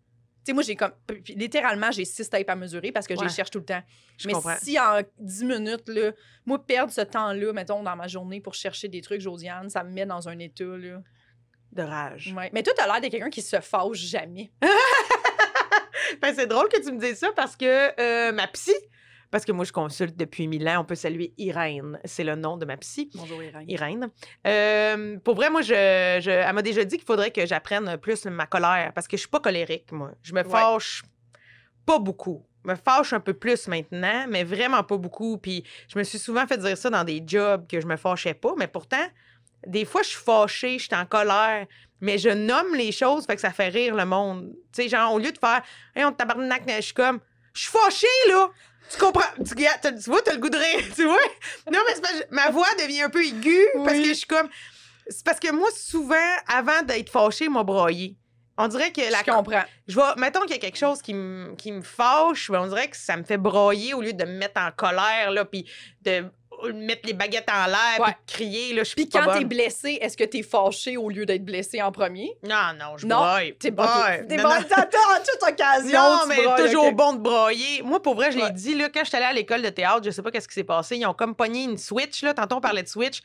Sais, 0.49 0.53
moi, 0.53 0.63
j'ai 0.63 0.75
comme. 0.75 0.93
littéralement, 1.27 1.91
j'ai 1.91 2.05
six 2.05 2.27
tapes 2.27 2.49
à 2.49 2.55
mesurer 2.55 2.91
parce 2.91 3.05
que 3.05 3.15
je 3.15 3.21
les 3.21 3.29
cherche 3.29 3.51
tout 3.51 3.59
le 3.59 3.65
temps. 3.65 3.83
Je 4.17 4.25
mais 4.25 4.33
comprends. 4.33 4.55
si 4.59 4.79
en 4.79 4.99
10 5.19 5.43
minutes, 5.43 5.87
là, 5.87 6.11
moi, 6.43 6.65
perdre 6.65 6.91
ce 6.91 7.01
temps-là, 7.01 7.53
mettons, 7.53 7.83
dans 7.83 7.95
ma 7.95 8.07
journée 8.07 8.41
pour 8.41 8.55
chercher 8.55 8.87
des 8.87 9.01
trucs, 9.01 9.21
Josiane, 9.21 9.69
ça 9.69 9.83
me 9.83 9.91
met 9.91 10.07
dans 10.07 10.27
un 10.27 10.39
état, 10.39 10.63
là. 10.63 11.03
De 11.71 11.83
rage. 11.83 12.33
Ouais. 12.35 12.49
Mais 12.51 12.63
toi, 12.63 12.73
t'as 12.75 12.87
l'air 12.87 12.99
de 12.99 13.09
quelqu'un 13.09 13.29
qui 13.29 13.43
se 13.43 13.59
fâche 13.59 13.99
jamais. 13.99 14.51
Ben, 16.21 16.33
c'est 16.35 16.47
drôle 16.47 16.67
que 16.69 16.81
tu 16.81 16.91
me 16.91 16.99
dises 16.99 17.19
ça 17.19 17.31
parce 17.35 17.55
que 17.55 18.01
euh, 18.01 18.31
ma 18.31 18.47
psy 18.47 18.73
parce 19.31 19.45
que 19.45 19.51
moi, 19.51 19.65
je 19.65 19.71
consulte 19.71 20.15
depuis 20.17 20.47
mille 20.47 20.67
ans. 20.67 20.81
On 20.81 20.85
peut 20.85 20.95
saluer 20.95 21.33
Irène. 21.37 21.99
C'est 22.05 22.23
le 22.23 22.35
nom 22.35 22.57
de 22.57 22.65
ma 22.65 22.77
psy. 22.77 23.09
Bonjour, 23.15 23.41
Irène. 23.43 23.65
Irène. 23.69 24.09
Euh, 24.47 25.17
pour 25.19 25.35
vrai, 25.35 25.49
moi, 25.49 25.61
je, 25.61 26.19
je- 26.21 26.29
elle 26.31 26.53
m'a 26.53 26.61
déjà 26.61 26.83
dit 26.83 26.97
qu'il 26.97 27.05
faudrait 27.05 27.31
que 27.31 27.45
j'apprenne 27.45 27.97
plus 27.97 28.25
ma 28.25 28.45
colère 28.47 28.91
parce 28.93 29.07
que 29.07 29.17
je 29.17 29.21
suis 29.21 29.29
pas 29.29 29.39
colérique, 29.39 29.91
moi. 29.91 30.11
Je 30.23 30.33
me 30.33 30.43
Ouais. 30.43 30.49
fâche 30.49 31.03
pas 31.85 31.99
beaucoup. 31.99 32.45
Je 32.65 32.71
me 32.71 32.75
fâche 32.75 33.13
un 33.13 33.19
peu 33.19 33.33
plus 33.33 33.67
maintenant, 33.67 34.25
mais 34.27 34.43
vraiment 34.43 34.83
pas 34.83 34.97
beaucoup. 34.97 35.37
Puis 35.37 35.63
je 35.87 35.97
me 35.97 36.03
suis 36.03 36.19
souvent 36.19 36.45
fait 36.45 36.57
dire 36.57 36.77
ça 36.77 36.89
dans 36.89 37.03
des 37.03 37.23
jobs 37.25 37.67
que 37.67 37.79
je 37.79 37.87
me 37.87 37.95
fâchais 37.97 38.33
pas, 38.33 38.53
mais 38.57 38.67
pourtant, 38.67 39.05
des 39.65 39.85
fois, 39.85 40.01
je 40.03 40.09
suis 40.09 40.19
fâchée, 40.23 40.77
je 40.79 40.85
suis 40.85 40.95
en 40.95 41.05
colère, 41.05 41.65
mais 42.01 42.17
je 42.17 42.29
nomme 42.29 42.75
les 42.75 42.91
choses, 42.91 43.25
fait 43.25 43.35
que 43.35 43.41
ça 43.41 43.51
fait 43.51 43.69
rire 43.69 43.95
le 43.95 44.05
monde. 44.05 44.51
Tu 44.73 44.83
sais, 44.83 44.89
genre, 44.89 45.13
au 45.13 45.19
lieu 45.19 45.31
de 45.31 45.37
faire, 45.37 45.61
hey, 45.95 46.03
on 46.05 46.11
tabarnak, 46.11 46.63
je 46.67 46.81
suis 46.81 46.93
comme, 46.93 47.19
je 47.53 47.61
suis 47.63 47.71
fâchée, 47.71 48.07
là! 48.29 48.49
Tu 48.91 48.97
comprends? 48.97 49.29
Tu, 49.37 49.53
tu 49.55 50.09
vois, 50.09 50.21
t'as 50.21 50.33
le 50.33 50.39
goût 50.39 50.49
de 50.49 50.57
rire, 50.57 50.83
tu 50.95 51.05
vois? 51.05 51.17
Non, 51.71 51.79
mais 51.87 51.95
c'est 51.95 52.01
parce 52.01 52.13
que 52.21 52.25
ma 52.31 52.49
voix 52.49 52.67
devient 52.81 53.03
un 53.03 53.09
peu 53.09 53.23
aiguë 53.25 53.67
parce 53.75 53.91
Oui. 53.93 54.03
que 54.03 54.09
je 54.09 54.13
suis 54.13 54.27
comme. 54.27 54.49
C'est 55.07 55.25
parce 55.25 55.39
que 55.39 55.51
moi, 55.51 55.69
souvent, 55.75 56.15
avant 56.47 56.81
d'être 56.83 57.09
fâchée, 57.09 57.49
m'a 57.49 57.63
broyé. 57.63 58.15
On 58.57 58.67
dirait 58.67 58.91
que 58.91 59.01
la. 59.11 59.19
Je 59.19 59.31
comprends. 59.31 59.63
Je 59.87 59.95
vais. 59.95 60.01
Mettons 60.17 60.41
qu'il 60.41 60.51
y 60.51 60.55
a 60.55 60.57
quelque 60.59 60.77
chose 60.77 61.01
qui 61.01 61.13
me 61.13 61.55
qui 61.55 61.71
me 61.71 61.81
fâche, 61.81 62.49
on 62.49 62.67
dirait 62.67 62.89
que 62.89 62.97
ça 62.97 63.15
me 63.15 63.23
fait 63.23 63.37
broyer 63.37 63.93
au 63.93 64.01
lieu 64.01 64.13
de 64.13 64.25
me 64.25 64.33
mettre 64.37 64.59
en 64.61 64.71
colère, 64.71 65.31
là, 65.31 65.45
puis 65.45 65.65
de 66.01 66.25
mettre 66.73 67.01
les 67.05 67.13
baguettes 67.13 67.49
en 67.49 67.65
l'air, 67.67 67.99
Ouais. 67.99 68.13
puis 68.27 68.35
crier, 68.35 68.73
là. 68.73 68.83
Je 68.83 68.93
Puis 68.93 69.07
quand 69.09 69.31
t'es 69.37 69.45
blessé, 69.45 69.97
est-ce 70.01 70.15
que 70.17 70.23
t'es 70.23 70.43
fâché 70.43 70.97
au 70.97 71.09
lieu 71.09 71.25
d'être 71.25 71.43
blessé 71.45 71.81
en 71.81 71.91
premier? 71.91 72.31
Non, 72.43 72.73
non, 72.79 72.97
je 72.97 73.05
Non, 73.05 73.17
broye. 73.17 73.51
T'es 73.59 73.71
bon. 73.71 73.83
T'es 74.27 74.37
bon. 74.37 74.49
en 74.49 74.57
toute 74.61 75.43
occasion. 75.49 75.99
Non, 75.99 76.19
tu 76.23 76.29
mais 76.29 76.43
broyes, 76.43 76.65
toujours 76.65 76.85
ok. 76.87 76.95
bon 76.95 77.13
de 77.13 77.19
broyer. 77.19 77.81
Moi, 77.83 78.01
pour 78.01 78.15
vrai, 78.15 78.31
je 78.31 78.37
l'ai 78.37 78.43
Ouais. 78.43 78.51
dit, 78.51 78.75
là, 78.75 78.89
quand 78.89 79.03
j'étais 79.03 79.17
allée 79.17 79.25
à 79.27 79.33
l'école 79.33 79.61
de 79.61 79.69
théâtre, 79.69 80.01
je 80.03 80.11
sais 80.11 80.21
pas 80.21 80.31
qu'est-ce 80.31 80.47
qui 80.47 80.53
s'est 80.55 80.63
passé. 80.63 80.97
Ils 80.97 81.05
ont 81.05 81.13
comme 81.13 81.35
pogné 81.35 81.63
une 81.63 81.77
switch, 81.77 82.21
là. 82.23 82.33
Tantôt, 82.33 82.55
on 82.57 82.61
parlait 82.61 82.83
de 82.83 82.87
switch. 82.87 83.21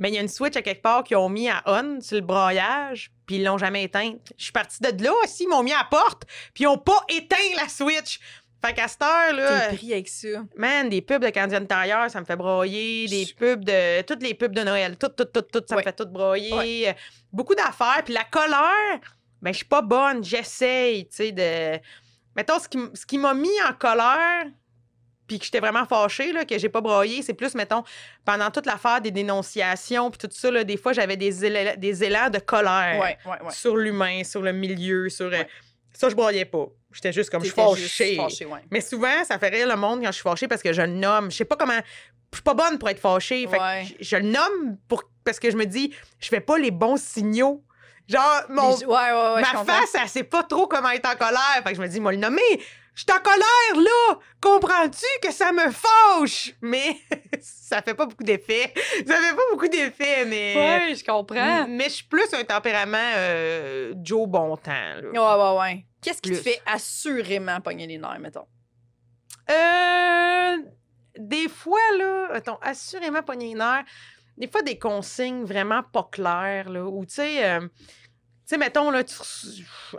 Mais 0.00 0.10
il 0.10 0.14
y 0.14 0.18
a 0.18 0.20
une 0.20 0.28
switch 0.28 0.56
à 0.56 0.62
quelque 0.62 0.80
part 0.82 1.02
qu'ils 1.02 1.16
ont 1.16 1.28
mis 1.28 1.48
à 1.48 1.60
on 1.66 2.00
sur 2.00 2.14
le 2.14 2.20
broyage, 2.22 3.10
puis 3.26 3.36
ils 3.36 3.44
l'ont 3.44 3.58
jamais 3.58 3.82
éteinte. 3.82 4.20
Je 4.38 4.44
suis 4.44 4.52
partie 4.52 4.78
de 4.80 5.02
là 5.04 5.10
aussi, 5.24 5.42
ils 5.42 5.48
m'ont 5.48 5.64
mis 5.64 5.72
à 5.72 5.78
la 5.78 5.84
porte, 5.90 6.22
puis 6.54 6.62
ils 6.62 6.66
ont 6.68 6.78
pas 6.78 7.00
éteint 7.08 7.36
la 7.56 7.68
switch. 7.68 8.20
Fait 8.64 8.72
qu'à 8.74 8.88
cette 8.88 9.02
heure, 9.02 9.32
là, 9.34 9.68
T'es 9.68 9.76
pris 9.76 9.92
avec 9.92 10.08
ça. 10.08 10.28
man, 10.56 10.88
des 10.88 11.00
pubs 11.00 11.22
de 11.24 11.30
Candian 11.30 11.64
Tailleur, 11.64 12.10
ça 12.10 12.20
me 12.20 12.24
fait 12.24 12.34
broyer. 12.36 13.06
Des 13.06 13.26
pubs 13.36 13.64
de. 13.64 14.02
Toutes 14.02 14.22
les 14.22 14.34
pubs 14.34 14.52
de 14.52 14.62
Noël, 14.62 14.96
tout, 14.96 15.08
tout, 15.10 15.24
tout, 15.26 15.42
tout, 15.42 15.62
ça 15.68 15.76
Ouais. 15.76 15.82
me 15.82 15.84
fait 15.84 15.92
tout 15.92 16.06
broyer. 16.08 16.88
Euh, 16.88 16.92
Beaucoup 17.32 17.54
d'affaires. 17.54 18.02
Puis 18.04 18.14
la 18.14 18.24
colère, 18.24 18.98
ben, 19.40 19.52
je 19.52 19.58
suis 19.58 19.66
pas 19.66 19.82
bonne. 19.82 20.24
J'essaye, 20.24 21.06
tu 21.08 21.16
sais, 21.16 21.32
de. 21.32 21.78
Mettons, 22.34 22.58
ce 22.58 22.68
qui, 22.68 22.78
ce 22.94 23.06
qui 23.06 23.18
m'a 23.18 23.32
mis 23.34 23.48
en 23.68 23.72
colère, 23.74 24.46
puis 25.28 25.38
que 25.38 25.44
j'étais 25.44 25.60
vraiment 25.60 25.84
fâchée, 25.84 26.32
là, 26.32 26.44
que 26.44 26.56
j'ai 26.58 26.68
pas 26.68 26.80
broyé, 26.80 27.20
c'est 27.22 27.34
plus, 27.34 27.54
mettons, 27.54 27.84
pendant 28.24 28.50
toute 28.50 28.64
l'affaire 28.66 29.00
des 29.00 29.10
dénonciations, 29.10 30.10
puis 30.10 30.18
tout 30.18 30.34
ça, 30.34 30.50
là, 30.50 30.64
des 30.64 30.76
fois, 30.76 30.92
j'avais 30.92 31.16
des, 31.16 31.44
éla- 31.44 31.76
des 31.76 32.02
élans 32.04 32.30
de 32.30 32.38
colère 32.38 32.98
Ouais, 33.00 33.18
sur 33.50 33.76
l'humain, 33.76 34.24
sur 34.24 34.40
le 34.42 34.52
milieu, 34.52 35.08
sur. 35.10 35.26
euh. 35.26 35.42
Ça, 35.98 36.08
je 36.08 36.14
broyais 36.14 36.44
pas. 36.44 36.66
J'étais 36.92 37.12
juste 37.12 37.28
comme, 37.28 37.42
je 37.44 37.50
suis 37.50 38.16
fâchée. 38.16 38.46
ouais. 38.46 38.60
Mais 38.70 38.80
souvent, 38.80 39.24
ça 39.24 39.36
fait 39.40 39.48
rire 39.48 39.66
le 39.66 39.74
monde 39.74 40.00
quand 40.00 40.06
je 40.06 40.12
suis 40.12 40.22
fâchée 40.22 40.46
parce 40.46 40.62
que 40.62 40.72
je 40.72 40.80
le 40.82 40.86
nomme. 40.86 41.28
Je 41.28 41.38
sais 41.38 41.44
pas 41.44 41.56
comment. 41.56 41.72
Je 42.30 42.36
suis 42.36 42.42
pas 42.44 42.54
bonne 42.54 42.78
pour 42.78 42.88
être 42.88 43.00
fâchée. 43.00 43.48
Fait 43.48 43.58
que 43.58 43.94
je, 44.00 44.04
je 44.10 44.16
le 44.16 44.28
nomme 44.28 44.76
pour, 44.86 45.02
parce 45.24 45.40
que 45.40 45.50
je 45.50 45.56
me 45.56 45.64
dis, 45.66 45.92
je 46.20 46.28
fais 46.28 46.38
pas 46.40 46.56
les 46.56 46.70
bons 46.70 47.02
signaux. 47.02 47.64
Genre, 48.06 48.42
mon, 48.48 48.76
Ouais, 48.76 49.42
ma 49.42 49.64
face, 49.64 49.96
elle 50.00 50.08
sait 50.08 50.22
pas 50.22 50.44
trop 50.44 50.68
comment 50.68 50.90
être 50.90 51.08
en 51.10 51.16
colère. 51.16 51.60
Fait 51.64 51.70
que 51.70 51.76
je 51.76 51.82
me 51.82 51.88
dis, 51.88 51.98
moi, 51.98 52.12
le 52.12 52.18
nommer. 52.18 52.62
Je 52.94 53.02
suis 53.02 53.12
en 53.12 53.22
colère, 53.22 53.84
là! 53.84 54.18
Comprends-tu 54.40 55.06
que 55.22 55.32
ça 55.32 55.52
me 55.52 55.70
fâche? 55.70 56.52
Mais 56.60 56.96
ça 57.40 57.80
fait 57.82 57.94
pas 57.94 58.06
beaucoup 58.06 58.24
d'effet. 58.24 58.72
Ça 59.06 59.14
fait 59.14 59.36
pas 59.36 59.42
beaucoup 59.52 59.68
d'effet, 59.68 60.24
mais. 60.26 60.54
Ouais, 60.56 60.94
je 60.96 61.04
comprends. 61.04 61.66
Mais 61.68 61.84
je 61.84 61.94
suis 61.94 62.04
plus 62.04 62.26
un 62.34 62.42
tempérament 62.42 63.12
euh, 63.16 63.94
Joe 64.02 64.26
Bontemps. 64.28 64.72
Là. 64.72 65.10
Ouais, 65.12 65.42
ouais, 65.42 65.60
ouais. 65.60 65.84
Qu'est-ce 66.00 66.22
qui 66.22 66.30
te 66.30 66.36
fait 66.36 66.60
assurément 66.66 67.60
pogner 67.60 67.86
les 67.86 67.98
nerfs, 67.98 68.20
mettons? 68.20 68.46
Euh, 69.50 70.56
des 71.18 71.48
fois, 71.48 71.80
là, 71.98 72.28
attends, 72.32 72.58
assurément 72.62 73.22
pogner 73.22 73.48
les 73.48 73.54
nerfs. 73.54 73.84
Des 74.36 74.46
fois, 74.46 74.62
des 74.62 74.78
consignes 74.78 75.44
vraiment 75.44 75.82
pas 75.82 76.08
claires, 76.10 76.68
là, 76.70 76.84
ou 76.84 77.04
tu 77.04 77.14
sais, 77.14 77.44
euh, 77.44 77.60
tu 77.60 77.68
sais, 78.54 78.58
mettons, 78.58 78.90
là, 78.90 79.02
tu 79.02 79.14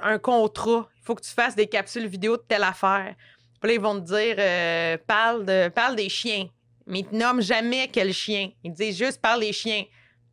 un 0.01 0.17
contrat, 0.17 0.89
il 0.97 1.03
faut 1.03 1.15
que 1.15 1.21
tu 1.21 1.31
fasses 1.31 1.55
des 1.55 1.67
capsules 1.67 2.07
vidéo 2.07 2.37
de 2.37 2.43
telle 2.47 2.63
affaire. 2.63 3.15
Puis 3.59 3.69
là, 3.69 3.73
ils 3.75 3.81
vont 3.81 3.99
te 3.99 4.05
dire, 4.05 4.35
euh, 4.39 4.97
parle, 5.05 5.45
de, 5.45 5.67
parle 5.67 5.95
des 5.95 6.09
chiens. 6.09 6.47
Mais 6.87 6.99
ils 6.99 7.07
te 7.07 7.15
nomment 7.15 7.41
jamais 7.41 7.89
quel 7.89 8.13
chien. 8.13 8.51
Ils 8.63 8.71
te 8.71 8.77
disent 8.77 8.97
juste, 8.97 9.21
parle 9.21 9.41
des 9.41 9.53
chiens. 9.53 9.83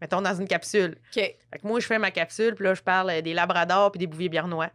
Mettons, 0.01 0.23
dans 0.23 0.35
une 0.35 0.47
capsule. 0.47 0.97
OK. 1.09 1.15
Fait 1.15 1.39
que 1.61 1.67
moi, 1.67 1.81
je 1.81 1.87
fais 1.87 1.99
ma 1.99 2.11
capsule, 2.11 2.55
puis 2.55 2.65
là, 2.65 2.75
je 2.75 2.83
parle 2.83 3.11
euh, 3.11 3.21
des 3.21 3.35
labradors 3.35 3.91
puis 3.91 3.99
des 3.99 4.07
bouviers 4.07 4.29
biarnois. 4.29 4.71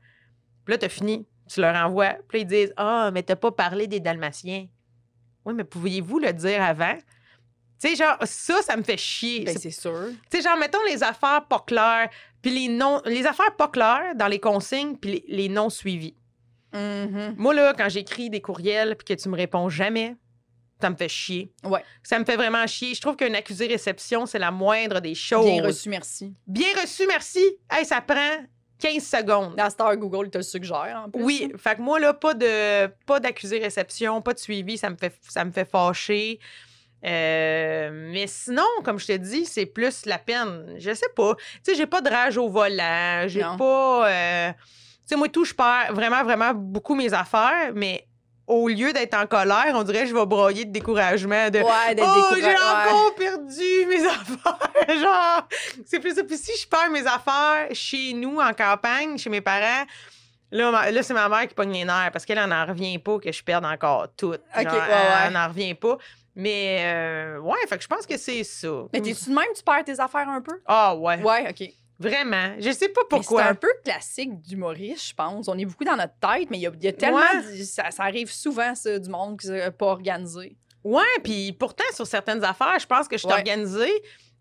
Puis 0.65 0.73
là, 0.73 0.77
t'as 0.77 0.89
fini. 0.89 1.25
Tu 1.49 1.59
leur 1.59 1.75
envoies. 1.75 2.17
Puis 2.27 2.39
là, 2.39 2.41
ils 2.43 2.47
disent 2.47 2.73
Ah, 2.77 3.09
mais 3.13 3.23
t'as 3.23 3.35
pas 3.35 3.51
parlé 3.51 3.87
des 3.87 3.99
dalmatiens. 3.99 4.67
Oui, 5.45 5.53
mais 5.53 5.63
pouviez-vous 5.63 6.19
le 6.19 6.31
dire 6.33 6.61
avant? 6.61 6.95
Tu 7.81 7.89
sais, 7.89 7.95
genre, 7.95 8.15
ça, 8.25 8.61
ça 8.61 8.77
me 8.77 8.83
fait 8.83 8.97
chier. 8.97 9.43
Ben, 9.43 9.57
C'est- 9.57 9.71
sûr. 9.71 10.09
Tu 10.29 10.37
sais, 10.37 10.43
genre, 10.43 10.57
mettons 10.57 10.83
les 10.87 11.01
affaires 11.01 11.45
pas 11.47 11.63
claires, 11.65 12.09
puis 12.41 12.51
les 12.51 12.67
non... 12.67 13.01
Les 13.05 13.25
affaires 13.25 13.55
pas 13.55 13.69
claires 13.69 14.13
dans 14.15 14.27
les 14.27 14.39
consignes, 14.39 14.95
puis 14.97 15.11
les, 15.11 15.23
les 15.27 15.49
non 15.49 15.69
suivis. 15.71 16.15
Mhm. 16.73 17.33
Moi, 17.37 17.53
là, 17.55 17.73
quand 17.75 17.89
j'écris 17.89 18.29
des 18.29 18.39
courriels, 18.39 18.95
puis 18.95 19.15
que 19.15 19.21
tu 19.21 19.29
me 19.29 19.35
réponds 19.35 19.67
jamais, 19.67 20.15
ça 20.79 20.89
me 20.91 20.95
fait 20.95 21.09
chier. 21.09 21.51
Ouais. 21.63 21.83
Ça 22.03 22.17
me 22.19 22.23
fait 22.25 22.35
vraiment 22.37 22.65
chier. 22.67 22.93
Je 22.93 23.01
trouve 23.01 23.15
qu'un 23.15 23.33
accusé-réception, 23.33 24.25
c'est 24.27 24.39
la 24.39 24.51
moindre 24.51 24.99
des 24.99 25.15
choses. 25.15 25.45
Bien 25.45 25.63
reçu, 25.63 25.89
merci. 25.89 26.33
Bien 26.47 26.67
reçu, 26.81 27.05
merci. 27.07 27.43
Hey, 27.69 27.83
ça 27.85 27.99
prend 28.01 28.37
15 28.81 29.03
secondes. 29.03 29.55
Dans 29.55 29.69
Star 29.69 29.95
Google, 29.95 30.25
il 30.27 30.31
te 30.31 30.41
suggère, 30.41 31.03
en 31.05 31.09
plus. 31.09 31.23
Oui, 31.23 31.51
fait 31.57 31.75
que 31.75 31.81
moi, 31.81 31.99
là, 31.99 32.13
pas 32.13 32.33
de 32.33 32.87
pas 33.05 33.19
d'accusé-réception, 33.19 34.21
pas 34.21 34.33
de 34.33 34.39
suivi, 34.39 34.77
ça 34.77 34.89
me 34.89 34.97
fait, 34.97 35.13
ça 35.29 35.45
me 35.45 35.51
fait 35.51 35.69
fâcher. 35.69 36.39
Euh, 37.05 37.89
mais 38.13 38.27
sinon, 38.27 38.65
comme 38.83 38.99
je 38.99 39.07
te 39.07 39.17
dis, 39.17 39.45
c'est 39.45 39.65
plus 39.65 40.05
la 40.05 40.19
peine. 40.19 40.75
Je 40.77 40.93
sais 40.93 41.09
pas. 41.15 41.35
Tu 41.35 41.71
sais, 41.71 41.75
j'ai 41.75 41.87
pas 41.87 42.01
de 42.01 42.09
rage 42.09 42.37
au 42.37 42.49
volant. 42.49 43.23
J'ai 43.27 43.41
pas. 43.57 44.09
euh, 44.09 44.51
Tu 44.51 44.59
sais, 45.07 45.15
moi, 45.15 45.27
tout, 45.29 45.43
je 45.45 45.53
perds 45.53 45.93
vraiment, 45.93 46.23
vraiment 46.23 46.53
beaucoup 46.53 46.93
mes 46.95 47.11
affaires, 47.13 47.71
mais 47.73 48.07
au 48.47 48.67
lieu 48.67 48.91
d'être 48.93 49.13
en 49.13 49.25
colère, 49.27 49.71
on 49.75 49.83
dirait 49.83 50.01
que 50.03 50.07
je 50.09 50.15
vais 50.15 50.25
broyer 50.25 50.65
de 50.65 50.71
découragement. 50.71 51.49
De, 51.49 51.59
Ouais, 51.59 51.95
d'être 51.95 52.07
Oh, 52.07 52.35
j'ai 52.35 52.43
ouais. 52.45 52.53
encore 52.55 53.15
perdu 53.15 53.85
mes 53.87 54.05
affaires. 54.07 54.99
Genre, 54.99 55.47
c'est 55.85 55.99
plus 55.99 56.15
ça. 56.15 56.23
Puis 56.23 56.37
si 56.37 56.51
je 56.61 56.67
perds 56.67 56.89
mes 56.89 57.05
affaires 57.07 57.67
chez 57.71 58.13
nous, 58.13 58.39
en 58.39 58.53
campagne, 58.53 59.17
chez 59.17 59.29
mes 59.29 59.41
parents, 59.41 59.85
là, 60.51 60.91
là 60.91 61.03
c'est 61.03 61.13
ma 61.13 61.29
mère 61.29 61.47
qui 61.47 61.53
pogne 61.53 61.71
les 61.73 61.85
nerfs 61.85 62.09
parce 62.11 62.25
qu'elle 62.25 62.39
en 62.39 62.51
en 62.51 62.65
revient 62.65 62.97
pas 62.97 63.19
que 63.19 63.31
je 63.31 63.43
perde 63.43 63.65
encore 63.65 64.07
tout. 64.17 64.33
Ok, 64.33 64.63
Genre, 64.63 64.73
ouais, 64.73 64.79
elle- 64.89 64.91
ouais. 64.91 65.17
Elle 65.27 65.33
n'en 65.33 65.47
revient 65.47 65.73
pas. 65.75 65.97
Mais, 66.35 66.77
euh, 66.85 67.39
ouais, 67.39 67.57
fait 67.67 67.77
que 67.77 67.83
je 67.83 67.87
pense 67.89 68.05
que 68.05 68.17
c'est 68.17 68.43
ça. 68.45 68.69
Mais 68.93 69.01
t'es-tu 69.01 69.29
de 69.29 69.35
même, 69.35 69.45
tu 69.55 69.63
perds 69.63 69.83
tes 69.83 69.99
affaires 69.99 70.29
un 70.29 70.41
peu? 70.41 70.61
Ah, 70.65 70.95
ouais. 70.95 71.21
Ouais, 71.21 71.47
OK. 71.49 71.67
Vraiment. 72.01 72.55
Je 72.59 72.71
sais 72.71 72.89
pas 72.89 73.01
Mais 73.01 73.17
C'est 73.17 73.17
pourquoi. 73.17 73.43
un 73.45 73.55
peu 73.55 73.71
classique 73.83 74.39
d'humoriste, 74.41 75.09
je 75.09 75.13
pense. 75.13 75.47
On 75.47 75.57
est 75.57 75.65
beaucoup 75.65 75.83
dans 75.83 75.95
notre 75.95 76.15
tête, 76.19 76.49
mais 76.49 76.57
il 76.57 76.61
y 76.61 76.67
a, 76.67 76.71
il 76.73 76.83
y 76.83 76.87
a 76.87 76.93
tellement. 76.93 77.17
Ouais. 77.19 77.41
d- 77.57 77.63
Ça, 77.63 77.91
ça 77.91 78.03
arrive 78.03 78.31
souvent, 78.31 78.73
ça, 78.75 78.97
du 78.99 79.09
monde 79.09 79.39
qui 79.39 79.49
n'est 79.49 79.71
pas 79.71 79.85
organisé. 79.87 80.57
Ouais, 80.83 81.03
puis 81.23 81.53
pourtant, 81.53 81.83
sur 81.93 82.07
certaines 82.07 82.43
affaires, 82.43 82.79
je 82.79 82.87
pense 82.87 83.07
que 83.07 83.15
je 83.15 83.19
suis 83.19 83.27
Ouais. 83.27 83.35
organisée. 83.35 83.91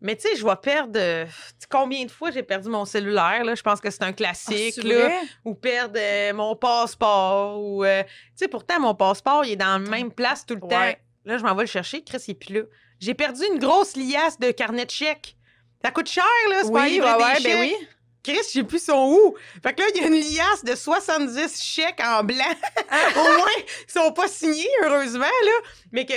Mais 0.03 0.17
tu 0.17 0.27
sais, 0.27 0.35
je 0.37 0.45
vais 0.47 0.57
perdre. 0.57 0.99
euh, 0.99 1.27
Combien 1.69 2.07
de 2.07 2.11
fois 2.11 2.31
j'ai 2.31 2.43
perdu 2.43 2.71
mon 2.71 2.87
cellulaire? 2.87 3.45
Là? 3.45 3.55
Je 3.55 3.61
pense 3.63 3.81
que 3.83 3.91
c'est 3.91 4.03
un 4.03 4.15
classique. 4.15 4.81
Ah, 4.83 4.87
là. 4.89 5.11
ou 5.45 5.55
perdre 5.55 5.99
euh, 5.99 6.33
mon 6.33 6.57
passeport. 6.57 7.61
Ou, 7.63 7.85
euh, 7.85 8.03
tu 8.03 8.09
sais, 8.37 8.49
pourtant, 8.49 8.81
mon 8.81 8.95
passeport, 8.95 9.45
il 9.45 9.53
est 9.53 9.57
dans 9.57 9.83
la 9.83 9.91
même 9.91 10.11
place 10.11 10.47
tout 10.47 10.55
le 10.55 10.63
Ouais. 10.65 10.69
temps. 10.95 10.99
Là, 11.27 11.37
je 11.37 11.43
m'en 11.45 11.55
vais 11.55 11.65
le 11.65 11.69
chercher. 11.69 12.03
Chris, 12.03 12.23
il 12.29 12.31
est 12.31 12.35
plus 12.35 12.55
là. 12.55 12.63
J'ai 12.99 13.13
perdu 13.13 13.43
une 13.53 13.59
grosse 13.59 13.95
liasse 13.95 14.39
de 14.39 14.51
carnet 14.53 14.87
de 14.87 14.91
chèques. 14.91 15.37
Ça 15.85 15.91
coûte 15.91 16.09
cher, 16.09 16.25
là, 16.51 16.63
pas 16.63 16.69
Oui, 16.69 16.91
livrer 16.91 17.15
ouais, 17.15 17.37
des 17.39 17.43
ben 17.45 17.61
oui. 17.61 17.75
Chris, 18.23 18.37
je 18.37 18.59
sais 18.59 18.65
plus 18.65 18.83
son 18.85 19.17
où. 19.17 19.35
Fait 19.63 19.73
que 19.73 19.81
là, 19.81 19.87
il 19.95 20.01
y 20.01 20.05
a 20.05 20.09
une 20.09 20.15
liasse 20.15 20.63
de 20.63 20.75
70 20.75 21.63
chèques 21.63 22.01
en 22.05 22.23
blanc. 22.23 22.45
Au 23.17 23.23
moins, 23.39 23.49
ils 23.89 23.91
sont 23.91 24.13
pas 24.13 24.29
signés, 24.29 24.69
heureusement, 24.85 25.21
là. 25.25 25.53
Mais 25.91 26.05
que 26.05 26.13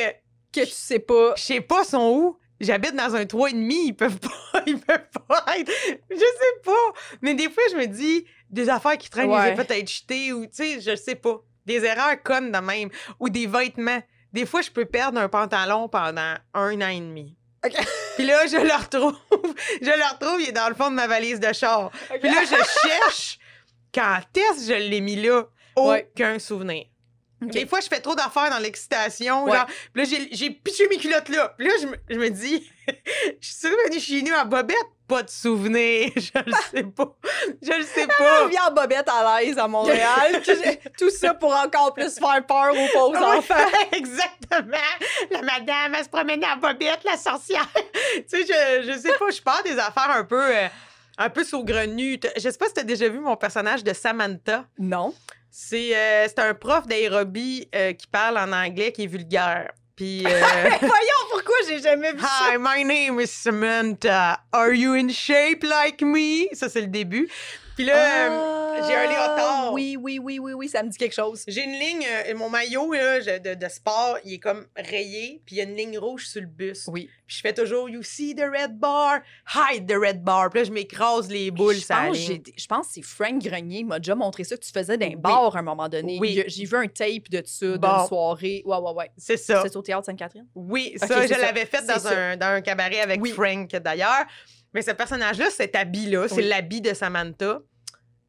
Que 0.52 0.66
tu 0.66 0.72
sais 0.72 1.00
pas. 1.00 1.34
je 1.38 1.44
sais 1.44 1.62
pas 1.62 1.86
son 1.86 2.10
où. 2.10 2.38
J'habite 2.60 2.96
dans 2.96 3.16
un 3.16 3.24
3,5, 3.24 3.72
ils 3.72 3.94
peuvent 3.94 4.20
pas, 4.20 4.64
ils 4.68 4.80
peuvent 4.80 5.08
pas 5.28 5.46
être. 5.58 5.72
Je 6.10 6.16
sais 6.18 6.62
pas. 6.64 6.94
Mais 7.22 7.34
des 7.36 7.50
fois, 7.50 7.64
je 7.72 7.78
me 7.78 7.86
dis, 7.88 8.26
des 8.50 8.70
affaires 8.70 8.98
qui 8.98 9.10
traînent, 9.10 9.30
Ouais. 9.32 9.56
peut-être 9.56 9.90
jeté 9.90 10.32
ou, 10.34 10.46
tu 10.46 10.52
sais, 10.54 10.82
je 10.82 10.96
sais 10.96 11.16
pas. 11.16 11.38
Des 11.66 11.84
erreurs 11.86 12.22
connes 12.22 12.52
de 12.52 12.58
même. 12.60 12.90
Ou 13.20 13.30
des 13.30 13.48
vêtements. 13.48 14.02
Des 14.34 14.46
fois, 14.46 14.62
je 14.62 14.70
peux 14.72 14.86
perdre 14.86 15.20
un 15.20 15.30
pantalon 15.30 15.88
pendant 15.88 16.36
un 16.54 16.82
an 16.82 16.88
et 16.90 17.00
demi. 17.00 17.38
OK. 17.66 17.74
Puis 18.16 18.26
là, 18.26 18.46
je 18.48 18.58
le 18.58 18.74
retrouve. 18.74 19.18
je 19.82 19.86
le 19.86 20.12
retrouve, 20.14 20.42
il 20.42 20.50
est 20.50 20.54
dans 20.54 20.70
le 20.70 20.76
fond 20.76 20.90
de 20.90 20.96
ma 20.96 21.08
valise 21.08 21.40
de 21.40 21.52
char. 21.54 21.92
Puis 22.22 22.30
là, 22.30 22.42
je 22.44 22.88
cherche 22.88 23.40
quand 23.94 24.20
est-ce 24.36 24.68
que 24.68 24.74
je 24.74 24.80
l'ai 24.90 25.02
mis 25.02 25.16
là? 25.16 25.44
Ouais. 25.78 26.10
Aucun 26.16 26.40
souvenir. 26.40 26.86
Des 27.42 27.66
fois, 27.66 27.82
je 27.82 27.88
fais 27.88 28.00
trop 28.00 28.16
d'affaires 28.16 28.50
dans 28.50 28.60
l'excitation. 28.60 29.44
Ouais. 29.46 29.58
Genre, 29.58 29.66
puis 29.94 30.06
là, 30.06 30.18
j'ai- 30.32 30.50
pitché 30.52 30.88
mes 30.88 30.98
culottes 30.98 31.28
là. 31.30 31.54
Puis 31.58 31.68
là, 31.68 31.74
je 31.82 31.88
me, 31.88 31.96
je 32.10 32.16
me 32.18 32.30
dis, 32.30 32.70
je 32.88 33.48
suis 33.52 33.68
revenue 33.68 34.00
chez 34.00 34.22
nous 34.22 34.34
à 34.34 34.46
Bobette, 34.46 34.78
pas 35.14 35.24
de 35.24 35.30
souvenirs. 35.30 36.12
Je 36.16 36.40
le 36.46 36.54
sais 36.72 36.84
pas. 36.84 37.16
Je 37.62 37.72
le 37.78 37.84
sais 37.84 38.08
pas. 38.08 38.48
viens 38.48 38.68
en 38.68 38.72
bobette 38.74 39.08
à 39.10 39.42
l'aise 39.42 39.58
à 39.58 39.68
Montréal. 39.68 40.42
Tout 40.98 41.10
ça 41.10 41.34
pour 41.34 41.54
encore 41.54 41.94
plus 41.94 42.18
faire 42.18 42.46
peur 42.46 42.72
aux 42.72 42.88
pauvres 42.94 43.20
Oui, 43.20 43.38
enfants. 43.38 43.70
Exactement. 43.92 44.78
La 45.32 45.42
madame, 45.42 45.96
elle 45.98 46.04
se 46.04 46.10
promenait 46.10 46.46
en 46.48 46.58
bobette, 46.58 47.04
la 47.04 47.18
sorcière. 47.18 47.68
tu 47.74 48.24
sais, 48.28 48.46
je, 48.84 48.92
je 48.92 48.98
sais 48.98 49.14
pas, 49.18 49.30
je 49.30 49.42
parle 49.42 49.64
des 49.64 49.78
affaires 49.80 50.12
un 50.12 50.24
peu, 50.24 50.42
euh, 50.42 50.68
un 51.18 51.30
peu 51.30 51.44
saugrenues. 51.44 52.20
T'as- 52.20 52.30
Je 52.36 52.50
sais 52.50 52.58
pas 52.58 52.68
si 52.68 52.74
tu 52.74 52.80
as 52.80 52.84
déjà 52.84 53.08
vu 53.10 53.20
mon 53.20 53.36
personnage 53.36 53.84
de 53.84 53.94
Samantha. 53.94 54.66
Non. 54.80 55.14
C'est 55.52 55.96
euh, 55.96 56.26
c'est 56.28 56.40
un 56.40 56.54
prof 56.56 56.88
d'aérobie 56.88 57.70
euh, 57.76 57.94
qui 57.94 58.08
parle 58.08 58.38
en 58.40 58.52
anglais 58.52 58.92
qui 58.92 59.04
est 59.04 59.08
vulgaire. 59.08 59.72
Puis. 59.96 60.26
euh, 60.26 60.42
Voyons 60.80 61.24
pourquoi 61.30 61.43
Hi, 61.76 62.58
my 62.58 62.84
name 62.84 63.20
is 63.20 63.32
Samantha. 63.32 64.38
Are 64.54 64.74
you 64.74 64.94
in 64.94 65.10
shape 65.10 65.64
like 65.64 66.04
me? 66.04 66.50
Ça, 66.54 66.70
c'est 66.70 66.82
le 66.82 66.88
début. 66.88 67.28
Puis 67.76 67.86
là, 67.86 68.30
euh, 68.30 68.84
j'ai 68.88 68.94
un 68.96 69.04
léotard. 69.08 69.38
Ah, 69.40 69.70
Oui, 69.74 69.98
oui, 70.00 70.20
oui, 70.22 70.38
oui, 70.40 70.54
oui, 70.54 70.70
ça 70.70 70.84
me 70.84 70.90
dit 70.90 70.98
quelque 70.98 71.14
chose. 71.16 71.44
J'ai 71.48 71.64
une 71.64 71.72
ligne, 71.72 72.06
euh, 72.30 72.36
mon 72.36 72.50
maillot 72.50 72.94
là, 72.94 73.20
de, 73.40 73.56
de 73.56 73.70
sport, 73.70 74.18
il 74.24 74.34
est 74.34 74.40
comme 74.40 74.66
rayé, 74.76 75.42
puis 75.46 75.56
il 75.56 75.58
y 75.58 75.62
a 75.62 75.64
une 75.64 75.76
ligne 75.76 75.98
rouge 75.98 76.28
sur 76.28 76.42
le 76.42 76.48
bus. 76.48 76.86
Oui. 76.88 77.10
Puis 77.26 77.38
je 77.38 77.42
fais 77.42 77.54
toujours 77.54 77.90
You 77.90 78.04
see 78.04 78.36
the 78.36 78.42
red 78.44 78.78
bar, 78.78 79.22
hide 79.56 79.88
the 79.88 79.96
red 79.98 80.24
bar. 80.24 80.52
Puis 80.52 80.60
là, 80.60 80.64
je 80.66 80.72
m'écrase 80.72 81.30
les 81.30 81.50
boules, 81.50 81.74
je, 81.76 81.80
ça 81.80 82.04
pense, 82.08 82.18
je 82.18 82.68
pense 82.68 82.88
que 82.88 82.94
c'est 82.94 83.02
Frank 83.02 83.42
Grenier 83.42 83.84
m'a 83.84 83.98
déjà 83.98 84.14
montré 84.14 84.44
ça, 84.44 84.56
que 84.56 84.64
tu 84.64 84.72
faisais 84.72 84.98
d'un 84.98 85.08
Oui. 85.08 85.16
bar 85.16 85.56
à 85.56 85.60
un 85.60 85.64
moment 85.64 85.90
donné. 85.90 86.18
Oui. 86.20 86.44
J'ai 86.46 86.66
vu 86.66 86.76
un 86.78 86.88
tape 86.88 87.30
de 87.32 87.42
ça, 87.46 87.78
Bon. 87.78 87.88
d'une 87.98 88.08
soirée. 88.08 88.62
Ouais, 88.66 88.78
ouais, 88.78 88.92
ouais. 88.92 89.12
C'est 89.18 89.38
ça. 89.38 89.64
C'est 89.64 89.76
au 89.76 89.82
théâtre 89.82 90.06
Sainte-Catherine? 90.06 90.46
Oui, 90.54 90.94
ça, 90.98 91.26
je 91.26 91.34
l'avais 91.34 91.66
fait 91.66 91.84
dans 91.88 92.08
un, 92.08 92.38
dans 92.38 92.48
un 92.48 92.62
cabaret 92.62 93.00
avec 93.02 93.20
Oui. 93.22 93.32
Frank, 93.32 93.70
d'ailleurs. 93.72 94.26
Mais 94.74 94.82
ce 94.82 94.92
personnage-là, 94.92 95.50
cet 95.52 95.76
habit-là, 95.76 96.28
c'est 96.28 96.36
Oui. 96.36 96.48
l'habit 96.48 96.82
de 96.82 96.94
Samantha. 96.94 97.60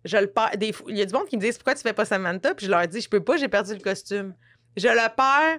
Je 0.05 0.17
le 0.19 0.27
perds. 0.27 0.57
Des 0.59 0.75
Il 0.89 0.99
y 0.99 1.03
a 1.03 1.07
du 1.07 1.15
monde 1.15 1.27
qui 1.27 1.37
me 1.37 1.41
disent 1.41 1.57
Pourquoi 1.57 1.75
tu 1.75 1.81
fais 1.83 1.93
pas 1.95 2.05
Samantha? 2.05 2.55
Puis 2.55 2.67
je 2.67 2.71
leur 2.71 2.87
dis 2.87 3.01
Je 3.01 3.09
peux 3.09 3.23
pas, 3.25 3.37
j'ai 3.37 3.49
perdu 3.49 3.73
le 3.73 3.81
costume. 3.81 4.35
Je 4.77 4.89
le 4.89 5.15
perds. 5.17 5.59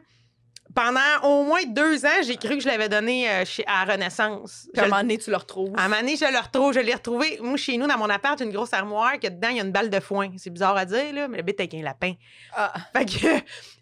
Pendant 0.75 1.23
au 1.23 1.45
moins 1.45 1.63
deux 1.65 2.05
ans, 2.05 2.21
j'ai 2.27 2.35
cru 2.35 2.57
que 2.57 2.59
je 2.59 2.67
l'avais 2.67 2.89
donné 2.89 3.29
euh, 3.29 3.45
chez, 3.45 3.63
à 3.65 3.85
Renaissance. 3.85 4.67
Puis 4.73 4.81
à 4.81 4.85
un 4.85 4.87
moment 4.89 5.01
donné, 5.01 5.17
tu 5.17 5.29
le 5.31 5.37
retrouves. 5.37 5.71
À 5.77 5.85
un 5.85 5.87
moment 5.87 6.01
donné, 6.01 6.17
je 6.17 6.25
le 6.29 6.37
retrouve, 6.37 6.73
je 6.73 6.81
l'ai 6.81 6.93
retrouvé. 6.93 7.39
Moi, 7.41 7.55
chez 7.55 7.77
nous, 7.77 7.87
dans 7.87 7.97
mon 7.97 8.09
appart, 8.09 8.37
j'ai 8.37 8.43
une 8.43 8.51
grosse 8.51 8.73
armoire 8.73 9.17
que 9.17 9.27
dedans, 9.29 9.47
il 9.49 9.55
y 9.55 9.59
a 9.61 9.63
une 9.63 9.71
balle 9.71 9.89
de 9.89 9.99
foin. 10.01 10.29
C'est 10.35 10.49
bizarre 10.49 10.75
à 10.75 10.83
dire, 10.83 11.13
là, 11.13 11.29
mais 11.29 11.37
le 11.37 11.43
bit 11.43 11.57
avec 11.57 11.73
un 11.75 11.81
lapin. 11.81 12.11
Ah, 12.53 12.73
Fait 12.93 13.05
que 13.05 13.11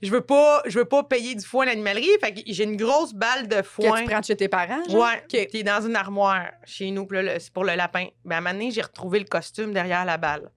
je 0.04 0.12
veux 0.12 0.22
pas, 0.22 0.62
je 0.68 0.78
veux 0.78 0.86
pas 0.86 1.02
payer 1.04 1.34
du 1.34 1.44
foin 1.44 1.64
à 1.64 1.70
l'animalerie. 1.70 2.08
Fait 2.22 2.32
que 2.32 2.42
j'ai 2.46 2.64
une 2.64 2.78
grosse 2.78 3.14
balle 3.14 3.48
de 3.48 3.56
que 3.56 3.64
foin. 3.64 4.02
tu 4.02 4.06
prends 4.06 4.20
de 4.20 4.26
chez 4.26 4.36
tes 4.36 4.48
parents, 4.48 4.84
genre? 4.88 5.02
Ouais, 5.02 5.24
OK. 5.24 5.48
qui 5.48 5.58
est 5.58 5.64
dans 5.64 5.82
une 5.86 5.96
armoire 5.96 6.46
chez 6.64 6.92
nous, 6.92 7.08
puis 7.08 7.18
là, 7.24 7.34
le- 7.34 7.40
c'est 7.40 7.52
pour 7.52 7.64
le 7.64 7.74
lapin. 7.74 8.06
Ben, 8.24 8.36
à 8.36 8.38
un 8.38 8.42
moment 8.42 8.54
donné, 8.54 8.70
j'ai 8.70 8.82
retrouvé 8.84 9.18
le 9.18 9.26
costume 9.26 9.74
derrière 9.74 10.06
la 10.06 10.18
balle. 10.18 10.52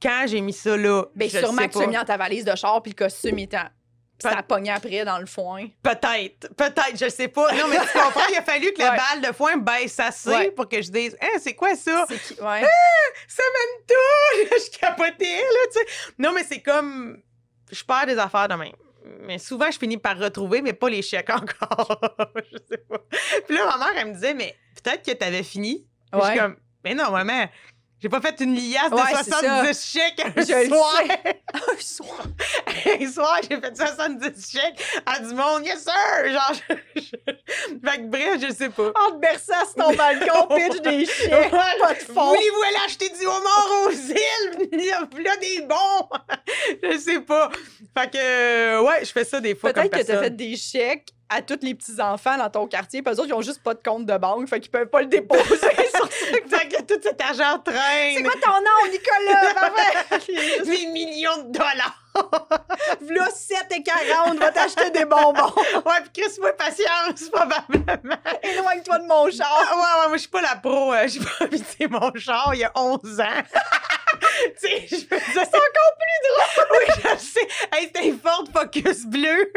Quand 0.00 0.24
j'ai 0.26 0.40
mis 0.40 0.54
ça 0.54 0.76
là, 0.78 1.04
Ben, 1.14 1.28
je 1.28 1.38
sûrement 1.38 1.60
sais 1.62 1.68
que 1.68 1.72
tu 1.74 1.78
pas. 1.80 1.86
mis 1.86 1.94
dans 1.94 2.04
ta 2.04 2.16
valise 2.16 2.44
de 2.46 2.56
char, 2.56 2.82
puis 2.82 2.92
le 2.98 3.04
costume 3.04 3.38
était. 3.38 3.58
Ça 4.22 4.38
a 4.38 4.42
pogné 4.42 4.70
après 4.70 5.04
dans 5.04 5.18
le 5.18 5.26
foin. 5.26 5.66
Peut-être, 5.82 6.54
peut-être, 6.54 6.96
je 6.98 7.08
sais 7.08 7.28
pas. 7.28 7.52
Non, 7.52 7.68
mais 7.68 7.76
tu 7.80 7.98
comprends, 7.98 8.26
il 8.30 8.36
a 8.36 8.42
fallu 8.42 8.72
que 8.72 8.78
la 8.80 8.92
Ouais. 8.92 8.96
balle 8.96 9.20
de 9.30 9.34
foin 9.34 9.56
baisse 9.56 9.98
assez 10.00 10.30
Ouais. 10.30 10.50
pour 10.50 10.68
que 10.68 10.80
je 10.80 10.90
dise, 10.90 11.16
hein, 11.20 11.38
c'est 11.40 11.54
quoi 11.54 11.74
ça? 11.76 12.04
C'est 12.08 12.18
qui? 12.18 12.40
Ouais. 12.40 12.62
Samantha! 13.28 13.94
je 14.58 14.78
capotais, 14.78 15.24
là, 15.36 15.66
tu 15.72 15.78
sais. 15.78 15.86
Non, 16.18 16.32
mais 16.32 16.44
c'est 16.44 16.60
comme. 16.60 17.18
Je 17.70 17.82
perds 17.84 18.06
des 18.06 18.18
affaires 18.18 18.48
de 18.48 18.54
même. 18.54 18.72
Mais 19.22 19.38
souvent, 19.38 19.70
je 19.70 19.78
finis 19.78 19.98
par 19.98 20.16
retrouver, 20.18 20.62
mais 20.62 20.72
pas 20.72 20.88
les 20.88 21.02
chèques 21.02 21.30
encore. 21.34 22.00
je 22.52 22.58
sais 22.70 22.78
pas. 22.88 22.98
Puis 23.46 23.56
là, 23.56 23.66
ma 23.66 23.78
mère, 23.78 23.92
elle 24.00 24.08
me 24.08 24.14
disait, 24.14 24.34
mais 24.34 24.54
peut-être 24.82 25.04
que 25.04 25.12
t'avais 25.12 25.42
fini. 25.42 25.86
Puis 26.12 26.20
Je 26.22 26.26
suis 26.30 26.38
comme, 26.38 26.56
mais 26.84 26.94
non, 26.94 27.10
maman, 27.10 27.46
j'ai 28.02 28.08
pas 28.08 28.20
fait 28.20 28.40
une 28.40 28.54
liasse 28.56 28.90
de 28.90 28.96
Ouais, 28.96 29.02
c'est 29.22 29.30
70 29.30 29.86
chèques 29.86 30.20
un 30.24 30.32
Je 30.40 30.68
soir. 30.68 31.02
Un 31.54 31.80
soir. 31.80 32.22
un 33.00 33.10
soir, 33.12 33.40
j'ai 33.48 33.60
fait 33.60 33.76
70 33.76 34.50
chèques 34.50 34.84
à 35.06 35.20
du 35.20 35.34
monde. 35.34 35.64
Yes, 35.64 35.84
sir! 35.84 36.32
Genre, 36.32 36.52
je- 36.96 37.04
Fait 37.90 37.98
que 37.98 38.06
bref, 38.08 38.40
je 38.48 38.52
sais 38.54 38.70
pas. 38.70 38.88
En 39.06 39.12
te 39.12 39.18
berçant 39.20 39.64
sur 39.66 39.74
ton 39.84 39.94
balcon, 39.94 40.46
pitch 40.56 40.80
des 40.80 41.04
chèques, 41.06 41.50
pas 41.50 41.94
de 41.94 41.98
fond. 42.12 42.28
Voulez-vous 42.28 42.62
aller 42.68 42.84
acheter 42.86 43.10
du 43.10 43.26
homard 43.26 43.68
aux 43.86 43.90
îles? 43.90 44.68
Il 44.72 44.84
y 44.84 44.90
a 44.90 45.00
là 45.00 45.36
des 45.40 45.60
bons! 45.62 46.08
je 46.82 46.98
sais 46.98 47.20
pas. 47.20 47.50
Fait 47.96 48.10
que, 48.10 48.16
euh, 48.18 48.80
ouais, 48.82 49.04
je 49.04 49.12
fais 49.12 49.24
ça 49.24 49.40
des 49.40 49.54
fois 49.54 49.72
Peut-être 49.72 49.90
que 49.90 49.96
tu 49.96 50.00
as 50.02 50.04
personne. 50.04 50.24
fait 50.24 50.30
des 50.36 50.56
chèques 50.56 51.08
à 51.34 51.42
tous 51.42 51.58
les 51.62 51.74
petits-enfants 51.74 52.36
dans 52.36 52.50
ton 52.50 52.66
quartier, 52.66 53.02
puis 53.02 53.12
eux 53.14 53.18
autres, 53.18 53.28
ils 53.28 53.34
ont 53.34 53.42
juste 53.42 53.62
pas 53.62 53.74
de 53.74 53.80
compte 53.84 54.06
de 54.06 54.16
banque, 54.16 54.48
fait 54.48 54.60
qu'ils 54.60 54.70
peuvent 54.70 54.86
pas 54.88 55.00
le 55.00 55.06
déposer 55.06 55.42
sur 55.94 56.08
Fait 56.48 56.68
que 56.68 56.82
tout 56.82 57.00
cet 57.02 57.20
argent 57.20 57.58
traîne. 57.64 58.16
C'est 58.16 58.22
quoi 58.22 58.32
ton 58.40 58.52
nom, 58.52 58.90
Nicolas? 58.90 60.64
Des 60.64 60.86
millions 60.86 61.36
de 61.44 61.52
dollars. 61.52 61.98
V'là 63.00 63.26
7 63.30 63.66
et 63.70 63.82
40, 63.82 64.36
va 64.38 64.50
t'acheter 64.52 64.90
des 64.90 65.04
bonbons. 65.06 65.52
Ouais, 65.86 66.00
puis 66.12 66.22
Chris, 66.22 66.36
moi, 66.40 66.52
patience, 66.52 67.28
probablement. 67.30 68.16
Éloigne-toi 68.42 68.98
de 68.98 69.06
mon 69.06 69.26
Ah, 69.26 69.30
char. 69.30 69.72
ouais, 69.76 69.82
ouais, 70.02 70.08
moi, 70.08 70.12
je 70.16 70.18
suis 70.18 70.28
pas 70.28 70.42
la 70.42 70.56
pro. 70.56 70.92
euh, 70.92 71.06
J'ai 71.08 71.20
pas 71.20 71.44
habité 71.44 71.88
mon 71.88 72.12
char 72.16 72.50
il 72.54 72.60
y 72.60 72.64
a 72.64 72.72
11 72.74 73.20
ans. 73.20 73.42
sais, 74.56 74.86
je. 74.90 74.96
C'est 74.96 75.40
encore 75.40 75.92
plus 75.98 76.18
drôle. 76.28 76.66
oui, 76.78 76.94
je 77.02 77.18
sais. 77.18 77.48
Hey, 77.72 77.86
c'était 77.86 78.08
une 78.08 78.18
Ford 78.18 78.44
Focus 78.52 79.06
bleu. 79.06 79.52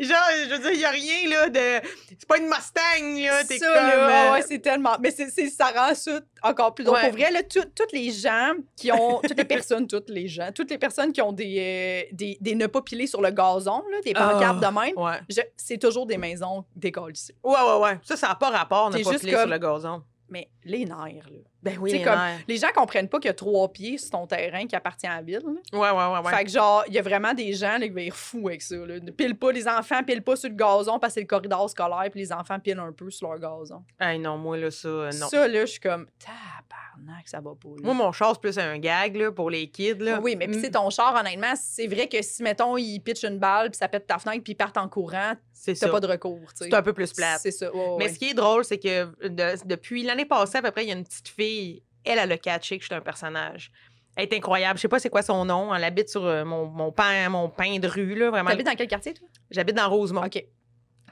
Genre, 0.00 0.16
je 0.48 0.50
veux 0.54 0.58
dire, 0.58 0.72
il 0.72 0.80
y 0.80 0.84
a 0.84 0.90
rien, 0.90 1.28
là, 1.30 1.48
de. 1.48 1.86
C'est 2.08 2.26
pas 2.28 2.38
une 2.38 2.46
Mustang, 2.46 3.22
là. 3.24 3.44
T'es 3.44 3.58
ça, 3.58 3.66
comme. 3.66 3.76
là, 3.86 4.28
euh, 4.30 4.32
ouais, 4.34 4.42
c'est 4.42 4.58
tellement. 4.60 4.96
Mais 5.00 5.10
c'est, 5.10 5.30
c'est- 5.30 5.48
ça 5.50 5.66
rend 5.74 5.94
ça 5.94 6.20
encore 6.42 6.74
plus 6.74 6.84
drôle. 6.84 6.96
Ouais. 6.98 7.08
Pour 7.08 7.18
vrai, 7.18 7.30
là, 7.30 7.42
toutes 7.42 7.92
les 7.92 8.10
gens 8.10 8.52
qui 8.76 8.90
ont. 8.92 9.20
Toutes 9.22 9.38
les 9.38 9.44
personnes, 9.44 9.86
toutes 9.86 10.10
les 10.10 10.28
gens, 10.28 10.50
toutes 10.54 10.70
les 10.70 10.78
personnes 10.78 11.12
qui 11.12 11.22
ont 11.22 11.32
des, 11.32 12.04
euh, 12.08 12.08
des, 12.12 12.36
des 12.40 12.54
ne 12.54 12.66
pas 12.66 12.82
pilés 12.82 13.06
sur 13.06 13.20
le 13.20 13.30
gazon, 13.30 13.82
là, 13.90 14.00
des 14.04 14.12
pancartes 14.12 14.58
Ah, 14.62 14.70
de 14.70 14.74
même, 14.80 14.96
Ouais. 14.96 15.18
je- 15.28 15.40
c'est 15.56 15.78
toujours 15.78 16.06
des 16.06 16.18
maisons 16.18 16.64
décollissées. 16.76 17.34
Ouais, 17.42 17.54
ouais, 17.54 17.78
ouais. 17.82 17.98
Ça, 18.04 18.16
ça 18.16 18.28
n'a 18.28 18.34
pas 18.34 18.50
rapport, 18.50 18.90
ne 18.90 19.02
pas 19.02 19.10
juste 19.10 19.20
filer 19.20 19.32
comme- 19.32 19.40
sur 19.42 19.50
le 19.50 19.58
gazon. 19.58 20.02
Mais 20.28 20.48
les 20.64 20.84
nerfs, 20.84 21.28
là. 21.30 21.38
Ben 21.62 21.78
oui, 21.80 21.92
les 21.92 22.02
comme- 22.02 22.14
nerfs. 22.14 22.40
Les 22.46 22.56
gens 22.58 22.68
comprennent 22.74 23.08
pas 23.08 23.18
qu'il 23.18 23.28
y 23.28 23.30
a 23.30 23.34
trois 23.34 23.72
pieds 23.72 23.96
sur 23.96 24.10
ton 24.10 24.26
terrain 24.26 24.66
qui 24.66 24.76
appartient 24.76 25.06
à 25.06 25.16
la 25.16 25.22
ville. 25.22 25.40
là. 25.44 25.78
Ouais, 25.78 25.90
ouais, 25.90 26.12
ouais, 26.18 26.26
ouais. 26.26 26.36
Fait 26.36 26.44
que 26.44 26.50
genre, 26.50 26.84
il 26.88 26.94
y 26.94 26.98
a 26.98 27.02
vraiment 27.02 27.32
des 27.32 27.52
gens 27.54 27.78
là, 27.78 27.80
qui 27.80 27.88
vont 27.90 27.98
être 27.98 28.14
fous 28.14 28.48
avec 28.48 28.60
ça. 28.62 28.76
Là. 28.76 28.94
Pile 29.16 29.34
pas, 29.36 29.50
les 29.52 29.66
enfants 29.66 30.02
pilent 30.04 30.20
pas 30.20 30.36
sur 30.36 30.50
le 30.50 30.54
gazon 30.56 30.98
parce 30.98 31.12
que 31.12 31.14
c'est 31.14 31.20
le 31.20 31.26
corridor 31.26 31.68
scolaire, 31.70 32.08
puis 32.10 32.20
les 32.20 32.32
enfants 32.32 32.58
pilent 32.60 32.78
un 32.78 32.92
peu 32.92 33.10
sur 33.10 33.28
leur 33.32 33.38
gazon. 33.40 33.82
Hey, 33.98 34.18
non, 34.18 34.36
moi, 34.36 34.58
là, 34.58 34.70
ça, 34.70 34.88
euh, 34.88 35.10
non. 35.18 35.28
Ça, 35.28 35.48
là, 35.48 35.60
je 35.64 35.70
suis 35.70 35.80
comme, 35.80 36.06
tabarnak, 36.18 37.28
ça 37.28 37.40
va 37.40 37.50
pas. 37.52 37.68
là. 37.68 37.74
Moi, 37.82 37.94
mon 37.94 38.12
char, 38.12 38.32
c'est 38.34 38.40
plus 38.40 38.58
un 38.58 38.78
gag, 38.78 39.16
là, 39.16 39.32
pour 39.32 39.50
les 39.50 39.68
kids, 39.68 39.94
là. 39.98 40.20
oui, 40.22 40.36
mais 40.36 40.46
puis 40.46 40.58
Mm. 40.58 40.60
c'est 40.60 40.70
ton 40.72 40.90
char, 40.90 41.14
honnêtement, 41.18 41.54
c'est 41.56 41.86
vrai 41.86 42.08
que 42.08 42.20
si, 42.22 42.42
mettons, 42.42 42.76
ils 42.76 43.00
pitchent 43.00 43.24
une 43.24 43.38
balle, 43.38 43.70
puis 43.70 43.78
ça 43.78 43.88
pète 43.88 44.06
ta 44.06 44.18
fenêtre, 44.18 44.42
puis 44.44 44.52
ils 44.52 44.56
partent 44.56 44.76
en 44.76 44.88
courant, 44.88 45.32
t'as 45.64 45.88
pas 45.88 46.00
de 46.00 46.06
recours. 46.06 46.40
C'est 46.54 46.72
un 46.74 46.82
peu 46.82 46.92
plus 46.92 47.12
plate. 47.12 47.40
C'est 47.40 47.50
ça, 47.50 47.74
ouais, 47.74 47.96
Mais 47.98 48.04
ouais. 48.04 48.12
ce 48.12 48.18
qui 48.18 48.30
est 48.30 48.34
drôle, 48.34 48.64
c'est 48.64 48.78
que 48.78 49.04
de- 49.28 49.66
depuis 49.66 50.02
l'année 50.02 50.24
passée, 50.26 50.53
à 50.58 50.62
peu 50.62 50.70
près, 50.70 50.84
il 50.84 50.88
y 50.88 50.92
a 50.92 50.94
une 50.94 51.04
petite 51.04 51.28
fille, 51.28 51.82
elle, 52.04 52.18
elle 52.18 52.32
a 52.32 52.38
catché 52.38 52.76
que 52.78 52.82
je 52.82 52.88
suis 52.88 52.94
un 52.94 53.00
personnage. 53.00 53.70
Elle 54.16 54.24
est 54.24 54.34
incroyable. 54.34 54.78
Je 54.78 54.82
sais 54.82 54.88
pas 54.88 55.00
c'est 55.00 55.10
quoi 55.10 55.22
son 55.22 55.44
nom. 55.44 55.74
Elle 55.74 55.84
habite 55.84 56.08
sur 56.08 56.24
euh, 56.24 56.44
mon, 56.44 56.66
mon, 56.66 56.92
pain, 56.92 57.28
mon 57.28 57.48
pain 57.48 57.78
de 57.78 57.88
rue, 57.88 58.14
là, 58.14 58.30
vraiment. 58.30 58.50
T'habites 58.50 58.66
dans 58.66 58.76
quel 58.76 58.88
quartier, 58.88 59.14
toi? 59.14 59.26
J'habite 59.50 59.76
dans 59.76 59.88
Rosemont. 59.88 60.24
OK. 60.24 60.44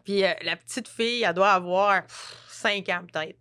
Puis 0.05 0.25
euh, 0.25 0.33
la 0.43 0.57
petite 0.57 0.89
fille, 0.89 1.23
elle 1.23 1.35
doit 1.35 1.53
avoir 1.53 2.03
5 2.49 2.89
ans 2.91 3.03
peut-être. 3.13 3.37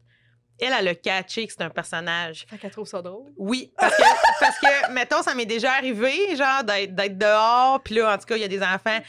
Elle, 0.60 0.74
elle 0.78 0.88
a 0.90 0.96
catché 0.96 1.48
que 1.48 1.54
c'est 1.54 1.64
un 1.64 1.70
personnage. 1.70 2.46
Fait 2.48 2.58
qu'elle 2.58 2.72
trouve 2.72 2.88
ça 2.88 3.02
drôle. 3.02 3.32
Oui, 3.36 3.72
parce 3.78 3.96
que, 3.96 4.04
parce 4.40 4.60
que 4.60 4.92
mettons, 4.92 5.24
ça 5.24 5.34
m'est 5.34 5.46
déjà 5.46 5.74
arrivé, 5.74 6.36
genre, 6.36 6.64
d'être 6.64 6.94
d'être 6.94 7.18
dehors, 7.18 7.82
puis 7.82 7.96
là, 7.96 8.14
en 8.14 8.18
tout 8.18 8.26
cas, 8.26 8.36
il 8.36 8.42
y 8.42 8.46
a 8.46 8.48
des 8.48 8.62
enfants 8.62 9.00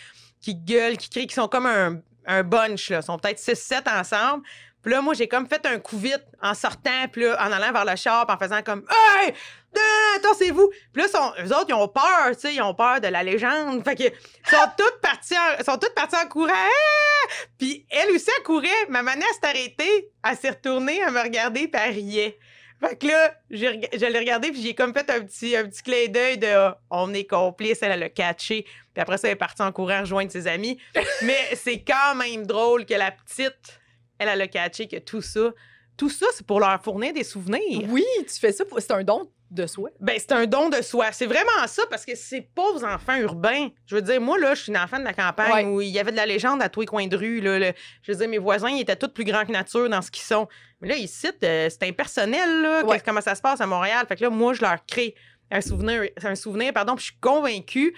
qui 0.41 0.55
gueulent, 0.55 0.97
qui 0.97 1.11
crient, 1.11 1.27
qui 1.27 1.35
sont 1.35 1.49
comme 1.49 1.67
un, 1.67 2.01
un 2.27 2.43
bunch, 2.43 2.89
là. 2.89 3.01
Ils 3.01 3.03
sont 3.03 3.19
peut-être 3.19 3.39
6-7 3.39 4.01
ensemble. 4.01 4.45
Puis 4.83 4.93
là, 4.93 5.01
moi, 5.01 5.15
j'ai 5.15 5.29
comme 5.29 5.47
fait 5.47 5.65
un 5.67 5.79
coup 5.79 5.97
vite 5.97 6.25
en 6.41 6.55
sortant, 6.55 7.07
puis 7.11 7.23
là, 7.23 7.37
en 7.41 7.53
allant 7.53 7.73
vers 7.73 7.85
le 7.85 7.97
char, 7.97 8.27
puis 8.27 8.35
en 8.35 8.39
faisant 8.39 8.63
comme 8.63 8.85
Hey! 8.91 9.33
Non, 9.75 9.81
Attends-vous! 10.17 10.71
Puis 10.93 11.03
là, 11.03 11.09
sont, 11.09 11.33
eux 11.43 11.57
autres, 11.57 11.67
ils 11.69 11.75
ont 11.75 11.89
peur, 11.89 12.31
tu 12.33 12.41
sais, 12.41 12.55
ils 12.55 12.63
ont 12.63 12.75
peur 12.75 13.01
de 13.01 13.09
la 13.09 13.23
légende. 13.23 13.83
Fait 13.85 13.95
que, 13.95 14.03
ils 14.03 14.51
sont 14.51 14.69
toutes 14.77 15.01
parties 15.01 15.35
en, 15.37 15.65
sont 15.65 15.79
toutes 15.79 15.95
parties 15.95 16.17
en 16.17 16.29
courant. 16.29 16.53
Ah! 16.53 17.29
Puis 17.59 17.87
elle 17.91 18.11
aussi, 18.11 18.29
elle 18.37 18.43
courait. 18.43 18.69
Ma 18.89 19.03
manette 19.03 19.27
s'est 19.41 19.49
arrêtée. 19.49 20.11
Elle 20.29 20.37
s'est 20.37 20.51
retournée, 20.51 20.99
elle 20.99 21.13
me 21.13 21.23
regardait, 21.23 21.69
puis 21.69 21.81
elle 21.83 21.95
riait. 21.95 22.39
Fait 22.83 22.97
que 22.97 23.07
là, 23.07 23.33
je 23.49 24.07
l'ai 24.07 24.19
regardé, 24.19 24.51
puis 24.51 24.61
j'ai 24.61 24.75
comme 24.75 24.93
fait 24.93 25.09
un 25.09 25.21
petit, 25.21 25.55
un 25.57 25.69
petit 25.69 25.83
clin 25.85 26.09
d'œil 26.09 26.39
de 26.39 26.49
ah, 26.49 26.79
on 26.91 27.15
est 27.15 27.25
complices, 27.25 27.79
elle, 27.83 27.93
elle 27.93 28.03
a 28.03 28.09
catché. 28.09 28.65
Puis 28.93 29.01
après 29.01 29.19
ça, 29.19 29.29
elle 29.29 29.35
est 29.35 29.37
partie 29.37 29.63
en 29.63 29.71
courant 29.71 30.01
rejoindre 30.01 30.33
ses 30.33 30.49
amis. 30.49 30.79
Mais 31.23 31.39
c'est 31.55 31.81
quand 31.81 32.17
même 32.17 32.45
drôle 32.45 32.85
que 32.85 32.95
la 32.95 33.13
petite, 33.13 33.81
elle, 34.23 34.29
elle 34.29 34.41
a 34.43 34.49
catché 34.49 34.89
que 34.89 34.97
tout 34.97 35.23
ça, 35.23 35.51
tout 35.97 36.11
ça, 36.11 36.27
c'est 36.35 36.47
pour 36.47 36.61
leur 36.61 36.83
fournir 36.83 37.13
des 37.13 37.25
souvenirs. 37.25 37.87
Oui, 37.89 38.05
tu 38.21 38.39
fais 38.41 38.53
ça, 38.53 38.65
pour... 38.65 38.81
c'est 38.81 38.93
un 38.93 39.05
don 39.05 39.31
de 39.51 39.67
soi. 39.67 39.91
Ben, 40.01 40.15
c'est 40.19 40.33
un 40.33 40.47
don 40.47 40.71
de 40.71 40.81
soi. 40.81 41.13
C'est 41.13 41.27
vraiment 41.27 41.67
ça, 41.67 41.83
parce 41.91 42.07
que 42.07 42.15
ces 42.17 42.41
pauvres 42.41 42.85
enfants 42.85 43.17
urbains, 43.17 43.69
je 43.87 43.97
veux 43.97 44.01
dire, 44.03 44.19
moi, 44.19 44.39
là, 44.39 44.55
je 44.55 44.63
suis 44.63 44.73
une 44.73 44.79
enfant 44.79 44.99
de 44.99 45.05
la 45.05 45.13
campagne 45.13 45.53
Ouais. 45.53 45.65
où 45.67 45.81
il 45.83 45.89
y 45.91 45.99
avait 45.99 46.11
de 46.11 46.17
la 46.17 46.25
légende 46.25 46.63
à 46.63 46.71
tous 46.71 46.81
les 46.81 46.87
coins 46.87 47.07
de 47.07 47.17
rue. 47.17 47.41
Là, 47.43 47.59
le- 47.59 47.73
je 48.03 48.13
veux 48.13 48.17
dire, 48.19 48.29
mes 48.31 48.39
voisins, 48.39 48.71
ils 48.71 48.81
étaient 48.81 48.97
tous 48.97 49.09
plus 49.13 49.25
grands 49.25 49.45
que 49.45 49.53
nature 49.53 49.91
dans 49.91 50.01
ce 50.01 50.11
qu'ils 50.11 50.23
sont. 50.25 50.49
Mais 50.81 50.89
là, 50.89 50.97
ici, 50.97 51.29
euh, 51.45 51.69
c'est 51.69 51.83
impersonnel, 51.87 52.63
là, 52.63 52.85
Ouais. 52.87 53.01
comment 53.05 53.21
ça 53.21 53.35
se 53.35 53.43
passe 53.43 53.61
à 53.61 53.67
Montréal. 53.67 54.07
Fait 54.09 54.17
que 54.17 54.23
là, 54.23 54.31
moi, 54.31 54.55
je 54.55 54.63
leur 54.63 54.85
crée 54.87 55.15
un 55.51 55.61
souvenir, 55.61 56.05
un 56.25 56.35
souvenir 56.35 56.73
pardon, 56.73 56.95
puis 56.97 57.05
je 57.05 57.11
suis 57.11 57.21
convaincue 57.21 57.95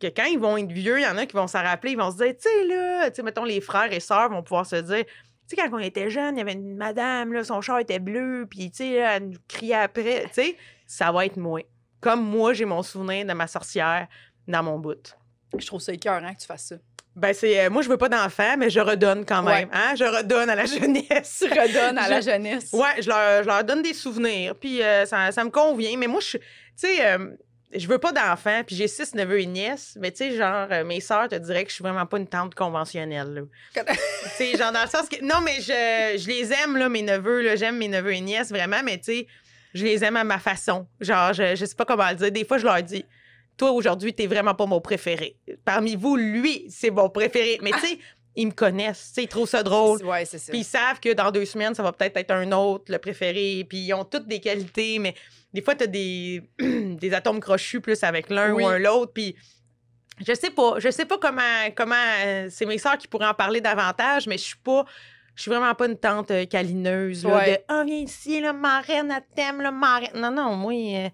que 0.00 0.06
quand 0.06 0.26
ils 0.26 0.38
vont 0.38 0.56
être 0.56 0.70
vieux, 0.70 1.00
il 1.00 1.02
y 1.02 1.06
en 1.06 1.16
a 1.18 1.26
qui 1.26 1.34
vont 1.34 1.48
s'en 1.48 1.62
rappeler, 1.62 1.92
ils 1.92 1.98
vont 1.98 2.12
se 2.12 2.18
dire, 2.18 2.28
tu 2.36 2.42
sais, 2.48 2.64
là, 2.66 3.10
tu 3.10 3.16
sais, 3.16 3.22
mettons, 3.24 3.44
les 3.44 3.60
frères 3.60 3.92
et 3.92 3.98
sœurs 3.98 4.28
vont 4.30 4.42
pouvoir 4.42 4.66
se 4.66 4.76
dire, 4.76 5.04
sais, 5.48 5.56
quand 5.56 5.68
on 5.72 5.78
était 5.78 6.10
jeune, 6.10 6.36
il 6.36 6.38
y 6.38 6.42
avait 6.42 6.52
une 6.54 6.76
madame, 6.76 7.32
là, 7.32 7.44
son 7.44 7.60
char 7.60 7.78
était 7.78 7.98
bleu, 7.98 8.46
puis, 8.50 8.70
tu 8.70 8.78
sais, 8.78 8.90
elle 8.94 9.28
nous 9.30 9.38
criait 9.48 9.74
après. 9.74 10.24
Tu 10.26 10.30
sais, 10.32 10.56
ça 10.86 11.12
va 11.12 11.26
être 11.26 11.36
moi. 11.36 11.60
Comme 12.00 12.22
moi, 12.24 12.52
j'ai 12.52 12.64
mon 12.64 12.82
souvenir 12.82 13.24
de 13.26 13.32
ma 13.32 13.46
sorcière 13.46 14.06
dans 14.48 14.62
mon 14.62 14.78
bout. 14.78 15.16
Je 15.58 15.66
trouve 15.66 15.80
ça 15.80 15.92
écœurant 15.92 16.32
que 16.34 16.40
tu 16.40 16.46
fasses 16.46 16.66
ça. 16.66 16.76
Ben, 17.14 17.32
c'est. 17.32 17.64
euh, 17.64 17.70
moi, 17.70 17.80
je 17.80 17.88
veux 17.88 17.96
pas 17.96 18.10
d'enfants, 18.10 18.56
mais 18.58 18.68
je 18.68 18.78
redonne 18.78 19.24
quand 19.24 19.42
même. 19.42 19.70
Hein? 19.72 19.94
Je 19.96 20.04
redonne 20.04 20.50
à 20.50 20.54
la 20.54 20.64
jeunesse. 20.66 21.42
Tu 21.42 21.48
redonnes 21.48 21.96
à 21.96 22.08
la 22.08 22.20
Je- 22.20 22.30
jeunesse. 22.30 22.70
Ouais, 22.74 23.00
je 23.00 23.08
leur, 23.08 23.42
je 23.42 23.48
leur 23.48 23.64
donne 23.64 23.80
des 23.82 23.94
souvenirs, 23.94 24.54
puis 24.54 24.82
euh, 24.82 25.06
ça, 25.06 25.32
ça 25.32 25.42
me 25.42 25.48
convient. 25.50 25.96
Mais 25.96 26.06
moi, 26.08 26.20
je 26.20 26.26
suis- 26.26 26.38
tu 26.38 26.44
sais, 26.76 27.06
euh, 27.06 27.30
je 27.74 27.86
veux 27.88 27.98
pas 27.98 28.12
d'enfants, 28.12 28.62
puis 28.66 28.76
j'ai 28.76 28.88
six 28.88 29.14
neveux 29.14 29.40
et 29.40 29.46
nièces, 29.46 29.96
mais 30.00 30.10
tu 30.10 30.18
sais, 30.18 30.36
genre, 30.36 30.68
euh, 30.70 30.84
mes 30.84 31.00
sœurs 31.00 31.28
te 31.28 31.34
diraient 31.34 31.64
que 31.64 31.70
je 31.70 31.74
suis 31.74 31.82
vraiment 31.82 32.06
pas 32.06 32.18
une 32.18 32.26
tante 32.26 32.54
conventionnelle. 32.54 33.44
tu 33.74 33.82
sais, 34.36 34.56
genre, 34.56 34.72
dans 34.72 34.82
le 34.82 34.88
sens 34.88 35.08
que. 35.08 35.22
Non, 35.22 35.40
mais 35.42 35.60
je, 35.60 36.18
je 36.18 36.26
les 36.28 36.52
aime, 36.52 36.76
là, 36.76 36.88
mes 36.88 37.02
neveux, 37.02 37.42
là, 37.42 37.56
j'aime 37.56 37.78
mes 37.78 37.88
neveux 37.88 38.14
et 38.14 38.20
nièces, 38.20 38.50
vraiment, 38.50 38.82
mais 38.84 38.98
tu 38.98 39.04
sais, 39.04 39.26
je 39.74 39.84
les 39.84 40.04
aime 40.04 40.16
à 40.16 40.24
ma 40.24 40.38
façon. 40.38 40.86
Genre, 41.00 41.32
je, 41.32 41.56
je 41.56 41.64
sais 41.64 41.74
pas 41.74 41.84
comment 41.84 42.08
le 42.08 42.16
dire. 42.16 42.32
Des 42.32 42.44
fois, 42.44 42.58
je 42.58 42.64
leur 42.64 42.82
dis, 42.82 43.04
toi, 43.56 43.72
aujourd'hui, 43.72 44.12
t'es 44.12 44.26
vraiment 44.26 44.54
pas 44.54 44.66
mon 44.66 44.80
préféré. 44.80 45.36
Parmi 45.64 45.96
vous, 45.96 46.16
lui, 46.16 46.66
c'est 46.68 46.90
mon 46.90 47.08
préféré. 47.08 47.58
Mais 47.62 47.72
tu 47.72 47.80
sais, 47.80 47.98
ils 48.36 48.46
me 48.48 48.52
connaissent, 48.52 49.08
tu 49.08 49.14
sais, 49.14 49.22
ils 49.24 49.28
trouvent 49.28 49.48
ça 49.48 49.62
drôle. 49.62 50.04
Ouais, 50.04 50.24
c'est 50.24 50.38
ça. 50.38 50.52
Puis 50.52 50.60
ils 50.60 50.64
savent 50.64 51.00
que 51.00 51.12
dans 51.14 51.30
deux 51.30 51.44
semaines, 51.46 51.74
ça 51.74 51.82
va 51.82 51.92
peut-être 51.92 52.16
être 52.18 52.30
un 52.30 52.52
autre, 52.52 52.84
le 52.92 52.98
préféré. 52.98 53.64
Puis 53.68 53.78
ils 53.78 53.94
ont 53.94 54.04
toutes 54.04 54.26
des 54.28 54.40
qualités, 54.40 54.98
mais 54.98 55.14
des 55.54 55.62
fois, 55.62 55.74
tu 55.74 55.84
as 55.84 55.86
des, 55.86 56.42
des 56.58 57.14
atomes 57.14 57.40
crochus 57.40 57.80
plus 57.80 58.02
avec 58.04 58.28
l'un 58.30 58.52
Oui. 58.52 58.62
ou 58.62 58.66
un 58.66 58.78
l'autre. 58.78 59.12
Puis 59.14 59.34
je 60.26 60.32
sais 60.34 60.50
pas. 60.50 60.74
Je 60.78 60.90
sais 60.90 61.04
pas 61.06 61.18
comment. 61.18 61.42
comment 61.74 61.94
euh, 62.24 62.48
c'est 62.50 62.66
mes 62.66 62.78
sœurs 62.78 62.98
qui 62.98 63.08
pourraient 63.08 63.26
en 63.26 63.34
parler 63.34 63.60
davantage, 63.60 64.26
mais 64.26 64.38
je 64.38 64.44
suis 64.44 64.56
pas. 64.58 64.84
Je 65.34 65.42
suis 65.42 65.50
vraiment 65.50 65.74
pas 65.74 65.86
une 65.86 65.98
tante 65.98 66.30
euh, 66.30 66.46
câlineuse. 66.46 67.24
Là, 67.26 67.36
Ouais. 67.36 67.50
de 67.52 67.58
Ah, 67.68 67.82
viens 67.86 67.98
ici, 67.98 68.40
là, 68.40 68.54
marraine, 68.54 69.12
elle 69.14 69.22
t'aime, 69.34 69.60
là, 69.60 69.70
marraine. 69.70 70.08
Non, 70.14 70.30
non, 70.30 70.56
moi. 70.56 70.72
euh, 70.72 71.08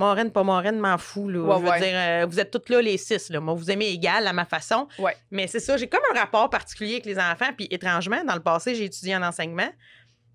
Marraine, 0.00 0.32
pas 0.32 0.42
marraine, 0.42 0.78
m'en 0.78 0.98
fous. 0.98 1.28
Là. 1.28 1.40
Ouais, 1.40 1.56
je 1.58 1.62
veux 1.62 1.68
ouais. 1.70 1.78
dire, 1.80 1.92
euh, 1.94 2.26
vous 2.28 2.40
êtes 2.40 2.50
toutes 2.50 2.68
là, 2.70 2.80
les 2.82 2.96
six. 2.96 3.30
Là. 3.30 3.38
Moi, 3.40 3.54
vous 3.54 3.70
aimez 3.70 3.88
égal 3.88 4.26
à 4.26 4.32
ma 4.32 4.44
façon. 4.44 4.88
Ouais. 4.98 5.14
Mais 5.30 5.46
c'est 5.46 5.60
ça, 5.60 5.76
j'ai 5.76 5.88
comme 5.88 6.02
un 6.14 6.18
rapport 6.18 6.48
particulier 6.50 6.92
avec 6.94 7.06
les 7.06 7.18
enfants. 7.18 7.52
Puis 7.56 7.68
étrangement, 7.70 8.24
dans 8.24 8.34
le 8.34 8.40
passé, 8.42 8.74
j'ai 8.74 8.84
étudié 8.84 9.14
en 9.16 9.22
enseignement. 9.22 9.70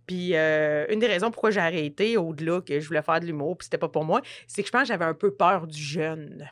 Puis 0.07 0.35
euh, 0.35 0.85
une 0.89 0.99
des 0.99 1.07
raisons 1.07 1.31
pourquoi 1.31 1.49
j'ai 1.49 1.59
arrêté, 1.59 2.15
au-delà 2.15 2.61
que 2.61 2.79
je 2.79 2.87
voulais 2.87 3.01
faire 3.01 3.19
de 3.19 3.25
l'humour, 3.25 3.57
puis 3.57 3.65
c'était 3.65 3.79
pas 3.79 3.89
pour 3.89 4.05
moi, 4.05 4.21
c'est 4.47 4.61
que 4.61 4.67
je 4.67 4.71
pense 4.71 4.83
que 4.83 4.87
j'avais 4.89 5.05
un 5.05 5.15
peu 5.15 5.31
peur 5.33 5.65
du 5.65 5.81
jeune. 5.81 6.47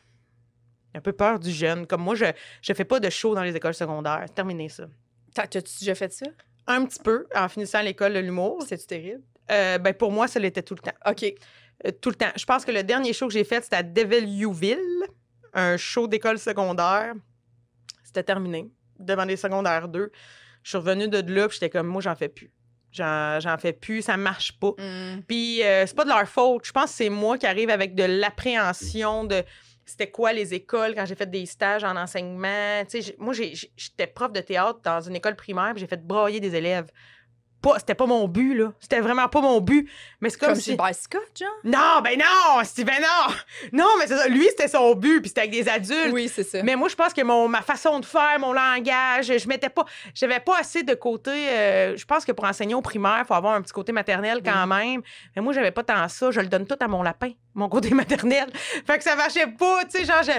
Un 0.96 1.02
peu 1.02 1.14
peur 1.14 1.40
du 1.40 1.52
jeune. 1.52 1.86
Comme 1.88 2.02
moi, 2.02 2.16
je 2.16 2.26
je 2.62 2.74
fais 2.74 2.84
pas 2.86 3.00
de 3.00 3.10
show 3.10 3.36
dans 3.36 3.44
les 3.44 3.56
écoles 3.56 3.74
secondaires. 3.76 4.26
Terminé 4.34 4.70
ça. 4.70 4.86
T'as- 5.36 5.48
T'as-tu 5.48 5.80
déjà 5.80 5.96
fait 5.96 6.12
ça? 6.12 6.26
Un 6.66 6.86
petit 6.86 7.00
peu 7.00 7.28
en 7.36 7.48
finissant 7.48 7.82
l'école 7.82 8.14
de 8.14 8.20
l'humour. 8.20 8.62
C'était-tu 8.62 8.88
terrible? 8.88 9.22
Euh, 9.52 9.78
ben 9.78 9.94
pour 9.94 10.12
moi, 10.12 10.28
ça 10.28 10.40
l'était 10.40 10.62
tout 10.64 10.76
le 10.76 10.80
temps. 10.80 10.98
OK. 11.12 11.26
Euh, 11.86 11.92
tout 11.92 12.10
le 12.10 12.16
temps. 12.16 12.32
Je 12.36 12.46
pense 12.46 12.66
que 12.66 12.72
le 12.72 12.84
dernier 12.84 13.14
show 13.14 13.28
que 13.28 13.34
j'ai 13.34 13.44
fait, 13.44 13.64
c'était 13.64 13.78
à 13.78 13.84
Deville-Youville, 13.84 15.08
un 15.54 15.78
show 15.78 16.08
d'école 16.08 16.40
secondaire. 16.40 17.14
C'était 18.04 18.24
terminé, 18.24 18.70
devant 19.00 19.26
les 19.26 19.38
secondaires 19.38 19.88
2. 19.88 20.12
Je 20.64 20.70
suis 20.70 20.78
revenue 20.78 21.08
de 21.08 21.20
là, 21.34 21.48
puis 21.48 21.58
j'étais 21.60 21.70
comme, 21.70 21.88
moi, 21.88 22.02
j'en 22.02 22.16
fais 22.16 22.30
plus. 22.30 22.52
J'en 22.92 23.58
fais 23.60 23.74
plus, 23.74 24.04
ça 24.04 24.18
marche 24.18 24.60
pas. 24.60 24.74
Mm. 24.78 25.24
Puis 25.28 25.64
euh, 25.64 25.86
c'est 25.88 25.96
pas 25.96 26.04
de 26.04 26.10
leur 26.10 26.28
faute. 26.28 26.66
Je 26.66 26.72
pense 26.72 26.92
que 26.92 26.98
c'est 26.98 27.10
moi 27.10 27.40
qui 27.40 27.48
arrive 27.48 27.72
avec 27.72 27.96
de 27.96 28.04
l'appréhension 28.04 29.24
de 29.24 29.44
c'était 29.86 30.10
quoi 30.10 30.32
les 30.32 30.54
écoles 30.54 30.96
quand 30.96 31.06
j'ai 31.06 31.16
fait 31.16 31.30
des 31.30 31.46
stages 31.46 31.84
en 31.84 31.96
enseignement. 31.96 32.84
Moi, 33.18 33.34
j'étais 33.34 34.08
prof 34.08 34.32
de 34.32 34.40
théâtre 34.40 34.80
dans 34.84 35.02
une 35.02 35.16
école 35.16 35.36
primaire, 35.36 35.74
j'ai 35.76 35.88
fait 35.88 36.06
brailler 36.06 36.40
des 36.40 36.56
élèves. 36.56 36.90
Pas, 37.64 37.80
c'était 37.80 37.96
pas 37.96 38.06
mon 38.06 38.28
but, 38.28 38.54
là. 38.56 38.74
C'était 38.80 39.00
vraiment 39.00 39.28
pas 39.30 39.40
mon 39.42 39.62
but. 39.62 39.90
Mais 40.22 40.30
c'est 40.30 40.38
comme, 40.38 40.50
Comme 40.50 40.60
si... 40.60 40.72
Gilbert 40.72 40.94
Scott, 40.94 41.22
genre? 41.40 41.50
Non, 41.64 42.02
ben 42.04 42.20
non, 42.20 42.64
Steven, 42.64 43.02
non! 43.02 43.34
Non, 43.72 43.88
mais 43.98 44.06
c'est 44.06 44.18
ça. 44.18 44.28
Lui, 44.28 44.46
c'était 44.50 44.68
son 44.68 44.94
but, 44.96 45.22
puis 45.22 45.30
c'était 45.30 45.42
avec 45.42 45.52
des 45.52 45.70
adultes. 45.70 46.12
Oui, 46.12 46.30
c'est 46.34 46.44
ça. 46.44 46.62
Mais 46.62 46.76
moi, 46.76 46.90
je 46.90 46.96
pense 46.96 47.14
que 47.14 47.22
mon, 47.22 47.48
ma 47.48 47.62
façon 47.62 48.00
de 48.02 48.06
faire, 48.06 48.38
mon 48.40 48.52
langage, 48.52 49.32
je 49.38 49.48
mettais 49.48 49.70
pas. 49.70 49.86
J'avais 50.14 50.42
pas 50.42 50.58
assez 50.60 50.84
de 50.84 50.94
côté. 50.94 51.32
euh, 51.32 51.96
je 51.98 52.04
pense 52.06 52.26
que 52.26 52.34
pour 52.34 52.46
enseigner 52.46 52.76
au 52.76 52.82
primaire, 52.82 53.20
il 53.22 53.26
faut 53.26 53.34
avoir 53.34 53.54
un 53.56 53.62
petit 53.62 53.74
côté 53.74 53.94
maternel 53.94 54.42
quand 54.44 54.68
même. 54.68 55.02
Mais 55.36 55.42
moi, 55.42 55.54
j'avais 55.54 55.72
pas 55.72 55.84
tant 55.84 56.08
ça. 56.10 56.32
Je 56.32 56.42
le 56.42 56.48
donne 56.48 56.68
tout 56.68 56.78
à 56.80 56.88
mon 56.90 57.02
lapin, 57.02 57.30
mon 57.56 57.70
côté 57.70 57.90
maternel. 57.94 58.48
Fait 58.86 58.98
que 58.98 59.04
ça 59.06 59.16
marchait 59.16 59.48
pas. 59.48 59.86
Tu 59.86 60.00
sais, 60.00 60.06
genre, 60.06 60.22
je- 60.24 60.32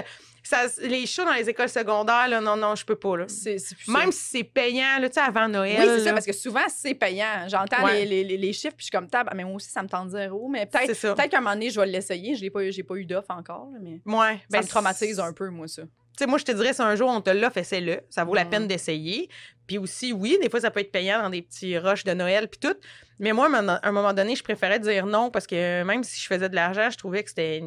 ça, 0.47 0.65
les 0.81 1.05
shows 1.05 1.25
dans 1.25 1.33
les 1.33 1.49
écoles 1.49 1.69
secondaires, 1.69 2.27
là, 2.27 2.39
non, 2.41 2.55
non, 2.55 2.75
je 2.75 2.85
peux 2.85 2.95
pas. 2.95 3.17
Là. 3.17 3.25
C'est 3.27 3.57
c'est 3.57 3.75
plus 3.75 3.91
Même 3.91 4.11
ça. 4.11 4.17
si 4.17 4.37
c'est 4.37 4.43
payant, 4.43 4.99
là, 4.99 5.07
tu 5.09 5.15
sais, 5.15 5.19
avant 5.21 5.47
Noël. 5.47 5.77
Oui, 5.79 5.85
c'est 5.97 6.03
ça, 6.05 6.13
parce 6.13 6.25
que 6.25 6.33
souvent, 6.33 6.65
c'est 6.69 6.93
payant. 6.93 7.47
J'entends 7.47 7.83
Ouais. 7.85 8.05
les, 8.05 8.23
les, 8.23 8.37
les- 8.37 8.53
chiffres, 8.53 8.75
puis 8.75 8.85
je 8.85 8.85
suis 8.85 8.91
comme, 8.91 9.09
tab, 9.09 9.29
mais 9.35 9.43
moi 9.43 9.55
aussi, 9.55 9.69
ça 9.69 9.81
me 9.83 9.87
tente 9.89 10.09
zéro. 10.09 10.47
Mais 10.47 10.67
C'est 10.71 10.79
peut-être 10.85 10.93
ça. 10.95 11.15
peut 11.15 11.27
qu'à 11.29 11.37
un 11.37 11.41
moment 11.41 11.53
donné, 11.55 11.69
je 11.69 11.79
vais 11.79 11.85
l'essayer. 11.87 12.35
Je 12.35 12.41
n'ai 12.43 12.49
pas, 12.49 12.69
j'ai 12.69 12.83
pas 12.83 12.95
eu 12.95 13.05
d'offre 13.05 13.31
encore, 13.31 13.69
mais 13.81 13.99
Ouais, 14.05 14.35
ça 14.35 14.45
ben, 14.49 14.61
me 14.61 14.67
traumatise 14.67 15.19
un 15.19 15.33
peu, 15.33 15.49
moi, 15.49 15.67
ça. 15.67 15.81
Tu 15.83 16.23
sais, 16.23 16.27
moi, 16.27 16.37
je 16.37 16.45
te 16.45 16.51
dirais, 16.53 16.71
si 16.73 16.81
un 16.81 16.95
jour 16.95 17.09
on 17.09 17.19
te 17.19 17.29
l'offre, 17.29 17.57
essaie-le. 17.57 17.99
Ça 18.09 18.23
vaut 18.23 18.33
la 18.35 18.45
Mm. 18.45 18.49
peine 18.49 18.67
d'essayer. 18.67 19.27
Puis 19.67 19.77
aussi, 19.77 20.13
oui, 20.13 20.37
des 20.41 20.49
fois, 20.49 20.61
ça 20.61 20.71
peut 20.71 20.79
être 20.79 20.91
payant 20.91 21.21
dans 21.21 21.29
des 21.29 21.41
petits 21.41 21.77
rushs 21.77 22.05
de 22.05 22.13
Noël, 22.13 22.47
puis 22.47 22.59
tout. 22.59 22.77
Mais 23.19 23.33
moi, 23.33 23.49
à 23.53 23.79
un 23.87 23.91
moment 23.91 24.13
donné, 24.13 24.35
je 24.35 24.43
préférais 24.43 24.79
dire 24.79 25.05
non 25.07 25.29
parce 25.29 25.45
que 25.47 25.83
même 25.83 26.03
si 26.03 26.21
je 26.21 26.27
faisais 26.27 26.47
de 26.47 26.55
l'argent, 26.55 26.89
je 26.89 26.97
trouvais 26.97 27.23
que 27.23 27.29
c'était 27.29 27.63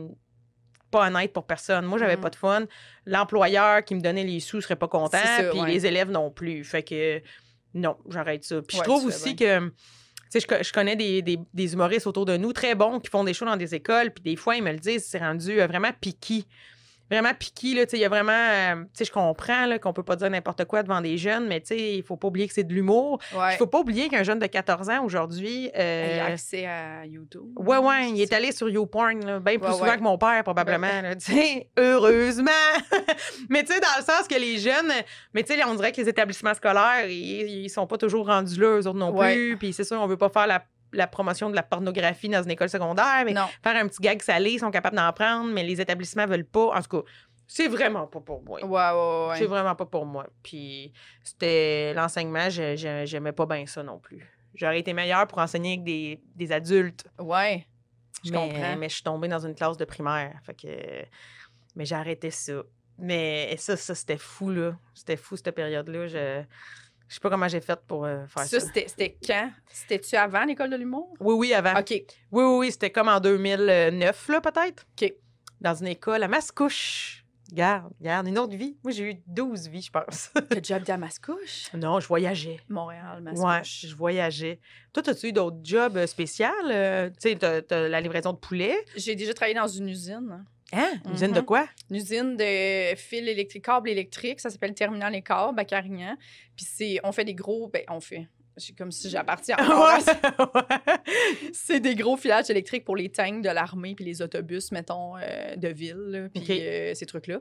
pas 0.91 1.07
honnête 1.09 1.33
pour 1.33 1.47
personne. 1.47 1.85
Moi, 1.85 1.99
j'avais 1.99 2.17
Mm. 2.17 2.21
pas 2.21 2.31
de 2.31 2.37
fun. 2.37 2.65
L'employeur 3.07 3.85
qui 3.85 3.95
me 3.95 4.01
donnait 4.01 4.25
les 4.25 4.41
sous 4.41 4.61
serait 4.61 4.77
pas 4.77 4.89
content, 4.89 5.19
puis 5.51 5.61
ouais. 5.61 5.69
les 5.73 5.87
élèves 5.87 6.11
non 6.11 6.31
plus. 6.31 6.65
Fait 6.65 6.83
que 6.83 7.21
non, 7.75 7.97
j'arrête 8.09 8.45
ça. 8.45 8.61
Puis 8.63 8.77
Ouais, 8.79 8.85
je 8.85 8.89
trouve 8.89 9.05
aussi 9.07 9.37
que. 9.37 9.69
Tu 9.69 9.73
sais, 10.31 10.41
je, 10.41 10.47
co- 10.47 10.63
je 10.63 10.73
connais 10.75 10.95
des, 10.97 11.23
des- 11.23 11.39
des 11.55 11.73
humoristes 11.73 12.07
autour 12.07 12.27
de 12.27 12.37
nous 12.37 12.53
très 12.53 12.75
bons 12.75 13.01
qui 13.01 13.09
font 13.09 13.25
des 13.25 13.33
shows 13.33 13.47
dans 13.47 13.57
des 13.57 13.75
écoles, 13.75 14.11
puis 14.13 14.23
des 14.23 14.37
fois, 14.37 14.57
ils 14.57 14.63
me 14.63 14.71
le 14.73 14.79
disent, 14.79 15.07
c'est 15.07 15.19
rendu 15.21 15.59
euh, 15.59 15.67
vraiment 15.67 15.91
piqué. 15.99 16.45
Vraiment 17.11 17.33
piqué, 17.35 17.75
là. 17.75 17.87
Tu 17.87 17.91
sais, 17.93 17.97
il 17.99 18.01
y 18.01 18.05
a 18.05 18.09
vraiment. 18.09 18.33
euh, 18.33 18.75
tu 18.85 18.89
sais, 18.95 19.05
je 19.07 19.13
comprends 19.13 19.67
là, 19.67 19.79
qu'on 19.79 19.93
peut 19.93 20.03
pas 20.03 20.17
dire 20.17 20.29
n'importe 20.31 20.65
quoi 20.67 20.83
devant 20.83 21.01
des 21.01 21.17
jeunes, 21.17 21.47
mais 21.49 21.61
tu 21.61 21.69
sais, 21.69 21.95
il 21.97 22.03
faut 22.03 22.17
pas 22.17 22.29
oublier 22.29 22.47
que 22.49 22.55
c'est 22.55 22.65
de 22.65 22.73
l'humour. 22.75 23.19
Ouais. 23.35 23.55
Il 23.55 23.57
faut 23.57 23.67
pas 23.67 23.79
oublier 23.81 24.09
qu'un 24.09 24.23
jeune 24.23 24.39
de 24.39 24.47
14 24.47 24.91
ans 24.91 25.05
aujourd'hui. 25.05 25.71
euh, 25.77 26.11
Il 26.15 26.21
a 26.21 26.25
accès 26.27 26.67
à 26.67 27.07
YouTube. 27.07 27.49
Ouais, 27.57 27.79
ouais, 27.79 28.11
il 28.11 28.21
est 28.21 28.33
allé 28.33 28.53
sur 28.53 28.69
YouPorn, 28.69 29.25
là, 29.25 29.41
bien 29.41 29.59
plus 29.59 29.67
Ouais, 29.69 29.73
souvent 29.73 29.87
ouais. 29.91 29.97
que 29.97 30.03
mon 30.03 30.19
père, 30.19 30.43
probablement. 30.45 31.01
là, 31.03 31.15
tu 31.17 31.33
sais, 31.33 31.71
heureusement. 31.79 32.51
mais 33.49 33.65
tu 33.65 33.73
sais, 33.73 33.81
dans 33.81 33.87
le 33.99 34.05
sens 34.05 34.27
que 34.29 34.35
les 34.39 34.59
jeunes, 34.59 34.93
mais 35.35 35.43
tu 35.43 35.55
sais, 35.55 35.65
on 35.65 35.75
dirait 35.75 35.93
que 35.93 36.01
les 36.01 36.09
établissements 36.09 36.55
scolaires, 36.55 37.07
ils, 37.09 37.65
ils 37.65 37.71
sont 37.71 37.87
pas 37.87 37.99
toujours 37.99 38.27
rendus 38.27 38.61
là, 38.61 38.79
eux 38.79 38.87
autres 38.87 38.99
non 38.99 39.15
plus. 39.17 39.57
Puis 39.59 39.73
c'est 39.73 39.85
sûr, 39.85 40.01
on 40.01 40.07
veut 40.07 40.17
pas 40.17 40.29
faire 40.29 40.47
la, 40.47 40.63
la 40.93 41.07
promotion 41.07 41.51
de 41.51 41.55
la 41.57 41.63
pornographie 41.63 42.29
dans 42.29 42.43
une 42.43 42.51
école 42.51 42.69
secondaire, 42.69 43.23
mais 43.25 43.33
Non. 43.35 43.47
faire 43.63 43.77
un 43.77 43.89
petit 43.89 44.01
gag 44.03 44.23
salé, 44.23 44.53
ils 44.53 44.59
sont 44.59 44.71
capables 44.71 44.97
d'en 44.97 45.13
prendre, 45.13 45.51
mais 45.53 45.63
les 45.63 45.81
établissements 45.81 46.27
veulent 46.27 46.45
pas. 46.45 46.77
En 46.77 46.83
tout 46.83 47.03
cas, 47.03 47.11
c'est 47.47 47.69
vraiment 47.69 48.07
pas 48.07 48.21
pour 48.21 48.43
moi. 48.43 48.63
Ouais, 48.65 48.69
ouais, 48.69 49.29
ouais. 49.31 49.39
C'est 49.39 49.47
vraiment 49.47 49.75
pas 49.75 49.87
pour 49.87 50.05
moi. 50.07 50.27
Puis 50.43 50.93
c'était 51.25 51.93
l'enseignement, 51.95 52.49
j'aimais 52.51 53.33
pas 53.33 53.47
bien 53.47 53.67
ça 53.67 53.83
non 53.83 53.99
plus. 53.99 54.27
J'aurais 54.55 54.81
été 54.81 54.93
meilleure 54.93 55.27
pour 55.27 55.39
enseigner 55.39 55.73
avec 55.75 55.85
des, 55.85 56.21
des 56.35 56.53
adultes. 56.53 57.07
Ouais. 57.19 57.67
Je 58.25 58.33
mais, 58.33 58.37
comprends. 58.37 58.77
mais 58.77 58.89
je 58.89 58.95
suis 58.95 59.03
tombée 59.05 59.29
dans 59.29 59.39
une 59.47 59.55
classe 59.55 59.77
de 59.77 59.85
primaire. 59.85 60.41
Fait 60.45 60.55
que. 60.55 61.05
Mais 61.77 61.85
j'ai 61.85 61.95
arrêté 61.95 62.31
ça. 62.31 62.63
Mais 62.99 63.55
ça, 63.59 63.77
ça 63.77 63.95
c'était 63.95 64.17
fou, 64.17 64.51
là. 64.51 64.77
C'était 64.95 65.17
fou, 65.17 65.37
cette 65.37 65.55
période-là. 65.55 66.07
Je. 66.09 66.43
Je 67.09 67.15
sais 67.15 67.21
pas 67.21 67.31
comment 67.31 67.49
j'ai 67.49 67.61
fait 67.61 67.81
pour 67.87 68.05
euh, 68.05 68.27
faire 68.27 68.45
ça. 68.45 68.61
Ça, 68.61 68.67
c'était 68.87 69.17
quand? 69.27 69.51
C'était-tu 69.73 70.15
avant 70.17 70.45
l'école 70.45 70.71
de 70.71 70.77
l'humour? 70.77 71.15
Oui, 71.21 71.35
oui, 71.39 71.55
avant. 71.55 71.79
OK. 71.81 71.91
Oui, 71.91 72.05
oui, 72.33 72.43
oui. 72.59 72.71
C'était 72.73 72.91
comme 72.91 73.09
en 73.09 73.19
2009, 73.21 74.29
là, 74.29 74.41
peut-être. 74.41 74.85
OK. 75.01 75.13
Dans 75.61 75.75
une 75.75 75.87
école 75.89 76.23
à 76.23 76.29
Mascouche. 76.29 77.25
Garde, 77.51 77.91
garde, 77.99 78.29
une 78.29 78.39
autre 78.39 78.55
vie. 78.55 78.77
Moi, 78.85 78.93
j'ai 78.93 79.11
eu 79.11 79.15
12 79.27 79.69
vies, 79.69 79.81
je 79.81 79.91
pense. 79.91 80.31
T'as 80.35 80.57
déjà 80.61 80.77
habité 80.77 80.93
à 80.93 80.99
Mascouche? 80.99 81.73
non, 81.73 81.99
je 81.99 82.07
voyageais. 82.07 82.61
Montréal, 82.69 83.23
Ouais, 83.25 83.33
Mascouche. 83.33 83.87
je 83.87 83.95
voyageais. 83.97 84.61
Toi, 84.93 85.03
as-tu 85.09 85.29
eu 85.29 85.33
d'autres 85.33 85.57
jobs 85.65 85.97
euh, 85.97 86.07
spéciaux? 86.07 86.47
euh, 86.71 87.09
tu 87.09 87.31
sais, 87.31 87.37
t'as, 87.37 87.63
t'as 87.63 87.89
la 87.89 88.03
livraison 88.03 88.35
de 88.35 88.39
poulet. 88.39 88.77
J'ai 88.97 89.15
déjà 89.15 89.33
travaillé 89.33 89.55
dans 89.55 89.67
une 89.67 89.89
usine. 89.89 90.29
Hein? 90.31 90.45
Une 90.73 91.13
usine 91.15 91.33
de 91.33 91.41
Mhm. 91.41 91.45
quoi? 91.47 91.67
Une 91.91 91.97
usine 91.97 92.37
de 92.37 92.95
fils 92.97 93.21
électriques, 93.21 93.65
câbles 93.65 93.89
électriques. 93.89 94.41
Ça 94.41 94.51
s'appelle 94.51 94.75
Terminal 94.75 95.15
et 95.15 95.23
câbles 95.23 95.59
à 95.59 95.65
Carignan. 95.65 96.17
Puis 96.57 96.67
c'est, 96.69 96.99
on 97.05 97.13
fait 97.13 97.25
des 97.25 97.35
gros, 97.35 97.69
ben, 97.69 97.83
on 97.89 98.01
fait. 98.01 98.29
C'est 98.57 98.77
comme 98.77 98.91
si 98.91 99.09
j'appartiens. 99.09 99.57
C'est 101.53 101.81
des 101.81 101.95
gros 101.95 102.17
filages 102.17 102.51
électriques 102.51 102.85
pour 102.85 102.97
les 102.97 103.09
tanks 103.09 103.43
de 103.43 103.49
l'armée 103.51 103.95
puis 103.95 104.05
les 104.05 104.21
autobus, 104.23 104.73
mettons, 104.73 105.17
euh, 105.17 105.57
de 105.57 105.69
ville, 105.69 106.31
puis 106.35 106.61
euh, 106.67 106.95
ces 106.95 107.07
trucs-là. 107.07 107.39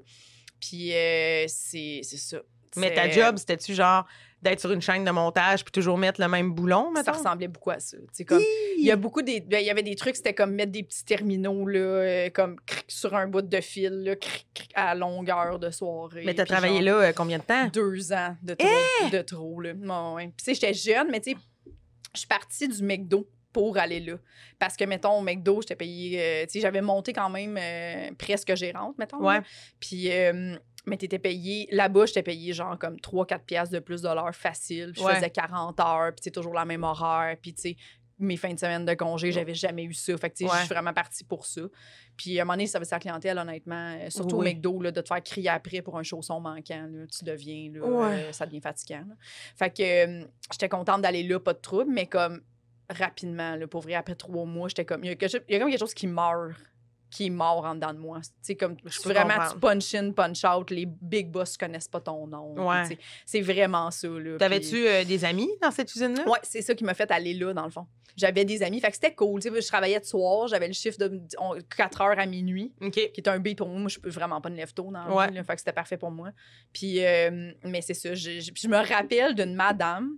Puis 0.60 0.94
euh, 0.94 1.46
c'est 1.48 2.02
ça. 2.04 2.38
Mais 2.76 2.94
ta 2.94 3.10
job, 3.10 3.38
c'était-tu 3.38 3.74
genre 3.74 4.06
d'être 4.42 4.60
sur 4.60 4.72
une 4.72 4.82
chaîne 4.82 5.04
de 5.04 5.12
montage 5.12 5.64
puis 5.64 5.72
toujours 5.72 5.98
mettre 5.98 6.22
le 6.22 6.28
même 6.28 6.52
boulon, 6.54 6.94
ça 7.04 7.12
ressemblait 7.12 7.48
beaucoup 7.48 7.72
à 7.72 7.80
ça. 7.80 7.98
Comme, 8.28 8.42
il 8.78 8.86
y 8.86 8.92
a 8.92 8.96
beaucoup 8.96 9.22
des. 9.22 9.40
ben, 9.42 9.60
Il 9.60 9.66
y 9.66 9.70
avait 9.70 9.84
des 9.84 9.96
trucs, 9.96 10.16
c'était 10.16 10.34
comme 10.34 10.52
mettre 10.54 10.72
des 10.72 10.84
petits 10.84 11.04
terminaux, 11.06 11.66
là, 11.66 11.80
euh, 11.80 12.30
comme 12.30 12.60
cric, 12.66 12.86
sur 12.88 13.16
un 13.16 13.28
bout 13.28 13.42
de 13.42 13.62
fil, 13.62 14.04
là, 14.04 14.16
cric, 14.16 14.48
cric, 14.54 14.72
à 14.76 14.94
longueur 14.94 15.58
de 15.60 15.72
soirée. 15.72 16.24
Mais 16.26 16.36
t'as 16.36 16.46
travaillé 16.46 16.84
genre 16.86 17.00
là 17.00 17.08
euh, 17.08 17.14
combien 17.14 17.40
de 17.40 17.44
temps? 17.44 17.68
Deux 17.74 18.14
ans 18.14 18.36
de 18.44 18.54
trop. 18.54 19.10
De 19.12 19.22
trop, 19.22 19.60
là. 19.62 19.74
Ouais, 19.74 20.16
ouais. 20.16 20.32
Puis, 20.38 20.54
j'étais 20.54 20.74
jeune, 20.74 21.10
mais 21.10 21.20
tu 21.20 21.32
sais, 21.32 21.38
je 22.14 22.20
suis 22.20 22.28
partie 22.28 22.68
du 22.68 22.84
McDo 22.84 23.28
pour 23.52 23.78
aller 23.80 24.00
là. 24.00 24.14
Parce 24.60 24.76
que, 24.78 24.84
mettons, 24.84 25.18
au 25.18 25.22
McDo, 25.22 25.62
j'étais 25.62 25.76
payée. 25.76 26.22
euh, 26.22 26.46
tu 26.46 26.52
sais, 26.54 26.60
j'avais 26.60 26.82
monté 26.82 27.12
quand 27.12 27.30
même 27.30 27.58
euh, 27.60 28.12
presque 28.18 28.54
gérante, 28.56 28.98
mettons. 29.00 29.18
Ouais. 29.26 29.40
Puis, 29.80 30.12
euh, 30.12 30.56
mais 30.88 30.98
t'étais 30.98 31.20
payé. 31.20 31.68
Là-bas, 31.72 32.06
j'étais 32.08 32.24
payé 32.24 32.54
genre 32.54 32.78
comme 32.80 32.98
3-4 33.00 33.40
piastres 33.46 33.74
de 33.76 33.80
plus 33.80 34.02
de 34.02 34.08
l'heure 34.08 34.34
facile. 34.36 34.94
Je 34.96 35.04
Ouais. 35.04 35.16
faisais 35.16 35.30
40 35.30 35.80
heures, 35.80 36.12
puis 36.14 36.22
c'est 36.24 36.32
toujours 36.32 36.54
la 36.54 36.66
même 36.66 36.84
horaire. 36.84 37.38
Puis, 37.42 37.54
tu 37.54 37.62
sais, 37.62 37.76
mes 38.20 38.36
fins 38.38 38.52
de 38.54 38.58
semaine 38.60 38.84
de 38.84 38.94
congé, 38.96 39.32
j'avais 39.32 39.54
jamais 39.54 39.84
eu 39.84 39.94
ça. 39.94 40.18
Fait 40.18 40.32
que, 40.32 40.38
tu 40.38 40.44
sais, 40.46 40.50
je 40.50 40.56
Ouais. 40.56 40.66
suis 40.66 40.74
vraiment 40.74 40.94
partie 40.94 41.24
pour 41.24 41.46
ça. 41.46 41.62
Puis, 42.16 42.40
à 42.40 42.42
un 42.42 42.46
moment 42.46 42.54
donné, 42.56 42.66
ça 42.66 42.80
à 42.80 42.82
la 42.90 43.00
clientèle, 43.00 43.38
honnêtement. 43.38 43.96
euh, 44.02 44.10
Surtout 44.10 44.38
Oui. 44.38 44.48
au 44.48 44.50
McDo, 44.50 44.82
là, 44.82 44.92
de 44.92 45.02
te 45.02 45.08
faire 45.08 45.22
crier 45.22 45.50
après 45.50 45.84
pour 45.84 46.00
un 46.00 46.04
chausson 46.04 46.40
manquant. 46.40 46.88
là, 46.92 47.06
tu 47.16 47.24
deviens, 47.24 47.70
là, 47.74 47.86
Ouais. 47.86 48.24
euh, 48.24 48.32
ça 48.32 48.48
devient 48.48 48.62
fatigant. 48.62 49.04
là. 49.08 49.16
Fait 49.56 49.70
que 49.70 49.84
euh, 50.24 50.26
j'étais 50.52 50.68
contente 50.70 51.02
d'aller 51.04 51.22
là, 51.24 51.40
pas 51.40 51.54
de 51.54 51.60
trouble, 51.60 51.92
mais 51.92 52.08
comme 52.08 52.42
rapidement, 52.90 53.56
là, 53.56 53.68
pour 53.68 53.82
vrai, 53.82 53.94
après 53.96 54.16
trois 54.16 54.46
mois, 54.46 54.68
j'étais 54.70 54.86
comme. 54.86 55.04
Il 55.04 55.08
y, 55.08 55.12
a 55.12 55.16
quelque 55.16 55.30
chose- 55.32 55.42
il 55.48 55.54
y 55.54 55.56
a 55.56 55.60
comme 55.60 55.70
quelque 55.70 55.80
chose 55.80 55.94
qui 55.94 56.08
meurt, 56.08 56.54
qui 57.10 57.28
est 57.28 57.30
mort 57.30 57.64
en 57.66 57.76
dedans 57.76 57.94
de 57.94 58.00
moi. 58.00 58.20
Tu 58.22 58.30
sais, 58.42 58.56
comme. 58.56 58.76
Je 58.86 58.98
tu- 58.98 59.02
peux 59.04 59.14
vraiment, 59.14 59.34
comprendre. 59.36 59.54
tu 59.54 59.60
punch 59.60 59.96
in, 59.96 60.12
punch 60.12 60.44
out, 60.44 60.70
les 60.72 60.86
big 60.86 61.30
boss 61.32 61.56
connaissent 61.58 61.88
pas 61.88 62.02
ton 62.02 62.28
nom. 62.28 62.54
Ouais. 62.68 62.84
C'est 63.26 63.42
vraiment 63.42 63.90
ça, 63.92 64.08
puis- 64.10 64.38
T'avais-tu 64.38 64.88
euh, 64.88 65.04
des 65.06 65.24
amis 65.26 65.50
dans 65.62 65.72
cette 65.72 65.94
usine-là? 65.96 66.28
Ouais, 66.28 66.40
c'est 66.44 66.62
ça 66.62 66.76
qui 66.76 66.84
m'a 66.84 66.94
fait 66.94 67.10
aller 67.12 67.34
là, 67.34 67.54
dans 67.54 67.66
le 67.66 67.72
fond. 67.72 67.88
J'avais 68.18 68.46
des 68.46 68.64
amis, 68.64 68.80
fait 68.82 68.88
que 68.90 68.96
c'était 68.96 69.14
cool. 69.14 69.40
Tu 69.42 69.50
sais, 69.52 69.62
je 69.62 69.68
travaillais 69.68 70.00
de 70.00 70.06
soir, 70.06 70.48
j'avais 70.48 70.68
le 70.68 70.74
chiffre 70.74 70.98
de 70.98 71.22
4 71.78 72.02
heures 72.02 72.18
à 72.20 72.26
minuit 72.26 72.74
qui 72.92 73.00
est 73.00 73.28
un 73.28 73.38
beat 73.40 73.60
pour 73.60 73.68
moi. 73.70 73.80
Moi, 73.80 73.90
je 73.90 74.00
peux 74.00 74.10
vraiment 74.10 74.42
pas 74.42 74.50
de 74.50 74.56
lève 74.56 74.74
tôt 74.74 74.90
dans 74.92 75.04
la 75.06 75.14
Ouais. 75.14 75.44
fait 75.44 75.54
que 75.54 75.60
c'était 75.60 75.72
parfait 75.72 75.98
pour 75.98 76.10
moi. 76.10 76.32
Puis, 76.74 77.06
euh, 77.06 77.52
mais 77.64 77.82
c'est 77.82 77.94
ça, 77.94 78.16
je, 78.16 78.40
je 78.40 78.68
me 78.68 78.78
rappelle 78.78 79.36
d'une 79.36 79.54
madame 79.54 80.18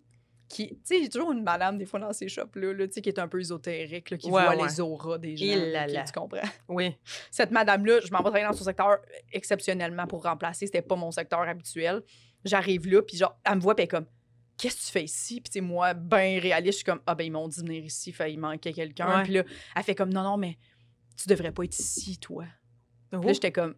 qui, 0.49 0.69
tu 0.69 0.79
sais, 0.83 1.01
j'ai 1.03 1.09
toujours 1.09 1.31
une 1.31 1.43
madame 1.43 1.77
des 1.77 1.85
fois 1.85 1.99
dans 1.99 2.11
ces 2.11 2.27
shops-là, 2.27 2.73
là, 2.73 2.87
qui 2.87 3.07
est 3.07 3.19
un 3.19 3.27
peu 3.27 3.39
ésotérique, 3.39 4.09
là, 4.09 4.17
qui 4.17 4.25
Ouais, 4.31 4.43
voit 4.43 4.55
ouais. 4.57 4.63
les 4.67 4.81
auras 4.81 5.17
des 5.19 5.37
gens. 5.37 5.45
Là, 5.45 5.85
là 5.85 5.87
là. 5.87 6.03
tu 6.03 6.11
comprends? 6.11 6.41
Oui. 6.67 6.97
Cette 7.29 7.51
madame-là, 7.51 7.99
je 8.03 8.11
m'en 8.11 8.17
vais 8.17 8.23
travailler 8.23 8.45
dans 8.45 8.53
son 8.53 8.63
secteur 8.63 8.97
exceptionnellement 9.31 10.07
pour 10.07 10.23
remplacer. 10.23 10.65
C'était 10.65 10.81
pas 10.81 10.95
mon 10.95 11.11
secteur 11.11 11.41
habituel. 11.41 12.01
J'arrive 12.43 12.87
là, 12.87 13.01
puis 13.03 13.15
genre, 13.17 13.37
elle 13.45 13.55
me 13.57 13.61
voit, 13.61 13.75
puis 13.75 13.83
elle 13.83 13.85
est 13.85 13.89
comme, 13.89 14.07
qu'est-ce 14.57 14.77
que 14.77 14.85
tu 14.87 14.91
fais 14.91 15.03
ici? 15.03 15.39
Puis, 15.39 15.51
tu 15.51 15.61
moi, 15.61 15.93
ben 15.93 16.39
réaliste, 16.39 16.73
je 16.73 16.77
suis 16.77 16.85
comme, 16.85 17.01
ah, 17.05 17.13
ben, 17.15 17.23
ils 17.25 17.31
m'ont 17.31 17.47
dit 17.47 17.61
de 17.61 17.65
venir 17.67 17.83
ici, 17.83 18.11
fait, 18.11 18.33
il 18.33 18.39
manquait 18.39 18.73
quelqu'un. 18.73 19.23
Puis 19.23 19.33
là, 19.33 19.43
elle 19.75 19.83
fait 19.83 19.95
comme, 19.95 20.11
non, 20.11 20.23
non, 20.23 20.37
mais 20.37 20.57
tu 21.15 21.29
devrais 21.29 21.51
pas 21.51 21.63
être 21.63 21.77
ici, 21.77 22.17
toi. 22.17 22.45
Puis 23.11 23.19
Oh. 23.19 23.23
là, 23.25 23.33
j'étais 23.33 23.51
comme, 23.51 23.75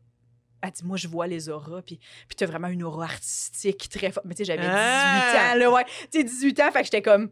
elle 0.62 0.72
dit, 0.72 0.84
moi, 0.86 0.98
je 0.98 1.08
vois 1.08 1.28
les 1.28 1.50
auras, 1.50 1.82
puis, 1.82 1.98
puis 2.28 2.36
t'as 2.36 2.46
vraiment 2.46 2.68
une 2.68 2.84
aura 2.84 3.06
artistique 3.06 3.90
très 3.90 4.12
forte. 4.12 4.26
Mais 4.26 4.36
tu 4.36 4.40
sais, 4.40 4.46
j'avais 4.46 4.62
18 4.62 4.72
Ah! 4.74 5.52
ans, 5.54 5.58
là, 5.58 5.72
ouais. 5.72 5.86
Tu 6.12 6.20
sais, 6.20 6.24
18 6.24 6.60
ans, 6.62 6.72
fait 6.72 6.80
que 6.80 6.86
j'étais 6.86 7.02
comme, 7.02 7.30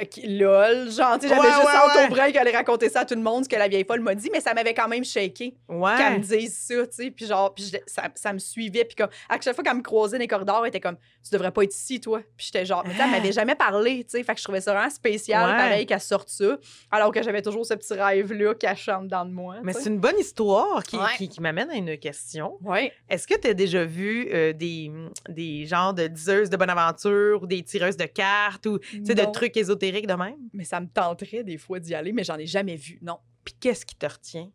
OK, 0.00 0.20
lol. 0.24 0.90
Genre, 0.92 1.18
tu 1.18 1.22
sais, 1.26 1.34
j'avais 1.34 1.40
Ouais, 1.40 1.46
juste 1.52 1.64
ouais, 1.66 1.74
hâte 1.74 1.96
ouais. 1.96 2.06
au 2.06 2.08
break 2.10 2.36
aller 2.36 2.52
raconter 2.52 2.88
ça 2.88 3.00
à 3.00 3.04
tout 3.04 3.14
le 3.16 3.22
monde, 3.22 3.44
ce 3.44 3.48
que 3.48 3.56
la 3.56 3.66
vieille 3.66 3.84
folle 3.84 4.00
m'a 4.00 4.14
dit, 4.14 4.28
mais 4.32 4.40
ça 4.40 4.54
m'avait 4.54 4.74
quand 4.74 4.86
même 4.86 5.04
shaké 5.04 5.56
Ouais. 5.68 5.96
qu'elle 5.96 6.12
me 6.14 6.18
dise 6.24 6.56
ça, 6.56 6.86
tu 6.86 6.92
sais. 6.94 7.10
Puis 7.10 7.26
genre, 7.26 7.52
puis 7.52 7.64
je- 7.72 7.78
ça, 7.86 8.04
ça 8.14 8.32
me 8.32 8.38
suivait. 8.38 8.84
Puis 8.84 8.94
comme, 8.94 9.08
à 9.28 9.40
chaque 9.40 9.54
fois 9.54 9.64
qu'elle 9.64 9.76
me 9.76 9.82
croisait 9.82 10.16
dans 10.18 10.22
les 10.22 10.28
corridors, 10.28 10.60
elle 10.64 10.68
était 10.68 10.80
comme, 10.80 10.96
tu 11.22 11.30
devrais 11.32 11.50
pas 11.52 11.62
être 11.64 11.74
ici, 11.74 12.00
toi. 12.00 12.20
Puis 12.36 12.46
j'étais 12.46 12.64
genre, 12.64 12.82
mais 12.86 12.94
elle 12.98 13.10
m'avait 13.10 13.32
jamais 13.32 13.54
parlé, 13.54 14.04
tu 14.04 14.10
sais. 14.10 14.22
Fait 14.22 14.32
que 14.34 14.38
je 14.38 14.44
trouvais 14.44 14.60
ça 14.60 14.72
vraiment 14.72 14.90
spécial, 14.90 15.44
Ouais. 15.50 15.56
pareil, 15.56 15.86
qu'elle 15.86 16.00
sorte 16.00 16.28
ça. 16.28 16.56
Alors 16.90 17.12
que 17.12 17.22
j'avais 17.22 17.42
toujours 17.42 17.64
ce 17.66 17.74
petit 17.74 17.92
rêve-là 17.94 18.54
caché 18.54 18.90
en 18.92 19.02
dedans 19.02 19.24
de 19.24 19.32
moi. 19.32 19.56
Mais 19.62 19.72
c'est 19.72 19.88
une 19.90 19.98
bonne 20.00 20.18
histoire 20.18 20.82
qui, 20.82 20.96
Ouais. 20.96 21.04
qui, 21.18 21.28
qui 21.28 21.40
m'amène 21.40 21.70
à 21.70 21.74
une 21.74 21.98
question. 21.98 22.56
Ouais. 22.62 22.92
Est-ce 23.08 23.26
que 23.26 23.38
tu 23.38 23.48
as 23.48 23.54
déjà 23.54 23.84
vu 23.84 24.28
euh, 24.32 24.52
des, 24.52 24.90
des 25.28 25.66
genres 25.66 25.94
de 25.94 26.06
diseuses 26.06 26.50
de 26.50 26.56
bonne 26.56 26.70
aventure 26.70 27.42
ou 27.42 27.46
des 27.46 27.62
tireuses 27.62 27.96
de 27.96 28.06
cartes 28.06 28.66
ou 28.66 28.78
tu 28.78 29.04
sais, 29.04 29.14
de 29.14 29.24
trucs 29.32 29.56
ésotériques 29.56 30.06
de 30.06 30.14
même? 30.14 30.36
Mais 30.52 30.64
ça 30.64 30.80
me 30.80 30.86
tenterait 30.86 31.44
des 31.44 31.58
fois 31.58 31.78
d'y 31.80 31.94
aller, 31.94 32.12
mais 32.12 32.24
j'en 32.24 32.36
ai 32.38 32.46
jamais 32.46 32.76
vu, 32.76 32.98
non. 33.02 33.18
Puis 33.44 33.54
qu'est-ce 33.60 33.84
qui 33.86 33.96
te 33.96 34.06
retient? 34.06 34.50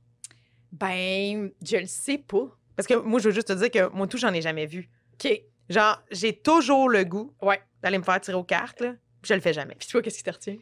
Ben, 0.71 1.51
je 1.63 1.77
le 1.77 1.85
sais 1.85 2.17
pas. 2.17 2.47
Parce 2.75 2.87
que 2.87 2.95
moi, 2.95 3.19
je 3.19 3.29
veux 3.29 3.33
juste 3.33 3.47
te 3.47 3.53
dire 3.53 3.71
que 3.71 3.89
moi, 3.95 4.07
tout, 4.07 4.17
j'en 4.17 4.33
ai 4.33 4.41
jamais 4.41 4.65
vu. 4.65 4.89
OK. 5.13 5.31
Genre, 5.69 6.01
j'ai 6.11 6.33
toujours 6.33 6.89
le 6.89 7.03
goût 7.03 7.33
Ouais. 7.41 7.61
d'aller 7.81 7.97
me 7.97 8.03
faire 8.03 8.19
tirer 8.21 8.37
aux 8.37 8.43
cartes, 8.43 8.81
là, 8.81 8.91
puis 9.21 9.29
je 9.29 9.33
le 9.33 9.39
fais 9.41 9.53
jamais. 9.53 9.75
Puis 9.75 9.87
toi, 9.87 10.01
qu'est-ce 10.01 10.17
qui 10.17 10.23
te 10.23 10.31
retient? 10.31 10.57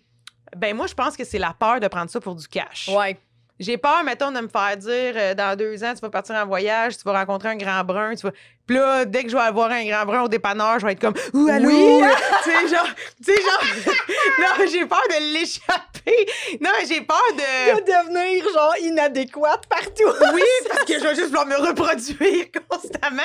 Ben 0.55 0.75
moi, 0.75 0.87
je 0.87 0.93
pense 0.93 1.17
que 1.17 1.23
c'est 1.23 1.39
la 1.39 1.53
peur 1.53 1.79
de 1.79 1.87
prendre 1.87 2.09
ça 2.09 2.19
pour 2.21 2.35
du 2.35 2.47
cash. 2.47 2.89
Ouais. 2.89 3.17
J'ai 3.59 3.77
peur, 3.77 4.03
mettons, 4.03 4.31
de 4.31 4.39
me 4.39 4.47
faire 4.47 4.75
dire 4.77 5.13
euh, 5.15 5.33
dans 5.35 5.55
deux 5.55 5.83
ans, 5.83 5.93
tu 5.93 6.01
vas 6.01 6.09
partir 6.09 6.35
en 6.35 6.45
voyage, 6.45 6.97
tu 6.97 7.03
vas 7.03 7.13
rencontrer 7.13 7.49
un 7.49 7.55
grand 7.55 7.83
brun, 7.83 8.15
tu 8.15 8.25
vas. 8.25 8.33
Puis 8.65 8.77
là, 8.77 9.05
dès 9.05 9.23
que 9.23 9.29
je 9.29 9.35
vais 9.35 9.41
avoir 9.41 9.69
un 9.71 9.85
grand 9.85 10.05
brun 10.05 10.21
au 10.23 10.27
dépanneur, 10.27 10.79
je 10.79 10.85
vais 10.85 10.93
être 10.93 11.01
comme 11.01 11.13
Ouh, 11.33 11.47
allô! 11.49 11.69
Oui! 11.69 12.07
tu 12.43 12.49
sais, 12.49 12.67
genre, 12.67 12.87
tu 13.23 13.33
sais, 13.33 13.41
genre, 13.41 13.95
non, 14.39 14.65
j'ai 14.71 14.85
peur 14.85 15.03
de 15.09 15.33
l'échapper. 15.33 16.27
Non, 16.61 16.71
j'ai 16.87 17.01
peur 17.01 17.21
de. 17.33 17.81
devenir, 17.81 18.43
genre, 18.53 18.75
inadéquate 18.81 19.67
partout. 19.67 20.11
Oui, 20.33 20.41
parce 20.69 20.85
que 20.85 20.93
je 20.93 21.03
vais 21.03 21.15
juste 21.15 21.27
vouloir 21.27 21.45
me 21.45 21.57
reproduire 21.57 22.45
constamment. 22.69 23.21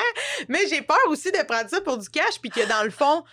Mais 0.48 0.66
j'ai 0.68 0.82
peur 0.82 0.98
aussi 1.08 1.32
de 1.32 1.42
prendre 1.44 1.70
ça 1.70 1.80
pour 1.80 1.96
du 1.96 2.08
cash, 2.08 2.38
puis 2.40 2.50
que 2.50 2.68
dans 2.68 2.84
le 2.84 2.90
fond, 2.90 3.24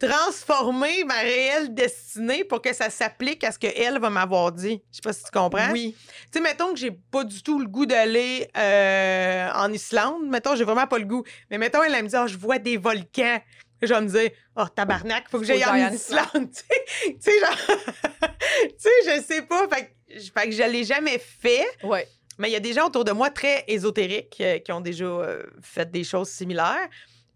transformer 0.00 1.04
ma 1.04 1.20
réelle 1.20 1.74
destinée 1.74 2.42
pour 2.42 2.62
que 2.62 2.72
ça 2.72 2.88
s'applique 2.88 3.44
à 3.44 3.52
ce 3.52 3.58
qu'elle 3.58 3.98
va 3.98 4.10
m'avoir 4.10 4.50
dit. 4.50 4.82
Je 4.90 4.96
sais 4.96 5.02
pas 5.02 5.12
si 5.12 5.22
tu 5.22 5.30
comprends. 5.30 5.70
Oui. 5.72 5.94
Tu 6.32 6.38
sais, 6.38 6.40
mettons 6.40 6.72
que 6.72 6.78
j'ai 6.78 6.90
pas 6.90 7.22
du 7.22 7.42
tout 7.42 7.58
le 7.58 7.66
goût 7.66 7.86
d'aller 7.86 8.48
euh, 8.56 9.48
en 9.54 9.70
Islande. 9.72 10.26
Mettons, 10.26 10.56
j'ai 10.56 10.64
vraiment 10.64 10.86
pas 10.86 10.98
le 10.98 11.04
goût. 11.04 11.22
Mais 11.50 11.58
mettons, 11.58 11.82
elle, 11.82 11.94
elle 11.94 12.04
me 12.04 12.08
dit, 12.08 12.16
Ah, 12.16 12.26
je 12.26 12.36
vois 12.36 12.58
des 12.58 12.78
volcans. 12.78 13.40
Je 13.82 13.94
vais 13.94 14.00
me 14.00 14.08
dire, 14.08 14.30
oh, 14.56 14.64
tabarnak, 14.74 15.30
faut 15.30 15.38
que 15.38 15.46
j'aille 15.46 15.64
en 15.64 15.92
Islande. 15.92 16.26
tu 16.34 16.60
sais, 16.60 16.84
tu 17.06 17.16
sais, 17.20 17.40
genre, 17.40 17.78
tu 18.60 18.74
sais, 18.78 18.90
je 19.06 19.22
sais 19.22 19.42
pas. 19.42 19.66
Fait 19.68 19.86
que, 19.86 20.20
fait 20.20 20.48
que 20.48 20.54
je 20.54 20.70
l'ai 20.70 20.84
jamais 20.84 21.18
fait. 21.18 21.66
Ouais. 21.82 22.06
Mais 22.38 22.48
il 22.48 22.52
y 22.52 22.56
a 22.56 22.60
des 22.60 22.72
gens 22.72 22.86
autour 22.86 23.04
de 23.04 23.12
moi 23.12 23.30
très 23.30 23.64
ésotériques 23.68 24.38
euh, 24.40 24.58
qui 24.58 24.72
ont 24.72 24.80
déjà 24.80 25.04
euh, 25.04 25.42
fait 25.62 25.90
des 25.90 26.04
choses 26.04 26.28
similaires. 26.28 26.88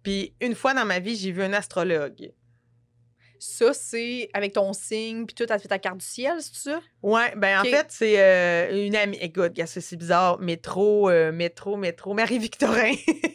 Puis 0.03 0.35
une 0.41 0.55
fois 0.55 0.75
dans 0.75 0.85
ma 0.85 0.99
vie, 0.99 1.17
j'ai 1.17 1.31
vu 1.31 1.43
un 1.43 1.53
astrologue. 1.53 2.31
Ça, 3.39 3.75
c'est 3.75 4.31
avec 4.33 4.53
ton 4.55 4.73
signe, 4.73 5.27
puis 5.27 5.35
tout, 5.35 5.47
t'as 5.47 5.59
fait 5.59 5.69
ta 5.69 5.79
carte 5.79 5.99
du 5.99 6.05
ciel, 6.05 6.37
c'est 6.41 6.71
ça? 6.71 6.81
Ouais, 7.03 7.35
ben 7.37 7.61
en 7.61 7.65
fait, 7.65 7.87
c'est 7.91 8.19
euh, 8.19 8.87
une 8.87 8.97
amie. 8.97 9.19
Écoute, 9.21 9.53
c'est 9.67 9.97
bizarre. 9.97 10.39
Métro, 10.41 11.11
euh, 11.11 11.33
métro, 11.33 11.77
métro. 11.77 12.15
Marie-Victorin. 12.15 12.95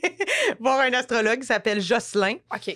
Voir 0.59 0.79
un 0.79 0.93
astrologue 0.93 1.41
qui 1.41 1.47
s'appelle 1.47 1.81
Jocelyn. 1.81 2.37
OK. 2.53 2.75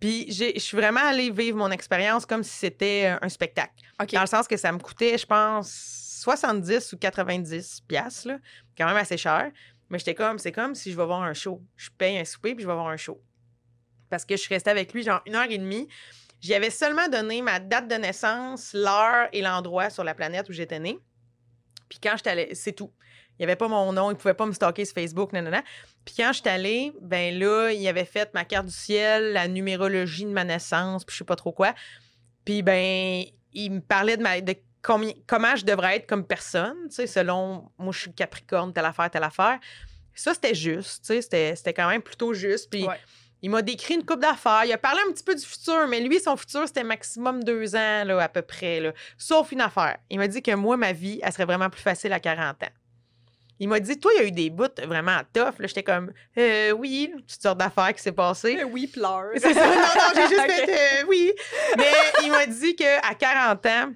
Puis 0.00 0.30
je 0.30 0.58
suis 0.60 0.76
vraiment 0.76 1.00
allée 1.02 1.30
vivre 1.30 1.56
mon 1.58 1.70
expérience 1.70 2.24
comme 2.24 2.44
si 2.44 2.56
c'était 2.56 3.06
euh, 3.06 3.18
un 3.22 3.28
spectacle. 3.28 3.72
OK. 4.00 4.12
Dans 4.12 4.20
le 4.20 4.26
sens 4.26 4.46
que 4.46 4.56
ça 4.56 4.70
me 4.70 4.78
coûtait, 4.78 5.18
je 5.18 5.26
pense, 5.26 6.20
70 6.22 6.92
ou 6.92 6.98
90 6.98 7.82
piastres, 7.88 8.28
là. 8.28 8.38
Quand 8.76 8.86
même 8.86 8.96
assez 8.96 9.16
cher. 9.16 9.50
Mais 9.90 9.98
j'étais 9.98 10.14
comme, 10.14 10.38
c'est 10.38 10.52
comme 10.52 10.74
si 10.74 10.92
je 10.92 10.96
vais 10.96 11.04
voir 11.04 11.22
un 11.22 11.34
show. 11.34 11.62
Je 11.76 11.90
paye 11.90 12.18
un 12.18 12.24
souper 12.24 12.54
puis 12.54 12.62
je 12.62 12.68
vais 12.68 12.74
voir 12.74 12.88
un 12.88 12.96
show. 12.96 13.20
Parce 14.10 14.24
que 14.24 14.36
je 14.36 14.40
suis 14.40 14.54
restée 14.54 14.70
avec 14.70 14.92
lui 14.92 15.02
genre 15.02 15.22
une 15.26 15.34
heure 15.34 15.50
et 15.50 15.58
demie. 15.58 15.88
J'y 16.40 16.54
avais 16.54 16.70
seulement 16.70 17.08
donné 17.08 17.42
ma 17.42 17.58
date 17.58 17.88
de 17.88 17.94
naissance, 17.96 18.72
l'heure 18.74 19.28
et 19.32 19.42
l'endroit 19.42 19.90
sur 19.90 20.04
la 20.04 20.14
planète 20.14 20.48
où 20.48 20.52
j'étais 20.52 20.78
née. 20.78 20.98
Puis 21.88 21.98
quand 22.02 22.14
j'étais 22.16 22.30
allée, 22.30 22.54
c'est 22.54 22.72
tout. 22.72 22.92
Il 23.38 23.42
n'y 23.42 23.44
avait 23.44 23.56
pas 23.56 23.68
mon 23.68 23.92
nom, 23.92 24.10
il 24.10 24.14
ne 24.14 24.18
pouvait 24.18 24.34
pas 24.34 24.46
me 24.46 24.52
stalker 24.52 24.84
sur 24.84 24.94
Facebook, 24.94 25.32
nanana. 25.32 25.62
Puis 26.04 26.14
quand 26.16 26.32
j'étais 26.32 26.50
allée, 26.50 26.92
ben 27.00 27.38
là, 27.38 27.70
il 27.70 27.86
avait 27.88 28.04
fait 28.04 28.32
ma 28.34 28.44
carte 28.44 28.66
du 28.66 28.72
ciel, 28.72 29.32
la 29.32 29.46
numérologie 29.48 30.24
de 30.24 30.30
ma 30.30 30.44
naissance, 30.44 31.04
puis 31.04 31.14
je 31.14 31.18
sais 31.18 31.24
pas 31.24 31.36
trop 31.36 31.52
quoi. 31.52 31.74
Puis 32.44 32.62
ben, 32.62 33.24
il 33.52 33.70
me 33.72 33.80
parlait 33.80 34.16
de, 34.16 34.22
ma, 34.22 34.40
de 34.40 34.54
combien- 34.82 35.14
comment 35.26 35.54
je 35.56 35.64
devrais 35.64 35.96
être 35.96 36.06
comme 36.06 36.24
personne, 36.26 36.76
tu 36.88 36.96
sais, 36.96 37.06
selon, 37.06 37.70
moi, 37.78 37.92
je 37.92 38.00
suis 38.00 38.12
Capricorne, 38.12 38.72
telle 38.72 38.84
affaire, 38.84 39.10
telle 39.10 39.24
affaire. 39.24 39.58
Ça, 40.14 40.34
c'était 40.34 40.54
juste, 40.54 41.02
tu 41.02 41.14
sais, 41.14 41.22
c'était, 41.22 41.54
c'était 41.54 41.74
quand 41.74 41.88
même 41.88 42.02
plutôt 42.02 42.34
juste. 42.34 42.68
Puis 42.70 42.86
Ouais. 42.86 42.98
Il 43.42 43.50
m'a 43.50 43.62
décrit 43.62 43.94
une 43.94 44.04
coupe 44.04 44.20
d'affaires. 44.20 44.64
Il 44.64 44.72
a 44.72 44.78
parlé 44.78 45.00
un 45.08 45.12
petit 45.12 45.22
peu 45.22 45.34
du 45.34 45.44
futur, 45.44 45.86
mais 45.86 46.00
lui, 46.00 46.18
son 46.20 46.36
futur, 46.36 46.66
c'était 46.66 46.84
maximum 46.84 47.44
deux 47.44 47.74
ans, 47.76 48.04
là, 48.04 48.20
à 48.20 48.28
peu 48.28 48.42
près, 48.42 48.80
là. 48.80 48.92
Sauf 49.16 49.52
une 49.52 49.60
affaire. 49.60 49.98
Il 50.10 50.18
m'a 50.18 50.28
dit 50.28 50.42
que 50.42 50.54
moi, 50.54 50.76
ma 50.76 50.92
vie, 50.92 51.20
elle 51.22 51.32
serait 51.32 51.44
vraiment 51.44 51.70
plus 51.70 51.82
facile 51.82 52.12
à 52.12 52.20
40 52.20 52.62
ans. 52.64 52.66
Il 53.60 53.68
m'a 53.68 53.80
dit, 53.80 53.98
toi, 53.98 54.12
il 54.14 54.22
y 54.22 54.24
a 54.24 54.28
eu 54.28 54.32
des 54.32 54.50
bouts 54.50 54.66
vraiment 54.84 55.20
tough. 55.32 55.54
J'étais 55.60 55.82
comme, 55.82 56.12
euh, 56.36 56.70
oui, 56.72 57.12
toutes 57.26 57.42
sortes 57.42 57.58
d'affaires 57.58 57.92
qui 57.92 58.02
s'est 58.02 58.12
passées. 58.12 58.62
Oui, 58.64 58.86
pleure. 58.86 59.30
C'est 59.36 59.52
ça. 59.52 59.66
Non, 59.66 59.74
non, 59.74 60.12
j'ai 60.14 60.28
juste 60.28 60.40
fait 60.46 61.02
euh, 61.02 61.06
oui. 61.08 61.32
Mais 61.76 61.92
il 62.24 62.30
m'a 62.30 62.46
dit 62.46 62.76
qu'à 62.76 63.14
40 63.18 63.66
ans, 63.66 63.92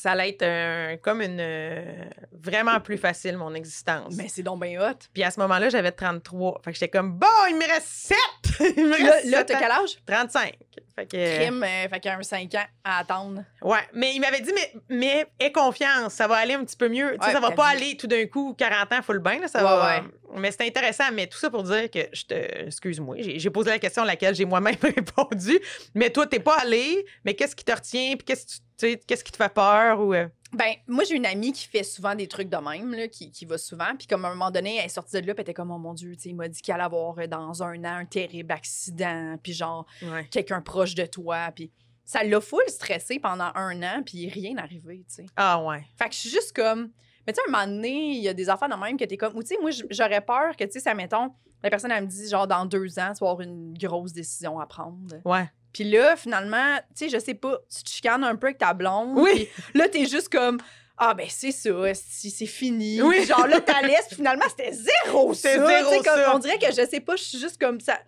ça 0.00 0.12
allait 0.12 0.30
être 0.30 0.42
un- 0.42 0.96
comme 0.96 1.20
une 1.20 1.38
euh, 1.40 2.04
vraiment 2.32 2.80
plus 2.80 2.96
facile, 2.98 3.36
mon 3.36 3.52
existence. 3.54 4.14
Mais 4.16 4.28
c'est 4.28 4.42
donc 4.42 4.62
bien 4.62 4.80
hot. 4.80 4.94
Puis 5.12 5.22
à 5.22 5.30
ce 5.30 5.38
moment-là, 5.40 5.68
j'avais 5.68 5.92
33. 5.92 6.60
Fait 6.64 6.72
que 6.72 6.78
j'étais 6.78 6.88
comme, 6.98 7.12
bon, 7.18 7.26
il 7.50 7.56
me 7.56 7.66
reste 7.66 7.86
7! 7.86 8.16
il 8.76 8.86
me 8.86 8.90
Là, 8.90 9.12
reste 9.12 9.24
là 9.26 9.38
sept 9.38 9.46
t'as 9.48 9.58
quel 9.58 9.70
âge? 9.70 9.98
35. 10.06 10.54
Fait 11.00 11.06
que. 11.06 11.36
Crime, 11.38 11.62
euh, 11.62 11.88
fait 11.88 12.00
qu'il 12.00 12.10
y 12.10 12.14
a 12.14 12.18
un 12.18 12.22
5 12.22 12.54
ans 12.54 12.64
à 12.84 12.98
attendre. 12.98 13.42
Ouais, 13.62 13.78
mais 13.94 14.14
il 14.14 14.20
m'avait 14.20 14.40
dit, 14.40 14.52
mais, 14.54 14.72
mais 14.88 15.26
aie 15.38 15.52
confiance, 15.52 16.12
ça 16.14 16.26
va 16.28 16.36
aller 16.36 16.54
un 16.54 16.64
petit 16.64 16.76
peu 16.76 16.88
mieux. 16.88 17.12
Tu 17.12 17.20
sais, 17.20 17.26
Ouais, 17.28 17.32
ça 17.32 17.40
va 17.40 17.52
pas 17.52 17.68
aller 17.68 17.96
tout 17.96 18.06
d'un 18.06 18.26
coup, 18.26 18.54
40 18.58 18.92
ans, 18.92 19.02
full 19.02 19.18
bain, 19.18 19.38
là, 19.40 19.48
ça 19.48 19.58
Ouais, 19.58 19.64
va. 19.64 19.96
ouais. 19.98 20.02
Mais 20.36 20.50
c'est 20.52 20.66
intéressant, 20.66 21.04
mais 21.12 21.26
tout 21.26 21.38
ça 21.38 21.50
pour 21.50 21.62
dire 21.62 21.90
que 21.90 22.00
je 22.12 22.24
te. 22.24 22.34
Excuse-moi, 22.66 23.16
j'ai 23.18 23.50
posé 23.50 23.70
la 23.70 23.78
question 23.78 24.02
à 24.02 24.06
laquelle 24.06 24.34
j'ai 24.34 24.44
moi-même 24.44 24.76
répondu. 24.82 25.58
Mais 25.94 26.10
toi, 26.10 26.26
t'es 26.26 26.38
pas 26.40 26.58
allé, 26.60 27.04
mais 27.24 27.34
qu'est-ce 27.34 27.56
qui 27.56 27.64
te 27.64 27.72
retient, 27.72 28.14
puis 28.16 28.24
qu'est-ce 28.24 28.58
tu- 28.78 28.96
qu'est-ce 29.06 29.24
qui 29.24 29.32
te 29.32 29.36
fait 29.36 29.52
peur 29.52 30.00
ou. 30.00 30.14
euh, 30.14 30.26
Ben, 30.52 30.74
moi, 30.88 31.04
j'ai 31.04 31.14
une 31.14 31.26
amie 31.26 31.52
qui 31.52 31.66
fait 31.68 31.84
souvent 31.84 32.14
des 32.14 32.26
trucs 32.26 32.48
de 32.48 32.56
même, 32.56 32.92
là, 32.92 33.06
qui, 33.06 33.30
qui 33.30 33.44
va 33.44 33.56
souvent. 33.56 33.94
Puis, 33.96 34.06
comme 34.08 34.24
à 34.24 34.28
un 34.28 34.34
moment 34.34 34.50
donné, 34.50 34.76
elle 34.78 34.86
est 34.86 34.88
sortie 34.88 35.20
de 35.20 35.26
là, 35.26 35.34
puis 35.34 35.42
elle 35.42 35.42
était 35.42 35.54
comme, 35.54 35.70
oh 35.70 35.78
mon 35.78 35.94
Dieu, 35.94 36.16
tu 36.16 36.22
sais, 36.22 36.28
il 36.30 36.34
m'a 36.34 36.48
dit 36.48 36.60
qu'il 36.60 36.74
allait 36.74 36.82
avoir 36.82 37.16
euh, 37.18 37.26
dans 37.28 37.62
un 37.62 37.84
an 37.84 37.96
un 37.98 38.04
terrible 38.04 38.50
accident, 38.52 39.36
puis 39.42 39.52
genre, 39.52 39.86
Ouais. 40.02 40.26
quelqu'un 40.30 40.60
proche 40.60 40.94
de 40.96 41.06
toi. 41.06 41.50
Puis, 41.54 41.70
ça 42.04 42.24
l'a 42.24 42.40
full 42.40 42.64
stressé 42.66 43.20
pendant 43.20 43.52
un 43.54 43.80
an, 43.84 44.02
puis 44.04 44.28
rien 44.28 44.54
n'arrivait, 44.54 45.04
tu 45.08 45.14
sais. 45.14 45.26
Ah, 45.36 45.62
ouais. 45.62 45.84
Fait 45.96 46.08
que 46.08 46.14
je 46.14 46.20
suis 46.20 46.30
juste 46.30 46.52
comme. 46.52 46.90
Mais 47.26 47.32
tu 47.32 47.36
sais, 47.36 47.42
à 47.46 47.48
un 47.48 47.52
moment 47.66 47.72
donné, 47.76 48.12
il 48.16 48.22
y 48.22 48.28
a 48.28 48.34
des 48.34 48.48
affaires 48.48 48.68
de 48.68 48.74
même 48.74 48.96
que 48.96 49.04
t'es 49.04 49.16
comme. 49.16 49.36
Ou 49.36 49.42
tu 49.42 49.48
sais, 49.54 49.58
moi, 49.60 49.70
j'aurais 49.90 50.20
peur 50.22 50.56
que, 50.56 50.64
tu 50.64 50.72
sais, 50.72 50.80
ça, 50.80 50.94
mettons, 50.94 51.30
la 51.62 51.70
personne, 51.70 51.90
elle 51.90 52.04
me 52.04 52.08
dit, 52.08 52.28
genre, 52.28 52.46
dans 52.46 52.64
deux 52.64 52.98
ans, 52.98 53.12
tu 53.12 53.24
vas 53.24 53.30
avoir 53.30 53.40
une 53.40 53.76
grosse 53.76 54.12
décision 54.12 54.58
à 54.58 54.66
prendre. 54.66 55.16
Ouais. 55.24 55.50
Puis 55.72 55.84
là, 55.84 56.16
finalement, 56.16 56.78
tu 56.96 57.04
sais, 57.04 57.08
je 57.08 57.22
sais 57.22 57.34
pas, 57.34 57.58
tu 57.74 57.84
te 57.84 57.90
chicanes 57.90 58.24
un 58.24 58.36
peu 58.36 58.48
avec 58.48 58.58
ta 58.58 58.74
blonde. 58.74 59.18
Oui. 59.18 59.48
là, 59.74 59.88
t'es 59.88 60.06
juste 60.06 60.28
comme. 60.28 60.58
Ah, 61.02 61.14
ben, 61.14 61.26
c'est 61.30 61.52
ça, 61.52 61.70
c'est 61.94 62.46
fini. 62.46 63.00
Oui. 63.00 63.24
Genre, 63.24 63.46
là, 63.46 63.60
t'as 63.60 63.80
laisse, 63.80 64.06
puis 64.06 64.16
finalement, 64.16 64.44
c'était 64.48 64.72
zéro 64.72 65.32
ça. 65.34 65.54
Zéro 65.54 65.90
comme, 66.02 66.04
ça. 66.04 66.34
On 66.34 66.38
dirait 66.38 66.58
que 66.58 66.66
je 66.66 66.86
sais 66.86 67.00
pas, 67.00 67.16
je 67.16 67.22
suis 67.22 67.38
juste 67.38 67.58
comme 67.58 67.80
ça. 67.80 67.98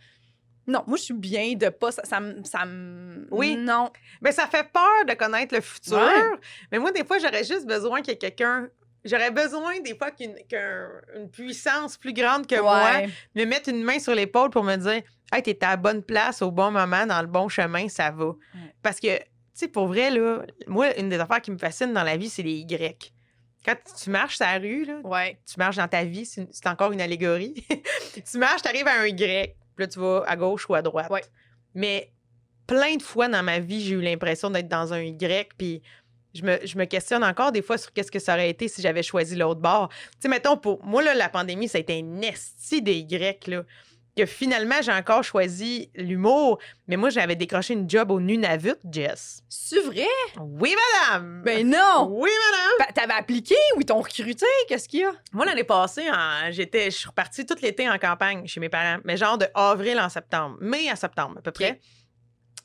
Non, 0.67 0.85
moi, 0.87 0.97
je 0.97 1.05
suis 1.05 1.15
bien 1.15 1.55
de 1.55 1.71
pas. 1.71 1.91
Ça, 1.91 2.03
ça, 2.05 2.19
Oui. 3.31 3.57
Non. 3.57 3.91
Mais 4.21 4.33
ça 4.33 4.47
fait 4.47 4.69
peur 4.71 5.05
de 5.09 5.15
connaître 5.15 5.55
le 5.55 5.61
futur. 5.61 5.97
Ouais. 5.97 6.39
Mais 6.71 6.79
moi, 6.79 6.93
des 6.93 7.05
fois, 7.05 7.19
j'aurais 7.19 7.45
juste 7.45 7.67
besoin 7.67 8.01
qu'il 8.01 8.13
y 8.13 8.15
ait 8.15 8.19
quelqu'un. 8.19 8.69
J'aurais 9.05 9.31
besoin, 9.33 9.81
des 9.81 9.97
fois, 9.97 10.11
qu'une 10.13 10.35
qu'un- 10.49 10.89
une 11.17 11.29
puissance 11.31 11.97
plus 11.97 12.13
grande 12.13 12.47
que 12.47 12.61
moi 12.61 13.03
me 13.35 13.45
mette 13.45 13.67
une 13.67 13.83
main 13.83 13.99
sur 13.99 14.15
l'épaule 14.15 14.51
pour 14.51 14.63
me 14.65 14.77
dire 14.77 15.03
Hey, 15.33 15.43
t'es 15.43 15.63
à 15.65 15.71
la 15.71 15.77
bonne 15.77 16.03
place 16.03 16.43
au 16.43 16.51
bon 16.51 16.71
moment, 16.71 17.07
dans 17.07 17.21
le 17.23 17.27
bon 17.27 17.49
chemin, 17.49 17.89
ça 17.89 18.11
va. 18.11 18.33
Parce 18.83 19.01
que, 19.01 19.17
tu 19.19 19.25
sais, 19.55 19.69
pour 19.69 19.87
vrai, 19.87 20.11
là, 20.11 20.43
moi, 20.67 20.95
une 20.99 21.09
des 21.09 21.19
affaires 21.19 21.41
qui 21.41 21.51
me 21.51 21.57
fascine 21.59 21.93
dans 21.95 22.03
la 22.03 22.17
vie, 22.19 22.29
c'est 22.29 22.43
les 22.43 22.59
Y. 22.69 23.13
Quand 23.65 23.77
tu 24.03 24.11
marches 24.11 24.37
sur 24.37 24.45
la 24.45 24.59
rue, 24.59 24.85
là, 24.85 24.99
Ouais. 25.05 25.39
tu 25.47 25.55
marches 25.57 25.77
dans 25.77 25.89
ta 25.89 26.05
vie, 26.05 26.27
c'est 26.27 26.67
encore 26.67 26.93
une 26.93 27.01
allégorie. 27.01 27.55
tu 28.31 28.39
marches, 28.39 28.61
tu 28.63 28.69
arrives 28.69 28.87
à 28.89 29.01
un 29.01 29.07
Y, 29.07 29.17
puis 29.75 29.85
là, 29.85 29.87
tu 29.87 29.99
vas 30.01 30.23
à 30.27 30.37
gauche 30.37 30.69
ou 30.69 30.75
à 30.75 30.83
droite. 30.83 31.11
Mais 31.75 32.13
plein 32.67 32.97
de 32.97 33.03
fois 33.03 33.29
dans 33.29 33.43
ma 33.43 33.59
vie, 33.59 33.81
j'ai 33.81 33.95
eu 33.95 34.01
l'impression 34.03 34.51
d'être 34.51 34.69
dans 34.69 34.93
un 34.93 35.01
Y, 35.01 35.49
puis 35.57 35.81
je 36.35 36.43
me, 36.43 36.59
je 36.65 36.79
me 36.79 36.85
questionne 36.85 37.25
encore 37.25 37.53
des 37.53 37.63
fois 37.63 37.79
sur 37.79 37.93
qu'est-ce 37.93 38.11
que 38.11 38.19
ça 38.19 38.35
aurait 38.35 38.51
été 38.51 38.69
si 38.69 38.83
j'avais 38.83 39.03
choisi 39.03 39.37
l'autre 39.37 39.61
bord. 39.61 39.89
Tu 39.89 39.97
sais, 40.21 40.29
mettons, 40.29 40.57
pour 40.57 40.85
moi, 40.85 41.03
là, 41.03 41.15
la 41.15 41.29
pandémie, 41.29 41.69
ça 41.69 41.79
a 41.79 41.81
été 41.81 41.99
un 41.99 42.21
esti 42.23 42.83
des 42.83 42.99
Y, 42.99 43.49
là. 43.49 43.63
Que 44.15 44.27
finalement, 44.27 44.75
j'ai 44.83 44.93
encore 44.93 45.25
choisi 45.25 45.91
l'humour, 45.95 46.59
mais 46.87 46.99
moi, 46.99 47.09
j'avais 47.09 47.35
décroché 47.35 47.73
une 47.73 47.89
job 47.89 48.11
au 48.11 48.21
Nunavut, 48.21 48.77
Jess. 48.91 49.43
C'est 49.49 49.81
vrai? 49.81 50.05
Oui, 50.39 50.75
madame! 51.09 51.41
Ben 51.43 51.67
non! 51.67 52.09
Oui, 52.11 52.29
madame! 52.51 52.93
T'avais 52.95 53.15
appliqué 53.15 53.55
ou 53.75 53.81
ils 53.81 53.87
t'ont 53.87 54.03
recruté? 54.03 54.45
Qu'est-ce 54.69 54.87
qu'il 54.87 55.01
y 55.01 55.05
a? 55.05 55.13
Moi, 55.33 55.47
l'année 55.47 55.65
passée, 55.65 56.11
j'étais, 56.51 56.91
je 56.91 56.97
suis 56.99 57.09
repartie 57.09 57.47
tout 57.47 57.57
l'été 57.63 57.89
en 57.89 57.97
campagne 57.97 58.47
chez 58.47 58.61
mes 58.61 58.69
parents, 58.69 59.01
mais 59.05 59.17
genre 59.17 59.39
de 59.39 59.47
avril 59.55 59.99
en 59.99 60.11
septembre, 60.11 60.59
mai 60.61 60.91
à 60.91 60.97
septembre 60.97 61.37
à 61.39 61.41
peu 61.41 61.51
près. 61.51 61.81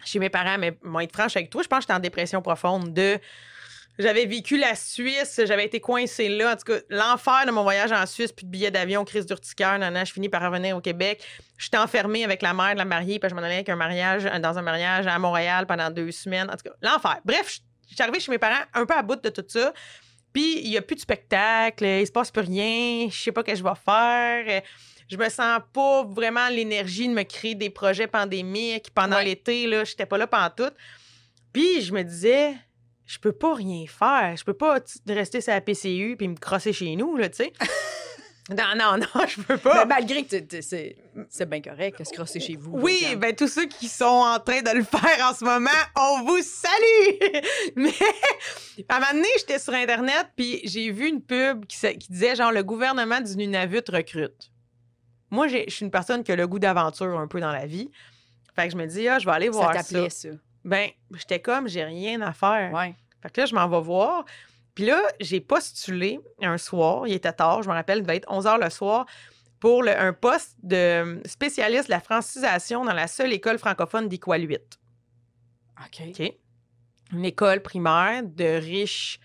Chez 0.04 0.20
mes 0.20 0.30
parents, 0.30 0.58
mais 0.58 0.78
moi, 0.84 1.06
être 1.06 1.14
franche 1.14 1.38
avec 1.38 1.50
toi, 1.50 1.64
je 1.64 1.70
pense 1.70 1.78
que 1.78 1.84
j'étais 1.84 1.94
en 1.94 2.00
dépression 2.00 2.42
profonde 2.42 2.94
de. 2.94 3.18
J'avais 4.00 4.26
vécu 4.26 4.58
la 4.58 4.76
Suisse, 4.76 5.42
j'avais 5.46 5.66
été 5.66 5.80
coincée 5.80 6.30
là. 6.30 6.54
En 6.54 6.56
tout 6.56 6.72
cas, 6.72 6.80
l'enfer 6.90 7.46
de 7.48 7.52
mon 7.52 7.64
voyage 7.64 7.92
en 7.92 8.06
Suisse, 8.06 8.32
puis 8.32 8.46
de 8.46 8.52
billets 8.52 8.70
d'avion, 8.72 9.04
crise 9.06 9.26
d'urticaire, 9.26 9.80
nan, 9.80 9.92
nan, 9.94 10.06
je 10.06 10.14
finis 10.14 10.30
par 10.30 10.42
revenir 10.44 10.78
au 10.78 10.82
Québec. 10.82 11.24
J'étais 11.58 11.78
enfermée 11.78 12.24
avec 12.24 12.42
la 12.44 12.54
mère 12.54 12.74
de 12.74 12.78
la 12.78 12.86
mariée, 12.86 13.18
puis 13.18 13.28
je 13.30 13.34
m'en 13.34 13.42
allais 13.42 13.56
avec 13.56 13.70
un 13.70 13.76
mariage, 13.76 14.24
dans 14.42 14.58
un 14.58 14.62
mariage 14.62 15.08
à 15.08 15.18
Montréal 15.18 15.66
pendant 15.66 15.90
deux 15.90 16.12
semaines. 16.12 16.48
En 16.50 16.54
tout 16.58 16.70
cas, 16.70 16.76
l'enfer. 16.84 17.20
Bref, 17.26 17.60
je 17.90 17.96
suis 17.96 18.04
arrivée 18.04 18.20
chez 18.20 18.30
mes 18.32 18.38
parents 18.38 18.64
un 18.76 18.86
peu 18.86 18.94
à 18.94 19.02
bout 19.02 19.16
de 19.22 19.30
tout 19.30 19.44
ça. 19.48 19.74
Puis 20.32 20.60
il 20.64 20.70
n'y 20.70 20.78
a 20.78 20.84
plus 20.84 20.96
de 20.96 21.02
spectacle, 21.02 21.84
il 21.84 22.06
se 22.06 22.12
passe 22.12 22.30
plus 22.30 22.44
rien, 22.44 23.08
je 23.10 23.16
sais 23.20 23.32
pas 23.32 23.42
ce 23.42 23.52
que 23.52 23.56
je 23.56 23.64
vais 23.64 23.70
faire. 23.84 24.46
euh, 24.48 24.62
Je 25.10 25.18
me 25.18 25.30
sens 25.30 25.62
pas 25.74 26.04
vraiment 26.04 26.50
l'énergie 26.50 27.08
de 27.08 27.14
me 27.14 27.24
créer 27.24 27.56
des 27.56 27.72
projets 27.72 28.06
pandémiques. 28.08 28.92
Pendant 28.94 29.16
Ouais. 29.16 29.24
l'été, 29.24 29.66
là, 29.66 29.84
j'étais 29.86 30.06
pas 30.06 30.18
là 30.20 30.28
pendant 30.28 30.50
tout. 30.52 30.70
Puis 31.54 31.82
je 31.82 31.94
me 31.94 32.04
disais, 32.04 32.54
je 33.08 33.18
peux 33.20 33.32
pas 33.32 33.56
rien 33.56 33.86
faire. 33.88 34.36
Je 34.38 34.44
peux 34.44 34.54
pas 34.54 34.80
rester 35.08 35.42
sur 35.42 35.54
la 35.54 35.62
PCU 35.62 36.16
puis 36.18 36.28
me 36.28 36.36
crosser 36.36 36.74
chez 36.74 36.96
nous, 36.96 37.16
là, 37.18 37.30
tu 37.30 37.38
sais. 37.38 37.54
non, 38.50 38.76
non, 38.78 38.98
non, 38.98 39.26
je 39.28 39.42
peux 39.42 39.58
pas. 39.58 39.86
Ben, 39.86 39.96
malgré 39.96 40.24
que 40.26 40.38
c'est 40.62 40.96
c'est 41.30 41.50
bien 41.50 41.62
correct, 41.62 42.04
se 42.06 42.14
crosser 42.14 42.40
chez 42.40 42.56
vous. 42.56 42.72
Oui, 42.80 43.16
ben 43.18 43.34
tous 43.36 43.48
ceux 43.48 43.66
qui 43.66 43.88
sont 43.88 44.06
en 44.06 44.40
train 44.40 44.62
de 44.62 44.70
le 44.78 44.84
faire 44.84 45.26
en 45.30 45.34
ce 45.34 45.44
moment, 45.44 45.70
on 45.96 46.24
vous 46.26 46.42
salue! 46.44 47.42
Mais 47.76 47.92
à 48.90 48.98
un 48.98 49.00
moment 49.00 49.14
donné, 49.14 49.28
j'étais 49.40 49.58
sur 49.60 49.74
Internet, 49.74 50.28
puis 50.36 50.60
j'ai 50.66 50.92
vu 50.92 51.08
une 51.08 51.22
pub 51.22 51.66
qui, 51.66 51.78
sa- 51.78 51.94
qui 51.94 52.12
disait 52.12 52.36
genre 52.36 52.52
le 52.52 52.64
gouvernement 52.64 53.22
du 53.22 53.36
Nunavut 53.38 53.82
recrute. 53.90 54.52
Moi, 55.30 55.48
je 55.48 55.70
suis 55.70 55.84
une 55.86 55.92
personne 55.92 56.24
qui 56.24 56.32
a 56.32 56.36
le 56.36 56.48
goût 56.48 56.60
d'aventure 56.60 57.18
un 57.20 57.28
peu 57.28 57.40
dans 57.40 57.52
la 57.52 57.66
vie. 57.66 57.90
Fait 58.56 58.68
que 58.68 58.72
je 58.74 58.78
me 58.78 58.86
dis, 58.86 59.08
ah, 59.08 59.20
je 59.20 59.26
vais 59.26 59.32
aller 59.34 59.48
ça 59.48 59.52
voir 59.52 59.74
ça. 59.74 59.82
t'appelait 59.84 60.10
ça. 60.10 60.30
Ben, 60.68 60.90
j'étais 61.16 61.40
comme, 61.40 61.68
j'ai 61.68 61.84
rien 61.84 62.22
à 62.22 62.34
faire. 62.34 62.74
Ouais. 62.74 62.94
Fait 63.24 63.30
que 63.32 63.42
là, 63.42 63.46
je 63.48 63.56
m'en 63.56 63.68
vais 63.68 63.82
voir. 63.82 64.26
Puis 64.76 64.86
là, 64.86 65.02
j'ai 65.20 65.40
postulé 65.42 66.20
un 66.42 66.58
soir, 66.58 67.08
il 67.08 67.14
était 67.14 67.34
tard, 67.34 67.64
je 67.64 67.70
me 67.70 67.74
rappelle, 67.74 68.00
il 68.00 68.02
devait 68.04 68.18
être 68.18 68.30
11 68.32 68.46
h 68.46 68.64
le 68.64 68.70
soir, 68.70 69.06
pour 69.60 69.82
le- 69.82 69.98
un 70.00 70.14
poste 70.14 70.56
de 70.62 71.20
spécialiste 71.26 71.86
de 71.88 71.92
la 71.92 72.00
francisation 72.00 72.86
dans 72.86 72.94
la 72.94 73.08
seule 73.08 73.34
école 73.34 73.58
francophone 73.58 74.08
d'Iqaluit. 74.08 74.58
OK. 75.84 76.02
OK? 76.10 76.34
Une 77.14 77.26
école 77.26 77.62
primaire 77.62 78.22
de 78.24 78.60
riches, 78.60 79.20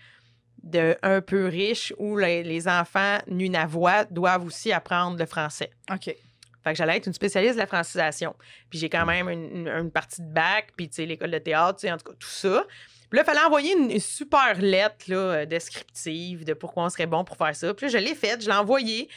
de 0.63 0.97
un 1.03 1.21
peu 1.21 1.47
riches, 1.47 1.93
où 1.99 2.17
les, 2.17 2.41
les 2.41 2.67
enfants 2.67 3.17
nunavois 3.27 4.05
doivent 4.05 4.45
aussi 4.45 4.71
apprendre 4.71 5.17
le 5.19 5.25
français. 5.25 5.71
OK. 5.91 6.15
Fait 6.63 6.71
que 6.71 6.77
j'allais 6.77 6.97
être 6.97 7.07
une 7.07 7.13
spécialiste 7.13 7.55
de 7.55 7.59
la 7.59 7.67
francisation. 7.67 8.35
Puis 8.69 8.79
j'ai 8.79 8.89
quand 8.89 9.05
même 9.05 9.29
une, 9.29 9.43
une- 9.55 9.67
une 9.67 9.91
partie 9.91 10.21
de 10.21 10.31
bac, 10.31 10.69
puis 10.77 10.87
tu 10.89 10.95
sais, 10.95 11.05
l'école 11.05 11.31
de 11.31 11.37
théâtre, 11.39 11.79
tu 11.79 11.87
sais, 11.87 11.91
en 11.91 11.97
tout 11.97 12.11
cas, 12.11 12.17
tout 12.17 12.27
ça. 12.29 12.65
Puis 13.09 13.17
là, 13.17 13.23
il 13.23 13.25
fallait 13.25 13.45
envoyer 13.45 13.73
une, 13.77 13.91
une 13.91 13.99
super 13.99 14.59
lettre 14.59 15.05
là, 15.07 15.15
euh, 15.17 15.45
descriptive 15.45 16.45
de 16.45 16.53
pourquoi 16.53 16.85
on 16.85 16.89
serait 16.89 17.05
bon 17.05 17.23
pour 17.23 17.37
faire 17.37 17.55
ça. 17.55 17.73
Puis 17.73 17.85
là, 17.87 17.91
je 17.91 17.97
l'ai 17.97 18.15
faite, 18.15 18.41
je 18.41 18.47
l'ai 18.49 18.55
envoyée. 18.55 19.07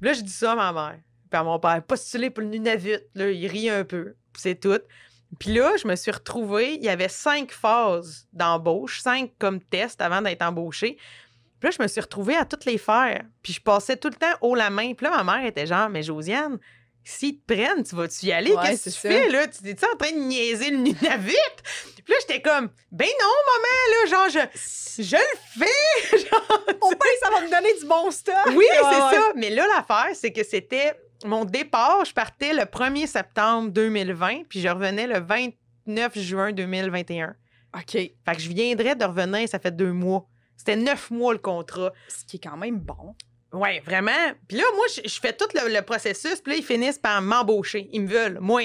Puis 0.00 0.08
là, 0.08 0.12
je 0.14 0.22
dis 0.22 0.32
ça 0.32 0.52
à 0.52 0.56
ma 0.56 0.72
mère. 0.72 0.98
Puis 1.30 1.38
à 1.38 1.42
mon 1.44 1.58
père, 1.58 1.82
postulé 1.82 2.30
pour 2.30 2.42
le 2.42 2.48
Nunavut. 2.50 2.98
Là, 3.14 3.30
il 3.30 3.46
rit 3.46 3.68
un 3.70 3.84
peu. 3.84 4.14
Puis 4.32 4.42
c'est 4.42 4.54
tout. 4.60 4.80
Puis 5.38 5.52
là, 5.52 5.72
je 5.80 5.86
me 5.88 5.96
suis 5.96 6.10
retrouvée, 6.12 6.74
il 6.74 6.84
y 6.84 6.88
avait 6.88 7.08
cinq 7.08 7.50
phases 7.52 8.26
d'embauche, 8.32 9.00
cinq 9.00 9.32
comme 9.38 9.60
tests 9.60 10.00
avant 10.00 10.22
d'être 10.22 10.42
embauchée. 10.42 10.96
Puis 11.60 11.68
là, 11.68 11.70
je 11.76 11.82
me 11.82 11.88
suis 11.88 12.00
retrouvée 12.00 12.36
à 12.36 12.44
toutes 12.44 12.64
les 12.64 12.78
faire. 12.78 13.22
Puis 13.42 13.52
je 13.54 13.60
passais 13.60 13.96
tout 13.96 14.08
le 14.08 14.14
temps 14.14 14.34
haut 14.40 14.54
la 14.54 14.70
main. 14.70 14.94
Puis 14.94 15.04
là, 15.06 15.22
ma 15.22 15.36
mère 15.38 15.44
était 15.46 15.66
genre, 15.66 15.88
mais 15.88 16.02
Josiane, 16.02 16.58
s'ils 17.10 17.38
te 17.40 17.54
prennent, 17.54 17.82
tu 17.84 17.94
vas-tu 17.94 18.26
y 18.26 18.32
aller? 18.32 18.52
Ouais, 18.52 18.62
Qu'est-ce 18.70 18.84
que 18.84 18.94
tu 18.94 19.00
ça. 19.00 19.08
fais, 19.08 19.28
là? 19.28 19.46
Tu 19.48 19.68
es 19.68 19.84
en 19.84 19.96
train 19.96 20.12
de 20.12 20.18
niaiser 20.18 20.70
le 20.70 20.78
Nunavut? 20.78 21.34
Puis 22.04 22.04
là, 22.12 22.16
j'étais 22.20 22.42
comme, 22.42 22.70
ben 22.92 23.08
non, 23.20 23.34
maman, 23.52 23.90
là, 23.90 24.06
genre, 24.10 24.28
je, 24.28 25.02
je 25.02 25.16
le 25.16 25.64
fais! 25.64 26.18
Genre, 26.18 26.60
Au 26.82 26.90
pire, 26.90 27.18
ça 27.22 27.30
va 27.30 27.40
me 27.42 27.50
donner 27.50 27.78
du 27.78 27.84
bon 27.86 28.10
stuff. 28.10 28.34
oui, 28.48 28.56
Ouais, 28.56 28.64
c'est 28.72 29.02
ouais. 29.02 29.14
ça. 29.14 29.32
Mais 29.36 29.50
là, 29.50 29.66
l'affaire, 29.74 30.14
c'est 30.14 30.32
que 30.32 30.42
c'était 30.44 30.94
mon 31.24 31.44
départ. 31.44 32.04
Je 32.04 32.12
partais 32.12 32.52
le 32.54 32.62
1er 32.62 33.06
septembre 33.06 33.70
2020, 33.70 34.44
puis 34.48 34.60
je 34.60 34.68
revenais 34.68 35.06
le 35.06 35.20
29 35.20 36.18
juin 36.18 36.52
2021. 36.52 37.34
OK. 37.76 37.90
Fait 37.92 38.12
que 38.34 38.40
je 38.40 38.48
viendrais 38.48 38.94
de 38.96 39.04
revenir, 39.04 39.48
ça 39.48 39.58
fait 39.58 39.74
deux 39.74 39.92
mois. 39.92 40.26
C'était 40.56 40.76
neuf 40.76 41.10
mois 41.10 41.32
le 41.34 41.38
contrat. 41.38 41.92
Ce 42.08 42.24
qui 42.24 42.36
est 42.36 42.40
quand 42.40 42.56
même 42.56 42.78
bon. 42.78 43.14
Ouais, 43.52 43.80
vraiment. 43.80 44.32
Puis 44.48 44.58
là, 44.58 44.64
moi, 44.74 44.86
je, 44.94 45.08
je 45.08 45.20
fais 45.20 45.32
tout 45.32 45.46
le, 45.54 45.72
le 45.72 45.82
processus, 45.82 46.40
puis 46.40 46.52
là, 46.52 46.58
ils 46.58 46.64
finissent 46.64 46.98
par 46.98 47.22
m'embaucher. 47.22 47.88
Ils 47.92 48.02
me 48.02 48.08
veulent, 48.08 48.38
moi. 48.40 48.62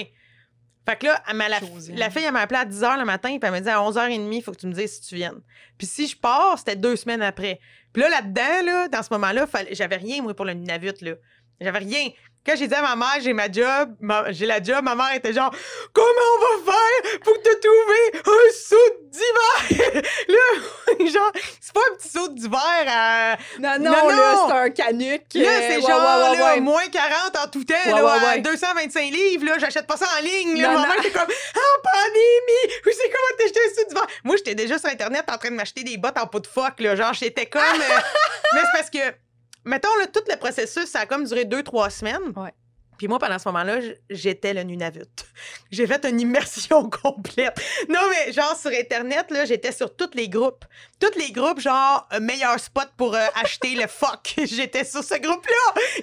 Fait 0.84 0.98
que 0.98 1.06
là, 1.06 1.22
elle 1.28 1.36
la, 1.36 1.48
la 1.48 2.10
fille, 2.10 2.24
elle 2.24 2.32
m'a 2.32 2.40
appelé 2.40 2.58
à 2.58 2.64
10h 2.64 2.98
le 2.98 3.04
matin, 3.04 3.28
puis 3.28 3.38
elle 3.42 3.52
m'a 3.52 3.60
dit 3.60 3.68
à 3.68 3.78
11h30, 3.78 4.34
il 4.34 4.42
faut 4.42 4.50
que 4.50 4.58
tu 4.58 4.66
me 4.66 4.72
dises 4.72 4.94
si 4.94 5.08
tu 5.08 5.14
viennes. 5.14 5.40
Puis 5.78 5.86
si 5.86 6.08
je 6.08 6.16
pars, 6.16 6.58
c'était 6.58 6.74
deux 6.74 6.96
semaines 6.96 7.22
après. 7.22 7.60
Puis 7.92 8.02
là, 8.02 8.08
là-dedans, 8.08 8.62
là, 8.64 8.88
dans 8.88 9.02
ce 9.02 9.08
moment-là, 9.12 9.46
j'avais 9.70 9.96
rien, 9.96 10.22
moi, 10.22 10.34
pour 10.34 10.44
le 10.44 10.54
Nunavut, 10.54 11.00
là. 11.00 11.12
J'avais 11.60 11.78
rien. 11.78 12.10
Quand 12.44 12.56
j'ai 12.56 12.66
dit 12.66 12.74
à 12.74 12.82
ma 12.82 12.96
mère, 12.96 13.18
j'ai 13.20 13.32
ma 13.32 13.50
job, 13.50 13.94
ma- 14.00 14.32
j'ai 14.32 14.46
la 14.46 14.60
job, 14.60 14.82
ma 14.82 14.96
mère 14.96 15.14
était 15.14 15.32
genre, 15.32 15.54
comment 15.92 16.08
on 16.36 16.64
va 16.64 16.72
faire 16.72 17.20
pour 17.20 17.34
te 17.40 17.54
trouver 17.54 18.22
un 18.26 18.52
saut 18.52 18.76
d'hiver? 19.04 20.02
là, 20.28 21.06
genre, 21.12 21.32
c'est 21.60 21.72
pas 21.72 21.80
un 21.92 21.96
petit 21.96 22.08
saut 22.08 22.28
d'hiver 22.28 22.84
à. 22.88 23.36
Non, 23.60 23.78
non, 23.78 23.90
Non, 23.92 24.08
là, 24.08 24.34
c'est 24.48 24.54
un 24.54 24.70
canuc. 24.70 25.22
Là, 25.34 25.48
euh, 25.48 25.60
c'est 25.68 25.76
ouais, 25.76 25.82
genre, 25.82 26.00
ouais, 26.00 26.30
ouais, 26.32 26.36
là, 26.38 26.54
ouais. 26.54 26.60
moins 26.60 26.86
40 26.88 27.36
en 27.44 27.48
tout 27.48 27.62
temps, 27.64 27.74
là, 27.86 28.04
ouais, 28.04 28.10
à 28.10 28.34
ouais. 28.34 28.40
225 28.40 29.00
livres, 29.12 29.44
là, 29.46 29.58
j'achète 29.58 29.86
pas 29.86 29.96
ça 29.96 30.06
en 30.18 30.22
ligne, 30.22 30.60
là. 30.60 30.68
Non, 30.74 30.80
Ma 30.80 30.88
mère 30.88 30.98
était 30.98 31.10
comme, 31.10 31.22
en 31.22 31.82
pandémie, 31.82 32.74
je 32.84 32.90
sais 32.90 33.04
comment 33.04 33.38
t'acheter 33.38 33.60
un 33.60 33.74
saut 33.74 33.88
d'hiver? 33.88 34.06
Moi, 34.24 34.36
j'étais 34.36 34.54
déjà 34.56 34.78
sur 34.78 34.88
Internet 34.88 35.24
en 35.32 35.38
train 35.38 35.50
de 35.50 35.54
m'acheter 35.54 35.84
des 35.84 35.96
bottes 35.96 36.18
en 36.18 36.26
peau 36.26 36.40
de 36.40 36.46
phoque, 36.48 36.80
là, 36.80 36.96
genre, 36.96 37.12
j'étais 37.14 37.46
comme... 37.46 37.62
euh, 37.62 38.00
mais 38.54 38.60
c'est 38.62 38.76
parce 38.78 38.90
que, 38.90 39.16
mettons, 39.64 39.94
là, 39.98 40.06
tout 40.06 40.22
le 40.28 40.36
processus, 40.36 40.86
ça 40.86 41.00
a 41.00 41.06
comme 41.06 41.24
duré 41.24 41.44
deux, 41.44 41.62
trois 41.62 41.90
semaines. 41.90 42.32
Ouais. 42.36 42.52
Puis 42.98 43.08
moi, 43.08 43.18
pendant 43.18 43.38
ce 43.38 43.48
moment-là, 43.48 43.80
j'étais 44.10 44.54
le 44.54 44.62
Nunavut. 44.62 45.02
J'ai 45.72 45.86
fait 45.86 46.04
une 46.04 46.20
immersion 46.20 46.88
complète. 47.02 47.60
Non, 47.88 48.00
mais 48.10 48.32
genre, 48.32 48.56
sur 48.56 48.70
Internet, 48.70 49.30
là, 49.30 49.44
j'étais 49.44 49.72
sur 49.72 49.96
tous 49.96 50.10
les 50.14 50.28
groupes. 50.28 50.64
Tous 51.02 51.18
les 51.18 51.32
groupes, 51.32 51.58
genre, 51.58 52.06
euh, 52.12 52.20
meilleur 52.20 52.60
spot 52.60 52.88
pour 52.96 53.16
euh, 53.16 53.26
acheter 53.42 53.74
le 53.74 53.88
fuck. 53.88 54.34
J'étais 54.44 54.84
sur 54.84 55.02
ce 55.02 55.14
groupe-là. 55.16 55.82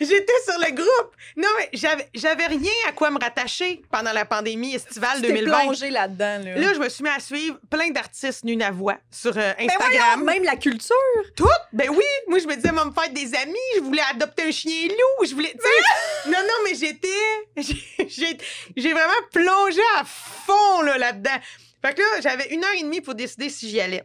J'étais 0.00 0.32
sur 0.44 0.58
le 0.60 0.70
groupe. 0.72 1.12
Non, 1.36 1.48
mais 1.58 1.68
j'avais 1.72 2.08
j'avais 2.14 2.46
rien 2.46 2.72
à 2.88 2.92
quoi 2.92 3.10
me 3.10 3.18
rattacher 3.18 3.82
pendant 3.90 4.12
la 4.12 4.24
pandémie 4.24 4.74
estivale 4.76 5.16
Tu 5.16 5.22
t'es 5.22 5.32
2020. 5.32 5.60
plongé 5.62 5.90
là-dedans, 5.90 6.38
là. 6.44 6.56
Là, 6.58 6.74
je 6.74 6.78
me 6.78 6.88
suis 6.88 7.02
mis 7.02 7.10
à 7.10 7.18
suivre 7.18 7.58
plein 7.70 7.90
d'artistes 7.90 8.44
nunavois 8.44 8.98
sur 9.10 9.36
euh, 9.36 9.52
Ben 9.58 9.68
Instagram. 9.70 10.24
même 10.24 10.44
la 10.44 10.56
culture. 10.56 10.94
Tout? 11.36 11.48
Ben 11.72 11.90
oui! 11.90 12.04
Moi, 12.28 12.38
je 12.38 12.46
me 12.46 12.54
disais, 12.54 12.70
moi, 12.72 12.84
me 12.84 12.92
faire 12.92 13.10
des 13.10 13.34
amis. 13.34 13.56
Je 13.76 13.80
voulais 13.80 14.02
adopter 14.12 14.44
un 14.44 14.50
chien 14.52 14.88
loup. 14.88 15.26
Je 15.26 15.34
voulais, 15.34 15.52
tu 15.52 15.58
sais. 15.60 16.30
non, 16.30 16.38
non, 16.38 16.54
mais 16.64 16.74
j'étais. 16.74 17.08
j'ai- 17.56 18.08
J'ai 18.08 18.38
j'ai 18.76 18.92
vraiment 18.92 19.12
plongé 19.32 19.80
à 19.98 20.04
fond, 20.04 20.82
là, 20.82 20.98
là-dedans. 20.98 21.38
Fait 21.84 21.92
que 21.92 22.00
là, 22.00 22.20
j'avais 22.22 22.48
une 22.54 22.64
heure 22.64 22.74
et 22.78 22.82
demie 22.82 23.02
pour 23.02 23.14
décider 23.14 23.50
si 23.50 23.68
j'y 23.68 23.78
allais. 23.78 24.04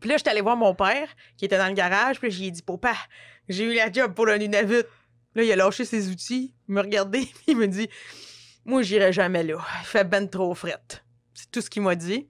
Puis 0.00 0.10
là, 0.10 0.16
j'étais 0.16 0.30
allée 0.30 0.40
voir 0.40 0.56
mon 0.56 0.74
père, 0.74 1.08
qui 1.36 1.44
était 1.44 1.56
dans 1.56 1.68
le 1.68 1.74
garage. 1.74 2.18
Puis 2.18 2.30
j'ai 2.32 2.50
dit, 2.50 2.62
papa, 2.62 2.94
j'ai 3.48 3.64
eu 3.64 3.74
la 3.74 3.90
job 3.90 4.14
pour 4.14 4.26
le 4.26 4.36
Nunavut. 4.36 4.82
Là, 5.36 5.42
il 5.44 5.52
a 5.52 5.56
lâché 5.56 5.84
ses 5.84 6.08
outils. 6.08 6.56
Il 6.68 6.74
me 6.74 6.80
regardait. 6.80 7.20
Puis 7.34 7.44
il 7.48 7.56
me 7.56 7.68
dit, 7.68 7.88
moi, 8.64 8.82
j'irai 8.82 9.12
jamais 9.12 9.44
là. 9.44 9.58
Il 9.80 9.86
fait 9.86 10.02
ben 10.02 10.28
trop 10.28 10.52
frette. 10.56 11.04
C'est 11.34 11.48
tout 11.52 11.60
ce 11.60 11.70
qu'il 11.70 11.82
m'a 11.82 11.94
dit. 11.94 12.28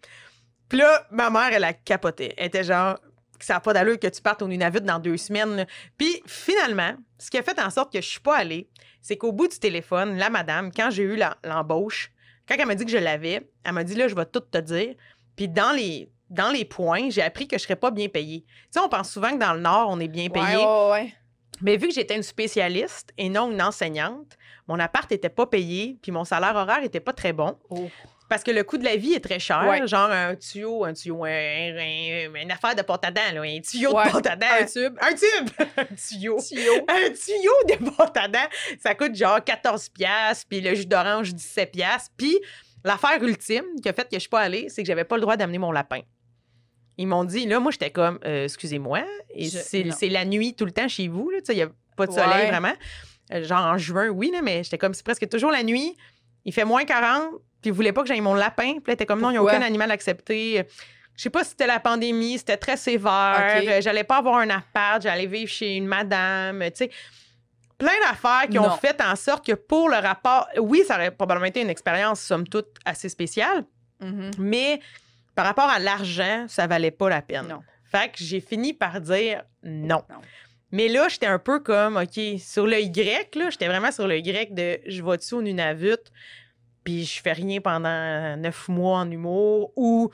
Puis 0.69 0.79
là, 0.79 1.07
ma 1.11 1.31
mère, 1.31 1.51
elle 1.51 1.65
a 1.65 1.73
capoté. 1.73 2.35
Elle 2.37 2.49
était 2.49 2.65
genre, 2.65 2.99
ça 3.41 3.55
n'a 3.55 3.61
pas 3.61 3.73
d'allure 3.73 3.99
que 3.99 4.09
tu 4.09 4.21
partes 4.21 4.43
au 4.43 4.49
Nunavut 4.49 4.83
dans 4.83 4.99
deux 4.99 5.17
semaines. 5.17 5.67
Puis 5.97 6.23
finalement, 6.27 6.95
ce 7.19 7.31
qui 7.31 7.39
a 7.39 7.43
fait 7.43 7.59
en 7.59 7.71
sorte 7.71 7.91
que 7.91 8.03
je 8.03 8.07
suis 8.07 8.21
pas 8.21 8.37
allée, 8.37 8.69
c'est 9.01 9.17
qu'au 9.17 9.33
bout 9.33 9.49
du 9.49 9.59
téléphone, 9.59 10.19
la 10.19 10.29
madame, 10.29 10.71
quand 10.73 10.91
j'ai 10.91 11.05
eu 11.05 11.19
l'embauche, 11.43 12.13
quand 12.49 12.57
elle 12.59 12.67
m'a 12.67 12.75
dit 12.75 12.85
que 12.85 12.91
je 12.91 12.99
l'avais, 12.99 13.49
elle 13.65 13.73
m'a 13.73 13.85
dit 13.85 13.95
là, 13.95 14.09
je 14.09 14.15
vais 14.15 14.27
tout 14.27 14.41
te 14.41 14.59
dire. 14.59 14.95
Puis 15.37 15.49
dans 15.49 15.73
les 15.73 16.11
dans 16.31 16.51
les 16.51 16.65
points, 16.65 17.11
j'ai 17.11 17.23
appris 17.23 17.49
que 17.49 17.57
je 17.57 17.63
serais 17.63 17.77
pas 17.77 17.91
bien 17.91 18.09
payée. 18.09 18.45
Tu 18.47 18.67
sais, 18.71 18.81
on 18.81 18.89
pense 18.89 19.11
souvent 19.11 19.31
que 19.31 19.39
dans 19.39 19.55
le 19.55 19.61
Nord, 19.61 19.89
on 19.89 19.99
est 19.99 20.09
bien 20.09 20.29
payé. 20.29 20.57
Ouais, 20.57 20.65
ouais, 20.65 20.91
ouais. 20.91 21.15
Mais 21.61 21.77
vu 21.77 21.89
que 21.89 21.95
j'étais 21.95 22.17
une 22.17 22.23
spécialiste 22.23 23.13
et 23.17 23.29
non 23.29 23.51
une 23.51 23.63
enseignante, 23.63 24.37
mon 24.69 24.79
appart 24.79 25.11
était 25.11 25.29
pas 25.29 25.47
payé, 25.47 25.99
puis 26.03 26.13
mon 26.13 26.25
salaire 26.25 26.55
horaire 26.55 26.85
était 26.85 27.01
pas 27.01 27.13
très 27.13 27.33
bon. 27.33 27.57
Oh. 27.71 27.89
Parce 28.29 28.43
que 28.43 28.51
le 28.51 28.63
coût 28.63 28.77
de 28.77 28.85
la 28.85 28.97
vie 28.97 29.15
est 29.15 29.21
très 29.25 29.39
cher. 29.39 29.65
Ouais. 29.67 29.87
Genre 29.87 30.11
un 30.11 30.35
tuyau, 30.35 30.85
un 30.85 30.93
tuyau, 30.93 31.25
un, 31.25 31.29
un- 31.31 32.35
une 32.35 32.51
affaire 32.53 32.75
de 32.75 32.83
porte 32.83 33.05
à 33.07 33.11
dents, 33.11 33.23
là, 33.35 33.41
un 33.43 33.61
tuyau 33.61 33.95
Ouais, 33.95 34.05
de 34.07 34.11
porte 34.11 34.27
à 34.27 34.37
dents. 34.37 34.47
Un 34.61 34.65
tube. 34.67 34.95
Un 35.01 35.15
tube! 35.15 35.51
un 35.79 35.85
tuyau. 35.95 36.39
Tuyau. 36.41 36.75
Un 36.89 37.11
tuyau 37.11 37.53
de 37.79 37.91
porte 37.91 38.17
à 38.19 38.29
dents, 38.29 38.49
ça 38.83 38.95
coûte 38.95 39.15
genre 39.15 39.43
14 39.43 39.89
pièces 39.89 40.45
puis 40.45 40.61
le 40.61 40.75
jus 40.75 40.85
d'orange 40.87 41.33
17 41.35 41.73
pièces 41.73 42.11
Puis 42.19 42.39
l'affaire 42.85 43.23
ultime 43.23 43.65
qui 43.83 43.89
a 43.89 43.93
fait 43.95 44.05
que 44.05 44.09
je 44.15 44.19
suis 44.21 44.29
pas 44.29 44.41
allée, 44.41 44.69
c'est 44.69 44.83
que 44.83 44.87
j'avais 44.87 45.05
pas 45.05 45.17
le 45.17 45.23
droit 45.23 45.37
d'amener 45.37 45.59
mon 45.59 45.73
lapin. 45.73 46.01
Ils 46.99 47.07
m'ont 47.07 47.25
dit, 47.25 47.47
là, 47.47 47.61
moi, 47.61 47.71
j'étais 47.71 47.91
comme, 47.91 48.19
euh, 48.25 48.45
excusez-moi, 48.45 49.05
c'est 49.51 50.09
la 50.11 50.25
nuit 50.25 50.55
tout 50.55 50.65
le 50.65 50.73
temps 50.73 50.89
chez 50.89 51.09
vous, 51.09 51.31
il 51.49 51.55
n'y 51.55 51.63
a 51.63 51.69
pas 51.97 52.07
de 52.07 52.13
soleil 52.13 52.29
Ouais. 52.43 52.49
vraiment. 52.51 52.75
Euh, 53.33 53.45
genre 53.45 53.65
en 53.67 53.79
juin, 53.79 54.09
oui, 54.09 54.31
là, 54.33 54.43
mais 54.43 54.65
j'étais 54.65 54.79
comme, 54.79 54.95
c'est 54.95 55.05
presque 55.05 55.29
toujours 55.29 55.51
la 55.51 55.63
nuit, 55.63 55.97
il 56.45 56.53
fait 56.53 56.65
moins 56.65 56.85
40, 56.85 57.35
puis 57.61 57.71
ils 57.71 57.73
voulaient 57.73 57.93
pas 57.93 58.03
que 58.03 58.09
j'aille 58.09 58.21
mon 58.21 58.35
lapin. 58.35 58.75
Puis 58.75 58.83
là, 58.89 58.93
était 58.95 59.07
comme, 59.07 59.21
non, 59.21 59.31
il 59.31 59.33
n'y 59.35 59.39
a 59.39 59.43
aucun 59.43 59.63
animal 59.63 59.91
accepté. 59.91 60.65
Je 61.17 61.23
sais 61.23 61.31
pas 61.31 61.43
si 61.43 61.51
c'était 61.51 61.67
la 61.67 61.81
pandémie, 61.81 62.39
c'était 62.39 62.57
très 62.57 62.77
sévère. 62.77 63.61
J'allais 63.81 64.05
pas 64.05 64.19
avoir 64.19 64.37
un 64.37 64.51
appart, 64.51 65.03
j'allais 65.03 65.27
vivre 65.27 65.51
chez 65.51 65.75
une 65.77 65.87
madame, 65.87 66.63
tu 66.71 66.71
sais. 66.77 66.91
Plein 67.77 67.93
d'affaires 68.09 68.49
qui 68.51 68.59
ont 68.59 68.69
Non. 68.69 68.77
fait 68.77 69.01
en 69.01 69.15
sorte 69.15 69.47
que 69.47 69.53
pour 69.53 69.89
le 69.89 69.97
rapport, 69.97 70.49
oui, 70.59 70.83
ça 70.87 70.97
aurait 70.97 71.13
probablement 71.13 71.47
été 71.47 71.61
une 71.61 71.71
expérience, 71.71 72.21
somme 72.21 72.47
toute, 72.49 72.67
assez 72.85 73.09
spéciale, 73.09 73.65
Mhm. 74.01 74.31
mais 74.39 74.81
par 75.37 75.47
rapport 75.47 75.69
à 75.71 75.79
l'argent, 75.79 76.47
ça 76.49 76.67
valait 76.67 76.91
pas 76.91 77.09
la 77.09 77.23
peine. 77.23 77.47
Non. 77.49 77.61
Fait 77.85 78.09
que 78.11 78.17
j'ai 78.19 78.41
fini 78.41 78.73
par 78.75 79.01
dire 79.01 79.43
non. 79.63 80.03
Non. 80.11 80.17
Mais 80.73 80.89
là, 80.89 81.07
j'étais 81.09 81.27
un 81.27 81.39
peu 81.39 81.61
comme, 81.61 81.97
OK, 81.97 82.21
sur 82.41 82.67
le 82.67 82.81
Y, 82.81 83.35
là, 83.37 83.49
j'étais 83.51 83.69
vraiment 83.69 83.93
sur 83.93 84.07
le 84.09 84.19
Y 84.19 84.53
de 84.55 84.81
je 84.87 85.03
vais-tu 85.03 85.35
au 85.35 85.43
Nunavut, 85.43 85.97
puis 86.89 87.05
je 87.05 87.21
fais 87.21 87.35
rien 87.35 87.61
pendant 87.61 88.35
neuf 88.39 88.67
mois 88.69 89.01
en 89.01 89.11
humour, 89.11 89.75
ou, 89.77 90.11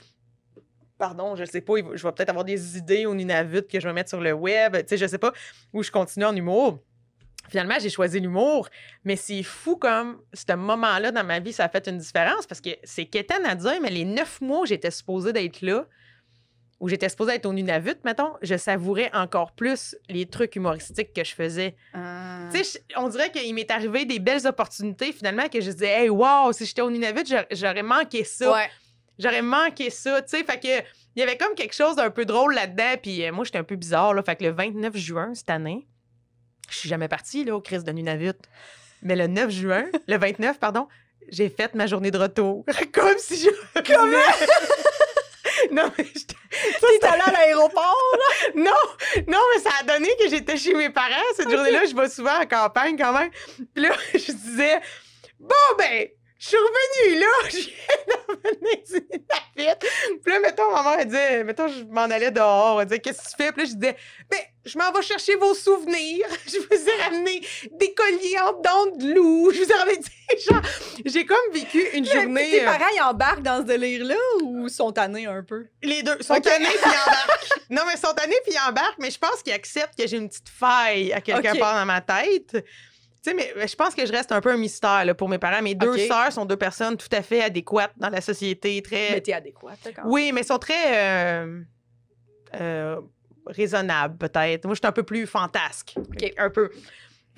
pardon, 0.99 1.37
je 1.37 1.45
sais 1.45 1.61
pas, 1.61 1.75
je 1.77 2.03
vais 2.03 2.13
peut-être 2.13 2.31
avoir 2.31 2.45
des 2.45 2.77
idées 2.77 3.07
au 3.07 3.15
Nunavut 3.15 3.63
que 3.63 3.79
je 3.79 3.87
vais 3.87 3.93
mettre 3.93 4.09
sur 4.09 4.21
le 4.21 4.33
web, 4.33 4.77
tu 4.79 4.83
sais, 4.89 4.97
je 4.97 5.07
sais 5.07 5.19
pas, 5.19 5.33
ou 5.73 5.85
je 5.85 5.93
continue 5.93 6.25
en 6.25 6.35
humour. 6.35 6.81
Finalement, 7.49 7.77
j'ai 7.79 7.91
choisi 7.91 8.19
l'humour, 8.19 8.69
mais 9.05 9.15
c'est 9.15 9.45
fou 9.45 9.77
comme 9.77 10.21
ce 10.33 10.53
moment-là 10.53 11.13
dans 11.13 11.23
ma 11.23 11.39
vie, 11.39 11.53
ça 11.53 11.67
a 11.67 11.69
fait 11.69 11.87
une 11.87 11.99
différence 11.99 12.45
parce 12.45 12.61
que 12.61 12.71
c'est 12.83 13.05
quétaine 13.05 13.47
à 13.47 13.55
dire, 13.55 13.79
mais 13.81 13.91
les 13.91 14.05
neuf 14.05 14.41
mois 14.41 14.63
où 14.63 14.67
j'étais 14.67 14.91
supposée 14.91 15.33
d'être 15.33 15.63
là, 15.63 15.87
où 16.85 16.89
j'étais 16.91 17.09
supposée 17.09 17.33
être 17.37 17.47
au 17.47 17.53
Nunavut, 17.55 17.97
mettons, 18.05 18.35
je 18.43 18.59
savourais 18.59 19.11
encore 19.15 19.53
plus 19.53 19.97
les 20.11 20.27
trucs 20.27 20.55
humoristiques 20.55 21.15
que 21.15 21.25
je 21.25 21.35
faisais. 21.35 21.77
Ah. 21.95 22.51
Tu 22.53 22.63
sais, 22.63 22.85
on 22.97 23.09
dirait 23.09 23.31
qu'il 23.33 23.55
m'est 23.55 23.71
arrivé 23.71 24.05
des 24.05 24.19
belles 24.19 24.47
opportunités 24.47 25.11
finalement 25.13 25.49
que 25.49 25.63
je 25.63 25.71
disais, 25.71 26.03
hey, 26.03 26.09
wow, 26.11 26.53
si 26.53 26.67
j'étais 26.67 26.83
au 26.83 26.91
Nunavut, 26.91 27.25
j'a- 27.25 27.47
j'aurais 27.51 27.83
manqué 27.83 28.23
ça. 28.23 28.53
Ouais. 28.53 28.69
J'aurais 29.19 29.41
manqué 29.41 29.89
ça, 29.89 30.21
tu 30.21 30.37
sais. 30.37 30.45
Fait 30.45 30.61
que 30.61 30.87
il 31.17 31.21
y 31.21 31.23
avait 31.23 31.39
comme 31.39 31.55
quelque 31.55 31.73
chose 31.75 31.97
d'un 31.97 32.11
peu 32.11 32.27
drôle 32.27 32.53
là-dedans. 32.55 32.97
Puis 33.03 33.25
euh, 33.25 33.33
moi, 33.33 33.47
j'étais 33.47 33.57
un 33.59 33.65
peu 33.65 33.77
bizarre, 33.77 34.13
là. 34.13 34.23
Fait 34.23 34.37
que 34.37 34.45
le 34.45 34.51
29 34.51 34.95
juin 34.95 35.33
cette 35.35 35.49
année, 35.49 35.89
je 36.69 36.77
suis 36.77 36.89
jamais 36.91 37.09
partie, 37.09 37.47
là, 37.47 37.57
au 37.57 37.63
Christ 37.63 37.87
de 37.87 37.93
Nunavut. 37.93 38.35
Mais 39.01 39.17
le 39.17 39.27
9 39.27 39.51
juin, 39.51 39.87
le 40.07 40.19
29, 40.19 40.59
pardon, 40.59 40.87
j'ai 41.31 41.49
fait 41.49 41.75
ma 41.75 41.87
journée 41.87 42.11
de 42.11 42.19
retour. 42.19 42.67
Comme 42.93 43.17
si 43.17 43.39
je. 43.39 43.49
Comment? 43.87 44.19
Non, 45.75 45.91
mais 45.99 46.05
j'étais- 46.05 46.35
T'es 47.01 47.07
allé 47.07 47.23
à 47.27 47.33
l'aéroport, 47.33 47.97
là? 48.13 48.49
non, 48.55 48.71
non, 49.29 49.39
mais 49.55 49.61
ça 49.63 49.71
a 49.81 49.83
donné 49.85 50.09
que 50.21 50.29
j'étais 50.29 50.57
chez 50.57 50.75
mes 50.75 50.91
parents. 50.91 51.11
Cette 51.37 51.51
journée-là, 51.51 51.85
je 51.87 51.95
vais 51.95 52.09
souvent 52.09 52.41
en 52.41 52.47
campagne 52.47 52.97
quand 52.97 53.13
même. 53.13 53.31
Puis 53.75 53.83
là, 53.85 53.91
je 54.15 54.33
disais, 54.33 54.81
bon, 55.39 55.55
ben, 55.79 56.09
je 56.39 56.49
suis 56.49 56.57
revenue 56.57 57.21
là. 57.21 57.27
Je 57.51 57.57
viens 57.59 57.97
d'emmener 58.09 58.85
du 58.87 58.93
Nunavut. 59.57 59.81
Mettons, 60.75 60.83
maman, 60.83 60.97
elle 60.99 61.07
disait, 61.07 61.45
mettons, 61.45 61.69
je 61.69 61.85
m'en 61.85 62.03
allais 62.03 62.31
dehors. 62.31 62.81
Elle 62.81 62.89
disait, 62.89 63.01
qu'est-ce 63.01 63.23
que 63.23 63.29
tu 63.31 63.37
fais? 63.37 63.53
Puis 63.53 63.63
là, 63.63 63.69
je 63.71 63.75
disais, 63.75 63.97
ben, 64.31 64.39
je 64.65 64.79
m'en 64.79 64.91
vais 64.93 65.03
chercher 65.03 65.37
vos 65.37 65.55
souvenirs. 65.55 66.27
Je 66.47 66.59
vous 66.59 66.89
ai 66.89 67.03
ramené 67.03 67.41
des 67.73 67.93
colliers 67.95 68.39
en 68.41 68.53
dents 68.61 68.97
de 68.97 69.15
loup. 69.15 69.51
Je 69.53 69.63
vous 69.63 69.71
ai 69.71 69.75
ramené, 69.75 69.99
genre, 70.49 70.63
j'ai 71.05 71.27
comme 71.27 71.53
vécu 71.53 71.83
une 71.93 72.05
journée. 72.07 72.51
Tes 72.51 72.63
euh, 72.63 72.65
parents, 72.65 72.91
ils 72.97 73.03
embarquent 73.03 73.43
dans 73.43 73.59
ce 73.59 73.67
délire-là 73.67 74.15
ou 74.43 74.69
sont 74.69 74.91
tannés 74.93 75.27
un 75.27 75.43
peu? 75.43 75.67
Les 75.83 76.03
deux. 76.03 76.17
sont 76.23 76.35
Ok. 76.35 76.43
tannés 76.45 76.65
puis 76.67 76.77
ils 76.83 76.89
embarquent. 77.11 77.49
non, 77.71 77.83
mais 77.87 77.97
sont 77.97 78.15
tannés 78.15 78.37
puis 78.45 78.55
ils 78.55 78.69
embarquent, 78.69 78.99
mais 78.99 79.11
je 79.11 79.19
pense 79.19 79.43
qu'ils 79.43 79.53
acceptent 79.53 79.99
que 79.99 80.07
j'ai 80.07 80.17
une 80.17 80.29
petite 80.29 80.49
faille 80.49 81.13
à 81.13 81.21
quelque 81.21 81.53
Ok. 81.53 81.59
part 81.61 81.75
dans 81.75 81.87
ma 81.87 82.01
tête. 82.01 82.65
Tu 83.25 83.31
sais, 83.31 83.37
mais 83.37 83.67
je 83.67 83.75
pense 83.75 83.95
que 83.95 84.05
je 84.05 84.13
reste 84.13 84.33
un 84.33 84.41
peu 84.43 84.51
un 84.51 84.59
mystère 84.59 85.03
là, 85.05 85.15
pour 85.15 85.31
mes 85.31 85.39
parents. 85.39 85.63
Mes 85.63 85.75
deux 85.75 85.95
Ok. 85.95 86.01
sœurs 86.01 86.33
sont 86.33 86.45
deux 86.45 86.59
personnes 86.59 86.97
tout 86.99 87.09
à 87.11 87.23
fait 87.23 87.43
adéquates 87.43 87.93
dans 87.97 88.11
la 88.11 88.21
société. 88.21 88.83
Très... 88.83 89.13
Mais 89.13 89.21
t'es 89.23 89.33
adéquate, 89.33 89.79
là, 89.83 89.91
quand 89.97 90.03
même. 90.03 90.13
Oui, 90.13 90.31
mais 90.35 90.43
sont 90.43 90.59
très 90.59 90.75
euh, 91.43 91.61
euh, 92.61 93.01
raisonnables, 93.47 94.19
peut-être. 94.19 94.67
Moi, 94.67 94.75
je 94.75 94.81
suis 94.81 94.87
un 94.87 94.93
peu 94.93 95.05
plus 95.05 95.27
fantasque. 95.27 95.95
Un 96.37 96.51
peu. 96.51 96.71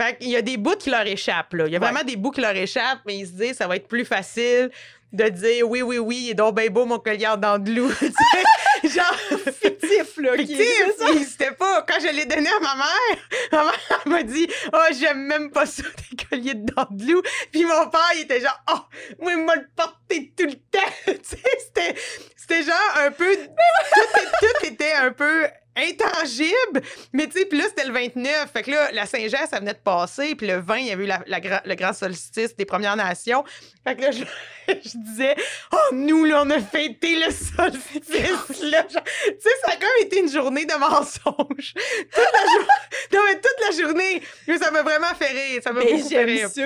Fait 0.01 0.16
qu'il 0.18 0.28
y 0.28 0.36
a 0.36 0.43
des 0.43 0.56
bouts 0.59 0.77
qui 0.77 0.90
leur 0.90 1.06
échappent, 1.06 1.55
là. 1.55 1.66
Il 1.66 1.73
y 1.73 1.77
a 1.77 1.78
Ouais. 1.81 1.86
vraiment 1.86 2.05
des 2.05 2.16
bouts 2.16 2.31
qui 2.31 2.40
leur 2.43 2.55
échappent, 2.56 3.01
mais 3.06 3.16
ils 3.16 3.27
se 3.27 3.32
disent, 3.32 3.56
ça 3.56 3.66
va 3.66 3.77
être 3.77 3.89
plus 3.89 4.05
facile 4.05 4.70
de 5.12 5.28
dire, 5.28 5.68
oui, 5.70 5.81
oui, 5.82 5.98
oui, 5.98 6.28
est 6.31 6.35
donc 6.35 6.56
bien 6.56 6.68
beau, 6.68 6.85
mon 6.85 6.98
collier 6.98 7.27
en 7.28 7.36
dents 7.36 7.59
de 7.59 7.70
loup. 7.73 7.90
Genre, 8.85 9.16
Fictif, 9.60 10.16
là. 10.18 10.36
fictif. 10.36 11.52
Pas, 11.59 11.82
quand 11.89 11.98
je 12.01 12.14
l'ai 12.14 12.27
donné 12.27 12.48
à 12.48 12.60
ma 12.60 12.74
mère, 12.74 13.18
ma 13.52 13.64
mère 13.64 14.02
m'a 14.05 14.23
dit, 14.23 14.47
oh, 14.73 14.78
j'aime 14.98 15.23
même 15.27 15.51
pas 15.51 15.64
ça, 15.64 15.82
des 16.10 16.24
colliers 16.24 16.55
de 16.55 16.66
dents 16.73 16.86
de 16.90 17.12
loup. 17.12 17.23
Puis 17.51 17.64
mon 17.64 17.89
père, 17.89 18.01
il 18.16 18.23
était 18.23 18.40
genre, 18.40 18.60
oh, 18.74 18.81
moi, 19.20 19.32
il 19.32 19.44
m'a 19.44 19.55
le 19.56 19.66
porté 19.74 20.32
tout 20.36 20.44
le 20.44 20.55
temps. 20.55 20.93
tu 21.06 21.12
sais, 21.23 21.39
c'était, 21.59 21.94
c'était 22.36 22.62
genre 22.64 22.94
un 22.98 23.10
peu, 23.12 23.35
tout, 23.35 24.06
tout 24.40 24.66
était 24.66 24.93
un 24.93 25.12
peu 25.12 25.47
intangible. 25.77 26.82
Mais 27.12 27.27
tu 27.27 27.39
sais, 27.39 27.47
puis 27.47 27.59
là, 27.59 27.65
c'était 27.69 27.86
le 27.86 27.93
29. 27.93 28.51
Fait 28.53 28.62
que 28.62 28.70
là, 28.70 28.90
la 28.93 29.07
Saint-Jean, 29.07 29.47
ça 29.51 29.59
venait 29.61 29.74
de 29.74 29.78
passer. 29.78 30.35
Puis 30.35 30.47
le 30.47 30.61
20, 30.61 30.77
il 30.78 30.86
y 30.86 30.90
avait 30.93 31.05
eu 31.05 31.07
la, 31.07 31.20
la 31.27 31.39
le 31.65 31.74
grand 31.74 31.93
solstice 31.93 32.57
des 32.57 32.65
Premières 32.65 32.97
Nations. 32.97 33.44
Fait 33.85 33.94
que 33.97 34.03
là, 34.03 34.11
je, 34.11 34.24
je 34.69 34.98
disais, 34.98 35.36
oh, 35.73 35.94
nous, 35.94 36.24
là, 36.24 36.43
on 36.44 36.51
a 36.51 36.61
fêté 36.61 37.16
le 37.16 37.31
solstice. 37.31 38.62
là. 38.62 38.85
Tu 39.27 39.32
sais, 39.40 39.51
ça 39.65 39.73
a 39.73 39.77
comme 39.77 39.89
été 40.07 40.20
une 40.20 40.31
journée 40.31 40.65
de 40.65 40.74
mensonges. 40.74 41.74
Toute 41.74 42.32
la, 42.32 42.53
jour- 42.53 42.69
non, 43.12 43.20
mais 43.27 43.35
toute 43.40 43.61
la 43.78 43.85
journée. 43.86 44.23
Mais 44.47 44.59
ça 44.59 44.70
m'a 44.70 44.82
vraiment 44.82 45.15
fait 45.19 45.28
rire. 45.28 45.61
Ça 45.62 45.73
m'a 45.73 45.81
beaucoup 45.82 46.09
fait 46.09 46.24
rire. 46.24 46.48
ça. 46.48 46.62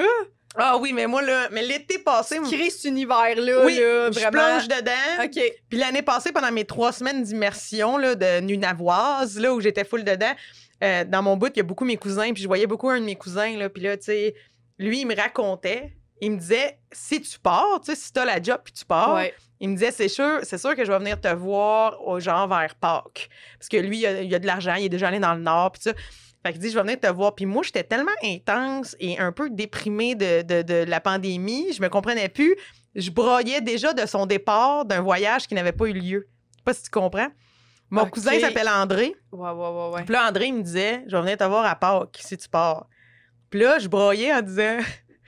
Ah 0.57 0.77
oui, 0.79 0.93
mais 0.93 1.07
moi, 1.07 1.23
là, 1.23 1.49
mais 1.53 1.63
l'été 1.63 1.99
passé, 1.99 2.39
Créer 2.41 2.71
cet 2.71 2.85
univers-là, 2.85 3.65
oui, 3.65 3.77
là, 3.79 4.11
je 4.11 4.29
plonge 4.31 4.67
dedans. 4.69 5.25
OK. 5.25 5.41
Puis 5.69 5.79
l'année 5.79 6.03
passée, 6.03 6.33
pendant 6.33 6.51
mes 6.51 6.65
trois 6.65 6.93
semaines 6.93 7.23
d'immersion 7.23 7.97
là, 7.97 8.15
de 8.17 8.41
Nunavoise, 8.41 9.39
là, 9.39 9.55
où 9.55 9.61
j'étais 9.61 9.85
full 9.85 10.03
dedans, 10.03 10.33
euh, 10.83 11.05
dans 11.05 11.23
mon 11.23 11.37
bout, 11.37 11.53
il 11.55 11.59
y 11.59 11.61
a 11.61 11.65
beaucoup 11.65 11.85
mes 11.85 11.97
cousins, 11.97 12.33
puis 12.33 12.43
je 12.43 12.49
voyais 12.49 12.67
beaucoup 12.67 12.89
un 12.89 12.99
de 13.01 13.05
mes 13.05 13.15
cousins, 13.17 13.57
là, 13.57 13.69
puis 13.69 13.83
là, 13.83 13.97
tu 13.97 14.05
sais, 14.05 14.35
lui, 14.79 15.03
il 15.03 15.07
me 15.07 15.15
racontait, 15.15 15.93
il 16.21 16.33
me 16.33 16.37
disait, 16.39 16.79
si 16.91 17.21
tu 17.21 17.39
pars, 17.39 17.81
tu 17.85 17.93
sais, 17.95 17.97
si 18.01 18.13
t'as 18.13 18.25
la 18.25 18.43
job, 18.43 18.59
puis 18.65 18.73
tu 18.73 18.85
pars, 18.85 19.15
Ouais. 19.15 19.33
il 19.61 19.69
me 19.69 19.75
disait, 19.75 19.93
c'est 19.93 20.09
sûr, 20.09 20.41
c'est 20.43 20.59
sûr 20.59 20.75
que 20.75 20.85
je 20.85 20.91
vais 20.91 20.99
venir 20.99 21.21
te 21.21 21.29
voir, 21.29 22.05
au 22.05 22.19
genre 22.19 22.49
vers 22.49 22.75
Pâques. 22.75 23.29
Parce 23.59 23.69
que 23.69 23.77
lui, 23.77 23.99
il 23.99 24.07
a, 24.07 24.21
il 24.23 24.35
a 24.35 24.39
de 24.41 24.47
l'argent, 24.47 24.75
il 24.75 24.87
est 24.87 24.89
déjà 24.91 25.09
allé 25.09 25.21
dans 25.21 25.35
le 25.35 25.43
Nord, 25.43 25.73
puis 25.73 25.83
ça. 25.83 25.93
Fait 26.45 26.53
qu'il 26.53 26.61
dit, 26.61 26.71
je 26.71 26.75
vais 26.77 26.83
venir 26.83 26.99
te 27.01 27.07
voir. 27.09 27.35
Puis 27.35 27.45
moi, 27.47 27.63
j'étais 27.63 27.85
tellement 27.85 28.11
intense 28.25 28.97
et 28.99 29.19
un 29.19 29.31
peu 29.33 29.51
déprimée 29.51 30.15
de, 30.15 30.43
de- 30.43 30.63
de 30.63 30.85
la 30.89 31.01
pandémie, 31.01 31.73
je 31.73 31.83
me 31.83 31.89
comprenais 31.89 32.29
plus. 32.29 32.57
Je 32.95 33.11
broyais 33.11 33.61
déjà 33.61 33.93
de 33.93 34.07
son 34.07 34.27
départ 34.27 34.85
d'un 34.85 35.01
voyage 35.03 35.47
qui 35.47 35.55
n'avait 35.55 35.73
pas 35.73 35.87
eu 35.87 35.93
lieu. 35.93 36.29
Je 36.53 36.57
sais 36.59 36.63
pas 36.65 36.75
si 36.75 36.83
tu 36.85 36.91
comprends. 36.91 37.29
Mon 37.91 38.03
cousin 38.11 38.33
s'appelle 38.41 38.69
André. 38.69 39.15
Ouais, 39.33 39.51
ouais, 39.51 39.69
ouais, 39.69 39.91
ouais. 39.95 40.03
Puis 40.05 40.13
là, 40.15 40.29
André 40.29 40.47
il 40.47 40.55
me 40.55 40.63
disait, 40.63 41.03
je 41.09 41.15
vais 41.17 41.23
venir 41.23 41.37
te 41.37 41.45
voir 41.45 41.65
à 41.67 41.75
Pâques 41.77 42.19
si 42.25 42.37
tu 42.37 42.49
pars. 42.49 42.87
Puis 43.51 43.61
là, 43.61 43.79
je 43.79 43.89
broyais 43.89 44.33
en 44.33 44.41
disant, 44.43 44.79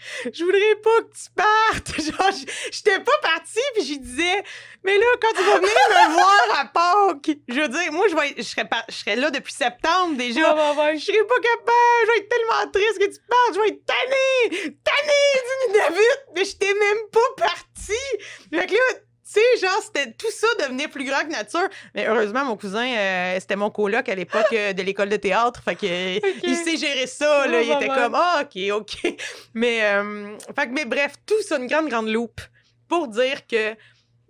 je 0.32 0.44
voudrais 0.44 0.76
pas 0.82 1.02
que 1.02 1.14
tu 1.14 1.30
partes. 1.34 2.00
Genre, 2.00 2.48
j'étais 2.70 3.00
pas 3.00 3.18
partie, 3.22 3.60
puis 3.74 3.84
je 3.84 3.98
disais, 3.98 4.42
mais 4.84 4.98
là, 4.98 5.06
quand 5.20 5.32
tu 5.36 5.42
vas 5.44 5.56
venir 5.56 5.70
me 5.90 6.12
voir 6.14 6.60
à 6.60 6.64
Pâques, 6.66 7.36
je 7.48 7.60
veux 7.60 7.68
dire, 7.68 7.92
moi, 7.92 8.06
je, 8.10 8.16
vais, 8.16 8.34
je, 8.36 8.42
serais, 8.42 8.64
par- 8.68 8.84
je 8.88 8.94
serais 8.94 9.16
là 9.16 9.30
depuis 9.30 9.52
septembre 9.52 10.16
déjà. 10.16 10.54
Ouais, 10.54 10.60
ouais, 10.60 10.84
ouais. 10.84 10.98
Je 10.98 11.04
serais 11.06 11.24
pas 11.24 11.40
capable, 11.40 12.06
je 12.06 12.12
vais 12.12 12.18
être 12.18 12.28
tellement 12.28 12.70
triste 12.72 12.98
que 12.98 13.04
tu 13.14 13.20
partes, 13.28 13.54
je 13.54 13.60
vais 13.60 13.68
être 13.68 13.84
tannée, 13.86 14.76
tannée 14.84 15.66
du 15.66 15.78
David, 15.78 16.18
mais 16.34 16.44
j'étais 16.44 16.74
même 16.74 16.98
pas 17.12 17.44
partie. 17.46 18.18
Fait 18.52 18.66
que 18.66 18.74
là, 18.74 18.98
sais, 19.32 19.40
genre, 19.60 19.80
c'était 19.82 20.12
tout 20.12 20.30
ça 20.30 20.46
devenait 20.60 20.88
plus 20.88 21.04
grand 21.04 21.20
que 21.22 21.30
nature. 21.32 21.68
Mais 21.94 22.06
heureusement, 22.06 22.44
mon 22.44 22.56
cousin, 22.56 22.86
euh, 22.86 23.40
c'était 23.40 23.56
mon 23.56 23.70
coloc 23.70 24.08
à 24.08 24.14
l'époque 24.14 24.52
euh, 24.52 24.72
de 24.72 24.82
l'école 24.82 25.08
de 25.08 25.16
théâtre. 25.16 25.62
Fait 25.62 25.74
que 25.76 25.86
euh, 25.86 26.20
il 26.42 26.56
sait 26.56 26.76
gérer 26.76 27.06
ça, 27.06 27.46
là. 27.46 27.58
Ouais, 27.58 27.66
il 27.66 27.72
était 27.72 27.88
comme, 27.88 28.14
ah, 28.14 28.42
OK, 28.44 28.60
OK. 28.72 29.14
Mais, 29.54 29.82
euh, 29.84 30.36
fait 30.56 30.66
que, 30.68 30.72
mais 30.72 30.84
bref, 30.84 31.14
tout 31.26 31.40
ça, 31.42 31.58
une 31.58 31.66
grande, 31.66 31.88
grande 31.88 32.08
loupe 32.08 32.40
pour 32.88 33.08
dire 33.08 33.46
que 33.46 33.74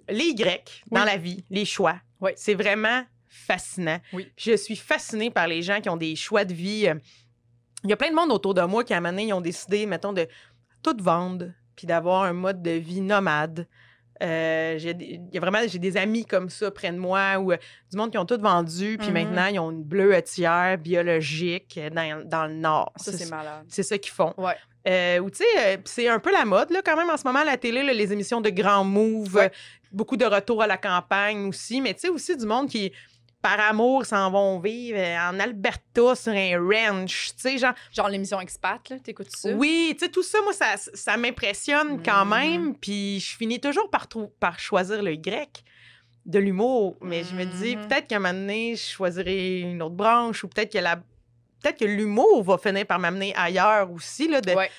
les 0.09 0.31
Y 0.31 0.83
dans 0.91 1.05
la 1.05 1.17
vie, 1.17 1.45
les 1.51 1.65
choix, 1.65 1.97
Oui. 2.21 2.33
c'est 2.37 2.55
vraiment 2.55 3.05
fascinant. 3.29 3.99
Oui. 4.13 4.31
Je 4.37 4.57
suis 4.57 4.77
fascinée 4.77 5.31
par 5.31 5.47
les 5.47 5.63
gens 5.63 5.81
qui 5.81 5.89
ont 5.89 5.97
des 5.97 6.17
choix 6.17 6.45
de 6.45 6.53
vie. 6.55 6.89
Il 7.85 7.91
y 7.91 7.93
a 7.93 7.97
plein 7.97 8.11
de 8.11 8.15
monde 8.15 8.31
autour 8.31 8.55
de 8.55 8.63
moi 8.63 8.85
qui, 8.85 8.95
à 8.95 8.99
un 8.99 9.01
moment 9.01 9.13
donné, 9.13 9.25
ils 9.29 9.33
ont 9.33 9.41
décidé, 9.41 9.87
mettons, 9.87 10.13
de 10.13 10.29
tout 10.83 10.97
vendre 11.01 11.47
puis 11.75 11.87
d'avoir 11.87 12.23
un 12.25 12.33
mode 12.33 12.63
de 12.63 12.73
vie 12.73 13.01
nomade. 13.01 13.67
Euh, 14.23 14.79
j'ai 14.79 15.21
y 15.33 15.37
a 15.39 15.41
vraiment 15.41 15.59
j'ai 15.67 15.79
des 15.79 15.97
amis 15.97 16.25
comme 16.25 16.49
ça 16.51 16.71
près 16.71 16.93
de 16.93 16.99
moi 16.99 17.39
ou 17.39 17.53
euh, 17.53 17.57
du 17.91 17.97
monde 17.97 18.11
qui 18.13 18.19
ont 18.19 18.25
tout 18.27 18.39
vendu 18.41 18.97
puis 18.99 19.09
Mhm. 19.09 19.15
maintenant 19.15 19.47
ils 19.47 19.59
ont 19.59 19.71
une 19.71 19.83
bleuetière 19.83 20.79
biologique 20.79 21.79
euh, 21.79 21.91
dans, 21.91 22.23
dans 22.29 22.47
le 22.47 22.55
nord. 22.55 22.93
Ça, 22.97 23.13
c'est 23.13 23.29
malade. 23.31 23.65
c'est 23.69 23.83
ça 23.83 23.99
qu'ils 23.99 24.13
font. 24.13 24.35
Ouais. 24.37 24.55
Euh, 24.87 25.19
ou 25.21 25.31
tu 25.31 25.39
sais, 25.39 25.81
c'est 25.85 26.09
un 26.09 26.19
peu 26.19 26.33
la 26.33 26.45
mode, 26.45 26.71
là, 26.71 26.81
quand 26.85 26.97
même, 26.97 27.09
en 27.09 27.17
ce 27.17 27.23
moment, 27.25 27.39
à 27.39 27.45
la 27.45 27.57
télé, 27.57 27.85
là, 27.85 27.93
les 27.93 28.13
émissions 28.13 28.41
de 28.41 28.51
grands 28.51 28.83
moves, 28.83 29.37
Ouais. 29.37 29.53
beaucoup 29.93 30.17
de 30.17 30.25
retour 30.25 30.61
à 30.61 30.67
la 30.67 30.77
campagne 30.77 31.47
aussi, 31.47 31.81
mais 31.81 31.95
tu 31.95 32.01
sais, 32.01 32.09
aussi 32.09 32.37
du 32.37 32.47
monde 32.47 32.69
qui, 32.69 32.93
par 33.43 33.59
amour, 33.61 34.07
s'en 34.07 34.31
vont 34.31 34.61
vivre 34.61 34.97
euh, 34.99 35.19
en 35.31 35.39
Alberta 35.41 36.15
sur 36.15 36.33
un 36.33 36.59
ranch, 36.61 37.31
tu 37.37 37.43
sais, 37.43 37.59
genre, 37.59 37.75
Genre 37.93 38.09
l'émission 38.09 38.41
Expat, 38.41 38.89
là, 38.89 38.99
t'écoutes 39.01 39.31
ça? 39.37 39.51
oui, 39.51 39.95
tu 39.99 40.05
sais, 40.07 40.11
tout 40.11 40.23
ça, 40.23 40.39
moi, 40.43 40.53
ça, 40.53 40.77
ça 40.77 41.17
m'impressionne 41.17 42.01
quand 42.03 42.25
Mhm. 42.25 42.31
même, 42.31 42.77
puis 42.77 43.19
je 43.21 43.37
finis 43.37 43.61
toujours 43.61 43.91
par, 43.91 44.07
trou- 44.09 44.33
par 44.41 44.59
choisir 44.61 45.03
le 45.03 45.17
grec 45.17 45.65
de 46.25 46.39
l'humour, 46.39 46.97
mais 47.01 47.25
je 47.25 47.35
me 47.35 47.45
dis, 47.45 47.77
Mhm. 47.77 47.89
peut-être 47.89 48.07
qu'à 48.07 48.17
un 48.17 48.21
moment 48.21 48.33
donné, 48.35 48.77
je 48.77 48.83
choisirai 48.83 49.61
une 49.61 49.83
autre 49.83 49.97
branche, 49.97 50.45
ou 50.45 50.49
peut-être 50.49 50.73
que 50.73 50.79
la... 50.79 50.97
Peut-être 50.97 51.79
que 51.79 51.85
l'humour 51.85 52.43
va 52.43 52.59
finir 52.59 52.87
par 52.87 52.99
m'amener 52.99 53.35
ailleurs 53.37 53.91
aussi, 53.93 54.27
là, 54.29 54.41
de, 54.41 54.51
Ouais. 54.53 54.71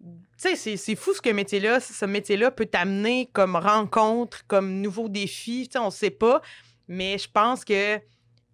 tu 0.00 0.08
sais, 0.36 0.56
c'est, 0.56 0.76
c'est 0.76 0.94
fou 0.94 1.12
ce 1.14 1.20
que 1.20 1.30
métier-là, 1.30 1.80
ce 1.80 2.04
métier-là 2.04 2.50
peut 2.50 2.66
t'amener 2.66 3.28
comme 3.32 3.56
rencontre, 3.56 4.46
comme 4.46 4.80
nouveau 4.80 5.08
défi. 5.08 5.68
Tu 5.68 5.72
sais, 5.72 5.78
on 5.78 5.90
sait 5.90 6.10
pas, 6.10 6.40
mais 6.88 7.18
je 7.18 7.28
pense 7.30 7.64
que 7.64 8.00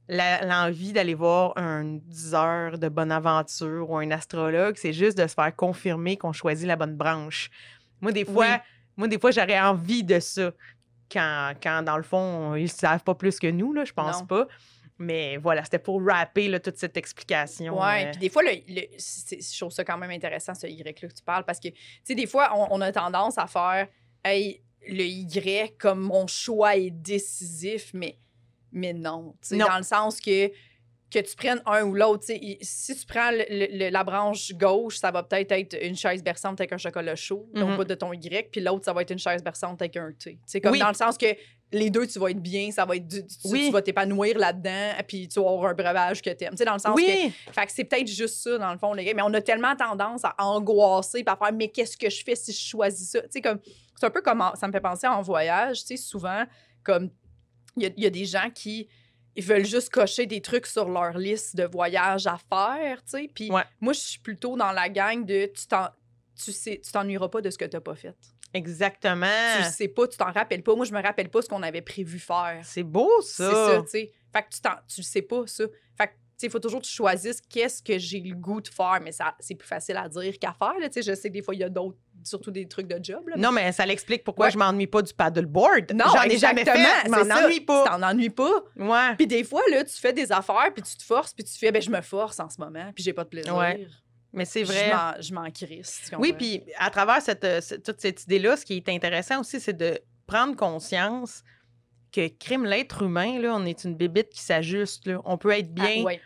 l'envie 0.09 0.93
d'aller 0.93 1.15
voir 1.15 1.53
un 1.57 1.85
10 1.85 2.35
heures 2.35 2.79
de 2.79 2.89
bonne 2.89 3.11
aventure 3.13 3.89
ou 3.91 3.97
un 3.97 4.11
astrologue, 4.11 4.77
c'est 4.77 4.93
juste 4.93 5.17
de 5.17 5.27
se 5.27 5.35
faire 5.35 5.55
confirmer 5.57 6.17
qu'on 6.17 6.33
choisit 6.33 6.67
la 6.67 6.77
bonne 6.77 6.97
branche. 6.97 7.51
Moi, 8.01 8.13
des 8.13 8.25
fois, 8.25 8.47
Oui. 8.47 8.57
moi, 8.97 9.09
des 9.09 9.19
fois, 9.19 9.31
j'aurais 9.31 9.61
envie 9.61 10.05
de 10.05 10.21
ça. 10.21 10.53
Quand, 11.11 11.53
quand, 11.63 11.83
dans 11.83 11.97
le 11.97 12.03
fond, 12.03 12.55
ils 12.55 12.69
savent 12.69 13.03
pas 13.05 13.15
plus 13.15 13.39
que 13.39 13.47
nous, 13.47 13.73
là, 13.73 13.85
je 13.85 13.93
pense 13.93 14.21
Non. 14.21 14.27
pas. 14.27 14.47
Mais 14.99 15.37
voilà, 15.39 15.65
c'était 15.65 15.79
pour 15.79 16.05
rapper 16.05 16.49
là, 16.49 16.61
toute 16.61 16.77
cette 16.77 16.97
explication. 16.97 17.81
Ouais, 17.81 18.07
euh. 18.07 18.11
puis 18.13 18.21
des 18.21 18.29
fois, 18.29 18.43
le, 18.43 18.51
je 18.69 19.59
trouve 19.59 19.73
ça 19.73 19.85
quand 19.85 19.99
même 19.99 20.11
intéressant, 20.11 20.55
ce 20.55 20.67
Y-là 20.67 20.93
que 20.93 21.07
tu 21.07 21.23
parles, 21.25 21.45
parce 21.45 21.59
que, 21.61 21.69
tu 21.69 21.75
sais, 22.05 22.15
des 22.15 22.27
fois, 22.27 22.51
on, 22.57 22.69
on 22.71 22.81
a 22.81 22.93
tendance 22.93 23.37
à 23.39 23.47
faire, 23.47 23.89
hey, 24.25 24.63
le 24.87 25.03
Y 25.03 25.77
comme 25.79 26.01
mon 26.01 26.27
choix 26.27 26.77
est 26.77 26.91
décisif, 26.91 27.91
mais, 27.95 28.19
mais 28.75 28.93
non. 28.93 29.35
Dans 29.53 29.77
le 29.79 29.83
sens 29.83 30.21
que, 30.21 30.49
que 31.11 31.19
tu 31.21 31.37
prennes 31.37 31.63
un 31.65 31.85
ou 31.85 31.95
l'autre, 31.95 32.25
si 32.27 32.97
tu 32.97 33.07
prends 33.07 33.31
le- 33.31 33.45
le- 33.49 33.89
la 33.91 34.03
branche 34.05 34.53
gauche, 34.55 34.97
ça 34.99 35.11
va 35.13 35.23
peut-être 35.23 35.53
être 35.53 35.77
une 35.81 35.95
chaise 35.97 36.23
berçante 36.25 36.61
avec 36.61 36.73
un 36.73 36.79
chocolat 36.79 37.15
chaud, 37.15 37.49
au 37.55 37.77
bout 37.77 37.85
de 37.85 37.95
ton 37.95 38.13
Y, 38.13 38.51
puis 38.51 38.61
l'autre, 38.61 38.85
ça 38.85 38.93
va 38.93 39.03
être 39.03 39.13
une 39.13 39.19
chaise 39.19 39.43
berçante 39.43 39.81
avec 39.81 39.97
un 39.97 40.11
T. 40.13 40.33
Tu 40.33 40.39
sais, 40.45 40.61
comme 40.61 40.73
Oui. 40.73 40.81
dans 40.81 40.89
le 40.89 40.95
sens 40.95 41.17
que 41.17 41.27
les 41.73 41.91
deux, 41.91 42.07
tu 42.07 42.19
vas 42.19 42.31
être 42.31 42.41
bien, 42.43 42.71
ça 42.71 42.85
va 42.85 42.97
être 42.97 43.07
du- 43.09 43.25
tu, 43.27 43.37
Oui. 43.47 43.67
tu 43.67 43.73
vas 43.73 43.83
t'épanouir 43.83 44.39
là-dedans, 44.39 44.93
puis 45.09 45.27
tu 45.29 45.41
vas 45.41 45.49
avoir 45.51 45.71
un 45.71 45.75
breuvage 45.75 46.21
que 46.23 46.31
t'aimes. 46.31 46.51
Tu 46.53 46.59
sais, 46.59 46.65
dans 46.65 46.75
le 46.75 46.79
sens 46.81 46.97
que 46.97 47.03
fait 47.53 47.67
que 47.67 47.73
c'est 47.73 47.85
peut-être 47.85 48.07
juste 48.09 48.43
ça, 48.43 48.59
dans 48.59 48.73
le 48.73 48.79
fond, 48.79 48.93
les 48.93 49.05
gars. 49.05 49.15
Mais 49.15 49.23
on 49.23 49.35
a 49.35 49.41
tellement 49.41 49.75
tendance 49.77 50.25
à 50.25 50.35
angoisser, 50.39 51.23
puis 51.25 51.33
à 51.33 51.37
faire, 51.37 51.53
mais 51.53 51.69
qu'est-ce 51.69 51.97
que 51.97 52.11
je 52.11 52.25
fais 52.25 52.35
si 52.37 52.53
je 52.53 52.61
choisis 52.61 53.11
ça? 53.11 53.21
Tu 53.23 53.29
sais, 53.31 53.41
comme, 53.41 53.59
c'est 53.99 54.07
un 54.07 54.11
peu 54.11 54.23
comme, 54.23 54.41
en- 54.41 54.55
ça 54.57 54.67
me 54.67 54.73
fait 54.73 54.81
penser 54.81 55.07
en 55.07 55.23
voyage, 55.23 55.81
tu 55.83 55.89
sais, 55.89 55.97
souvent, 55.97 56.45
comme, 56.83 57.11
il 57.77 57.83
y 57.83 57.87
a, 57.87 57.91
il 57.97 58.03
y 58.03 58.07
a 58.07 58.11
des 58.11 58.25
gens 58.25 58.51
qui 58.55 58.89
ils 59.37 59.43
veulent 59.45 59.65
juste 59.67 59.91
cocher 59.91 60.27
des 60.27 60.41
trucs 60.41 60.67
sur 60.67 60.89
leur 60.89 61.19
liste 61.19 61.57
de 61.57 61.65
voyages 61.65 62.27
à 62.29 62.39
faire, 62.39 63.03
tu 63.03 63.11
sais. 63.11 63.31
Puis 63.35 63.51
Ouais. 63.51 63.65
moi, 63.81 63.93
je 63.93 63.99
suis 63.99 64.21
plutôt 64.21 64.57
dans 64.57 64.71
la 64.71 64.89
gang 64.89 65.25
de, 65.25 65.47
tu 65.47 65.67
t'en... 65.67 65.89
Tu 66.41 66.53
sais, 66.53 66.81
tu 66.85 66.93
t'ennuieras 66.93 67.29
pas 67.29 67.41
de 67.41 67.51
ce 67.51 67.59
que 67.59 67.65
t'as 67.65 67.81
pas 67.81 67.95
fait. 67.97 68.15
exactement. 68.53 69.27
Tu 69.59 69.65
le 69.65 69.71
sais 69.71 69.89
pas, 69.89 70.07
tu 70.09 70.17
t'en 70.17 70.33
rappelles 70.33 70.63
pas. 70.63 70.75
Moi, 70.75 70.85
je 70.87 70.93
me 70.93 71.03
rappelle 71.03 71.29
pas 71.31 71.43
ce 71.43 71.49
qu'on 71.49 71.63
avait 71.63 71.83
prévu 71.83 72.19
faire. 72.19 72.61
C'est 72.65 72.83
beau, 72.83 73.11
ça. 73.23 73.49
C'est 73.51 73.55
ça, 73.55 73.83
tu 73.83 73.89
sais. 73.89 74.13
Fait 74.33 74.43
que 74.43 74.49
tu, 74.55 74.61
t'en- 74.61 74.79
tu 74.89 75.03
sais 75.03 75.23
pas, 75.23 75.47
ça. 75.47 75.65
Fait 75.97 76.09
que, 76.09 76.13
il 76.43 76.51
faut 76.51 76.59
toujours 76.59 76.81
que 76.81 76.87
tu 76.87 76.93
choisisses 76.93 77.41
qu'est-ce 77.41 77.83
que 77.83 77.99
j'ai 77.99 78.21
le 78.21 78.35
goût 78.35 78.61
de 78.61 78.69
faire, 78.69 79.01
mais 79.03 79.13
ça, 79.13 79.35
c'est 79.41 79.55
plus 79.55 79.67
facile 79.69 79.97
à 79.97 80.09
dire 80.09 80.39
qu'à 80.39 80.53
faire, 80.53 80.75
là. 80.81 80.89
Je 80.95 81.15
sais 81.15 81.29
que 81.29 81.33
des 81.35 81.43
fois, 81.43 81.55
il 81.55 81.61
y 81.61 81.65
a 81.65 81.69
d'autres, 81.69 81.97
surtout 82.23 82.51
des 82.51 82.67
trucs 82.67 82.87
de 82.87 82.99
job, 83.03 83.29
là. 83.29 83.37
Non, 83.37 83.53
mais 83.53 83.71
ça 83.73 83.87
l'explique 83.87 84.25
pourquoi 84.25 84.47
Ouais. 84.47 84.53
je 84.53 84.59
m'ennuie 84.59 84.87
pas 84.87 85.03
du 85.03 85.13
paddleboard. 85.15 85.93
Non, 85.95 86.05
J'en 86.15 86.23
ai 86.25 86.37
jamais 86.39 86.65
fait. 86.65 86.71
exactement, 86.71 87.17
Je 87.23 87.25
m'en 87.29 87.49
Tu 87.51 87.61
pas. 87.65 87.85
t'en 87.87 88.03
ennuies 88.03 88.31
pas. 88.31 88.63
Ouais. 88.77 89.15
Puis 89.17 89.27
des 89.27 89.45
fois, 89.45 89.63
là, 89.71 89.85
tu 89.85 89.95
fais 89.95 90.13
des 90.13 90.31
affaires, 90.33 90.71
puis 90.75 90.83
tu 90.83 90.97
te 90.97 91.03
forces, 91.03 91.33
puis 91.33 91.45
tu 91.45 91.53
fais, 91.59 91.71
ben 91.73 91.81
je 91.83 91.91
me 91.91 92.01
force 92.01 92.41
en 92.41 92.49
ce 92.51 92.61
moment, 92.61 92.91
puis 92.95 93.05
j'ai 93.05 93.13
pas 93.13 93.25
de 93.25 93.29
plaisir. 93.29 93.55
Ouais, 93.57 93.87
Mais 94.33 94.45
c'est 94.45 94.65
vrai. 94.65 94.91
Je 95.21 95.33
m'en 95.33 95.49
crisse. 95.51 96.11
Oui, 96.19 96.33
puis 96.33 96.63
à 96.79 96.91
travers 96.91 97.23
cette, 97.23 97.45
euh, 97.45 97.61
cette- 97.61 97.85
toute 97.85 98.01
cette 98.01 98.25
idée-là, 98.25 98.57
ce 98.57 98.65
qui 98.65 98.77
est 98.77 98.89
intéressant 98.89 99.41
aussi, 99.41 99.61
c'est 99.61 99.73
de 99.77 99.99
prendre 100.27 100.57
conscience 100.57 101.43
que 102.15 102.29
crime 102.29 102.65
l'être 102.65 103.03
humain, 103.03 103.39
là, 103.41 103.55
on 103.57 103.65
est 103.67 103.85
une 103.85 103.95
bébite 103.97 104.31
qui 104.31 104.41
s'ajuste. 104.43 105.07
là. 105.07 105.21
On 105.25 105.37
peut 105.39 105.51
être 105.51 105.71
Ah, 105.79 105.83
bien 105.87 106.03
ouais. 106.05 106.21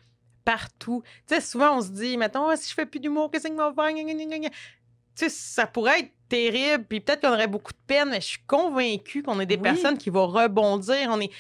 partout. 0.45 1.03
Tu 1.27 1.35
sais, 1.35 1.41
souvent, 1.41 1.79
on 1.79 1.81
se 1.83 1.89
dit, 1.91 2.17
mettons, 2.17 2.49
Ah, 2.49 2.57
si 2.57 2.69
je 2.71 2.75
fais 2.75 2.87
plus 2.87 3.01
d'humour, 3.01 3.31
qu'est-ce 3.31 3.49
que 3.49 3.53
va 3.55 3.73
faire? 3.75 3.95
Tu 3.95 4.51
sais, 5.15 5.29
ça 5.31 5.67
pourrait 5.67 6.01
être 6.01 6.13
terrible, 6.29 6.85
puis 6.89 7.01
peut-être 7.01 7.23
qu'on 7.23 7.33
aurait 7.33 7.49
beaucoup 7.49 7.73
de 7.73 7.79
peine, 7.87 8.11
mais 8.11 8.21
je 8.21 8.27
suis 8.27 8.43
convaincue 8.47 9.23
qu'on 9.23 9.41
est 9.41 9.47
des 9.47 9.57
Oui. 9.57 9.63
personnes 9.63 9.99
qui 9.99 10.11
vont 10.11 10.27
rebondir. 10.29 11.09
On 11.11 11.19
est, 11.21 11.31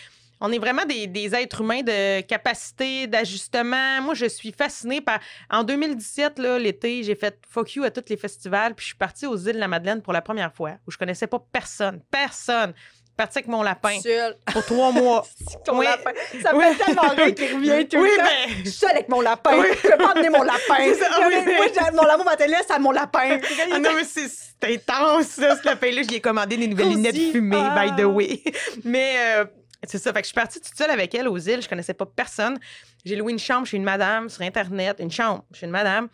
on 0.40 0.50
est 0.50 0.58
vraiment 0.58 0.84
des, 0.84 1.06
des 1.06 1.34
êtres 1.34 1.60
humains 1.60 1.82
de 1.82 2.20
capacité, 2.22 3.06
d'ajustement. 3.06 4.00
Moi, 4.02 4.14
je 4.14 4.26
suis 4.26 4.50
fascinée 4.52 5.00
par. 5.00 5.20
En 5.50 5.62
2017, 5.62 6.38
là, 6.38 6.58
l'été, 6.58 7.02
j'ai 7.04 7.14
fait 7.14 7.38
fuck 7.48 7.74
you 7.74 7.84
à 7.84 7.90
tous 7.90 8.04
les 8.08 8.16
festivals, 8.16 8.74
puis 8.74 8.82
je 8.84 8.88
suis 8.88 8.96
partie 8.98 9.26
aux 9.26 9.36
îles 9.36 9.54
de 9.54 9.58
la 9.58 9.68
Madeleine 9.68 10.02
pour 10.02 10.12
la 10.12 10.22
première 10.22 10.52
fois, 10.52 10.72
où 10.86 10.90
je 10.90 10.98
connaissais 10.98 11.26
pas 11.28 11.38
personne. 11.52 12.00
Personne. 12.10 12.72
Je 13.18 13.22
suis 13.24 13.26
partie 13.26 13.38
avec 13.38 13.48
mon 13.48 13.62
lapin 13.64 14.00
Seul. 14.00 14.36
pour 14.52 14.64
trois 14.64 14.92
mois. 14.92 15.26
Ton 15.64 15.76
Oui. 15.80 15.86
lapin. 15.86 16.12
Ça 16.40 16.52
me 16.52 16.58
Oui. 16.58 16.64
fait 16.76 16.84
tellement 16.84 17.08
rire 17.08 17.34
qu'il 17.34 17.52
revient 17.52 17.88
tout 17.88 17.96
oui, 17.98 18.10
le 18.12 18.16
temps. 18.16 18.22
ben, 18.22 18.54
Je 18.58 18.70
suis 18.70 18.78
seule 18.78 18.90
avec 18.92 19.08
mon 19.08 19.20
lapin. 19.20 19.58
Oui. 19.58 19.66
Je 19.82 19.88
peux 19.88 19.96
pas 19.98 20.12
emmener 20.12 20.30
mon 20.30 20.42
lapin. 20.44 20.94
Ça, 20.94 21.18
Moi, 21.18 21.28
oui. 21.28 21.52
moi, 21.56 21.66
j'ai- 21.66 21.96
mon 21.96 22.02
amour 22.04 22.24
maternel, 22.24 22.60
c'est 22.64 22.74
à 22.74 22.78
mon 22.78 22.92
lapin. 22.92 23.40
Ah 23.72 23.78
non, 23.80 23.90
mais 23.96 24.04
c'est 24.04 24.72
intense, 24.72 25.26
ça, 25.26 25.56
ce 25.56 25.64
lapin-là. 25.66 26.02
J'y 26.08 26.14
ai 26.14 26.20
commandé 26.20 26.56
des 26.56 26.68
nouvelles 26.68 26.86
Aussi. 26.86 26.96
lunettes 26.96 27.32
fumées, 27.32 27.56
Ah. 27.58 27.86
by 27.88 28.00
the 28.00 28.04
way. 28.06 28.40
Mais 28.84 29.16
euh, 29.18 29.44
c'est 29.84 29.98
ça. 29.98 30.12
Fait 30.12 30.20
que 30.20 30.24
je 30.26 30.28
suis 30.28 30.34
partie 30.36 30.60
toute 30.60 30.76
seule 30.76 30.90
avec 30.90 31.12
elle 31.16 31.26
aux 31.26 31.38
îles. 31.38 31.60
Je 31.60 31.68
connaissais 31.68 31.94
pas 31.94 32.06
personne. 32.06 32.56
J'ai 33.04 33.16
loué 33.16 33.32
une 33.32 33.38
chambre 33.40 33.66
chez 33.66 33.78
une 33.78 33.84
madame 33.84 34.28
sur 34.28 34.42
Internet. 34.42 34.98
Une 35.00 35.10
chambre 35.10 35.44
chez 35.52 35.66
une 35.66 35.72
madame. 35.72 36.06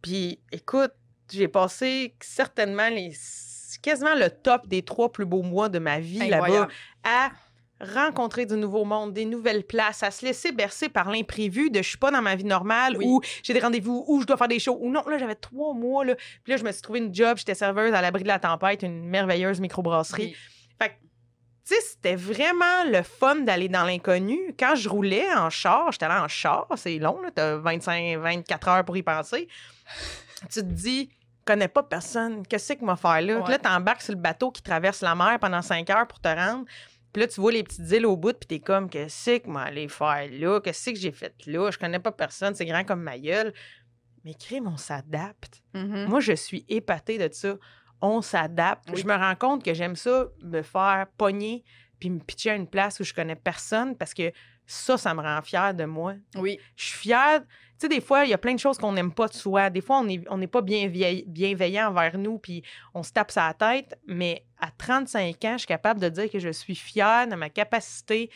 Puis, 0.00 0.40
écoute, 0.52 0.92
j'ai 1.30 1.48
passé 1.48 2.14
certainement 2.22 2.88
les 2.88 3.12
quasiment 3.78 4.14
le 4.14 4.30
top 4.30 4.66
des 4.66 4.82
trois 4.82 5.12
plus 5.12 5.26
beaux 5.26 5.42
mois 5.42 5.68
de 5.68 5.78
ma 5.78 6.00
vie 6.00 6.28
là-bas 6.28 6.68
à 7.04 7.30
rencontrer 7.80 8.44
du 8.44 8.54
nouveau 8.56 8.84
monde, 8.84 9.14
des 9.14 9.24
nouvelles 9.24 9.64
places, 9.64 10.02
à 10.02 10.10
se 10.10 10.24
laisser 10.26 10.52
bercer 10.52 10.88
par 10.90 11.10
l'imprévu 11.10 11.70
de 11.70 11.80
je 11.80 11.88
suis 11.88 11.98
pas 11.98 12.10
dans 12.10 12.20
ma 12.20 12.34
vie 12.36 12.44
normale 12.44 12.96
Oui. 12.98 13.06
ou 13.06 13.20
j'ai 13.42 13.54
des 13.54 13.60
rendez-vous 13.60 14.04
ou 14.06 14.20
je 14.20 14.26
dois 14.26 14.36
faire 14.36 14.48
des 14.48 14.58
shows 14.58 14.76
ou 14.80 14.90
non. 14.90 15.02
Là, 15.08 15.16
j'avais 15.16 15.34
trois 15.34 15.72
mois. 15.72 16.04
Là. 16.04 16.14
Puis 16.44 16.52
là, 16.52 16.56
je 16.58 16.64
me 16.64 16.72
suis 16.72 16.82
trouvé 16.82 16.98
une 16.98 17.14
job. 17.14 17.38
J'étais 17.38 17.54
serveuse 17.54 17.94
à 17.94 18.02
l'abri 18.02 18.22
de 18.22 18.28
la 18.28 18.38
tempête, 18.38 18.82
une 18.82 19.06
merveilleuse 19.06 19.60
microbrasserie. 19.60 20.34
Oui. 20.34 20.36
Tu 21.66 21.76
sais, 21.76 21.80
c'était 21.82 22.16
vraiment 22.16 22.84
le 22.86 23.02
fun 23.02 23.36
d'aller 23.36 23.68
dans 23.68 23.84
l'inconnu. 23.84 24.38
Quand 24.58 24.74
je 24.74 24.88
roulais 24.88 25.32
en 25.34 25.50
char, 25.50 25.92
j'étais 25.92 26.06
allée 26.06 26.20
en 26.20 26.26
char, 26.26 26.66
c'est 26.74 26.98
long, 26.98 27.20
là, 27.20 27.30
t'as 27.32 27.56
25, 27.56 28.16
24 28.18 28.68
heures 28.68 28.84
pour 28.84 28.96
y 28.96 29.02
penser. 29.02 29.46
Tu 30.50 30.60
te 30.60 30.64
dis, 30.64 31.10
connais 31.50 31.68
pas 31.68 31.82
personne, 31.82 32.46
qu'est-ce 32.46 32.74
que 32.74 32.84
m'a 32.84 32.96
faire 32.96 33.20
là? 33.20 33.40
Puis 33.42 33.52
là, 33.52 33.58
t'embarques 33.58 34.02
sur 34.02 34.14
le 34.14 34.20
bateau 34.20 34.50
qui 34.50 34.62
traverse 34.62 35.00
la 35.00 35.14
mer 35.14 35.38
pendant 35.40 35.62
5 35.62 35.88
heures 35.90 36.06
pour 36.06 36.20
te 36.20 36.28
rendre. 36.28 36.64
Puis 37.12 37.22
là, 37.22 37.28
tu 37.28 37.40
vois 37.40 37.50
les 37.50 37.64
petites 37.64 37.90
îles 37.90 38.06
au 38.06 38.16
bout, 38.16 38.34
puis 38.38 38.46
t'es 38.46 38.60
comme, 38.60 38.88
qu'est-ce 38.88 39.38
que 39.38 39.48
moi 39.48 39.62
aller 39.62 39.88
faire 39.88 40.28
là? 40.30 40.60
Qu'est-ce 40.60 40.90
que 40.90 40.96
j'ai 40.96 41.10
fait 41.10 41.34
là? 41.46 41.70
Je 41.70 41.78
connais 41.78 41.98
pas 41.98 42.12
personne, 42.12 42.54
c'est 42.54 42.66
grand 42.66 42.84
comme 42.84 43.02
ma 43.02 43.18
gueule. 43.18 43.52
Mais 44.24 44.34
crime, 44.34 44.68
on 44.68 44.76
s'adapte. 44.76 45.62
Mhm. 45.74 46.06
Moi, 46.06 46.20
je 46.20 46.32
suis 46.32 46.64
épatée 46.68 47.18
de 47.18 47.32
ça. 47.32 47.56
On 48.00 48.22
s'adapte. 48.22 48.88
Oui. 48.90 49.00
Je 49.00 49.06
me 49.06 49.14
rends 49.14 49.34
compte 49.34 49.64
que 49.64 49.74
j'aime 49.74 49.96
ça, 49.96 50.26
me 50.42 50.62
faire 50.62 51.06
pogner 51.16 51.64
puis 51.98 52.10
me 52.10 52.20
pitcher 52.20 52.50
à 52.50 52.54
une 52.54 52.68
place 52.68 53.00
où 53.00 53.04
je 53.04 53.12
connais 53.12 53.36
personne 53.36 53.96
parce 53.96 54.14
que 54.14 54.32
ça, 54.70 54.96
ça 54.96 55.12
me 55.14 55.20
rend 55.20 55.42
fière 55.42 55.74
de 55.74 55.84
moi. 55.84 56.14
Oui. 56.36 56.58
Je 56.76 56.84
suis 56.84 56.98
fière. 56.98 57.40
Tu 57.40 57.46
sais, 57.86 57.88
des 57.88 58.00
fois, 58.00 58.24
il 58.24 58.30
y 58.30 58.34
a 58.34 58.38
plein 58.38 58.54
de 58.54 58.58
choses 58.60 58.78
qu'on 58.78 58.92
n'aime 58.92 59.12
pas 59.12 59.26
de 59.26 59.32
soi. 59.32 59.68
Des 59.70 59.80
fois, 59.80 59.98
on 60.00 60.04
n'est 60.04 60.22
on 60.28 60.36
n'est 60.38 60.46
pas 60.46 60.60
bienveillant, 60.62 61.22
bienveillant 61.26 61.88
envers 61.88 62.16
nous 62.18 62.38
puis 62.38 62.62
on 62.94 63.02
se 63.02 63.12
tape 63.12 63.30
sa 63.30 63.52
tête. 63.54 63.98
Mais 64.06 64.44
à 64.60 64.70
35 64.70 65.44
ans, 65.46 65.52
je 65.54 65.58
suis 65.58 65.66
capable 65.66 65.98
de 66.00 66.08
dire 66.08 66.30
que 66.30 66.38
je 66.38 66.50
suis 66.50 66.74
fière 66.76 67.26
de 67.26 67.34
ma 67.34 67.48
capacité 67.50 68.30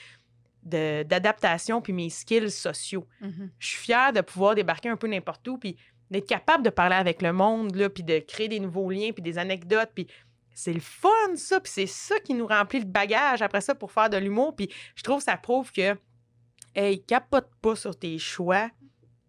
d'adaptation 0.62 1.81
puis 1.82 1.93
mes 1.93 2.09
skills 2.11 2.51
sociaux 2.51 3.06
Mhm. 3.20 3.51
je 3.59 3.66
suis 3.69 3.78
fière 3.78 4.12
de 4.12 4.23
pouvoir 4.23 4.55
débarquer 4.55 4.89
un 4.89 4.97
peu 4.97 5.06
n'importe 5.06 5.47
où, 5.48 5.59
puis 5.59 5.77
d'être 6.11 6.27
capable 6.27 6.62
de 6.65 6.70
parler 6.70 6.97
avec 6.97 7.23
le 7.23 7.32
monde, 7.32 7.74
là, 7.74 7.89
puis 7.90 8.02
de 8.02 8.19
créer 8.19 8.48
des 8.48 8.61
nouveaux 8.61 8.90
liens, 8.90 9.11
puis 9.12 9.23
des 9.23 9.36
anecdotes, 9.39 9.90
puis 9.94 10.06
c'est 10.55 10.73
le 10.73 10.81
fun, 10.81 11.09
ça, 11.35 11.61
puis 11.61 11.70
c'est 11.73 11.86
ça 11.86 12.19
qui 12.20 12.32
nous 12.35 12.47
remplit 12.47 12.78
le 12.81 12.86
bagage 12.86 13.43
après 13.43 13.61
ça 13.61 13.74
pour 13.74 13.90
faire 13.93 14.09
de 14.09 14.16
l'humour, 14.16 14.55
puis 14.56 14.70
je 14.94 15.02
trouve 15.02 15.19
que 15.19 15.24
ça 15.24 15.36
prouve 15.36 15.70
que, 15.73 15.97
hey, 16.74 17.02
capote 17.02 17.48
pas 17.60 17.76
sur 17.76 17.98
tes 17.98 18.18
choix, 18.18 18.68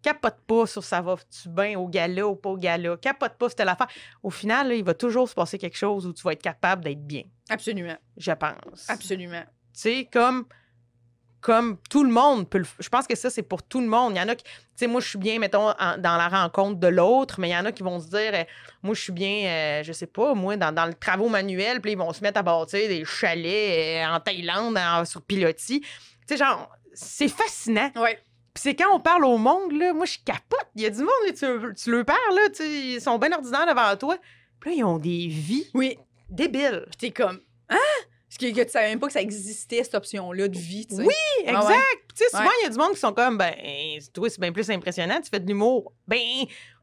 capote 0.02 0.38
pas 0.48 0.66
sur 0.68 0.84
ça 0.84 1.02
va-tu 1.02 1.50
bien 1.50 1.78
au 1.80 1.88
gala 1.88 2.28
ou 2.28 2.36
pas 2.36 2.50
au 2.50 2.58
gala, 2.58 2.98
capote 2.98 3.34
pas 3.38 3.50
sur 3.50 3.56
telle 3.56 3.70
affaire. 3.70 3.88
Au 4.24 4.30
final, 4.30 4.70
là, 4.70 4.76
il 4.76 4.84
va 4.84 4.94
toujours 4.94 5.28
se 5.30 5.34
passer 5.34 5.58
quelque 5.58 5.78
chose 5.78 6.06
où 6.06 6.14
tu 6.14 6.22
vas 6.24 6.34
être 6.34 6.42
capable 6.44 6.84
d'être 6.84 7.06
bien, 7.06 7.24
Absolument. 7.50 7.98
je 8.18 8.32
pense. 8.32 8.90
Absolument. 8.90 9.44
Tu 9.74 9.82
sais, 9.82 10.10
comme, 10.12 10.46
comme 11.42 11.78
tout 11.90 12.04
le 12.04 12.12
monde 12.12 12.50
peut 12.50 12.58
le 12.60 12.66
Je 12.80 12.90
pense 12.90 13.06
que 13.06 13.16
ça, 13.16 13.30
c'est 13.30 13.44
pour 13.44 13.62
tout 13.62 13.80
le 13.80 13.88
monde. 13.88 14.14
Il 14.16 14.18
y 14.18 14.22
en 14.22 14.28
a 14.30 14.36
qui. 14.36 14.44
Tu 14.44 14.52
sais, 14.76 14.88
moi, 14.88 15.00
je 15.00 15.08
suis 15.10 15.20
bien, 15.20 15.38
mettons, 15.40 15.70
en- 15.70 15.98
dans 15.98 16.18
la 16.18 16.28
rencontre 16.28 16.80
de 16.80 16.88
l'autre, 16.88 17.40
mais 17.40 17.50
il 17.50 17.52
y 17.54 17.58
en 17.58 17.66
a 17.66 17.72
qui 17.72 17.84
vont 17.84 18.00
se 18.00 18.08
dire, 18.10 18.32
euh, 18.34 18.44
moi, 18.84 18.94
je 18.96 19.02
suis 19.02 19.12
bien, 19.14 19.46
euh, 19.46 19.84
je 19.84 19.92
sais 19.94 20.08
pas, 20.08 20.34
moi, 20.34 20.58
dans, 20.58 20.74
dans 20.74 20.86
le 20.86 20.94
travaux 20.96 21.30
manuel, 21.30 21.82
puis 21.82 21.92
ils 21.92 21.98
vont 21.98 22.12
se 22.14 22.22
mettre 22.22 22.40
à 22.40 22.44
bâtir 22.44 22.88
des 22.90 23.06
chalets 23.06 24.04
euh, 24.04 24.16
en 24.16 24.20
Thaïlande, 24.20 24.78
en- 24.78 25.06
sur 25.06 25.22
pilotis. 25.22 25.82
Tu 25.82 25.88
sais, 26.28 26.38
genre, 26.38 26.70
c'est 26.96 27.28
fascinant. 27.28 27.92
Oui. 27.96 28.10
Puis 28.54 28.62
c'est 28.62 28.76
quand 28.76 28.96
on 28.96 29.00
parle 29.00 29.26
au 29.26 29.38
monde, 29.38 29.72
là, 29.74 29.94
moi, 29.94 30.06
je 30.06 30.18
capote. 30.26 30.66
Il 30.76 30.82
y 30.82 30.86
a 30.86 30.90
du 30.90 31.00
monde, 31.00 31.10
là, 31.28 31.34
tu, 31.34 31.76
tu 31.76 31.92
leur 31.92 32.06
parles, 32.06 32.36
là, 32.36 32.50
tu 32.50 32.64
ils 32.64 33.02
sont 33.02 33.18
bien 33.18 33.32
ordinaires 33.34 33.68
devant 33.68 33.96
toi. 33.98 34.18
Puis 34.60 34.72
là, 34.72 34.76
ils 34.78 34.84
ont 34.86 34.98
des 34.98 35.28
vies 35.28 35.70
Oui. 35.74 35.98
débiles. 36.30 36.86
Puis 36.88 36.98
t'es 36.98 37.12
comme, 37.12 37.40
hein? 37.70 37.78
Parce 38.28 38.38
que, 38.52 38.58
que 38.58 38.64
tu 38.66 38.70
savais 38.72 38.90
même 38.90 39.00
pas 39.00 39.08
que 39.08 39.14
ça 39.14 39.22
existait, 39.22 39.84
cette 39.84 39.96
option-là 39.96 40.48
de 40.48 40.58
vie, 40.58 40.86
tu 40.88 40.96
sais. 40.96 41.04
Oui, 41.04 41.14
Ah 41.48 41.52
exact. 41.52 41.68
ouais. 41.68 41.76
Tu 42.10 42.24
sais, 42.24 42.30
souvent, 42.30 42.44
il 42.44 42.48
Ouais. 42.48 42.64
y 42.64 42.66
a 42.66 42.70
du 42.70 42.78
monde 42.78 42.92
qui 42.94 43.00
sont 43.00 43.14
comme, 43.14 43.38
ben, 43.38 43.54
toi, 44.14 44.30
c'est 44.30 44.40
bien 44.42 44.52
plus 44.52 44.70
impressionnant, 44.70 45.22
tu 45.22 45.30
fais 45.30 45.40
de 45.40 45.48
l'humour. 45.48 45.94
Ben, 46.08 46.20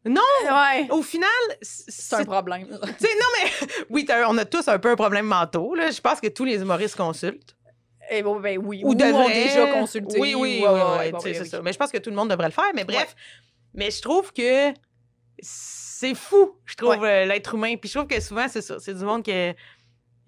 non, 0.05 0.21
Ouais. 0.45 0.87
au 0.91 1.03
final, 1.03 1.29
C'est 1.63 2.15
un 2.17 2.25
problème. 2.25 2.69
Non, 2.71 2.79
mais 2.83 3.51
oui, 3.91 4.07
on 4.29 4.39
a 4.39 4.45
tous 4.45 4.69
un 4.69 4.79
peu 4.79 4.91
un 4.91 4.97
problème 4.97 5.27
mentaux, 5.27 5.75
là. 5.75 5.91
Je 5.91 6.01
pense 6.01 6.21
que 6.21 6.29
tous 6.29 6.45
les 6.45 6.61
humoristes 6.61 6.97
consultent. 6.97 7.57
Eh 8.11 8.23
bon, 8.23 8.41
ben 8.41 8.59
oui. 8.59 8.83
Ou 8.85 8.91
ont 8.91 8.95
devraient. 8.95 9.33
déjà 9.33 9.67
consulté. 9.73 10.19
Oui, 10.19 10.35
oui, 10.35 10.61
oui, 10.63 10.67
ouais, 10.67 10.71
oui, 10.71 11.13
ouais, 11.13 11.35
c'est 11.35 11.45
ça. 11.45 11.63
Mais 11.63 11.73
je 11.73 11.79
pense 11.79 11.91
que 11.91 11.99
tout 11.99 12.11
le 12.11 12.17
monde 12.17 12.31
devrait 12.31 12.49
le 12.49 12.53
faire. 12.53 12.71
Mais 12.75 12.85
bref, 12.85 13.15
mais 13.75 13.91
je 13.91 14.03
trouve 14.03 14.33
que 14.33 14.73
c'est 15.41 16.15
fou, 16.15 16.57
je 16.65 16.75
trouve, 16.75 17.05
euh, 17.05 17.25
l'être 17.25 17.55
humain. 17.55 17.77
Puis 17.77 17.89
je 17.89 17.99
trouve 17.99 18.09
que 18.09 18.21
souvent, 18.21 18.49
c'est 18.49 18.63
ça. 18.63 18.79
C'est 18.79 18.95
du 18.95 19.05
monde 19.05 19.25
que 19.25 19.55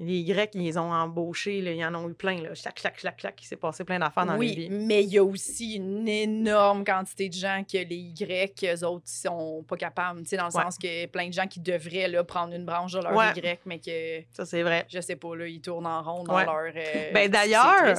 les 0.01 0.25
Grecs, 0.25 0.51
ils 0.55 0.62
les 0.62 0.77
ont 0.77 0.93
embauchés, 0.93 1.61
là, 1.61 1.71
ils 1.73 1.85
en 1.85 1.95
ont 1.95 2.09
eu 2.09 2.15
plein, 2.15 2.41
là. 2.43 2.55
Chac, 2.55 2.79
chac, 2.81 2.99
chac, 2.99 3.21
chac. 3.21 3.41
Il 3.41 3.47
s'est 3.47 3.57
passé 3.57 3.85
plein 3.85 3.99
d'affaires 3.99 4.27
dans 4.27 4.33
les 4.35 4.39
Oui, 4.39 4.55
vies. 4.55 4.69
mais 4.71 5.05
il 5.05 5.11
y 5.11 5.19
a 5.19 5.25
aussi 5.25 5.75
une 5.77 6.09
énorme 6.09 6.85
quantité 6.85 7.29
de 7.29 7.35
gens 7.35 7.62
que 7.62 7.79
les 7.79 8.12
Y, 8.19 8.65
eux 8.75 8.85
autres, 8.87 9.05
ils 9.07 9.21
sont 9.29 9.65
pas 9.69 9.77
capables. 9.77 10.21
Tu 10.23 10.31
sais, 10.31 10.37
dans 10.37 10.49
le 10.49 10.57
Ouais. 10.57 10.62
sens 10.65 10.79
que 10.79 11.07
plein 11.07 11.29
de 11.29 11.33
gens 11.33 11.47
qui 11.47 11.61
devraient 11.61 12.09
là, 12.09 12.25
prendre 12.25 12.55
une 12.55 12.65
branche 12.65 12.93
de 12.93 13.01
leur 13.01 13.15
Ouais. 13.15 13.33
Y, 13.37 13.61
mais 13.66 13.79
que, 13.79 14.23
Ça, 14.33 14.45
c'est 14.45 14.62
vrai. 14.62 14.85
je 14.89 15.01
sais 15.01 15.16
pas, 15.16 15.37
là, 15.37 15.47
ils 15.47 15.61
tournent 15.61 15.87
en 15.87 16.03
rond 16.03 16.25
dans 16.25 16.35
Ouais. 16.35 16.45
leur. 16.45 16.73
euh, 16.75 17.12
Ben, 17.12 17.31
d'ailleurs. 17.31 17.95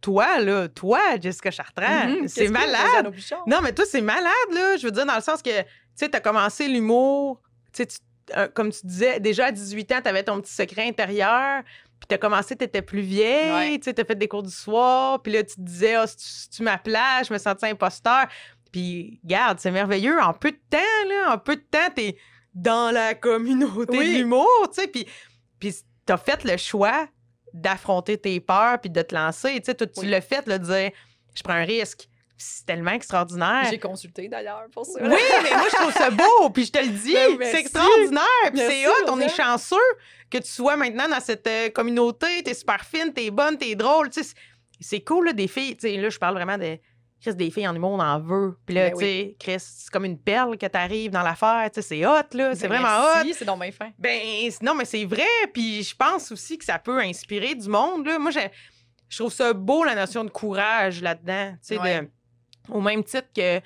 Toi, 0.00 0.38
là, 0.40 0.66
toi, 0.68 0.98
Jessica 1.20 1.50
Chartrand, 1.50 2.08
Mhm, 2.08 2.28
c'est 2.28 2.48
malade. 2.48 3.12
Non, 3.46 3.58
mais 3.62 3.74
toi, 3.74 3.84
c'est 3.86 4.00
malade, 4.00 4.32
là. 4.50 4.76
Je 4.78 4.86
veux 4.86 4.92
dire, 4.92 5.04
dans 5.04 5.14
le 5.16 5.20
sens 5.20 5.42
que, 5.42 5.60
tu 5.60 5.66
sais, 5.94 6.08
t'as 6.08 6.20
commencé 6.20 6.68
l'humour, 6.68 7.42
tu 7.72 7.82
sais, 7.82 7.98
comme 8.54 8.70
tu 8.72 8.86
disais, 8.86 9.20
déjà 9.20 9.46
à 9.46 9.52
18 9.52 9.92
ans, 9.92 10.00
t'avais 10.02 10.22
ton 10.22 10.40
petit 10.40 10.52
secret 10.52 10.86
intérieur, 10.88 11.62
puis 11.98 12.06
t'as 12.08 12.18
commencé, 12.18 12.56
t'étais 12.56 12.82
plus 12.82 13.00
vieille, 13.00 13.72
Ouais. 13.72 13.78
tu 13.78 13.92
t'as 13.92 14.04
fait 14.04 14.14
des 14.14 14.28
cours 14.28 14.42
du 14.42 14.50
soir, 14.50 15.20
puis 15.22 15.32
là, 15.32 15.42
tu 15.42 15.54
te 15.56 15.60
disais, 15.60 15.94
ah, 15.94 16.06
si 16.06 16.16
tu, 16.16 16.24
si 16.24 16.50
tu 16.50 16.62
m'appelais, 16.62 17.24
je 17.26 17.32
me 17.32 17.38
sentais 17.38 17.68
imposteur. 17.68 18.26
Puis, 18.72 19.20
regarde, 19.24 19.58
c'est 19.58 19.70
merveilleux. 19.72 20.18
En 20.20 20.32
peu 20.32 20.52
de 20.52 20.60
temps, 20.70 21.08
là, 21.08 21.34
en 21.34 21.38
peu 21.38 21.56
de 21.56 21.64
temps, 21.70 21.90
t'es 21.94 22.16
dans 22.54 22.92
la 22.92 23.14
communauté 23.14 23.98
Oui. 23.98 24.12
de 24.14 24.18
l'humour, 24.18 24.48
tu 24.72 24.80
sais, 24.80 24.86
puis, 24.88 25.06
puis 25.58 25.74
t'as 26.06 26.16
fait 26.16 26.44
le 26.44 26.56
choix 26.56 27.06
d'affronter 27.52 28.16
tes 28.16 28.38
peurs, 28.40 28.80
puis 28.80 28.90
de 28.90 29.02
te 29.02 29.14
lancer, 29.14 29.58
tu 29.60 29.66
sais, 29.66 29.74
tu 29.74 29.84
Oui. 29.98 30.06
l'as 30.06 30.20
fait, 30.20 30.46
là, 30.46 30.58
de 30.58 30.64
dire, 30.64 30.90
je 31.34 31.42
prends 31.42 31.54
un 31.54 31.64
risque. 31.64 32.08
C'est 32.42 32.64
tellement 32.64 32.92
extraordinaire. 32.92 33.66
J'ai 33.70 33.78
consulté 33.78 34.28
d'ailleurs 34.28 34.66
pour 34.72 34.86
ça. 34.86 34.98
Oui, 35.02 35.08
mais 35.42 35.50
moi, 35.50 35.66
je 35.70 35.76
trouve 35.76 35.92
ça 35.92 36.10
beau, 36.10 36.48
puis 36.50 36.64
je 36.64 36.72
te 36.72 36.78
le 36.78 36.88
dis, 36.88 37.12
Ben, 37.12 37.36
c'est 37.42 37.60
extraordinaire, 37.60 38.22
puis 38.50 38.60
c'est 38.60 38.86
hot, 38.88 38.92
on 39.08 39.20
est 39.20 39.24
Rosanne. 39.24 39.30
chanceux 39.58 39.76
que 40.30 40.38
tu 40.38 40.48
sois 40.50 40.76
maintenant 40.76 41.08
dans 41.08 41.20
cette 41.20 41.46
euh, 41.46 41.68
communauté, 41.70 42.42
t'es 42.42 42.54
super 42.54 42.84
fine, 42.84 43.12
t'es 43.12 43.30
bonne, 43.30 43.58
t'es 43.58 43.74
drôle, 43.74 44.08
tu 44.10 44.22
sais, 44.22 44.34
c'est- 44.80 45.00
cool, 45.00 45.26
là, 45.26 45.32
des 45.34 45.48
filles, 45.48 45.76
tu 45.76 45.88
sais, 45.88 45.96
là, 45.96 46.08
je 46.08 46.18
parle 46.18 46.34
vraiment 46.34 46.56
de, 46.56 46.78
Chris, 47.20 47.34
des 47.34 47.50
filles 47.50 47.68
en 47.68 47.74
humour, 47.76 47.90
on 47.90 48.00
en 48.00 48.18
veut, 48.18 48.56
puis 48.64 48.74
là, 48.74 48.88
Ben 48.88 48.94
tu 48.98 49.04
sais, 49.04 49.36
Chris, 49.38 49.56
c'est 49.58 49.90
comme 49.90 50.06
une 50.06 50.18
perle 50.18 50.56
que 50.56 50.64
t'arrives 50.66 51.10
dans 51.10 51.22
l'affaire, 51.22 51.68
tu 51.70 51.82
sais, 51.82 51.88
c'est 51.88 52.06
hot, 52.06 52.22
là, 52.32 52.54
c'est 52.54 52.68
Ben, 52.68 52.78
vraiment 52.80 53.02
hot. 53.22 53.26
C'est 53.34 53.44
donc 53.44 53.60
bien 53.60 53.70
fin. 53.72 53.90
Ben, 53.98 54.18
non, 54.62 54.74
mais 54.74 54.86
c'est 54.86 55.04
vrai. 55.04 55.26
Puis 55.52 55.82
je 55.82 55.94
pense 55.94 56.32
aussi 56.32 56.56
que 56.56 56.64
ça 56.64 56.78
peut 56.78 56.98
inspirer 57.00 57.54
du 57.54 57.68
monde. 57.68 58.06
Là. 58.06 58.18
Moi, 58.18 58.30
je 58.30 59.18
trouve 59.18 59.32
ça 59.32 59.52
beau, 59.52 59.84
la 59.84 59.94
notion 59.96 60.24
de 60.24 60.30
courage 60.30 61.02
là-dedans. 61.02 61.52
Tu 61.66 61.74
sais, 61.74 61.76
de-. 61.76 62.08
Au 62.68 62.80
même 62.80 63.02
titre 63.04 63.28
que 63.34 63.60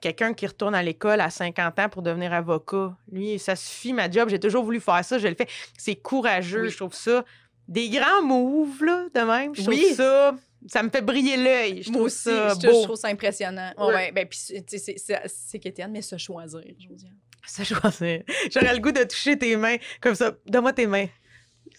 quelqu'un 0.00 0.32
qui 0.34 0.46
retourne 0.46 0.74
à 0.74 0.82
l'école 0.82 1.20
à 1.20 1.30
50 1.30 1.78
ans 1.78 1.88
pour 1.88 2.02
devenir 2.02 2.32
avocat. 2.32 2.96
Lui, 3.12 3.38
ça 3.38 3.54
suffit, 3.56 3.92
ma 3.92 4.10
job. 4.10 4.28
J'ai 4.30 4.40
toujours 4.40 4.64
voulu 4.64 4.80
faire 4.80 5.04
ça. 5.04 5.18
Je 5.18 5.28
le 5.28 5.34
fais. 5.34 5.46
C'est 5.78 5.96
courageux. 5.96 6.62
Oui. 6.62 6.70
Je 6.70 6.76
trouve 6.76 6.94
ça 6.94 7.24
des 7.68 7.88
grands 7.90 8.22
moves, 8.22 8.82
là, 8.84 9.04
de 9.14 9.20
même. 9.20 9.54
Je 9.54 9.62
Oui. 9.68 9.80
trouve 9.82 9.96
ça 9.96 10.34
Ça 10.68 10.82
me 10.82 10.90
fait 10.90 11.00
briller 11.00 11.36
l'œil. 11.38 11.82
Je 11.82 11.88
Moi 11.88 11.94
trouve 12.00 12.06
aussi, 12.08 12.24
ça 12.24 12.48
je, 12.60 12.66
beau. 12.66 12.80
je 12.80 12.82
trouve 12.84 12.96
ça 12.96 13.08
impressionnant. 13.08 13.72
Ouais, 13.78 13.86
Ouais. 13.94 14.12
Ben, 14.12 14.26
puis, 14.28 14.38
tu 14.68 14.78
sais, 14.78 14.96
c'est- 15.26 15.58
qu'Étienne, 15.58 15.90
mais 15.90 16.02
se 16.02 16.18
choisir, 16.18 16.60
Josiane. 16.78 17.16
Se 17.46 17.62
choisir. 17.64 18.22
J'aurais 18.52 18.74
le 18.74 18.80
goût 18.80 18.92
de 18.92 19.02
toucher 19.04 19.38
tes 19.38 19.56
mains 19.56 19.76
comme 20.02 20.14
ça. 20.14 20.32
Donne-moi 20.46 20.74
tes 20.74 20.86
mains. 20.86 21.06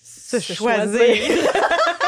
Se, 0.04 0.40
Se 0.40 0.54
choisir. 0.54 1.00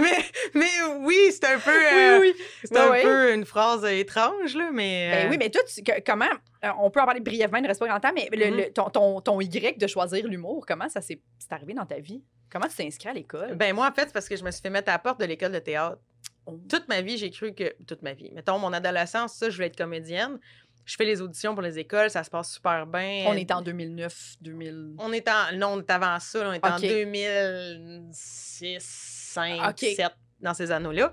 mais, 0.02 0.24
mais 0.54 0.70
oui, 1.00 1.16
c'est 1.30 1.44
un 1.44 1.58
peu, 1.58 1.70
euh, 1.70 2.20
oui, 2.20 2.32
oui. 2.36 2.44
c'est 2.64 2.76
un 2.76 3.00
peu 3.02 3.34
une 3.34 3.44
phrase 3.44 3.84
étrange, 3.84 4.54
là, 4.56 4.70
mais. 4.72 5.10
Ben 5.12 5.26
euh, 5.26 5.30
oui, 5.30 5.36
mais 5.38 5.50
toi, 5.50 5.62
tu- 5.72 5.82
que- 5.82 6.00
comment. 6.04 6.24
euh, 6.64 6.68
on 6.80 6.90
peut 6.90 7.00
en 7.00 7.04
parler 7.06 7.20
brièvement, 7.20 7.58
il 7.58 7.62
ne 7.62 7.68
reste 7.68 7.80
pas 7.80 7.88
grand 7.88 8.00
temps, 8.00 8.12
mais 8.14 8.28
le- 8.32 8.50
Mhm. 8.50 8.56
le- 8.56 8.72
ton, 8.72 8.90
ton, 8.90 9.20
ton 9.20 9.40
Y 9.40 9.78
de 9.78 9.86
choisir 9.86 10.26
l'humour, 10.26 10.64
comment 10.66 10.88
ça 10.88 11.00
s'est 11.00 11.20
c'est 11.38 11.52
arrivé 11.52 11.74
dans 11.74 11.86
ta 11.86 12.00
vie? 12.00 12.22
Comment 12.50 12.66
tu 12.66 12.74
t'es 12.76 12.86
inscrit 12.86 13.08
à 13.08 13.12
l'école? 13.12 13.54
Ben 13.54 13.74
moi, 13.74 13.88
en 13.88 13.92
fait, 13.94 14.06
c'est 14.06 14.12
parce 14.12 14.28
que 14.28 14.36
je 14.36 14.42
me 14.44 14.50
suis 14.50 14.60
fait 14.60 14.70
mettre 14.70 14.88
à 14.88 14.92
la 14.92 14.98
porte 14.98 15.20
de 15.20 15.24
l'école 15.24 15.52
de 15.52 15.60
théâtre. 15.60 15.98
Oh. 16.46 16.58
Toute 16.68 16.88
ma 16.88 17.00
vie, 17.00 17.16
j'ai 17.16 17.30
cru 17.30 17.54
que. 17.54 17.72
Toute 17.86 18.02
ma 18.02 18.12
vie. 18.12 18.30
Mettons, 18.32 18.58
mon 18.58 18.72
adolescence, 18.72 19.34
ça, 19.34 19.50
je 19.50 19.54
voulais 19.54 19.68
être 19.68 19.76
comédienne. 19.76 20.38
Je 20.86 20.96
fais 20.96 21.04
les 21.04 21.20
auditions 21.22 21.54
pour 21.54 21.62
les 21.62 21.78
écoles, 21.78 22.10
ça 22.10 22.24
se 22.24 22.30
passe 22.30 22.54
super 22.54 22.86
bien. 22.86 23.24
On 23.28 23.34
est 23.34 23.52
en 23.52 23.62
2009, 23.62 24.34
2000. 24.40 24.94
On 24.98 25.12
est 25.12 25.28
en. 25.28 25.52
Non, 25.56 25.74
on 25.74 25.80
est 25.80 25.90
avant 25.90 26.18
ça, 26.18 26.42
là, 26.42 26.50
on 26.50 26.52
est 26.54 26.66
en 26.66 26.74
Ok. 26.76 26.80
2006, 26.80 29.19
5, 29.30 29.70
Ok. 29.70 29.78
7, 29.96 30.08
dans 30.40 30.54
ces 30.54 30.70
anneaux-là. 30.70 31.12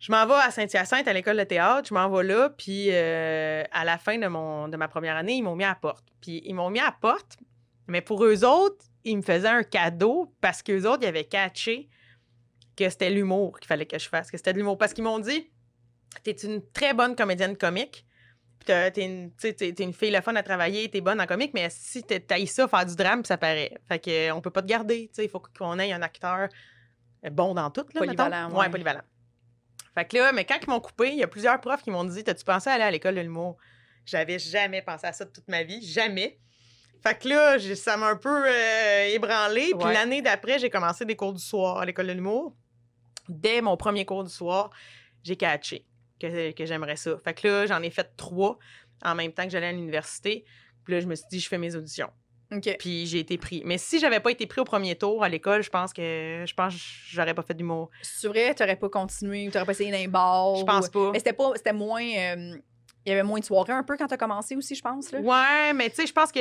Je 0.00 0.12
m'en 0.12 0.24
vais 0.26 0.34
à 0.34 0.50
Saint-Hyacinthe, 0.52 1.08
à 1.08 1.12
l'école 1.12 1.36
de 1.38 1.44
théâtre. 1.44 1.88
Je 1.88 1.94
m'en 1.94 2.08
vais 2.08 2.22
là, 2.24 2.50
puis 2.50 2.86
euh, 2.90 3.64
à 3.72 3.84
la 3.84 3.98
fin 3.98 4.16
de, 4.16 4.26
mon, 4.28 4.68
de 4.68 4.76
ma 4.76 4.86
première 4.88 5.16
année, 5.16 5.34
ils 5.34 5.42
m'ont 5.42 5.56
mis 5.56 5.64
à 5.64 5.68
la 5.70 5.74
porte. 5.74 6.04
Puis 6.20 6.40
ils 6.44 6.54
m'ont 6.54 6.70
mis 6.70 6.78
à 6.78 6.84
la 6.86 6.92
porte, 6.92 7.36
mais 7.88 8.00
pour 8.00 8.24
eux 8.24 8.44
autres, 8.44 8.84
ils 9.04 9.16
me 9.16 9.22
faisaient 9.22 9.48
un 9.48 9.64
cadeau 9.64 10.32
parce 10.40 10.62
qu'eux 10.62 10.86
autres, 10.86 11.02
ils 11.02 11.08
avaient 11.08 11.24
catché 11.24 11.88
que 12.76 12.88
c'était 12.88 13.10
l'humour 13.10 13.58
qu'il 13.58 13.66
fallait 13.66 13.86
que 13.86 13.98
je 13.98 14.08
fasse, 14.08 14.30
que 14.30 14.36
c'était 14.36 14.52
de 14.52 14.58
l'humour. 14.58 14.78
Parce 14.78 14.92
qu'ils 14.94 15.04
m'ont 15.04 15.18
dit 15.18 15.50
T'es 16.22 16.30
une 16.32 16.62
très 16.72 16.94
bonne 16.94 17.14
comédienne 17.16 17.56
comique. 17.56 18.06
Puis 18.60 18.66
t'as- 18.66 18.90
t'es 18.90 19.04
une, 19.04 19.30
t'es- 19.32 19.74
une 19.82 19.92
fille 19.92 20.10
le 20.10 20.20
fun 20.20 20.34
à 20.36 20.42
travailler, 20.42 20.88
t'es 20.90 21.00
bonne 21.00 21.20
en 21.20 21.26
comique, 21.26 21.52
mais 21.54 21.68
si 21.70 22.02
t'haïs 22.02 22.46
ça, 22.46 22.66
faire 22.68 22.86
du 22.86 22.94
drame, 22.96 23.24
ça 23.24 23.36
paraît. 23.36 23.72
Fait 23.88 23.98
que, 23.98 24.10
euh, 24.30 24.34
on 24.34 24.40
peut 24.40 24.50
pas 24.50 24.62
te 24.62 24.66
garder. 24.68 25.10
Il 25.18 25.28
faut 25.28 25.40
qu'on 25.58 25.78
ait 25.78 25.92
un 25.92 26.02
acteur 26.02 26.48
bon 27.30 27.54
dans 27.54 27.70
tout. 27.70 27.84
Là, 27.94 28.00
Polyvalent, 28.00 28.48
mettons. 28.48 28.60
ouais. 28.60 28.70
Polyvalent. 28.70 29.02
Fait 29.94 30.04
que 30.06 30.16
là, 30.16 30.32
mais 30.32 30.44
quand 30.44 30.58
ils 30.62 30.68
m'ont 30.70 30.80
coupé, 30.80 31.08
il 31.10 31.18
y 31.18 31.22
a 31.22 31.28
plusieurs 31.28 31.60
profs 31.60 31.82
qui 31.82 31.90
m'ont 31.90 32.04
dit 32.04 32.22
T'as-tu 32.24 32.44
pensé 32.44 32.70
à 32.70 32.74
aller 32.74 32.84
à 32.84 32.90
l'école 32.90 33.14
de 33.16 33.20
l'humour? 33.20 33.56
J'avais 34.06 34.38
jamais 34.38 34.80
pensé 34.82 35.06
à 35.06 35.12
ça 35.12 35.24
de 35.24 35.30
toute 35.30 35.48
ma 35.48 35.62
vie, 35.64 35.84
jamais. 35.86 36.38
Fait 37.02 37.16
que 37.18 37.28
là, 37.28 37.58
ça 37.76 37.96
m'a 37.96 38.08
un 38.08 38.16
peu 38.16 38.44
euh, 38.48 39.06
ébranlé. 39.08 39.70
Puis 39.78 39.86
Ouais. 39.86 39.92
l'année 39.94 40.22
d'après, 40.22 40.58
j'ai 40.58 40.70
commencé 40.70 41.04
des 41.04 41.14
cours 41.16 41.32
du 41.32 41.42
soir 41.42 41.78
à 41.78 41.84
l'école 41.84 42.06
de 42.08 42.12
l'humour. 42.12 42.56
Dès 43.28 43.60
mon 43.60 43.76
premier 43.76 44.04
cours 44.04 44.24
du 44.24 44.30
soir, 44.30 44.70
j'ai 45.22 45.36
catché 45.36 45.84
que, 46.20 46.52
que 46.52 46.64
j'aimerais 46.64 46.96
ça. 46.96 47.12
Fait 47.22 47.34
que 47.34 47.46
là, 47.46 47.66
j'en 47.66 47.82
ai 47.82 47.90
fait 47.90 48.10
trois 48.16 48.58
en 49.04 49.14
même 49.14 49.32
temps 49.32 49.44
que 49.44 49.50
j'allais 49.50 49.66
à 49.68 49.72
l'université. 49.72 50.44
Puis 50.84 50.94
là, 50.94 51.00
je 51.00 51.06
me 51.06 51.14
suis 51.14 51.26
dit, 51.30 51.38
je 51.40 51.48
fais 51.48 51.58
mes 51.58 51.76
auditions. 51.76 52.10
OK. 52.50 52.76
Puis 52.78 53.06
j'ai 53.06 53.18
été 53.18 53.36
pris. 53.36 53.62
Mais 53.66 53.76
si 53.76 53.98
j'avais 53.98 54.20
pas 54.20 54.30
été 54.30 54.46
pris 54.46 54.60
au 54.60 54.64
premier 54.64 54.96
tour 54.96 55.22
à 55.22 55.28
l'école, 55.28 55.62
je 55.62 55.68
pense 55.70 55.92
que 55.92 56.44
je 56.46 56.54
pense 56.54 56.74
que 56.74 56.80
j'aurais 57.10 57.34
pas 57.34 57.42
fait 57.42 57.54
d'humour. 57.54 57.90
C'est 58.02 58.26
vrai, 58.28 58.54
tu 58.54 58.62
n'aurais 58.62 58.76
pas 58.76 58.88
continué 58.88 59.46
ou 59.48 59.50
tu 59.50 59.56
n'aurais 59.56 59.66
pas 59.66 59.72
essayé 59.72 59.90
d'un 59.90 60.08
bar? 60.08 60.56
Je 60.56 60.64
pense 60.64 60.86
ou- 60.86 60.90
pas. 60.90 61.10
Mais 61.12 61.18
c'était 61.18 61.32
pas. 61.34 61.52
C'était 61.56 61.72
moins. 61.74 62.02
euh, 62.02 62.56
Il 63.04 63.10
y 63.10 63.12
avait 63.12 63.22
moins 63.22 63.38
de 63.38 63.44
soirées 63.44 63.72
un 63.72 63.82
peu 63.82 63.96
quand 63.96 64.06
tu 64.06 64.14
as 64.14 64.18
commencé 64.18 64.54
aussi, 64.56 64.74
je 64.74 64.82
pense. 64.82 65.12
Là. 65.12 65.20
Ouais, 65.20 65.72
mais 65.72 65.88
tu 65.88 65.96
sais, 65.96 66.06
je 66.06 66.12
pense 66.12 66.30
que 66.32 66.40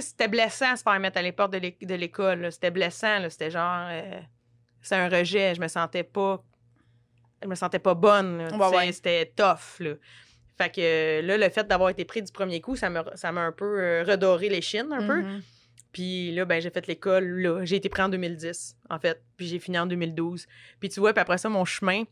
c'était 0.00 0.28
blessant 0.28 0.74
se 0.76 0.82
faire 0.82 0.98
mettre 1.00 1.18
à 1.18 1.32
portes 1.32 1.52
de 1.52 1.58
l'é- 1.58 1.76
de 1.80 1.94
l'école. 1.94 2.50
C'était 2.52 2.70
blessant. 2.70 3.28
C'était 3.28 3.50
genre. 3.50 3.86
euh, 3.90 4.20
c'est 4.80 4.94
un 4.96 5.08
rejet. 5.08 5.54
Je 5.54 5.60
me 5.60 5.68
sentais 5.68 6.04
pas. 6.04 6.42
Je 7.42 7.48
me 7.48 7.54
sentais 7.54 7.78
pas 7.78 7.94
bonne. 7.94 8.48
ouais. 8.54 8.92
C'était 8.92 9.32
tough. 9.36 9.80
Là. 9.80 9.94
Fait 10.58 10.70
que 10.74 10.80
euh, 10.80 11.22
là, 11.22 11.38
le 11.38 11.48
fait 11.50 11.66
d'avoir 11.68 11.88
été 11.90 12.04
pris 12.04 12.20
du 12.20 12.32
premier 12.32 12.60
coup, 12.60 12.74
ça 12.74 12.90
m'a 12.90 13.04
ça 13.14 13.28
un 13.28 13.52
peu 13.52 13.80
euh, 13.80 14.02
redoré 14.02 14.48
les 14.48 14.60
chines, 14.60 14.92
un 14.92 15.06
peu. 15.06 15.22
Mhm. 15.22 15.42
Puis 15.92 16.32
là, 16.32 16.44
ben, 16.44 16.60
j'ai 16.60 16.70
fait 16.70 16.86
l'école 16.86 17.24
là. 17.40 17.64
J'ai 17.64 17.76
été 17.76 17.88
pris 17.88 18.02
en 18.02 18.08
2010, 18.08 18.76
en 18.90 18.98
fait. 18.98 19.22
Puis 19.36 19.46
j'ai 19.46 19.58
fini 19.58 19.78
en 19.78 19.86
2012. 19.86 20.46
Puis 20.80 20.88
tu 20.88 21.00
vois, 21.00 21.12
puis 21.12 21.20
après 21.20 21.38
ça, 21.38 21.48
mon 21.48 21.64
chemin, 21.64 22.02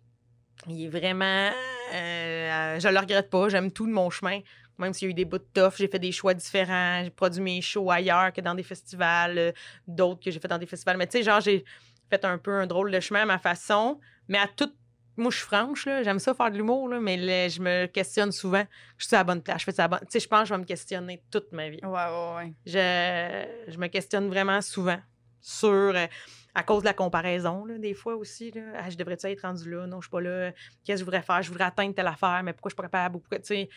il 0.69 0.85
est 0.85 0.89
vraiment. 0.89 1.51
euh, 1.95 2.81
je 2.81 2.89
le 2.89 2.99
regrette 2.99 3.31
pas. 3.31 3.49
J'aime 3.49 3.71
tout 3.73 3.87
de 3.87 3.93
mon 3.93 4.11
chemin. 4.11 4.41
Même 4.79 4.93
s'il 4.93 5.09
y 5.09 5.09
a 5.09 5.13
eu 5.13 5.15
des 5.15 5.25
bouts 5.25 5.39
de 5.39 5.47
tough, 5.55 5.75
j'ai 5.79 5.89
fait 5.89 5.99
des 5.99 6.13
choix 6.13 6.35
différents. 6.35 7.03
J'ai 7.03 7.11
produit 7.11 7.41
mes 7.41 7.61
shows 7.61 7.91
ailleurs 7.91 8.33
que 8.33 8.41
dans 8.41 8.55
des 8.55 8.63
festivals, 8.63 9.39
euh, 9.39 9.53
d'autres 9.89 10.23
que 10.23 10.31
j'ai 10.31 10.39
fait 10.39 10.49
dans 10.49 10.59
des 10.59 10.67
festivals. 10.67 10.97
Mais 10.97 11.07
tu 11.07 11.19
sais, 11.19 11.25
genre, 11.25 11.41
j'ai 11.41 11.65
fait 12.11 12.25
un 12.25 12.39
peu 12.39 12.53
un 12.53 12.67
drôle 12.67 12.91
de 12.91 13.01
chemin 13.01 13.23
à 13.23 13.27
ma 13.27 13.39
façon. 13.39 13.99
Mais 14.29 14.39
à 14.39 14.47
toute. 14.47 14.75
Moi, 15.17 15.31
je 15.31 15.37
suis 15.39 15.47
franche. 15.47 15.85
J'aime 15.85 16.19
ça 16.19 16.35
faire 16.35 16.51
de 16.51 16.57
l'humour, 16.57 16.89
mais 17.01 17.49
je 17.49 17.61
me 17.63 17.87
questionne 17.87 18.33
souvent. 18.33 18.65
Je 18.99 19.07
suis 19.07 19.15
à 19.17 19.21
la 19.21 19.25
bonne 19.25 19.43
place. 19.43 19.61
Je 19.61 19.65
fais 19.65 19.81
à 19.81 19.85
la 19.85 19.89
bonne. 19.89 20.01
Tu 20.01 20.07
sais, 20.11 20.21
je 20.21 20.29
pense 20.29 20.41
que 20.43 20.49
je 20.49 20.55
vais 20.55 20.61
me 20.61 20.65
questionner 20.67 21.23
toute 21.31 21.53
ma 21.53 21.69
vie 21.71 21.81
Ouais, 21.83 21.89
ouais, 21.91 22.35
ouais. 22.37 22.53
je, 22.67 23.73
je 23.73 23.79
me 23.79 23.87
questionne 23.89 24.29
vraiment 24.29 24.61
souvent 24.61 24.99
sur, 25.41 25.69
euh, 25.71 26.07
à 26.55 26.63
cause 26.63 26.83
de 26.83 26.87
la 26.89 26.95
comparaison, 26.95 27.65
là, 27.65 27.79
des 27.79 27.95
fois 27.95 28.17
aussi. 28.17 28.51
Là. 28.51 28.63
Ah, 28.77 28.91
je 28.91 28.97
devrais-tu 28.97 29.27
être 29.27 29.43
rendu 29.43 29.71
là? 29.71 29.87
Non, 29.87 30.01
je 30.01 30.07
suis 30.07 30.11
pas 30.11 30.21
là. 30.21 30.53
Qu'est-ce 30.85 30.97
que 30.97 30.99
je 31.01 31.05
voudrais 31.05 31.23
faire? 31.23 31.43
Je 31.43 31.49
voudrais 31.49 31.65
atteindre 31.67 31.95
telle 31.95 32.07
affaire, 32.07 32.43
mais 32.43 32.53
pourquoi 32.53 32.69
je 32.71 32.73
suis 32.75 32.77
pas 32.77 32.83
capable? 32.83 33.17
Ou 33.17 33.21
Pourquoi, 33.21 33.39
tu 33.39 33.47
sais, 33.47 33.69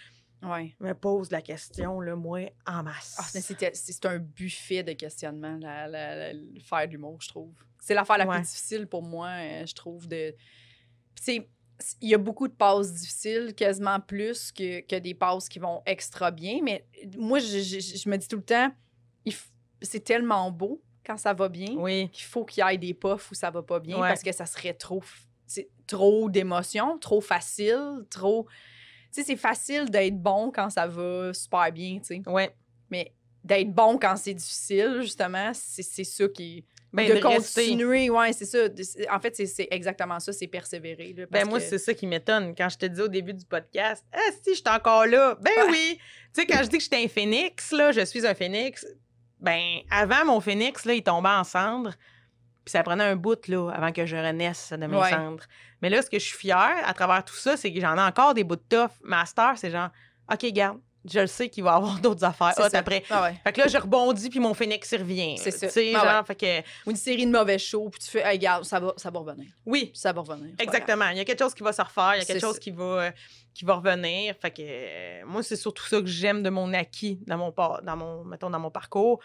Ouais. 0.41 0.74
je 0.80 0.86
me 0.86 0.94
pose 0.94 1.32
la 1.32 1.41
question, 1.41 1.99
là, 1.99 2.16
moi, 2.16 2.49
en 2.66 2.82
masse. 2.84 3.18
Ah, 3.20 3.24
c'est 3.74 4.06
un 4.06 4.18
buffet 4.20 4.84
de 4.84 4.94
questionnements, 4.94 5.57
la, 5.61 5.86
la- 5.88 6.16
la- 6.16 6.34
le 6.34 6.60
faire 6.64 6.88
de 6.88 6.94
l'humour, 6.94 7.18
je 7.22 7.28
trouve. 7.28 7.53
C'est 7.82 7.94
l'affaire 7.94 8.18
la 8.18 8.26
Ouais. 8.26 8.36
plus 8.38 8.45
difficile 8.48 8.88
pour 8.88 9.03
moi, 9.03 9.28
euh, 9.28 9.66
je 9.66 9.74
trouve. 9.76 10.07
de 10.07 10.34
sais, 11.23 11.49
il 12.01 12.09
y 12.09 12.13
a 12.13 12.17
beaucoup 12.17 12.47
de 12.47 12.53
passes 12.53 12.93
difficiles, 12.93 13.53
quasiment 13.55 13.99
plus 13.99 14.51
que, 14.51 14.81
que 14.81 14.97
des 14.97 15.13
passes 15.13 15.47
qui 15.47 15.59
vont 15.59 15.81
extra 15.85 16.29
bien. 16.31 16.59
Mais 16.63 16.85
moi, 17.17 17.39
je, 17.39 17.59
je- 17.59 17.79
je 17.97 18.09
me 18.09 18.17
dis 18.17 18.27
tout 18.27 18.35
le 18.37 18.43
temps, 18.43 18.71
c'est 19.81 20.03
tellement 20.03 20.51
beau 20.51 20.81
quand 21.05 21.17
ça 21.17 21.33
va 21.33 21.47
bien 21.49 21.73
Oui, 21.77 22.09
qu'il 22.11 22.25
faut 22.25 22.43
qu'il 22.45 22.63
y 22.67 22.73
ait 22.73 22.77
des 22.77 22.93
puffs 22.93 23.31
où 23.31 23.33
ça 23.33 23.49
va 23.49 23.63
pas 23.63 23.79
bien 23.79 23.97
Ouais. 23.99 24.09
parce 24.09 24.21
que 24.21 24.31
ça 24.33 24.45
serait 24.45 24.73
trop, 24.73 25.01
trop 25.87 26.29
d'émotions, 26.29 26.97
trop 26.99 27.21
facile, 27.21 28.05
trop. 28.09 28.45
Tu 29.13 29.21
sais, 29.21 29.23
c'est 29.23 29.37
facile 29.37 29.89
d'être 29.89 30.21
bon 30.21 30.51
quand 30.53 30.69
ça 30.69 30.85
va 30.85 31.33
super 31.33 31.71
bien, 31.71 31.99
tu 31.99 32.21
sais. 32.23 32.29
ouais. 32.29 32.53
Mais 32.91 33.13
d'être 33.43 33.71
bon 33.73 33.97
quand 33.97 34.15
c'est 34.17 34.33
difficile, 34.33 34.97
justement, 35.01 35.51
c'est 35.53 35.81
c'est 35.83 36.03
ça 36.03 36.27
qui. 36.27 36.65
Ben, 36.91 37.07
de, 37.16 37.20
continuer, 37.22 38.10
ouais, 38.10 38.34
c'est 38.34 38.45
ça. 38.45 38.57
En 39.11 39.20
fait, 39.20 39.36
c'est- 39.36 39.68
exactement 39.70 40.20
ça, 40.20 40.34
c'est 40.34 40.48
persévérer. 40.48 41.14
Là, 41.16 41.26
parce 41.30 41.44
Ben, 41.44 41.49
moi, 41.49 41.60
que- 41.60 41.66
c'est 41.66 41.78
ça 41.78 41.94
qui 41.94 42.07
m'étonne. 42.07 42.56
Quand 42.56 42.70
je 42.70 42.78
te 42.78 42.86
dis 42.88 43.02
au 43.02 43.07
début 43.07 43.34
du 43.34 43.45
podcast, 43.45 44.03
ah, 44.11 44.18
si, 44.44 44.52
je 44.56 44.60
suis 44.60 44.64
encore 44.70 45.06
là. 45.06 45.38
Ben 45.40 45.52
Ouais. 45.66 45.72
oui. 45.72 45.99
Tu 46.34 46.41
sais, 46.41 46.48
quand 46.48 46.64
je 46.64 46.70
dis 46.70 46.78
que 46.78 46.84
j'étais 46.84 47.03
un 47.03 47.07
phénix, 47.07 47.72
là, 47.72 47.91
je 47.91 48.02
suis 48.06 48.26
un 48.26 48.34
phénix, 48.34 48.86
ben, 49.40 49.61
avant 49.91 50.26
mon 50.26 50.40
phénix, 50.40 50.86
là, 50.86 50.94
il 50.95 51.03
tombait 51.03 51.30
en 51.30 51.44
cendres. 51.44 51.94
Puis 52.66 52.72
ça 52.72 52.84
prenait 52.84 53.03
un 53.03 53.16
bout, 53.16 53.48
là, 53.48 53.70
avant 53.70 53.91
que 53.91 54.06
je 54.06 54.16
renaisse 54.16 54.72
de 54.74 54.86
mes 54.86 54.98
Ouais. 54.98 55.10
cendres. 55.11 55.44
Mais 55.82 55.90
là, 55.90 56.02
ce 56.02 56.10
que 56.10 56.18
je 56.20 56.26
suis 56.26 56.38
fière 56.38 56.76
à 56.86 56.94
travers 56.94 57.24
tout 57.24 57.36
ça, 57.36 57.56
c'est 57.56 57.72
que 57.74 57.80
j'en 57.80 57.98
ai 57.98 58.02
encore 58.02 58.34
des 58.34 58.44
bouts 58.44 58.56
de 58.57 58.64
tough. 58.68 58.91
Master, 59.03 59.53
c'est 59.57 59.70
genre, 59.72 59.90
OK, 60.32 60.45
garde, 60.52 60.80
je 61.11 61.19
le 61.19 61.27
sais 61.27 61.49
qu'il 61.49 61.64
va 61.64 61.72
y 61.73 61.76
avoir 61.76 61.99
d'autres 62.02 62.23
affaires 62.23 62.53
c'est 62.56 62.64
hot 62.64 62.69
après. 62.77 63.03
Ah 63.10 63.23
ouais. 63.23 63.36
Fait 63.44 63.53
que 63.53 63.61
là, 63.61 63.68
je 63.68 63.77
rebondis, 63.77 64.30
puis 64.30 64.40
mon 64.40 64.53
phénix, 64.53 64.91
il 64.91 64.99
revient. 64.99 65.38
C'est 65.38 65.52
ça. 65.52 65.68
Ah 65.95 66.19
ouais. 66.19 66.26
fait 66.26 66.36
que, 66.36 66.60
Ou 66.88 66.91
une 66.91 66.95
série 66.98 67.26
de 67.26 67.31
mauvais 67.31 67.57
shows, 67.60 67.90
puis 67.90 67.99
tu 68.02 68.10
fais, 68.10 68.19
hey, 68.22 68.38
regarde, 68.38 68.64
ça 68.65 68.80
va, 68.80 68.94
ça 68.98 69.10
va 69.10 69.19
revenir. 69.19 69.48
oui, 69.65 69.91
Ça 69.94 70.11
va 70.14 70.22
revenir. 70.22 70.53
Exactement. 70.60 71.10
Il 71.10 71.18
y 71.18 71.22
a 71.22 71.26
quelque 71.26 71.40
chose 71.44 71.53
qui 71.53 71.64
va 71.64 71.73
se 71.73 71.81
refaire, 71.81 72.14
il 72.15 72.19
y 72.19 72.22
a 72.22 72.26
quelque 72.26 72.40
chose 72.41 72.56
ça. 72.56 72.60
qui 72.60 72.72
va, 72.72 72.84
euh, 72.84 73.11
qui 73.53 73.65
va 73.65 73.76
revenir. 73.76 74.36
Fait 74.41 74.52
que 74.52 74.61
euh, 74.61 75.22
moi, 75.26 75.44
c'est 75.44 75.56
surtout 75.56 75.86
ça 75.86 75.99
que 75.99 76.07
j'aime 76.07 76.44
de 76.44 76.49
mon 76.49 76.73
acquis 76.73 77.19
dans 77.27 77.38
mon, 77.38 77.53
dans 77.84 77.98
mon, 77.98 78.23
mettons, 78.23 78.49
dans 78.49 78.60
mon 78.60 78.72
parcours. 78.72 79.19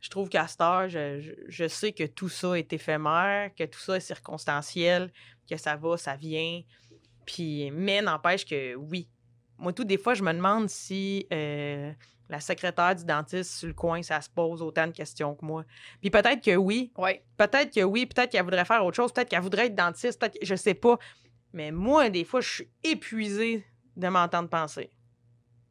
Je 0.00 0.10
trouve 0.10 0.28
qu'à 0.28 0.46
cette 0.46 0.60
heure, 0.60 0.88
je, 0.88 1.20
je- 1.20 1.32
je 1.48 1.66
sais 1.66 1.90
que 1.92 2.04
tout 2.04 2.28
ça 2.28 2.56
est 2.56 2.72
éphémère, 2.72 3.50
que 3.58 3.64
tout 3.64 3.80
ça 3.80 3.96
est 3.96 4.00
circonstanciel, 4.00 5.12
que 5.50 5.56
ça 5.56 5.74
va, 5.76 5.96
ça 5.96 6.14
vient. 6.14 6.60
Puis, 7.26 7.70
mais 7.72 8.00
n'empêche 8.00 8.44
que 8.46 8.74
oui. 8.76 9.08
Moi, 9.58 9.72
tout, 9.72 9.84
des 9.84 9.98
fois, 9.98 10.14
je 10.14 10.22
me 10.22 10.32
demande 10.32 10.68
si 10.68 11.26
euh, 11.32 11.92
la 12.28 12.40
secrétaire 12.40 12.94
du 12.94 13.04
dentiste 13.04 13.52
sur 13.54 13.68
le 13.68 13.74
coin, 13.74 14.02
ça 14.02 14.20
se 14.20 14.30
pose 14.30 14.62
autant 14.62 14.86
de 14.86 14.92
questions 14.92 15.34
que 15.34 15.44
moi. 15.44 15.64
Puis 16.00 16.10
peut-être 16.10 16.42
que 16.42 16.54
oui. 16.56 16.92
Ouais. 16.96 17.24
Peut-être 17.36 17.74
que 17.74 17.82
oui, 17.82 18.06
peut-être 18.06 18.30
qu'elle 18.30 18.44
voudrait 18.44 18.64
faire 18.64 18.84
autre 18.84 18.96
chose, 18.96 19.12
peut-être 19.12 19.28
qu'elle 19.30 19.40
voudrait 19.42 19.66
être 19.66 19.74
dentiste, 19.74 20.20
peut-être 20.20 20.38
que- 20.38 20.46
je 20.46 20.54
sais 20.54 20.74
pas. 20.74 20.98
Mais 21.52 21.70
moi, 21.72 22.08
des 22.10 22.24
fois, 22.24 22.40
je 22.40 22.48
suis 22.48 22.68
épuisée 22.84 23.64
de 23.96 24.08
m'entendre 24.08 24.48
penser. 24.48 24.90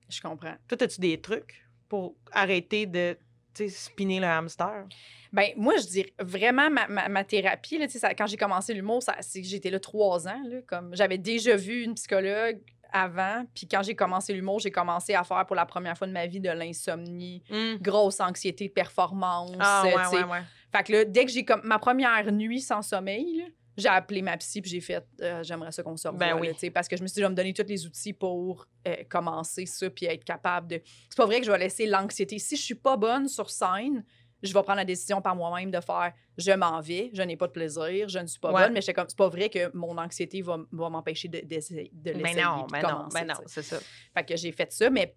Je 0.09 0.21
comprends. 0.21 0.55
Toi, 0.67 0.81
as-tu 0.83 0.99
des 1.01 1.19
trucs 1.21 1.63
pour 1.87 2.15
arrêter 2.31 2.85
de 2.85 3.17
tu 3.53 3.63
sais, 3.63 3.69
spinner 3.69 4.19
le 4.19 4.27
hamster? 4.27 4.85
Ben, 5.33 5.49
moi, 5.57 5.75
je 5.77 5.87
dirais 5.87 6.13
vraiment 6.19 6.69
ma, 6.69 6.87
ma, 6.87 7.09
ma 7.09 7.23
thérapie, 7.23 7.77
là, 7.77 7.87
ça- 7.89 8.13
quand 8.13 8.27
j'ai 8.27 8.37
commencé 8.37 8.73
l'humour, 8.73 9.01
ça- 9.03 9.15
c'est 9.21 9.41
que 9.41 9.47
j'étais 9.47 9.69
là 9.69 9.79
trois 9.79 10.27
ans. 10.27 10.41
Là, 10.45 10.61
comme 10.67 10.95
J'avais 10.95 11.17
déjà 11.17 11.55
vu 11.55 11.83
une 11.83 11.95
psychologue 11.95 12.59
avant, 12.91 13.45
puis 13.53 13.67
quand 13.67 13.83
j'ai 13.83 13.95
commencé 13.95 14.33
l'humour, 14.33 14.59
j'ai 14.59 14.71
commencé 14.71 15.13
à 15.13 15.23
faire 15.23 15.45
pour 15.45 15.55
la 15.55 15.65
première 15.65 15.97
fois 15.97 16.07
de 16.07 16.11
ma 16.13 16.25
vie 16.27 16.39
de 16.39 16.49
l'insomnie, 16.49 17.43
grosse 17.81 18.19
anxiété 18.19 18.67
de 18.67 18.73
performance. 18.73 19.51
Ah, 19.59 19.83
ouais, 19.85 19.95
ouais, 19.95 20.23
ouais. 20.23 20.41
Fait 20.75 20.83
que 20.83 20.91
là, 20.93 21.05
dès 21.05 21.25
que 21.25 21.31
j'ai 21.31 21.45
comme 21.45 21.61
ma 21.63 21.79
première 21.79 22.31
nuit 22.31 22.61
sans 22.61 22.81
sommeil, 22.81 23.37
là, 23.37 23.43
j'ai 23.77 23.89
appelé 23.89 24.21
ma 24.23 24.35
psy 24.37 24.61
puis 24.61 24.71
j'ai 24.71 24.81
fait 24.81 25.05
euh, 25.21 25.43
j'aimerais 25.43 25.71
ça 25.71 25.83
qu'on 25.83 25.95
se 25.95 26.07
revoie, 26.07 26.19
Ben 26.19 26.39
oui. 26.39 26.47
là, 26.47 26.53
tu 26.53 26.59
sais, 26.61 26.71
parce 26.71 26.87
que 26.87 26.97
je 26.97 27.03
me 27.03 27.07
suis 27.07 27.13
dit 27.15 27.21
je 27.21 27.25
vais 27.25 27.29
me 27.29 27.35
donner 27.35 27.53
tous 27.53 27.65
les 27.67 27.85
outils 27.85 28.11
pour 28.11 28.67
euh, 28.87 28.95
commencer 29.07 29.67
ça 29.67 29.87
puis 29.89 30.07
être 30.07 30.23
capable 30.23 30.67
de 30.67 30.81
c'est 30.83 31.15
pas 31.15 31.27
vrai 31.27 31.39
que 31.39 31.45
je 31.45 31.51
vais 31.51 31.59
laisser 31.59 31.85
l'anxiété 31.85 32.39
si 32.39 32.55
je 32.57 32.61
suis 32.63 32.75
pas 32.75 32.97
bonne 32.97 33.27
sur 33.27 33.51
scène 33.51 34.03
je 34.43 34.53
vais 34.53 34.61
prendre 34.63 34.75
la 34.77 34.85
décision 34.85 35.21
par 35.21 35.35
moi-même 35.35 35.71
de 35.71 35.79
faire 35.81 36.13
je 36.37 36.51
m'en 36.51 36.79
vais 36.81 37.09
je 37.13 37.21
n'ai 37.23 37.37
pas 37.37 37.47
de 37.47 37.51
plaisir 37.53 38.07
je 38.07 38.19
ne 38.19 38.27
suis 38.27 38.39
pas 38.39 38.51
Ouais. 38.51 38.63
bonne 38.63 38.73
mais 38.73 38.81
j'étais 38.81 38.93
comme 38.93 39.07
c'est 39.09 39.17
pas 39.17 39.29
vrai 39.29 39.49
que 39.49 39.71
mon 39.75 39.97
anxiété 39.97 40.41
va, 40.41 40.57
va 40.71 40.89
m'empêcher 40.89 41.27
de, 41.27 41.39
de 41.39 41.43
Ben 41.45 42.17
l'essayer 42.17 42.43
non, 42.43 42.65
puis 42.67 42.81
ben 42.81 42.87
non, 42.89 43.07
ben 43.13 43.25
non, 43.27 43.33
tu 43.35 43.41
sais. 43.47 43.61
c'est 43.61 43.63
ça. 43.63 43.79
Fait 44.13 44.23
que 44.25 44.35
j'ai 44.37 44.51
fait 44.51 44.71
ça, 44.71 44.89
mais 44.89 45.15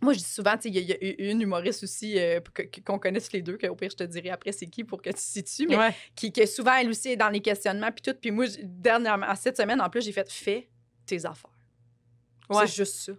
moi, 0.00 0.12
je 0.12 0.18
dis 0.18 0.24
souvent, 0.26 0.54
il 0.64 0.76
y, 0.76 0.80
y 0.80 0.92
a 0.92 1.30
une 1.32 1.40
humoriste 1.42 1.82
aussi 1.82 2.20
euh, 2.20 2.38
qu'on 2.86 3.00
connaît 3.00 3.20
tous 3.20 3.32
les 3.32 3.42
deux, 3.42 3.58
qu'au 3.58 3.74
pire, 3.74 3.90
je 3.90 3.96
te 3.96 4.04
dirai 4.04 4.30
après 4.30 4.52
c'est 4.52 4.68
qui 4.68 4.84
pour 4.84 5.02
que 5.02 5.10
tu 5.10 5.18
situes, 5.20 5.66
mais 5.66 5.76
Ouais. 5.76 5.90
qui, 6.14 6.30
qui 6.30 6.46
souvent, 6.46 6.74
elle 6.76 6.88
aussi, 6.88 7.08
est 7.08 7.16
dans 7.16 7.30
les 7.30 7.40
questionnements, 7.40 7.90
puis 7.90 8.02
tout. 8.02 8.16
Puis 8.20 8.30
moi, 8.30 8.46
dernièrement, 8.62 9.34
cette 9.34 9.56
semaine, 9.56 9.80
en 9.80 9.90
plus, 9.90 10.04
j'ai 10.04 10.12
fait 10.12 10.30
«fais 10.32 10.68
tes 11.04 11.26
affaires 11.26 11.50
Ouais. 12.48 12.64
C'est 12.68 12.76
juste 12.76 12.94
ça. 12.94 13.12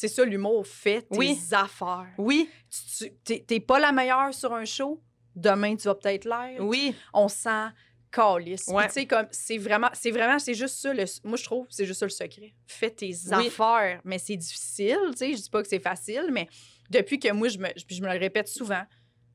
C'est 0.00 0.08
ça, 0.08 0.24
l'humour. 0.24 0.66
Fais 0.66 1.02
tes 1.02 1.18
Oui. 1.18 1.38
affaires. 1.52 2.08
Oui, 2.16 2.48
Tu- 2.96 3.42
t'es 3.44 3.60
pas 3.60 3.78
la 3.78 3.92
meilleure 3.92 4.32
sur 4.32 4.54
un 4.54 4.64
show, 4.64 5.02
demain, 5.36 5.76
tu 5.76 5.82
vas 5.88 5.94
peut-être 5.94 6.24
l'être 6.24 6.62
oui, 6.62 6.94
on 7.12 7.28
sent 7.28 7.66
calice. 8.10 8.66
Ouais. 8.68 8.86
tu 8.86 8.92
sais, 8.94 9.06
comme, 9.06 9.26
c'est 9.30 9.58
vraiment, 9.58 9.90
c'est 9.92 10.10
vraiment, 10.10 10.38
c'est 10.38 10.54
juste 10.54 10.76
ça, 10.78 10.94
le, 10.94 11.04
moi, 11.24 11.36
je 11.36 11.44
trouve, 11.44 11.66
c'est 11.68 11.84
juste 11.84 12.00
ça 12.00 12.06
le 12.06 12.10
secret. 12.10 12.54
Fais 12.66 12.88
tes 12.90 13.12
Oui. 13.32 13.46
affaires. 13.48 14.00
Mais 14.04 14.18
c'est 14.18 14.36
difficile, 14.38 14.96
tu 15.12 15.16
sais, 15.18 15.32
je 15.34 15.42
dis 15.42 15.50
pas 15.50 15.62
que 15.62 15.68
c'est 15.68 15.78
facile, 15.80 16.28
mais 16.32 16.48
depuis 16.88 17.18
que 17.18 17.30
moi, 17.32 17.48
je 17.48 17.58
me, 17.58 17.68
je 17.76 18.00
me 18.00 18.10
le 18.10 18.18
répète 18.18 18.48
souvent, 18.48 18.82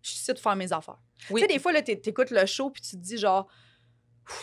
je 0.01 0.09
suis 0.09 0.19
ici 0.19 0.33
de 0.33 0.39
faire 0.39 0.55
mes 0.55 0.73
affaires. 0.73 0.97
oui. 1.29 1.41
Tu 1.41 1.47
sais, 1.47 1.53
des 1.53 1.59
fois, 1.59 1.73
là, 1.73 1.83
t'é- 1.83 1.99
t'écoutes 2.01 2.31
le 2.31 2.45
show, 2.47 2.71
puis 2.71 2.81
tu 2.81 2.91
te 2.97 3.01
dis, 3.01 3.17
genre, 3.19 3.47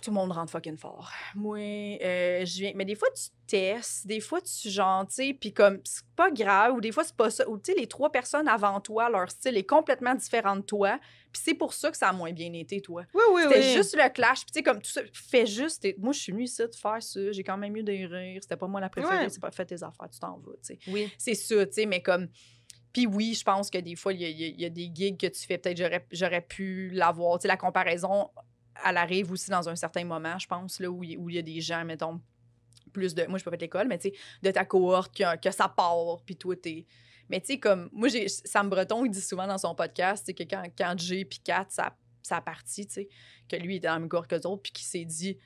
Tout 0.02 0.10
le 0.10 0.14
monde 0.14 0.30
rentre 0.30 0.52
fucking 0.52 0.76
fort. 0.76 1.10
Moi, 1.34 1.58
euh, 1.58 2.44
je 2.44 2.58
viens. 2.60 2.72
Mais 2.74 2.84
des 2.84 2.94
fois, 2.94 3.08
tu 3.10 3.30
testes, 3.46 4.06
des 4.06 4.20
fois, 4.20 4.40
tu 4.40 4.70
genre, 4.70 5.06
tu 5.08 5.14
sais, 5.14 5.36
puis 5.38 5.52
comme, 5.52 5.80
c'est 5.82 6.04
pas 6.14 6.30
grave, 6.30 6.74
ou 6.74 6.80
des 6.80 6.92
fois, 6.92 7.02
c'est 7.02 7.16
pas 7.16 7.30
ça. 7.30 7.48
Ou 7.48 7.58
tu 7.58 7.72
sais, 7.72 7.78
les 7.78 7.88
trois 7.88 8.10
personnes 8.12 8.46
avant 8.46 8.80
toi, 8.80 9.10
leur 9.10 9.30
style 9.30 9.56
est 9.56 9.66
complètement 9.68 10.14
différent 10.14 10.54
de 10.56 10.62
toi, 10.62 10.98
puis 11.32 11.42
c'est 11.44 11.54
pour 11.54 11.72
ça 11.72 11.90
que 11.90 11.96
ça 11.96 12.08
a 12.10 12.12
moins 12.12 12.32
bien 12.32 12.52
été, 12.52 12.80
toi. 12.80 13.04
Oui, 13.12 13.22
oui, 13.32 13.42
C'était 13.44 13.58
oui. 13.58 13.72
juste 13.74 13.96
le 13.96 14.08
clash. 14.08 14.44
Puis, 14.44 14.52
tu 14.52 14.58
sais, 14.58 14.62
comme 14.62 14.80
tout 14.80 14.90
ça, 14.90 15.00
fais 15.12 15.46
juste. 15.46 15.86
Moi, 15.98 16.12
je 16.12 16.20
suis 16.20 16.32
venue 16.32 16.44
ici 16.44 16.62
de 16.62 16.74
faire 16.74 17.02
ça. 17.02 17.32
J'ai 17.32 17.42
quand 17.42 17.56
même 17.58 17.76
eu 17.76 17.82
des 17.82 18.06
rires. 18.06 18.40
C'était 18.42 18.56
pas 18.56 18.68
moi 18.68 18.80
la 18.80 18.88
préférée. 18.88 19.24
Ouais. 19.24 19.28
C'est 19.30 19.40
pas 19.40 19.50
fait 19.50 19.66
tes 19.66 19.82
affaires, 19.82 20.08
tu 20.10 20.20
t'en 20.20 20.38
vas, 20.38 20.52
tu 20.64 20.74
sais. 20.74 20.78
Oui. 20.86 21.12
C'est 21.18 21.34
ça, 21.34 21.66
tu 21.66 21.72
sais, 21.72 21.86
mais 21.86 22.02
comme. 22.02 22.28
Puis 22.92 23.06
oui, 23.06 23.34
je 23.34 23.42
pense 23.42 23.70
que 23.70 23.78
des 23.78 23.96
fois, 23.96 24.12
y 24.12 24.18
y 24.22 24.48
il 24.50 24.60
y 24.60 24.64
a 24.66 24.68
des 24.68 24.90
gigs 24.94 25.18
que 25.18 25.26
tu 25.26 25.46
fais, 25.46 25.56
peut-être 25.56 25.78
j'aurais, 25.78 26.06
j'aurais 26.12 26.42
pu 26.42 26.90
l'avoir. 26.90 27.38
Tu 27.38 27.42
sais, 27.42 27.48
la 27.48 27.56
comparaison, 27.56 28.28
elle 28.84 28.96
arrive 28.96 29.32
aussi 29.32 29.50
dans 29.50 29.68
un 29.68 29.76
certain 29.76 30.04
moment, 30.04 30.38
je 30.38 30.46
pense, 30.46 30.80
là, 30.80 30.90
où 30.90 31.02
il 31.04 31.16
où 31.18 31.28
il 31.30 31.36
y 31.36 31.38
a 31.38 31.42
des 31.42 31.60
gens, 31.60 31.84
mettons, 31.84 32.20
plus 32.92 33.14
de. 33.14 33.26
Moi, 33.26 33.38
je 33.38 33.44
peux 33.44 33.50
pas 33.50 33.56
fait 33.56 33.62
l'école, 33.62 33.88
mais 33.88 33.98
tu 33.98 34.10
sais, 34.10 34.14
de 34.42 34.50
ta 34.50 34.64
cohorte, 34.64 35.16
que, 35.16 35.36
que 35.38 35.50
ça 35.50 35.68
part, 35.68 36.22
puis 36.24 36.36
toi, 36.36 36.54
t'es. 36.56 36.86
Mais 37.28 37.40
tu 37.40 37.46
sais, 37.48 37.58
comme. 37.58 37.88
Moi, 37.92 38.08
j'ai 38.08 38.28
Sam 38.28 38.68
Breton, 38.68 39.04
il 39.04 39.10
dit 39.10 39.20
souvent 39.20 39.46
dans 39.46 39.58
son 39.58 39.74
podcast, 39.74 40.26
sais, 40.26 40.34
que 40.34 40.44
quand, 40.44 40.62
quand 40.76 40.94
Jay 40.98 41.24
puis 41.24 41.40
Kat, 41.40 41.66
ça, 41.68 41.96
ça 42.22 42.36
a 42.36 42.40
parti, 42.40 42.86
tu 42.86 42.92
sais, 42.92 43.08
que 43.48 43.56
lui, 43.56 43.74
il 43.74 43.76
était 43.78 43.88
dans 43.88 43.94
la 43.94 44.00
même 44.00 44.08
cohorte 44.08 44.28
qu'eux 44.28 44.46
autres, 44.48 44.62
puis 44.62 44.72
qu'il 44.72 44.86
s'est 44.86 45.04
dit. 45.04 45.38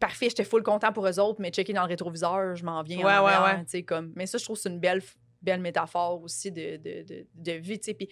Parfait, 0.00 0.28
j'étais 0.28 0.44
full 0.44 0.62
content 0.62 0.92
pour 0.92 1.06
eux 1.06 1.18
autres, 1.18 1.40
mais 1.40 1.50
checker 1.50 1.72
dans 1.72 1.82
le 1.82 1.88
rétroviseur, 1.88 2.56
je 2.56 2.64
m'en 2.64 2.82
viens. 2.82 2.98
en 2.98 3.00
Ouais, 3.00 3.06
ouais, 3.06 3.32
arrière, 3.32 3.64
ouais. 3.72 3.82
comme. 3.84 4.12
Mais 4.16 4.26
ça, 4.26 4.38
je 4.38 4.44
trouve 4.44 4.56
que 4.56 4.62
c'est 4.62 4.68
une 4.68 4.80
belle, 4.80 5.02
belle 5.40 5.60
métaphore 5.60 6.20
aussi 6.22 6.50
de, 6.50 6.76
de, 6.76 7.02
de, 7.04 7.26
de 7.34 7.52
vie, 7.52 7.78
tu 7.78 7.86
sais. 7.86 7.94
Puis, 7.94 8.08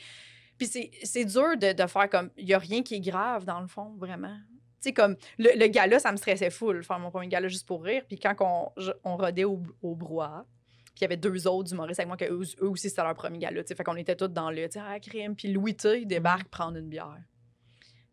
puis 0.56 0.66
c'est, 0.66 0.90
c'est 1.02 1.24
dur 1.24 1.56
de, 1.58 1.72
de 1.72 1.86
faire 1.86 2.08
comme. 2.08 2.30
Il 2.38 2.46
n'y 2.46 2.54
a 2.54 2.58
rien 2.58 2.82
qui 2.82 2.94
est 2.94 3.00
grave, 3.00 3.44
dans 3.44 3.60
le 3.60 3.66
fond, 3.66 3.94
vraiment. 3.98 4.38
Tu 4.82 4.88
sais, 4.88 4.92
comme. 4.92 5.16
Le, 5.38 5.50
le 5.58 5.66
gala, 5.68 5.98
ça 5.98 6.10
me 6.12 6.16
stressait 6.16 6.50
full, 6.50 6.82
faire 6.82 6.98
mon 6.98 7.10
premier 7.10 7.28
gala 7.28 7.48
juste 7.48 7.66
pour 7.66 7.84
rire. 7.84 8.02
Puis 8.08 8.18
quand 8.18 8.34
on, 8.40 8.70
je- 8.80 8.92
on 9.04 9.16
rodait 9.16 9.44
au, 9.44 9.62
au 9.82 9.94
brouhaha, 9.94 10.44
puis 10.86 10.92
il 10.98 11.02
y 11.02 11.04
avait 11.04 11.16
deux 11.16 11.46
autres 11.46 11.72
humoristes 11.72 12.00
avec 12.00 12.08
moi, 12.08 12.16
que 12.16 12.24
eux, 12.26 12.42
eux 12.62 12.68
aussi, 12.68 12.90
c'était 12.90 13.02
leur 13.02 13.14
premier 13.14 13.38
gala, 13.38 13.62
tu 13.62 13.68
sais. 13.68 13.74
Fait 13.74 13.84
qu'on 13.84 13.96
était 13.96 14.16
tous 14.16 14.28
dans 14.28 14.50
le. 14.50 14.64
Tu 14.68 14.72
sais, 14.72 14.80
ah, 14.86 14.98
crime. 15.00 15.34
Puis 15.36 15.52
Louis 15.52 15.74
T, 15.76 16.00
il 16.00 16.06
débarque 16.06 16.48
prendre 16.48 16.76
une 16.76 16.88
bière. 16.88 17.16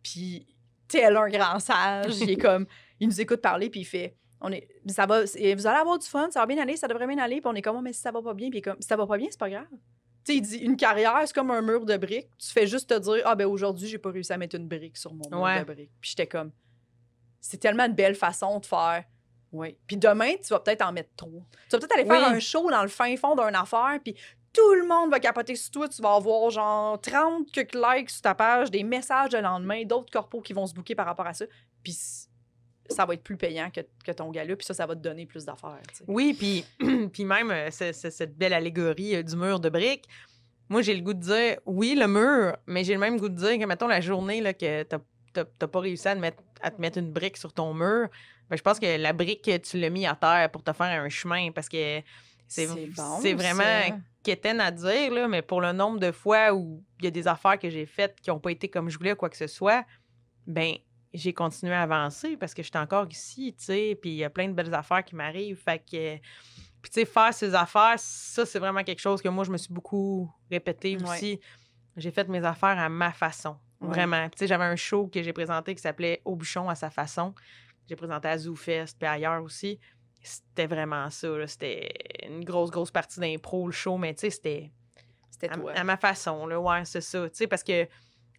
Puis, 0.04 0.48
tel 0.88 1.18
un 1.18 1.30
grand 1.30 1.60
sage, 1.60 2.20
il 2.22 2.32
est 2.32 2.38
comme. 2.38 2.66
Il 3.00 3.08
nous 3.08 3.20
écoute 3.22 3.42
parler, 3.42 3.70
puis 3.70 3.82
il 3.82 3.86
fait. 3.86 4.16
On 4.42 4.52
est, 4.54 4.70
ça 4.88 5.06
va, 5.06 5.24
vous 5.26 5.38
allez 5.38 5.66
avoir 5.80 6.00
du 6.00 6.08
fun, 6.08 6.30
ça 6.32 6.40
va 6.40 6.46
bien 6.46 6.58
aller, 6.62 6.78
ça 6.78 6.88
devrait 6.88 7.08
bien 7.08 7.18
aller. 7.18 7.42
Puis 7.42 7.48
on 7.52 7.56
est 7.56 7.62
comme, 7.62 7.76
Oh, 7.76 7.82
mais 7.82 7.92
si 7.92 8.00
ça 8.02 8.12
va 8.12 8.22
pas 8.22 8.34
bien, 8.34 8.50
puis 8.50 8.62
comme, 8.62 8.78
si 8.80 8.88
ça 8.88 8.96
va 8.96 9.06
pas 9.06 9.18
bien, 9.18 9.28
c'est 9.30 9.40
pas 9.40 9.50
grave. 9.50 9.66
Sais, 10.30 10.36
il 10.38 10.42
dit, 10.42 10.58
une 10.58 10.78
carrière, 10.78 11.20
c'est 11.26 11.34
comme 11.34 11.50
un 11.52 11.62
mur 11.62 11.86
de 11.86 11.98
briques. 11.98 12.30
Tu 12.38 12.50
fais 12.50 12.68
juste 12.68 12.90
te 12.90 13.00
dire, 13.00 13.22
ah 13.26 13.36
ben 13.36 13.46
aujourd'hui, 13.48 13.88
j'ai 13.88 13.98
pas 13.98 14.12
réussi 14.12 14.32
à 14.34 14.38
mettre 14.38 14.56
une 14.56 14.68
brique 14.68 14.98
sur 14.98 15.14
mon 15.14 15.28
mur 15.30 15.42
Ouais. 15.42 15.60
de 15.60 15.64
briques. 15.66 15.92
Puis 16.00 16.12
j'étais 16.12 16.28
comme, 16.28 16.52
c'est 17.42 17.58
tellement 17.58 17.86
une 17.86 17.94
belle 17.94 18.16
façon 18.16 18.60
de 18.60 18.66
faire. 18.66 19.04
Oui. 19.52 19.76
Puis 19.88 19.98
demain, 19.98 20.34
tu 20.36 20.50
vas 20.50 20.60
peut-être 20.60 20.84
en 20.84 20.92
mettre 20.92 21.10
trop. 21.16 21.44
Tu 21.70 21.76
vas 21.76 21.80
peut-être 21.80 21.94
aller 21.94 22.06
faire 22.06 22.30
Oui. 22.30 22.36
un 22.36 22.40
show 22.40 22.70
dans 22.70 22.84
le 22.84 22.88
fin 22.90 23.16
fond 23.18 23.36
d'une 23.36 23.56
affaire, 23.56 23.98
puis 24.04 24.14
tout 24.54 24.74
le 24.76 24.88
monde 24.88 25.10
va 25.10 25.20
capoter 25.20 25.56
sur 25.56 25.72
toi. 25.72 25.90
Tu 25.90 26.02
vas 26.02 26.14
avoir 26.16 26.50
genre 26.52 27.00
30 27.02 27.52
quelques 27.52 27.74
likes 27.74 28.10
sur 28.12 28.22
ta 28.22 28.36
page, 28.36 28.70
des 28.70 28.84
messages 28.84 29.32
le 29.32 29.42
lendemain, 29.42 29.84
d'autres 29.86 30.12
corpos 30.12 30.42
qui 30.44 30.54
vont 30.54 30.68
se 30.68 30.74
booker 30.76 30.94
par 30.96 31.08
rapport 31.08 31.26
à 31.28 31.34
ça. 31.34 31.46
Puis 31.84 31.98
ça 32.90 33.06
va 33.06 33.14
être 33.14 33.24
plus 33.24 33.38
payant 33.38 33.70
que, 33.70 33.82
que 34.04 34.12
ton 34.12 34.30
gala, 34.32 34.56
puis 34.56 34.66
ça, 34.66 34.74
ça 34.74 34.86
va 34.86 34.96
te 34.96 35.02
donner 35.02 35.26
plus 35.26 35.46
d'affaires. 35.46 35.80
Oui, 36.08 36.34
puis, 36.38 36.66
puis 37.14 37.26
même 37.26 37.52
euh, 37.52 37.68
c'est- 37.72 37.94
c'est 37.94 38.12
cette 38.12 38.38
belle 38.38 38.54
allégorie 38.54 39.16
euh, 39.16 39.24
du 39.24 39.36
mur 39.36 39.60
de 39.60 39.70
briques. 39.70 40.06
Moi, 40.70 40.82
j'ai 40.82 40.94
le 40.96 41.02
goût 41.02 41.14
de 41.14 41.20
dire, 41.22 41.58
oui, 41.66 41.96
le 41.96 42.08
mur, 42.08 42.56
mais 42.68 42.84
j'ai 42.84 42.94
le 42.94 43.00
même 43.00 43.18
goût 43.20 43.30
de 43.30 43.36
dire 43.36 43.58
que, 43.58 43.66
mettons, 43.66 43.88
la 43.88 44.02
journée 44.02 44.42
là, 44.42 44.54
que 44.54 44.84
t'as 44.84 45.00
t'as- 45.34 45.46
t'as 45.46 45.68
pas 45.68 45.80
réussi 45.80 46.08
à 46.08 46.16
te, 46.16 46.20
mettre, 46.20 46.42
à 46.62 46.72
te 46.72 46.82
mettre 46.82 46.98
une 46.98 47.12
brique 47.12 47.38
sur 47.38 47.54
ton 47.54 47.74
mur, 47.74 48.08
ben, 48.50 48.56
je 48.58 48.62
pense 48.64 48.80
que 48.80 48.98
la 48.98 49.14
brique, 49.14 49.50
tu 49.64 49.80
l'as 49.80 49.90
mis 49.92 50.08
à 50.08 50.16
terre 50.16 50.50
pour 50.52 50.64
te 50.64 50.74
faire 50.74 51.02
un 51.04 51.10
chemin 51.10 51.52
parce 51.52 51.70
que 51.70 52.02
c'est 52.48 52.66
bon, 52.66 52.78
c'est 53.22 53.34
vraiment 53.36 54.00
quétaine 54.24 54.60
à 54.60 54.72
dire, 54.72 55.14
là, 55.14 55.28
mais 55.28 55.44
pour 55.44 55.62
le 55.62 55.72
nombre 55.72 56.00
de 56.00 56.12
fois 56.12 56.52
où 56.54 56.84
il 57.00 57.06
y 57.06 57.08
a 57.08 57.12
des 57.12 57.28
affaires 57.28 57.60
que 57.60 57.70
j'ai 57.70 57.86
faites 57.86 58.20
qui 58.22 58.32
n'ont 58.32 58.40
pas 58.40 58.52
été 58.52 58.68
comme 58.70 58.90
je 58.90 58.98
voulais 58.98 59.12
ou 59.14 59.16
quoi 59.16 59.30
que 59.30 59.38
ce 59.38 59.46
soit, 59.48 59.86
ben 60.48 60.74
j'ai 61.14 61.34
continué 61.34 61.74
à 61.74 61.82
avancer 61.84 62.38
parce 62.38 62.54
que 62.54 62.62
j'étais 62.64 62.78
encore 62.80 63.08
ici, 63.10 63.54
tu 63.58 63.66
sais, 63.66 63.98
puis 64.02 64.12
il 64.12 64.16
y 64.18 64.24
a 64.24 64.30
plein 64.30 64.48
de 64.48 64.54
belles 64.54 64.74
affaires 64.74 65.04
qui 65.04 65.16
m'arrivent. 65.16 65.58
Fait 65.62 65.80
que, 65.80 66.18
puis 66.82 66.92
tu 66.92 67.00
sais, 67.02 67.06
faire 67.06 67.34
ces 67.34 67.56
affaires, 67.56 67.96
ça, 67.98 68.46
c'est 68.46 68.60
vraiment 68.60 68.84
quelque 68.84 69.00
chose 69.00 69.22
que 69.22 69.30
moi, 69.30 69.44
je 69.44 69.52
me 69.52 69.58
suis 69.58 69.74
beaucoup 69.74 70.32
répété 70.50 70.96
Ouais. 70.98 71.04
aussi. 71.04 71.40
J'ai 71.98 72.12
fait 72.12 72.28
mes 72.30 72.44
affaires 72.46 72.78
à 72.78 72.88
ma 72.90 73.12
façon, 73.12 73.58
Ouais. 73.82 73.90
vraiment. 73.90 74.30
Tu 74.30 74.38
sais, 74.38 74.48
j'avais 74.48 74.66
un 74.66 74.76
show 74.76 75.08
que 75.08 75.22
j'ai 75.24 75.34
présenté 75.34 75.74
qui 75.76 75.82
s'appelait 75.82 76.22
Au 76.26 76.36
bouchon 76.36 76.70
à 76.70 76.76
sa 76.76 76.90
façon. 76.90 77.34
J'ai 77.88 77.96
présenté 77.96 78.28
à 78.28 78.38
ZooFest, 78.38 78.96
puis 79.00 79.08
ailleurs 79.08 79.42
aussi. 79.44 79.80
C'était 80.22 80.68
vraiment 80.68 81.10
ça. 81.10 81.48
C'était 81.48 81.92
une 82.28 82.44
grosse, 82.46 82.70
grosse 82.70 82.92
partie 82.92 83.20
d'impro, 83.20 83.66
le 83.66 83.72
show, 83.72 83.98
mais 83.98 84.14
tu 84.14 84.22
sais, 84.22 84.30
c'était 84.30 84.72
C'était 85.32 85.50
à, 85.50 85.80
à 85.80 85.84
ma 85.84 85.98
façon, 85.98 86.46
là, 86.46 86.60
ouais, 86.60 86.86
c'est 86.86 87.02
ça. 87.02 87.28
Tu 87.30 87.36
sais, 87.36 87.48
parce 87.48 87.64
que 87.64 87.88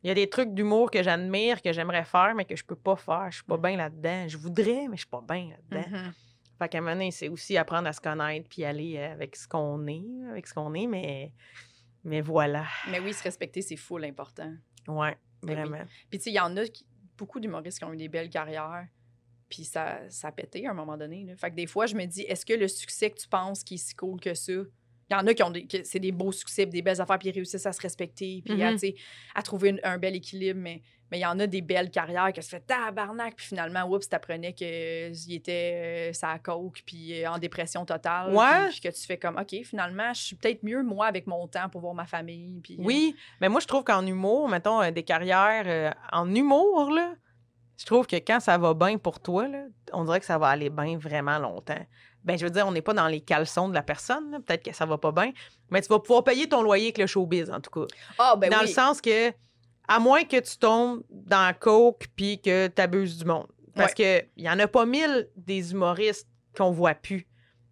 il 0.03 0.09
y 0.09 0.11
a 0.11 0.15
des 0.15 0.29
trucs 0.31 0.55
d'humour 0.55 0.91
que 0.91 1.03
j'admire, 1.03 1.61
que 1.63 1.73
j'aimerais 1.73 2.05
faire, 2.05 2.35
mais 2.35 2.45
que 2.45 2.57
je 2.57 2.65
peux 2.65 2.77
pas 2.77 2.97
faire. 2.97 3.27
Je 3.31 3.37
suis 3.37 3.45
pas 3.45 3.59
bien 3.59 3.77
là-dedans. 3.77 4.27
Je 4.29 4.37
voudrais, 4.39 4.89
mais 4.89 4.97
je 4.97 5.01
suis 5.03 5.07
pas 5.11 5.23
bien 5.27 5.51
là-dedans. 5.51 5.89
Mhm. 5.99 6.13
Fait 6.59 6.69
qu'à 6.69 6.79
un 6.79 6.81
moment 6.83 6.93
donné, 6.93 7.11
c'est 7.11 7.29
aussi 7.29 7.57
apprendre 7.57 7.89
à 7.89 7.93
se 7.93 8.01
connaître 8.01 8.49
puis 8.49 8.65
aller 8.65 8.97
euh, 8.99 9.13
avec 9.13 9.35
ce 9.37 9.49
qu'on 9.49 9.87
est, 9.87 10.05
avec 10.31 10.47
ce 10.47 10.55
qu'on 10.55 10.75
est, 10.75 10.87
mais, 10.87 11.33
mais 12.05 12.21
voilà. 12.21 12.67
Mais 12.91 13.01
oui, 13.01 13.13
se 13.15 13.23
respecter, 13.23 13.63
c'est 13.63 13.77
full 13.77 14.05
important. 14.05 14.53
Ouais, 14.89 15.17
Ben 15.43 15.49
oui. 15.49 15.55
vraiment. 15.55 15.85
Puis, 16.11 16.19
tu 16.19 16.25
sais, 16.25 16.31
il 16.31 16.35
y 16.35 16.41
en 16.41 16.55
a 16.57 16.65
qui- 16.67 16.87
beaucoup 17.17 17.41
d'humoristes 17.41 17.79
qui 17.79 17.85
ont 17.85 17.93
eu 17.93 17.97
des 17.99 18.09
belles 18.09 18.29
carrières, 18.31 18.87
puis 19.49 19.65
ça, 19.65 20.01
ça 20.11 20.29
a 20.29 20.33
pété 20.33 20.67
à 20.67 20.71
un 20.71 20.75
moment 20.75 20.97
donné. 20.97 21.25
là. 21.25 21.37
Fait 21.37 21.51
que 21.51 21.57
des 21.57 21.67
fois, 21.67 21.87
je 21.87 21.95
me 21.95 22.05
dis, 22.07 22.23
est-ce 22.23 22.45
que 22.47 22.53
le 22.55 22.69
succès 22.69 23.11
que 23.11 23.19
tu 23.19 23.29
penses 23.29 23.65
qui 23.65 23.75
est 23.75 23.79
si 23.79 23.95
cool 23.95 24.21
que 24.21 24.33
ça, 24.35 24.53
il 25.11 25.15
y 25.15 25.17
en 25.17 25.27
a 25.27 25.35
qui 25.35 25.43
ont 25.43 25.51
des, 25.51 25.67
c'est 25.85 25.99
des 25.99 26.13
beaux 26.13 26.33
succès, 26.33 26.67
des 26.67 26.83
belles 26.83 27.01
affaires, 27.01 27.19
puis 27.19 27.29
ils 27.29 27.35
réussissent 27.35 27.67
à 27.67 27.73
se 27.73 27.81
respecter, 27.83 28.43
puis 28.45 28.63
à, 28.63 28.71
Mhm. 28.73 28.79
à 29.35 29.43
trouver 29.43 29.71
une- 29.71 29.81
un 29.83 29.99
bel 29.99 30.15
équilibre, 30.15 30.61
mais 30.63 30.83
mais 31.13 31.19
il 31.19 31.23
y 31.23 31.27
en 31.27 31.41
a 31.41 31.49
des 31.49 31.61
belles 31.61 31.91
carrières 31.91 32.33
que 32.33 32.41
se 32.41 32.49
fait 32.51 32.61
tabarnak, 32.61 33.35
puis 33.35 33.47
finalement, 33.47 33.83
oups, 33.91 34.09
t'apprenais 34.09 34.53
qu'il 34.53 35.35
était 35.35 36.11
euh, 36.11 36.13
ça 36.13 36.39
coke, 36.39 36.85
puis 36.87 37.25
euh, 37.25 37.29
en 37.33 37.39
dépression 37.39 37.85
totale. 37.85 38.33
Ouais. 38.33 38.69
Puis, 38.71 38.79
puis 38.81 38.91
que 38.93 38.97
tu 38.97 39.05
fais 39.07 39.17
comme, 39.19 39.37
OK, 39.37 39.57
finalement, 39.65 40.15
je 40.15 40.21
suis 40.23 40.37
peut-être 40.37 40.63
mieux, 40.63 40.85
moi, 40.85 41.07
avec 41.07 41.27
mon 41.27 41.49
temps 41.49 41.69
pour 41.69 41.81
voir 41.81 41.95
ma 41.95 42.07
famille. 42.07 42.61
Puis, 42.63 42.75
euh, 42.79 42.85
Oui, 42.85 43.17
mais 43.41 43.49
moi, 43.49 43.59
je 43.59 43.67
trouve 43.67 43.83
qu'en 43.83 44.07
humour, 44.07 44.49
mettons, 44.49 44.81
euh, 44.81 44.93
des 44.93 45.03
carrières 45.03 45.65
euh, 45.67 45.91
en 46.13 46.33
humour, 46.33 46.93
là, 46.93 47.15
je 47.77 47.87
trouve 47.87 48.07
que 48.07 48.15
quand 48.17 48.39
ça 48.39 48.57
va 48.57 48.73
bien 48.75 48.97
pour 48.97 49.19
toi, 49.19 49.49
là, 49.49 49.65
on 49.93 50.05
dirait 50.05 50.21
que 50.21 50.27
ça 50.27 50.39
va 50.39 50.47
aller 50.47 50.71
bien 50.71 50.97
vraiment 50.97 51.41
longtemps. 51.41 51.85
Ben, 52.25 52.39
je 52.39 52.45
veux 52.45 52.51
dire, 52.51 52.67
on 52.67 52.73
n'est 52.73 52.83
pas 52.83 52.93
dans 52.95 53.07
les 53.09 53.21
caleçons 53.21 53.69
de 53.69 53.75
la 53.75 53.83
personne, 53.83 54.43
peut-être 54.45 54.63
que 54.63 54.75
ça 54.75 54.85
va 54.85 54.99
pas 54.99 55.13
bien, 55.13 55.33
mais 55.71 55.81
tu 55.81 55.89
vas 55.89 55.99
pouvoir 55.99 56.23
payer 56.23 56.49
ton 56.49 56.63
loyer 56.63 56.87
avec 56.87 56.99
le 56.99 57.07
showbiz, 57.07 57.51
en 57.51 57.61
tout 57.61 57.71
cas. 57.71 57.87
Ah, 58.19 58.37
ben 58.37 58.51
dans 58.51 58.59
oui. 58.59 58.67
le 58.67 58.73
sens 58.73 59.01
que, 59.01 59.31
à 59.89 59.99
moins 59.99 60.25
que 60.25 60.39
tu 60.39 60.57
tombes 60.59 61.03
dans 61.09 61.47
la 61.47 61.55
coke 61.55 62.07
puis 62.15 62.41
que 62.41 62.69
tu 62.69 62.83
abuses 62.83 63.19
du 63.19 63.25
monde. 63.25 63.47
Parce 63.75 63.95
que 63.95 64.23
il 64.37 64.45
y 64.45 64.51
en 64.51 64.59
a 64.59 64.67
pas 64.69 64.85
mille 64.85 65.29
des 65.37 65.73
humoristes 65.73 66.29
qu'on 66.57 66.71
voit 66.71 66.95
plus. 66.95 67.27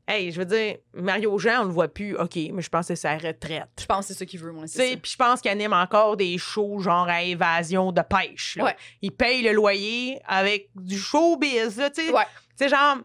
Hey, 0.07 0.33
je 0.33 0.39
veux 0.39 0.47
dire, 0.47 0.79
Mario 0.95 1.39
Jean, 1.39 1.61
on 1.61 1.65
le 1.65 1.71
voit 1.71 1.89
plus. 1.89 2.17
OK, 2.17 2.35
mais 2.35 2.63
je 2.63 2.71
pense 2.71 2.89
que 2.89 2.95
c'est 2.95 3.03
sa 3.03 3.19
retraite. 3.19 3.69
Je 3.79 3.85
pense 3.85 4.07
que 4.07 4.15
c'est 4.15 4.19
ça 4.19 4.25
qu'il 4.25 4.41
veut, 4.41 4.53
moi. 4.53 4.67
C'est. 4.67 4.97
Puis 4.97 5.13
je 5.13 5.17
pense 5.19 5.43
qu'il 5.43 5.51
anime 5.51 5.75
encore 5.75 6.17
des 6.17 6.39
shows 6.39 6.79
genre 6.81 7.07
à 7.07 7.23
évasion 7.23 7.93
de 7.93 8.01
pêche. 8.01 8.57
là. 8.57 8.65
Ouais. 8.65 8.77
Il 9.03 9.13
paye 9.13 9.43
le 9.43 9.53
loyer 9.53 10.19
avec 10.25 10.71
du 10.75 10.99
showbiz. 10.99 11.77
Là, 11.77 11.91
tu 11.91 12.07
sais. 12.07 12.11
Ouais. 12.11 12.25
Tu 12.57 12.65
sais, 12.65 12.69
genre, 12.71 12.97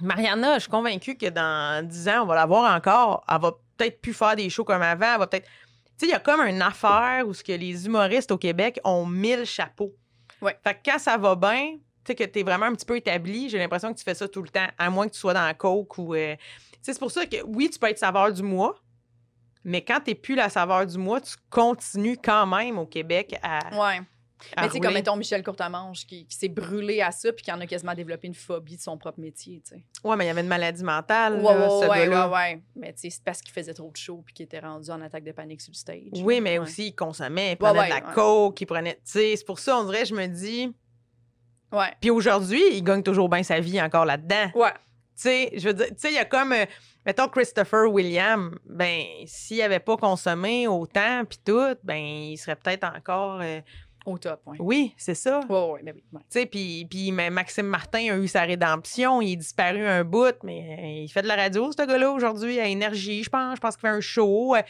Mariana, 0.00 0.54
je 0.54 0.60
suis 0.60 0.70
convaincue 0.70 1.16
que 1.16 1.26
dans 1.28 1.86
10 1.86 2.08
ans, 2.08 2.22
on 2.22 2.26
va 2.26 2.34
la 2.34 2.46
voir 2.46 2.74
encore. 2.74 3.24
Elle 3.28 3.40
va 3.40 3.52
peut-être 3.76 4.00
plus 4.00 4.14
faire 4.14 4.36
des 4.36 4.48
shows 4.50 4.64
comme 4.64 4.82
avant. 4.82 5.14
Elle 5.14 5.18
va 5.20 5.26
peut-être. 5.26 5.46
Tu 5.46 6.04
sais, 6.04 6.06
il 6.06 6.10
y 6.10 6.14
a 6.14 6.20
comme 6.20 6.40
une 6.42 6.62
affaire 6.62 7.26
où 7.26 7.34
ce 7.34 7.42
que 7.42 7.52
les 7.52 7.86
humoristes 7.86 8.30
au 8.30 8.38
Québec 8.38 8.78
ont 8.84 9.04
mille 9.06 9.44
chapeaux. 9.44 9.94
Ouais. 10.40 10.56
Fait 10.62 10.74
que 10.74 10.78
quand 10.90 10.98
ça 10.98 11.16
va 11.16 11.34
bien, 11.34 11.72
tu 11.72 11.80
sais, 12.06 12.14
que 12.14 12.24
tu 12.24 12.38
es 12.38 12.42
vraiment 12.42 12.66
un 12.66 12.74
petit 12.74 12.86
peu 12.86 12.96
établi, 12.96 13.48
j'ai 13.48 13.58
l'impression 13.58 13.92
que 13.92 13.98
tu 13.98 14.04
fais 14.04 14.14
ça 14.14 14.28
tout 14.28 14.42
le 14.42 14.48
temps, 14.48 14.66
à 14.78 14.90
moins 14.90 15.08
que 15.08 15.12
tu 15.14 15.18
sois 15.18 15.34
dans 15.34 15.44
la 15.44 15.54
coke 15.54 15.98
ou. 15.98 16.14
euh, 16.14 16.36
c'est 16.80 16.98
pour 16.98 17.10
ça 17.10 17.26
que 17.26 17.42
oui, 17.44 17.68
tu 17.68 17.78
peux 17.78 17.88
être 17.88 17.98
saveur 17.98 18.32
du 18.32 18.42
mois, 18.42 18.76
mais 19.64 19.84
quand 19.84 20.00
tu 20.00 20.14
plus 20.14 20.36
la 20.36 20.48
saveur 20.48 20.86
du 20.86 20.96
mois, 20.96 21.20
tu 21.20 21.34
continues 21.50 22.16
quand 22.22 22.46
même 22.46 22.78
au 22.78 22.86
Québec 22.86 23.36
à. 23.42 23.58
Ouais. 23.76 24.00
Mais 24.56 24.66
tu 24.66 24.72
sais, 24.74 24.80
comme 24.80 24.94
mettons 24.94 25.16
Michel 25.16 25.42
Courtemanche 25.42 26.06
qui, 26.06 26.26
qui 26.26 26.36
s'est 26.36 26.48
brûlé 26.48 27.00
à 27.00 27.10
ça 27.10 27.32
puis 27.32 27.44
qui 27.44 27.52
en 27.52 27.60
a 27.60 27.66
quasiment 27.66 27.94
développé 27.94 28.26
une 28.28 28.34
phobie 28.34 28.76
de 28.76 28.80
son 28.82 28.96
propre 28.96 29.20
métier, 29.20 29.60
tu 29.64 29.74
sais. 29.76 29.84
Ouais, 30.04 30.16
mais 30.16 30.24
il 30.24 30.28
y 30.28 30.30
avait 30.30 30.40
une 30.42 30.46
maladie 30.48 30.84
mentale. 30.84 31.34
Ouais, 31.36 31.42
là, 31.42 31.60
ouais, 31.60 31.68
ce 31.86 31.90
ouais, 31.90 32.08
ouais, 32.08 32.24
ouais. 32.32 32.62
Mais 32.76 32.92
tu 32.92 33.00
sais, 33.00 33.10
c'est 33.10 33.24
parce 33.24 33.42
qu'il 33.42 33.52
faisait 33.52 33.74
trop 33.74 33.90
de 33.90 33.96
shows 33.96 34.22
puis 34.24 34.34
qu'il 34.34 34.44
était 34.44 34.60
rendu 34.60 34.90
en 34.90 35.00
attaque 35.02 35.24
de 35.24 35.32
panique 35.32 35.60
sur 35.60 35.72
le 35.72 35.76
stage. 35.76 36.22
Oui, 36.22 36.40
mais 36.40 36.58
Ouais. 36.58 36.64
aussi, 36.64 36.88
il 36.88 36.94
consommait, 36.94 37.52
il 37.52 37.56
prenait 37.56 37.84
de 37.86 37.90
la 37.90 38.00
coke, 38.00 38.60
il 38.60 38.66
prenait. 38.66 38.94
Tu 38.94 39.00
sais, 39.04 39.34
c'est 39.36 39.44
pour 39.44 39.58
ça, 39.58 39.78
on 39.78 39.84
dirait, 39.84 40.04
je 40.04 40.14
me 40.14 40.26
dis. 40.26 40.72
Ouais. 41.72 41.92
Puis 42.00 42.10
aujourd'hui, 42.10 42.62
il 42.72 42.82
gagne 42.82 43.02
toujours 43.02 43.28
bien 43.28 43.42
sa 43.42 43.60
vie 43.60 43.80
encore 43.82 44.04
là-dedans. 44.04 44.50
Ouais. 44.54 44.72
Tu 44.72 45.22
sais, 45.24 45.50
je 45.56 45.66
veux 45.68 45.74
dire, 45.74 45.88
tu 45.88 45.94
sais, 45.98 46.10
il 46.10 46.14
y 46.14 46.18
a 46.18 46.24
comme. 46.24 46.52
euh, 46.52 46.64
mettons, 47.04 47.28
Christopher 47.28 47.90
William, 47.92 48.56
ben, 48.64 49.02
s'il 49.26 49.60
avait 49.62 49.80
pas 49.80 49.96
consommé 49.96 50.66
autant, 50.68 51.24
puis 51.28 51.38
tout, 51.44 51.74
ben, 51.82 51.96
il 51.96 52.36
serait 52.38 52.56
peut-être 52.56 52.84
encore. 52.84 53.40
euh, 53.42 53.60
Au 54.08 54.16
top, 54.18 54.40
ouais. 54.46 54.56
Oui, 54.60 54.94
c'est 54.96 55.14
ça. 55.14 55.40
Ouais, 55.50 55.70
ouais, 55.72 55.80
mais 55.84 55.92
oui. 55.92 56.02
ouais. 56.12 56.20
Tu 56.30 56.40
sais, 56.40 56.46
puis, 56.46 56.86
puis 56.88 57.12
mais 57.12 57.28
Maxime 57.30 57.66
Martin 57.66 57.98
a 58.12 58.16
eu 58.16 58.26
sa 58.26 58.42
rédemption, 58.42 59.20
il 59.20 59.32
est 59.32 59.36
disparu 59.36 59.86
un 59.86 60.02
bout, 60.02 60.34
mais 60.42 60.78
euh, 60.78 61.02
il 61.04 61.08
fait 61.08 61.22
de 61.22 61.28
la 61.28 61.36
radio, 61.36 61.70
ce 61.70 61.86
gars-là, 61.86 62.10
aujourd'hui, 62.10 62.58
à 62.58 62.66
Énergie, 62.66 63.22
je 63.22 63.28
pense. 63.30 63.56
Je 63.56 63.60
pense 63.60 63.76
qu'il 63.76 63.82
fait 63.82 63.94
un 63.94 64.00
show. 64.00 64.54
Euh, 64.56 64.62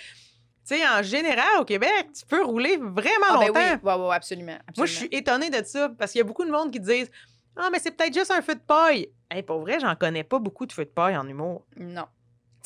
Tu 0.69 0.75
sais, 0.77 0.81
en 0.87 1.03
général, 1.03 1.61
au 1.61 1.65
Québec, 1.65 2.09
tu 2.19 2.27
peux 2.27 2.45
rouler 2.45 2.77
vraiment 2.79 3.27
Ah, 3.31 3.39
ben 3.39 3.47
longtemps. 3.47 3.61
oui, 3.61 3.91
ouais, 4.03 4.09
ouais, 4.09 4.15
absolument. 4.17 4.53
absolument. 4.67 4.75
Moi, 4.77 4.87
je 4.87 4.93
suis 4.93 5.09
étonnée 5.13 5.51
de 5.51 5.65
ça, 5.65 5.89
parce 5.99 6.11
qu'il 6.13 6.19
y 6.19 6.23
a 6.23 6.25
beaucoup 6.27 6.45
de 6.45 6.51
monde 6.51 6.71
qui 6.73 6.81
disent 6.81 7.11
Ah, 7.57 7.69
mais 7.73 7.79
c'est 7.79 7.93
peut-être 7.93 8.13
juste 8.15 8.31
un 8.31 8.43
feu 8.43 8.55
de 8.55 8.61
paille. 8.61 9.09
Hey, 9.31 9.43
pour 9.43 9.61
vrai, 9.61 9.79
j'en 9.81 9.95
connais 9.95 10.25
pas 10.25 10.39
beaucoup 10.39 10.67
de 10.67 10.73
feux 10.73 10.85
de 10.85 10.91
paille 10.91 11.17
en 11.17 11.27
humour. 11.29 11.65
Non. 11.77 12.07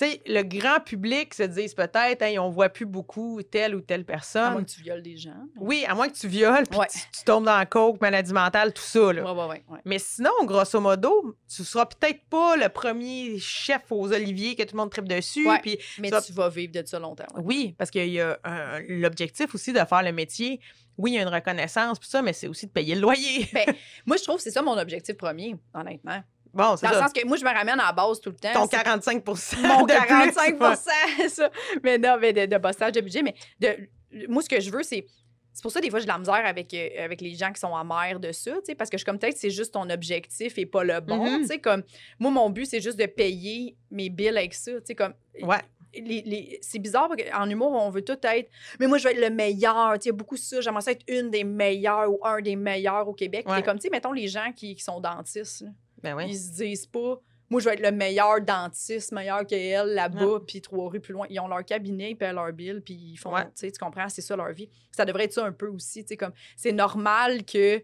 Tu 0.03 0.09
sais, 0.11 0.21
le 0.27 0.43
grand 0.43 0.81
public 0.81 1.33
se 1.33 1.45
disent 1.45 1.75
peut-être, 1.75 2.23
hey, 2.23 2.39
on 2.39 2.49
voit 2.51 2.69
plus 2.69 2.87
beaucoup 2.87 3.41
telle 3.43 3.75
ou 3.77 3.81
telle 3.81 4.01
À 4.01 4.05
personne. 4.05 4.53
moins 4.53 4.65
que 4.65 4.71
tu 4.71 4.83
violes 4.83 5.03
des 5.03 5.17
gens. 5.17 5.37
Oui, 5.57 5.85
à 5.87 5.95
moins 5.95 6.09
que 6.09 6.17
tu 6.19 6.27
violes, 6.27 6.65
puis 6.69 6.79
Ouais. 6.79 6.87
tu, 6.91 6.99
tu 7.17 7.25
tombes 7.25 7.45
dans 7.45 7.57
la 7.57 7.67
coke, 7.67 8.01
maladie 8.01 8.33
mentale, 8.33 8.73
tout 8.73 8.83
ça. 8.83 9.13
Là. 9.13 9.23
Ouais, 9.25 9.31
ouais, 9.41 9.49
ouais. 9.49 9.65
ouais. 9.69 9.79
Mais 9.85 9.99
sinon, 10.01 10.31
grosso 10.45 10.81
modo, 10.81 11.37
tu 11.49 11.63
seras 11.65 11.87
peut-être 11.87 12.25
pas 12.29 12.57
le 12.57 12.69
premier 12.69 13.39
chef 13.39 13.83
aux 13.91 14.13
oliviers 14.13 14.57
que 14.57 14.63
tout 14.65 14.75
le 14.75 14.79
monde 14.81 14.91
tripe 14.91 15.07
dessus. 15.09 15.47
Puis 15.63 15.79
Mais 16.01 16.09
Ça- 16.09 16.21
tu 16.21 16.33
vas 16.33 16.49
vivre 16.49 16.73
de 16.73 16.85
ça 16.85 16.99
longtemps. 16.99 17.27
oui, 17.37 17.75
parce 17.79 17.91
qu'il 17.91 18.09
y 18.09 18.21
a 18.21 18.39
un- 18.45 18.81
l'objectif 18.89 19.55
aussi 19.55 19.73
de 19.73 19.79
faire 19.79 20.03
le 20.03 20.13
métier. 20.13 20.61
Oui, 20.99 21.13
il 21.13 21.15
y 21.15 21.19
a 21.19 21.23
une 21.23 21.29
reconnaissance, 21.29 21.99
puis 21.99 22.09
ça, 22.09 22.21
mais 22.23 22.33
c'est 22.35 22.49
aussi 22.49 22.67
de 22.67 22.71
payer 22.73 22.95
le 22.95 23.01
loyer. 23.01 23.49
Moi, 24.07 24.17
je 24.19 24.23
trouve 24.25 24.37
que 24.37 24.43
c'est 24.43 24.51
ça 24.51 24.61
mon 24.63 24.77
objectif 24.77 25.17
premier, 25.17 25.57
honnêtement. 25.73 26.23
Bon, 26.55 26.77
c'est 26.77 26.87
Dans 26.87 26.93
le 26.93 26.99
ça. 26.99 27.03
sens 27.05 27.13
que 27.13 27.27
moi, 27.27 27.37
je 27.37 27.45
me 27.45 27.51
ramène 27.51 27.81
à 27.81 27.87
la 27.87 27.93
base 27.93 28.21
tout 28.21 28.31
le 28.31 28.37
temps. 28.37 28.53
Ton 28.53 28.67
C'est 28.71 28.77
45% 28.77 29.67
mon 29.67 29.87
de 29.87 29.95
plus, 29.95 30.07
45 30.07 30.59
ça. 31.29 31.51
Mais 31.83 31.99
non, 31.99 32.19
mais 32.21 32.33
de, 32.33 32.47
de 32.47 32.59
bossage 32.59 32.93
de 32.93 33.01
budget. 33.01 33.23
Mais 33.23 33.35
de, 33.61 34.27
moi, 34.29 34.43
ce 34.43 34.49
que 34.49 34.61
je 34.61 34.71
veux, 34.71 34.83
c'est. 34.83 35.07
C'est 35.55 35.61
pour 35.61 35.71
ça, 35.71 35.83
des 35.83 35.91
fois, 35.91 35.99
j'ai 35.99 36.07
de 36.07 36.11
la 36.11 36.17
misère 36.19 36.47
avec, 36.47 36.73
euh, 36.73 36.89
avec 37.05 37.21
les 37.21 37.35
gens 37.35 37.53
qui 37.53 37.61
sont 37.61 37.77
amers 37.77 38.19
de 38.19 38.33
ça, 38.33 38.53
tu 38.53 38.61
sais, 38.65 38.75
parce 38.75 38.89
que 38.89 38.97
je 38.97 39.01
suis 39.01 39.05
comme 39.05 39.19
peut-être 39.19 39.37
c'est 39.37 39.51
juste 39.51 39.75
ton 39.75 39.89
objectif 39.91 40.57
et 40.57 40.65
pas 40.65 40.83
le 40.83 40.99
bon. 41.01 41.23
Mhm. 41.31 41.41
Tu 41.43 41.47
sais, 41.49 41.59
comme 41.59 41.83
moi, 42.19 42.31
mon 42.31 42.49
but, 42.49 42.65
c'est 42.65 42.81
juste 42.81 42.99
de 42.99 43.05
payer 43.05 43.77
mes 43.91 44.09
bills 44.09 44.29
avec 44.31 44.55
ça. 44.55 44.73
Tu 44.73 44.81
sais, 44.87 44.95
comme. 44.95 45.13
Ouais. 45.43 45.59
les- 45.95 46.23
les- 46.23 46.59
c'est 46.63 46.79
bizarre 46.79 47.07
parce 47.11 47.23
qu'en 47.31 47.47
humour, 47.51 47.71
on 47.73 47.91
veut 47.91 48.01
tout 48.03 48.17
être. 48.23 48.51
Mais 48.81 48.87
moi, 48.87 48.97
je 48.97 49.05
veux 49.05 49.11
être 49.15 49.21
le 49.21 49.29
meilleur. 49.29 49.93
Tu 49.99 50.05
sais, 50.05 50.05
Il 50.05 50.07
y 50.07 50.11
a 50.11 50.17
beaucoup 50.17 50.39
ça. 50.39 50.63
J'aimerais 50.63 50.81
ça 50.81 50.93
être 50.93 51.05
une 51.07 51.29
des 51.31 51.45
meilleures 51.45 52.11
ou 52.11 52.19
un 52.25 52.41
des 52.41 52.57
meilleurs 52.57 53.07
au 53.07 53.13
Québec. 53.13 53.47
Ouais. 53.47 53.57
t'es 53.57 53.63
comme, 53.63 53.77
tu 53.79 53.83
sais, 53.83 53.91
mettons 53.91 54.13
les 54.13 54.29
gens 54.29 54.53
qui, 54.57 54.75
qui 54.75 54.83
sont 54.83 55.01
dentistes. 55.01 55.61
là. 55.61 55.69
Ben 56.03 56.15
oui. 56.17 56.25
Ils 56.29 56.39
se 56.39 56.51
disent 56.53 56.87
pas, 56.87 57.21
moi, 57.51 57.61
je 57.61 57.67
vais 57.69 57.75
être 57.75 57.83
le 57.83 57.93
meilleur 57.93 58.41
dentiste, 58.41 59.13
meilleur 59.13 59.47
qu'elle 59.47 59.89
là-bas, 59.89 60.41
puis 60.47 60.63
trois 60.63 60.89
rues 60.89 61.01
plus 61.01 61.13
loin. 61.13 61.27
Ils 61.29 61.39
ont 61.39 61.49
leur 61.49 61.65
cabinet, 61.65 62.13
ils 62.13 62.17
paient 62.17 62.33
leur 62.33 62.51
bill, 62.53 62.81
puis 62.83 62.95
ils 62.95 63.17
font, 63.19 63.35
Ouais. 63.35 63.45
tu 63.55 63.71
tu 63.71 63.79
comprends, 63.79 64.09
c'est 64.09 64.23
ça 64.23 64.35
leur 64.37 64.53
vie. 64.53 64.71
Ça 64.91 65.05
devrait 65.05 65.25
être 65.25 65.35
ça 65.35 65.45
un 65.45 65.53
peu 65.53 65.69
aussi, 65.69 66.03
tu 66.03 66.09
sais, 66.09 66.17
comme, 66.17 66.33
c'est 66.57 66.73
normal 66.73 67.45
que 67.45 67.83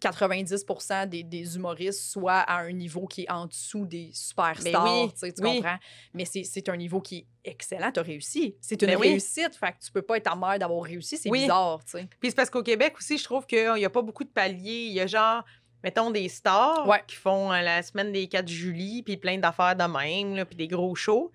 90 0.00 0.64
des, 1.08 1.22
des 1.22 1.56
humoristes 1.56 2.00
soient 2.10 2.38
à 2.38 2.60
un 2.62 2.72
niveau 2.72 3.06
qui 3.06 3.22
est 3.24 3.30
en 3.30 3.44
dessous 3.46 3.84
des 3.84 4.10
superstars, 4.14 4.84
Ben 4.84 5.02
oui, 5.04 5.12
tu 5.12 5.18
sais, 5.18 5.32
tu 5.32 5.42
oui. 5.42 5.56
comprends? 5.56 5.76
Mais 6.14 6.24
c'est- 6.24 6.68
un 6.70 6.76
niveau 6.76 7.00
qui 7.02 7.18
est 7.18 7.26
excellent, 7.50 7.90
t'as 7.92 8.00
réussi. 8.02 8.56
C'est 8.62 8.80
une 8.80 8.88
Ben 8.88 8.96
oui. 8.98 9.08
réussite, 9.10 9.54
fait 9.56 9.72
que 9.72 9.84
tu 9.84 9.92
peux 9.92 10.00
pas 10.02 10.16
être 10.16 10.32
amère 10.32 10.58
d'avoir 10.58 10.84
réussi, 10.84 11.18
c'est 11.18 11.28
Oui. 11.28 11.40
bizarre, 11.40 11.84
tu 11.84 11.92
sais. 11.98 12.08
Puis 12.18 12.30
c'est 12.30 12.34
parce 12.34 12.48
qu'au 12.48 12.62
Québec 12.62 12.94
aussi, 12.98 13.18
je 13.18 13.24
trouve 13.24 13.44
qu'il 13.46 13.74
n'y 13.74 13.84
a 13.84 13.90
pas 13.90 14.00
beaucoup 14.02 14.24
de 14.24 14.30
paliers. 14.30 14.86
Il 14.86 14.92
y 14.94 15.00
a 15.00 15.06
genre, 15.06 15.44
mettons, 15.84 16.10
des 16.10 16.28
stars 16.28 16.86
Ouais. 16.86 17.02
qui 17.06 17.16
font 17.16 17.52
euh, 17.52 17.60
la 17.62 17.82
semaine 17.82 18.12
des 18.12 18.26
4 18.28 18.48
juillet, 18.48 19.02
puis 19.02 19.16
plein 19.16 19.38
d'affaires 19.38 19.76
de 19.76 19.84
même, 19.84 20.36
là, 20.36 20.44
puis 20.44 20.56
des 20.56 20.68
gros 20.68 20.94
shows. 20.94 21.30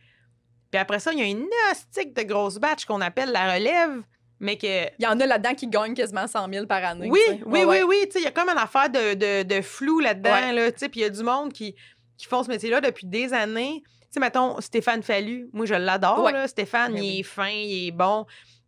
Puis 0.71 0.79
après 0.79 0.99
ça, 0.99 1.13
il 1.13 1.19
y 1.19 1.21
a 1.21 1.25
une 1.25 1.47
astique 1.71 2.13
de 2.15 2.23
grosses 2.23 2.57
batch 2.57 2.85
qu'on 2.85 3.01
appelle 3.01 3.31
la 3.31 3.53
relève, 3.53 4.01
mais 4.39 4.57
que... 4.57 4.85
Il 4.99 5.03
y 5.03 5.07
en 5.07 5.19
a 5.19 5.25
là-dedans 5.25 5.53
qui 5.55 5.67
gagnent 5.67 5.93
quasiment 5.93 6.27
100 6.27 6.49
000 6.51 6.65
par 6.67 6.83
année. 6.83 7.09
Oui, 7.09 7.19
oui, 7.45 7.63
Ouais, 7.63 7.65
oui, 7.65 7.77
oui, 7.87 8.09
il 8.15 8.21
y 8.21 8.27
a 8.27 8.31
comme 8.31 8.49
une 8.49 8.57
affaire 8.57 8.89
de, 8.89 9.13
de, 9.13 9.43
de 9.43 9.61
flou 9.61 9.99
là-dedans, 9.99 10.31
Ouais. 10.33 10.53
là, 10.53 10.71
puis 10.71 10.89
il 10.95 11.01
y 11.01 11.05
a 11.05 11.09
du 11.09 11.23
monde 11.23 11.53
qui, 11.53 11.75
qui 12.17 12.25
font 12.25 12.43
ce 12.43 12.49
métier-là 12.49 12.81
depuis 12.81 13.05
des 13.07 13.33
années. 13.33 13.81
Tu 13.85 13.91
sais, 14.11 14.19
mettons, 14.19 14.59
Stéphane 14.61 15.03
Fallu, 15.03 15.49
moi, 15.53 15.65
je 15.65 15.73
l'adore, 15.75 16.29
Stéphane, 16.47 16.93
Ben 16.93 17.03
il 17.03 17.09
oui. 17.11 17.19
est 17.19 17.23
fin, 17.23 17.49
il 17.49 17.87
est 17.87 17.91
bon. 17.91 18.25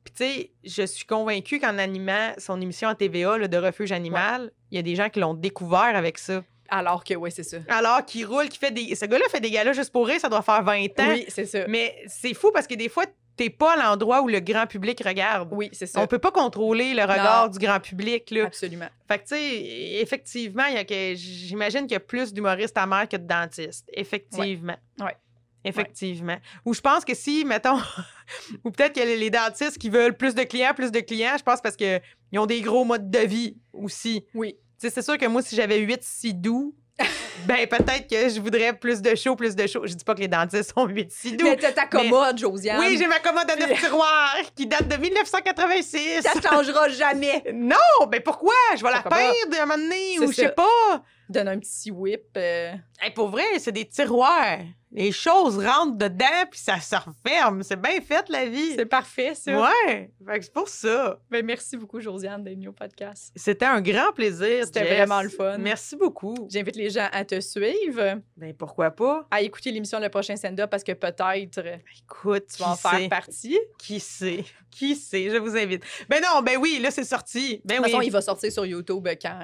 Puis, 0.07 0.13
tu 0.13 0.23
sais, 0.23 0.51
je 0.63 0.83
suis 0.85 1.05
convaincue 1.05 1.59
qu'en 1.59 1.77
animant 1.77 2.31
son 2.37 2.61
émission 2.61 2.87
à 2.87 2.95
TVA, 2.95 3.37
là, 3.37 3.49
de 3.49 3.57
Refuge 3.57 3.91
Animal, 3.91 4.51
il 4.71 4.77
y 4.77 4.79
a 4.79 4.81
des 4.81 4.95
gens 4.95 5.09
qui 5.09 5.19
l'ont 5.19 5.33
découvert 5.33 5.95
avec 5.95 6.17
ça. 6.17 6.43
Alors 6.69 7.03
que, 7.03 7.13
oui, 7.13 7.29
c'est 7.29 7.43
ça. 7.43 7.57
Alors 7.67 8.05
qu'il 8.05 8.25
roule, 8.25 8.47
qu'il 8.47 8.59
fait 8.59 8.71
des... 8.71 8.95
Ce 8.95 9.05
gars-là 9.05 9.25
fait 9.29 9.41
des 9.41 9.51
galas 9.51 9.73
juste 9.73 9.91
pour 9.91 10.07
rire, 10.07 10.19
ça 10.21 10.29
doit 10.29 10.41
faire 10.41 10.63
20 10.63 10.85
ans. 10.99 11.09
Oui, 11.09 11.25
c'est 11.27 11.45
ça. 11.45 11.67
Mais 11.67 11.93
c'est 12.07 12.33
fou 12.33 12.51
parce 12.53 12.67
que 12.67 12.75
des 12.75 12.87
fois, 12.87 13.03
t'es 13.35 13.49
pas 13.49 13.73
à 13.73 13.75
l'endroit 13.75 14.21
où 14.21 14.29
le 14.29 14.39
grand 14.39 14.65
public 14.65 15.01
regarde. 15.05 15.49
Oui, 15.51 15.69
c'est 15.73 15.87
ça. 15.87 16.01
On 16.01 16.07
peut 16.07 16.19
pas 16.19 16.31
contrôler 16.31 16.93
le 16.93 17.01
regard 17.01 17.49
du 17.49 17.59
grand 17.59 17.81
public, 17.81 18.31
là. 18.31 18.45
Absolument. 18.45 18.87
Fait 19.09 19.19
que, 19.19 19.23
tu 19.23 19.35
sais, 19.35 20.01
effectivement, 20.01 20.65
il 20.67 20.75
y 20.75 20.77
a 20.77 20.85
que, 20.85 21.15
j'imagine 21.15 21.81
qu'il 21.81 21.93
y 21.93 21.95
a 21.95 22.01
plus 22.01 22.33
d'humoristes 22.33 22.77
amers 22.77 23.09
que 23.09 23.17
de 23.17 23.27
dentistes. 23.27 23.89
Effectivement. 23.93 24.77
Ouais. 24.99 25.17
Effectivement. 25.65 26.37
Ou 26.65 26.73
je 26.73 26.81
pense 26.81 27.03
que 27.03 27.13
si, 27.13 27.43
mettons, 27.43 27.77
ou 28.63 28.71
peut-être 28.71 28.93
que 28.93 28.99
les 28.99 29.17
les 29.17 29.29
dentistes 29.29 29.77
qui 29.77 29.89
veulent 29.89 30.15
plus 30.15 30.35
de 30.35 30.43
clients, 30.43 30.73
plus 30.75 30.91
de 30.91 30.99
clients, 30.99 31.35
je 31.37 31.43
pense 31.43 31.61
parce 31.61 31.75
qu'ils 31.75 32.01
ont 32.35 32.45
des 32.45 32.61
gros 32.61 32.85
modes 32.85 33.09
de 33.09 33.19
vie 33.19 33.57
aussi. 33.73 34.25
Oui. 34.33 34.55
Tu 34.79 34.87
sais, 34.87 34.93
c'est 34.93 35.01
sûr 35.01 35.17
que 35.17 35.25
moi, 35.25 35.41
si 35.41 35.55
j'avais 35.55 35.79
8 35.79 35.99
si 36.03 36.33
doux, 36.33 36.75
ben 37.45 37.67
peut-être 37.67 38.07
que 38.07 38.29
je 38.29 38.39
voudrais 38.39 38.73
plus 38.73 39.01
de 39.01 39.15
show, 39.15 39.35
plus 39.35 39.55
de 39.55 39.67
show. 39.67 39.85
Je 39.85 39.93
dis 39.93 40.03
pas 40.03 40.15
que 40.15 40.19
les 40.19 40.27
dentistes 40.27 40.73
sont 40.75 40.85
8 40.85 41.11
si 41.11 41.37
doux. 41.37 41.45
Mais 41.45 41.55
t'as 41.55 41.71
ta 41.71 41.85
commode, 41.85 42.37
Josiane. 42.37 42.79
Oui, 42.79 42.97
j'ai 42.97 43.07
ma 43.07 43.19
commode 43.19 43.49
à 43.49 43.55
neuf 43.55 43.79
tiroirs 43.81 44.35
qui 44.55 44.67
date 44.67 44.87
de 44.87 44.97
1986. 44.97 46.21
Ça 46.21 46.33
changera 46.41 46.89
jamais. 46.89 47.43
Non, 47.53 48.07
ben 48.07 48.21
pourquoi? 48.21 48.53
Je 48.75 48.83
vais 48.83 48.91
la 48.91 49.01
perdre 49.01 49.61
un 49.61 49.65
moment 49.65 49.77
donné 49.77 50.19
ou 50.19 50.31
je 50.31 50.35
sais 50.35 50.49
pas. 50.49 51.03
Donne 51.29 51.47
un 51.47 51.59
petit 51.59 51.91
whip. 51.91 52.23
euh, 52.37 52.73
Hey, 53.01 53.11
pour 53.13 53.27
vrai, 53.29 53.43
c'est 53.59 53.71
des 53.71 53.85
tiroirs. 53.85 54.59
Les 54.91 55.11
choses 55.11 55.57
rentrent 55.63 55.97
dedans 55.97 56.45
puis 56.49 56.59
ça 56.59 56.79
se 56.79 56.95
referme. 56.95 57.61
C'est 57.61 57.79
bien 57.79 57.99
fait, 57.99 58.27
la 58.29 58.45
vie. 58.47 58.73
C'est 58.75 58.85
parfait, 58.85 59.35
ça. 59.35 59.61
Ouais, 59.61 60.09
fait 60.25 60.39
que 60.39 60.45
c'est 60.45 60.53
pour 60.53 60.69
ça. 60.69 61.19
Ben, 61.29 61.45
merci 61.45 61.75
beaucoup, 61.75 61.99
Josiane, 61.99 62.41
d'être 62.43 62.55
venue 62.55 62.69
au 62.69 62.73
podcast. 62.73 63.33
C'était 63.35 63.65
un 63.65 63.81
grand 63.81 64.13
plaisir. 64.13 64.65
C'était 64.65 64.85
vraiment 64.85 65.21
le 65.21 65.27
fun. 65.29 65.57
Merci 65.57 65.97
beaucoup. 65.97 66.33
J'invite 66.49 66.77
les 66.77 66.89
gens 66.89 67.09
à 67.11 67.25
te 67.25 67.39
suivre, 67.41 68.21
Ben 68.37 68.53
pourquoi 68.57 68.89
pas? 68.91 69.27
à 69.29 69.41
écouter 69.41 69.71
l'émission 69.71 69.99
Le 69.99 70.07
prochain 70.09 70.37
stand-up 70.37 70.69
parce 70.71 70.85
que 70.85 70.93
peut-être 70.93 71.57
euh, 71.57 71.75
Écoute, 72.01 72.45
tu 72.55 72.63
vas 72.63 72.69
en 72.71 72.75
faire 72.77 73.09
partie. 73.09 73.59
Qui 73.77 73.99
sait? 73.99 74.45
Qui 74.71 74.95
sait? 74.95 75.29
Je 75.29 75.37
vous 75.37 75.55
invite. 75.57 75.83
Ben 76.07 76.21
non, 76.23 76.41
ben 76.41 76.57
oui, 76.57 76.79
là, 76.81 76.91
c'est 76.91 77.03
sorti. 77.03 77.61
Ben 77.65 77.75
De 77.75 77.77
toute 77.79 77.85
oui. 77.87 77.91
façon, 77.91 78.01
il 78.03 78.11
va 78.11 78.21
sortir 78.21 78.51
sur 78.51 78.65
YouTube 78.65 79.05
quand 79.21 79.39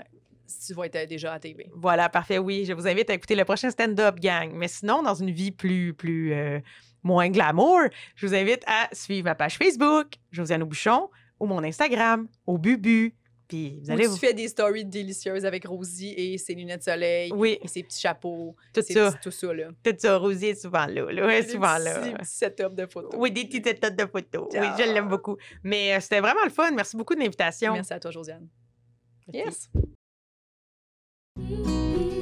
tu 0.60 0.74
vas 0.74 0.86
être 0.86 1.08
déjà 1.10 1.34
à 1.34 1.40
TV. 1.40 1.70
Voilà, 1.74 2.10
parfait, 2.10 2.38
oui. 2.38 2.66
Je 2.66 2.74
vous 2.74 2.88
invite 2.88 3.10
à 3.10 3.14
écouter 3.14 3.36
le 3.36 3.46
prochain 3.46 3.70
stand-up, 3.70 4.20
gang. 4.20 4.52
Mais 4.54 4.68
sinon, 4.68 5.02
dans 5.04 5.16
une 5.16 5.32
vie 5.32 5.52
plus, 5.52 5.94
plus 5.94 6.34
euh, 6.34 6.60
moins 7.04 7.30
glamour, 7.30 7.82
je 8.16 8.26
vous 8.28 8.36
invite 8.36 8.64
à 8.68 8.90
suivre 8.94 9.26
ma 9.26 9.36
page 9.36 9.58
Facebook, 9.58 10.08
Josiane 10.32 10.64
Bouchon, 10.64 11.10
ou 11.40 11.46
mon 11.46 11.64
Instagram, 11.64 12.28
au 12.48 12.58
Bubu. 12.58 13.16
Puis 13.46 13.82
vous 13.82 13.90
Où 13.90 13.92
allez 13.92 14.04
tu 14.04 14.10
vous... 14.10 14.16
fais 14.16 14.34
des 14.34 14.48
stories 14.48 14.86
délicieuses 14.86 15.46
avec 15.46 15.68
Rosie 15.68 16.14
et 16.16 16.38
ses 16.38 16.56
lunettes 16.56 16.80
de 16.80 16.84
soleil 16.86 17.32
Oui, 17.36 17.60
et 17.62 17.68
ses 17.68 17.84
petits 17.84 18.00
chapeaux. 18.00 18.56
tout 18.74 18.82
ses 18.82 18.94
ça. 18.94 19.12
petits- 19.12 19.20
tout 19.22 19.32
ça, 19.32 19.54
là. 19.54 19.68
Tout 19.84 19.94
ça. 19.98 20.18
Rosie 20.18 20.46
est 20.48 20.56
souvent 20.62 20.86
là. 20.86 21.12
là. 21.12 21.38
Est 21.38 21.50
souvent 21.52 21.76
petits- 21.76 21.84
là. 21.84 22.00
Des 22.00 22.12
petits 22.14 22.26
setups 22.32 22.74
de 22.76 22.86
photos. 22.86 23.12
Oui, 23.18 23.32
des 23.32 23.44
petites 23.46 23.66
têtes 23.66 23.96
de 23.98 24.06
photos. 24.06 24.48
Oui, 24.54 24.66
je 24.80 24.84
l'aime 24.94 25.10
beaucoup. 25.10 25.36
Mais 25.62 25.94
euh, 25.94 26.00
c'était 26.00 26.22
vraiment 26.22 26.44
le 26.46 26.50
fun. 26.52 26.72
Merci 26.72 26.96
beaucoup 26.96 27.16
de 27.16 27.20
l'invitation. 27.20 27.74
Merci 27.74 27.94
à 27.94 28.00
toi, 28.00 28.12
Josiane. 28.12 28.48
Merci. 29.34 29.68
Yes. 29.76 29.84
嗯。 31.36 32.13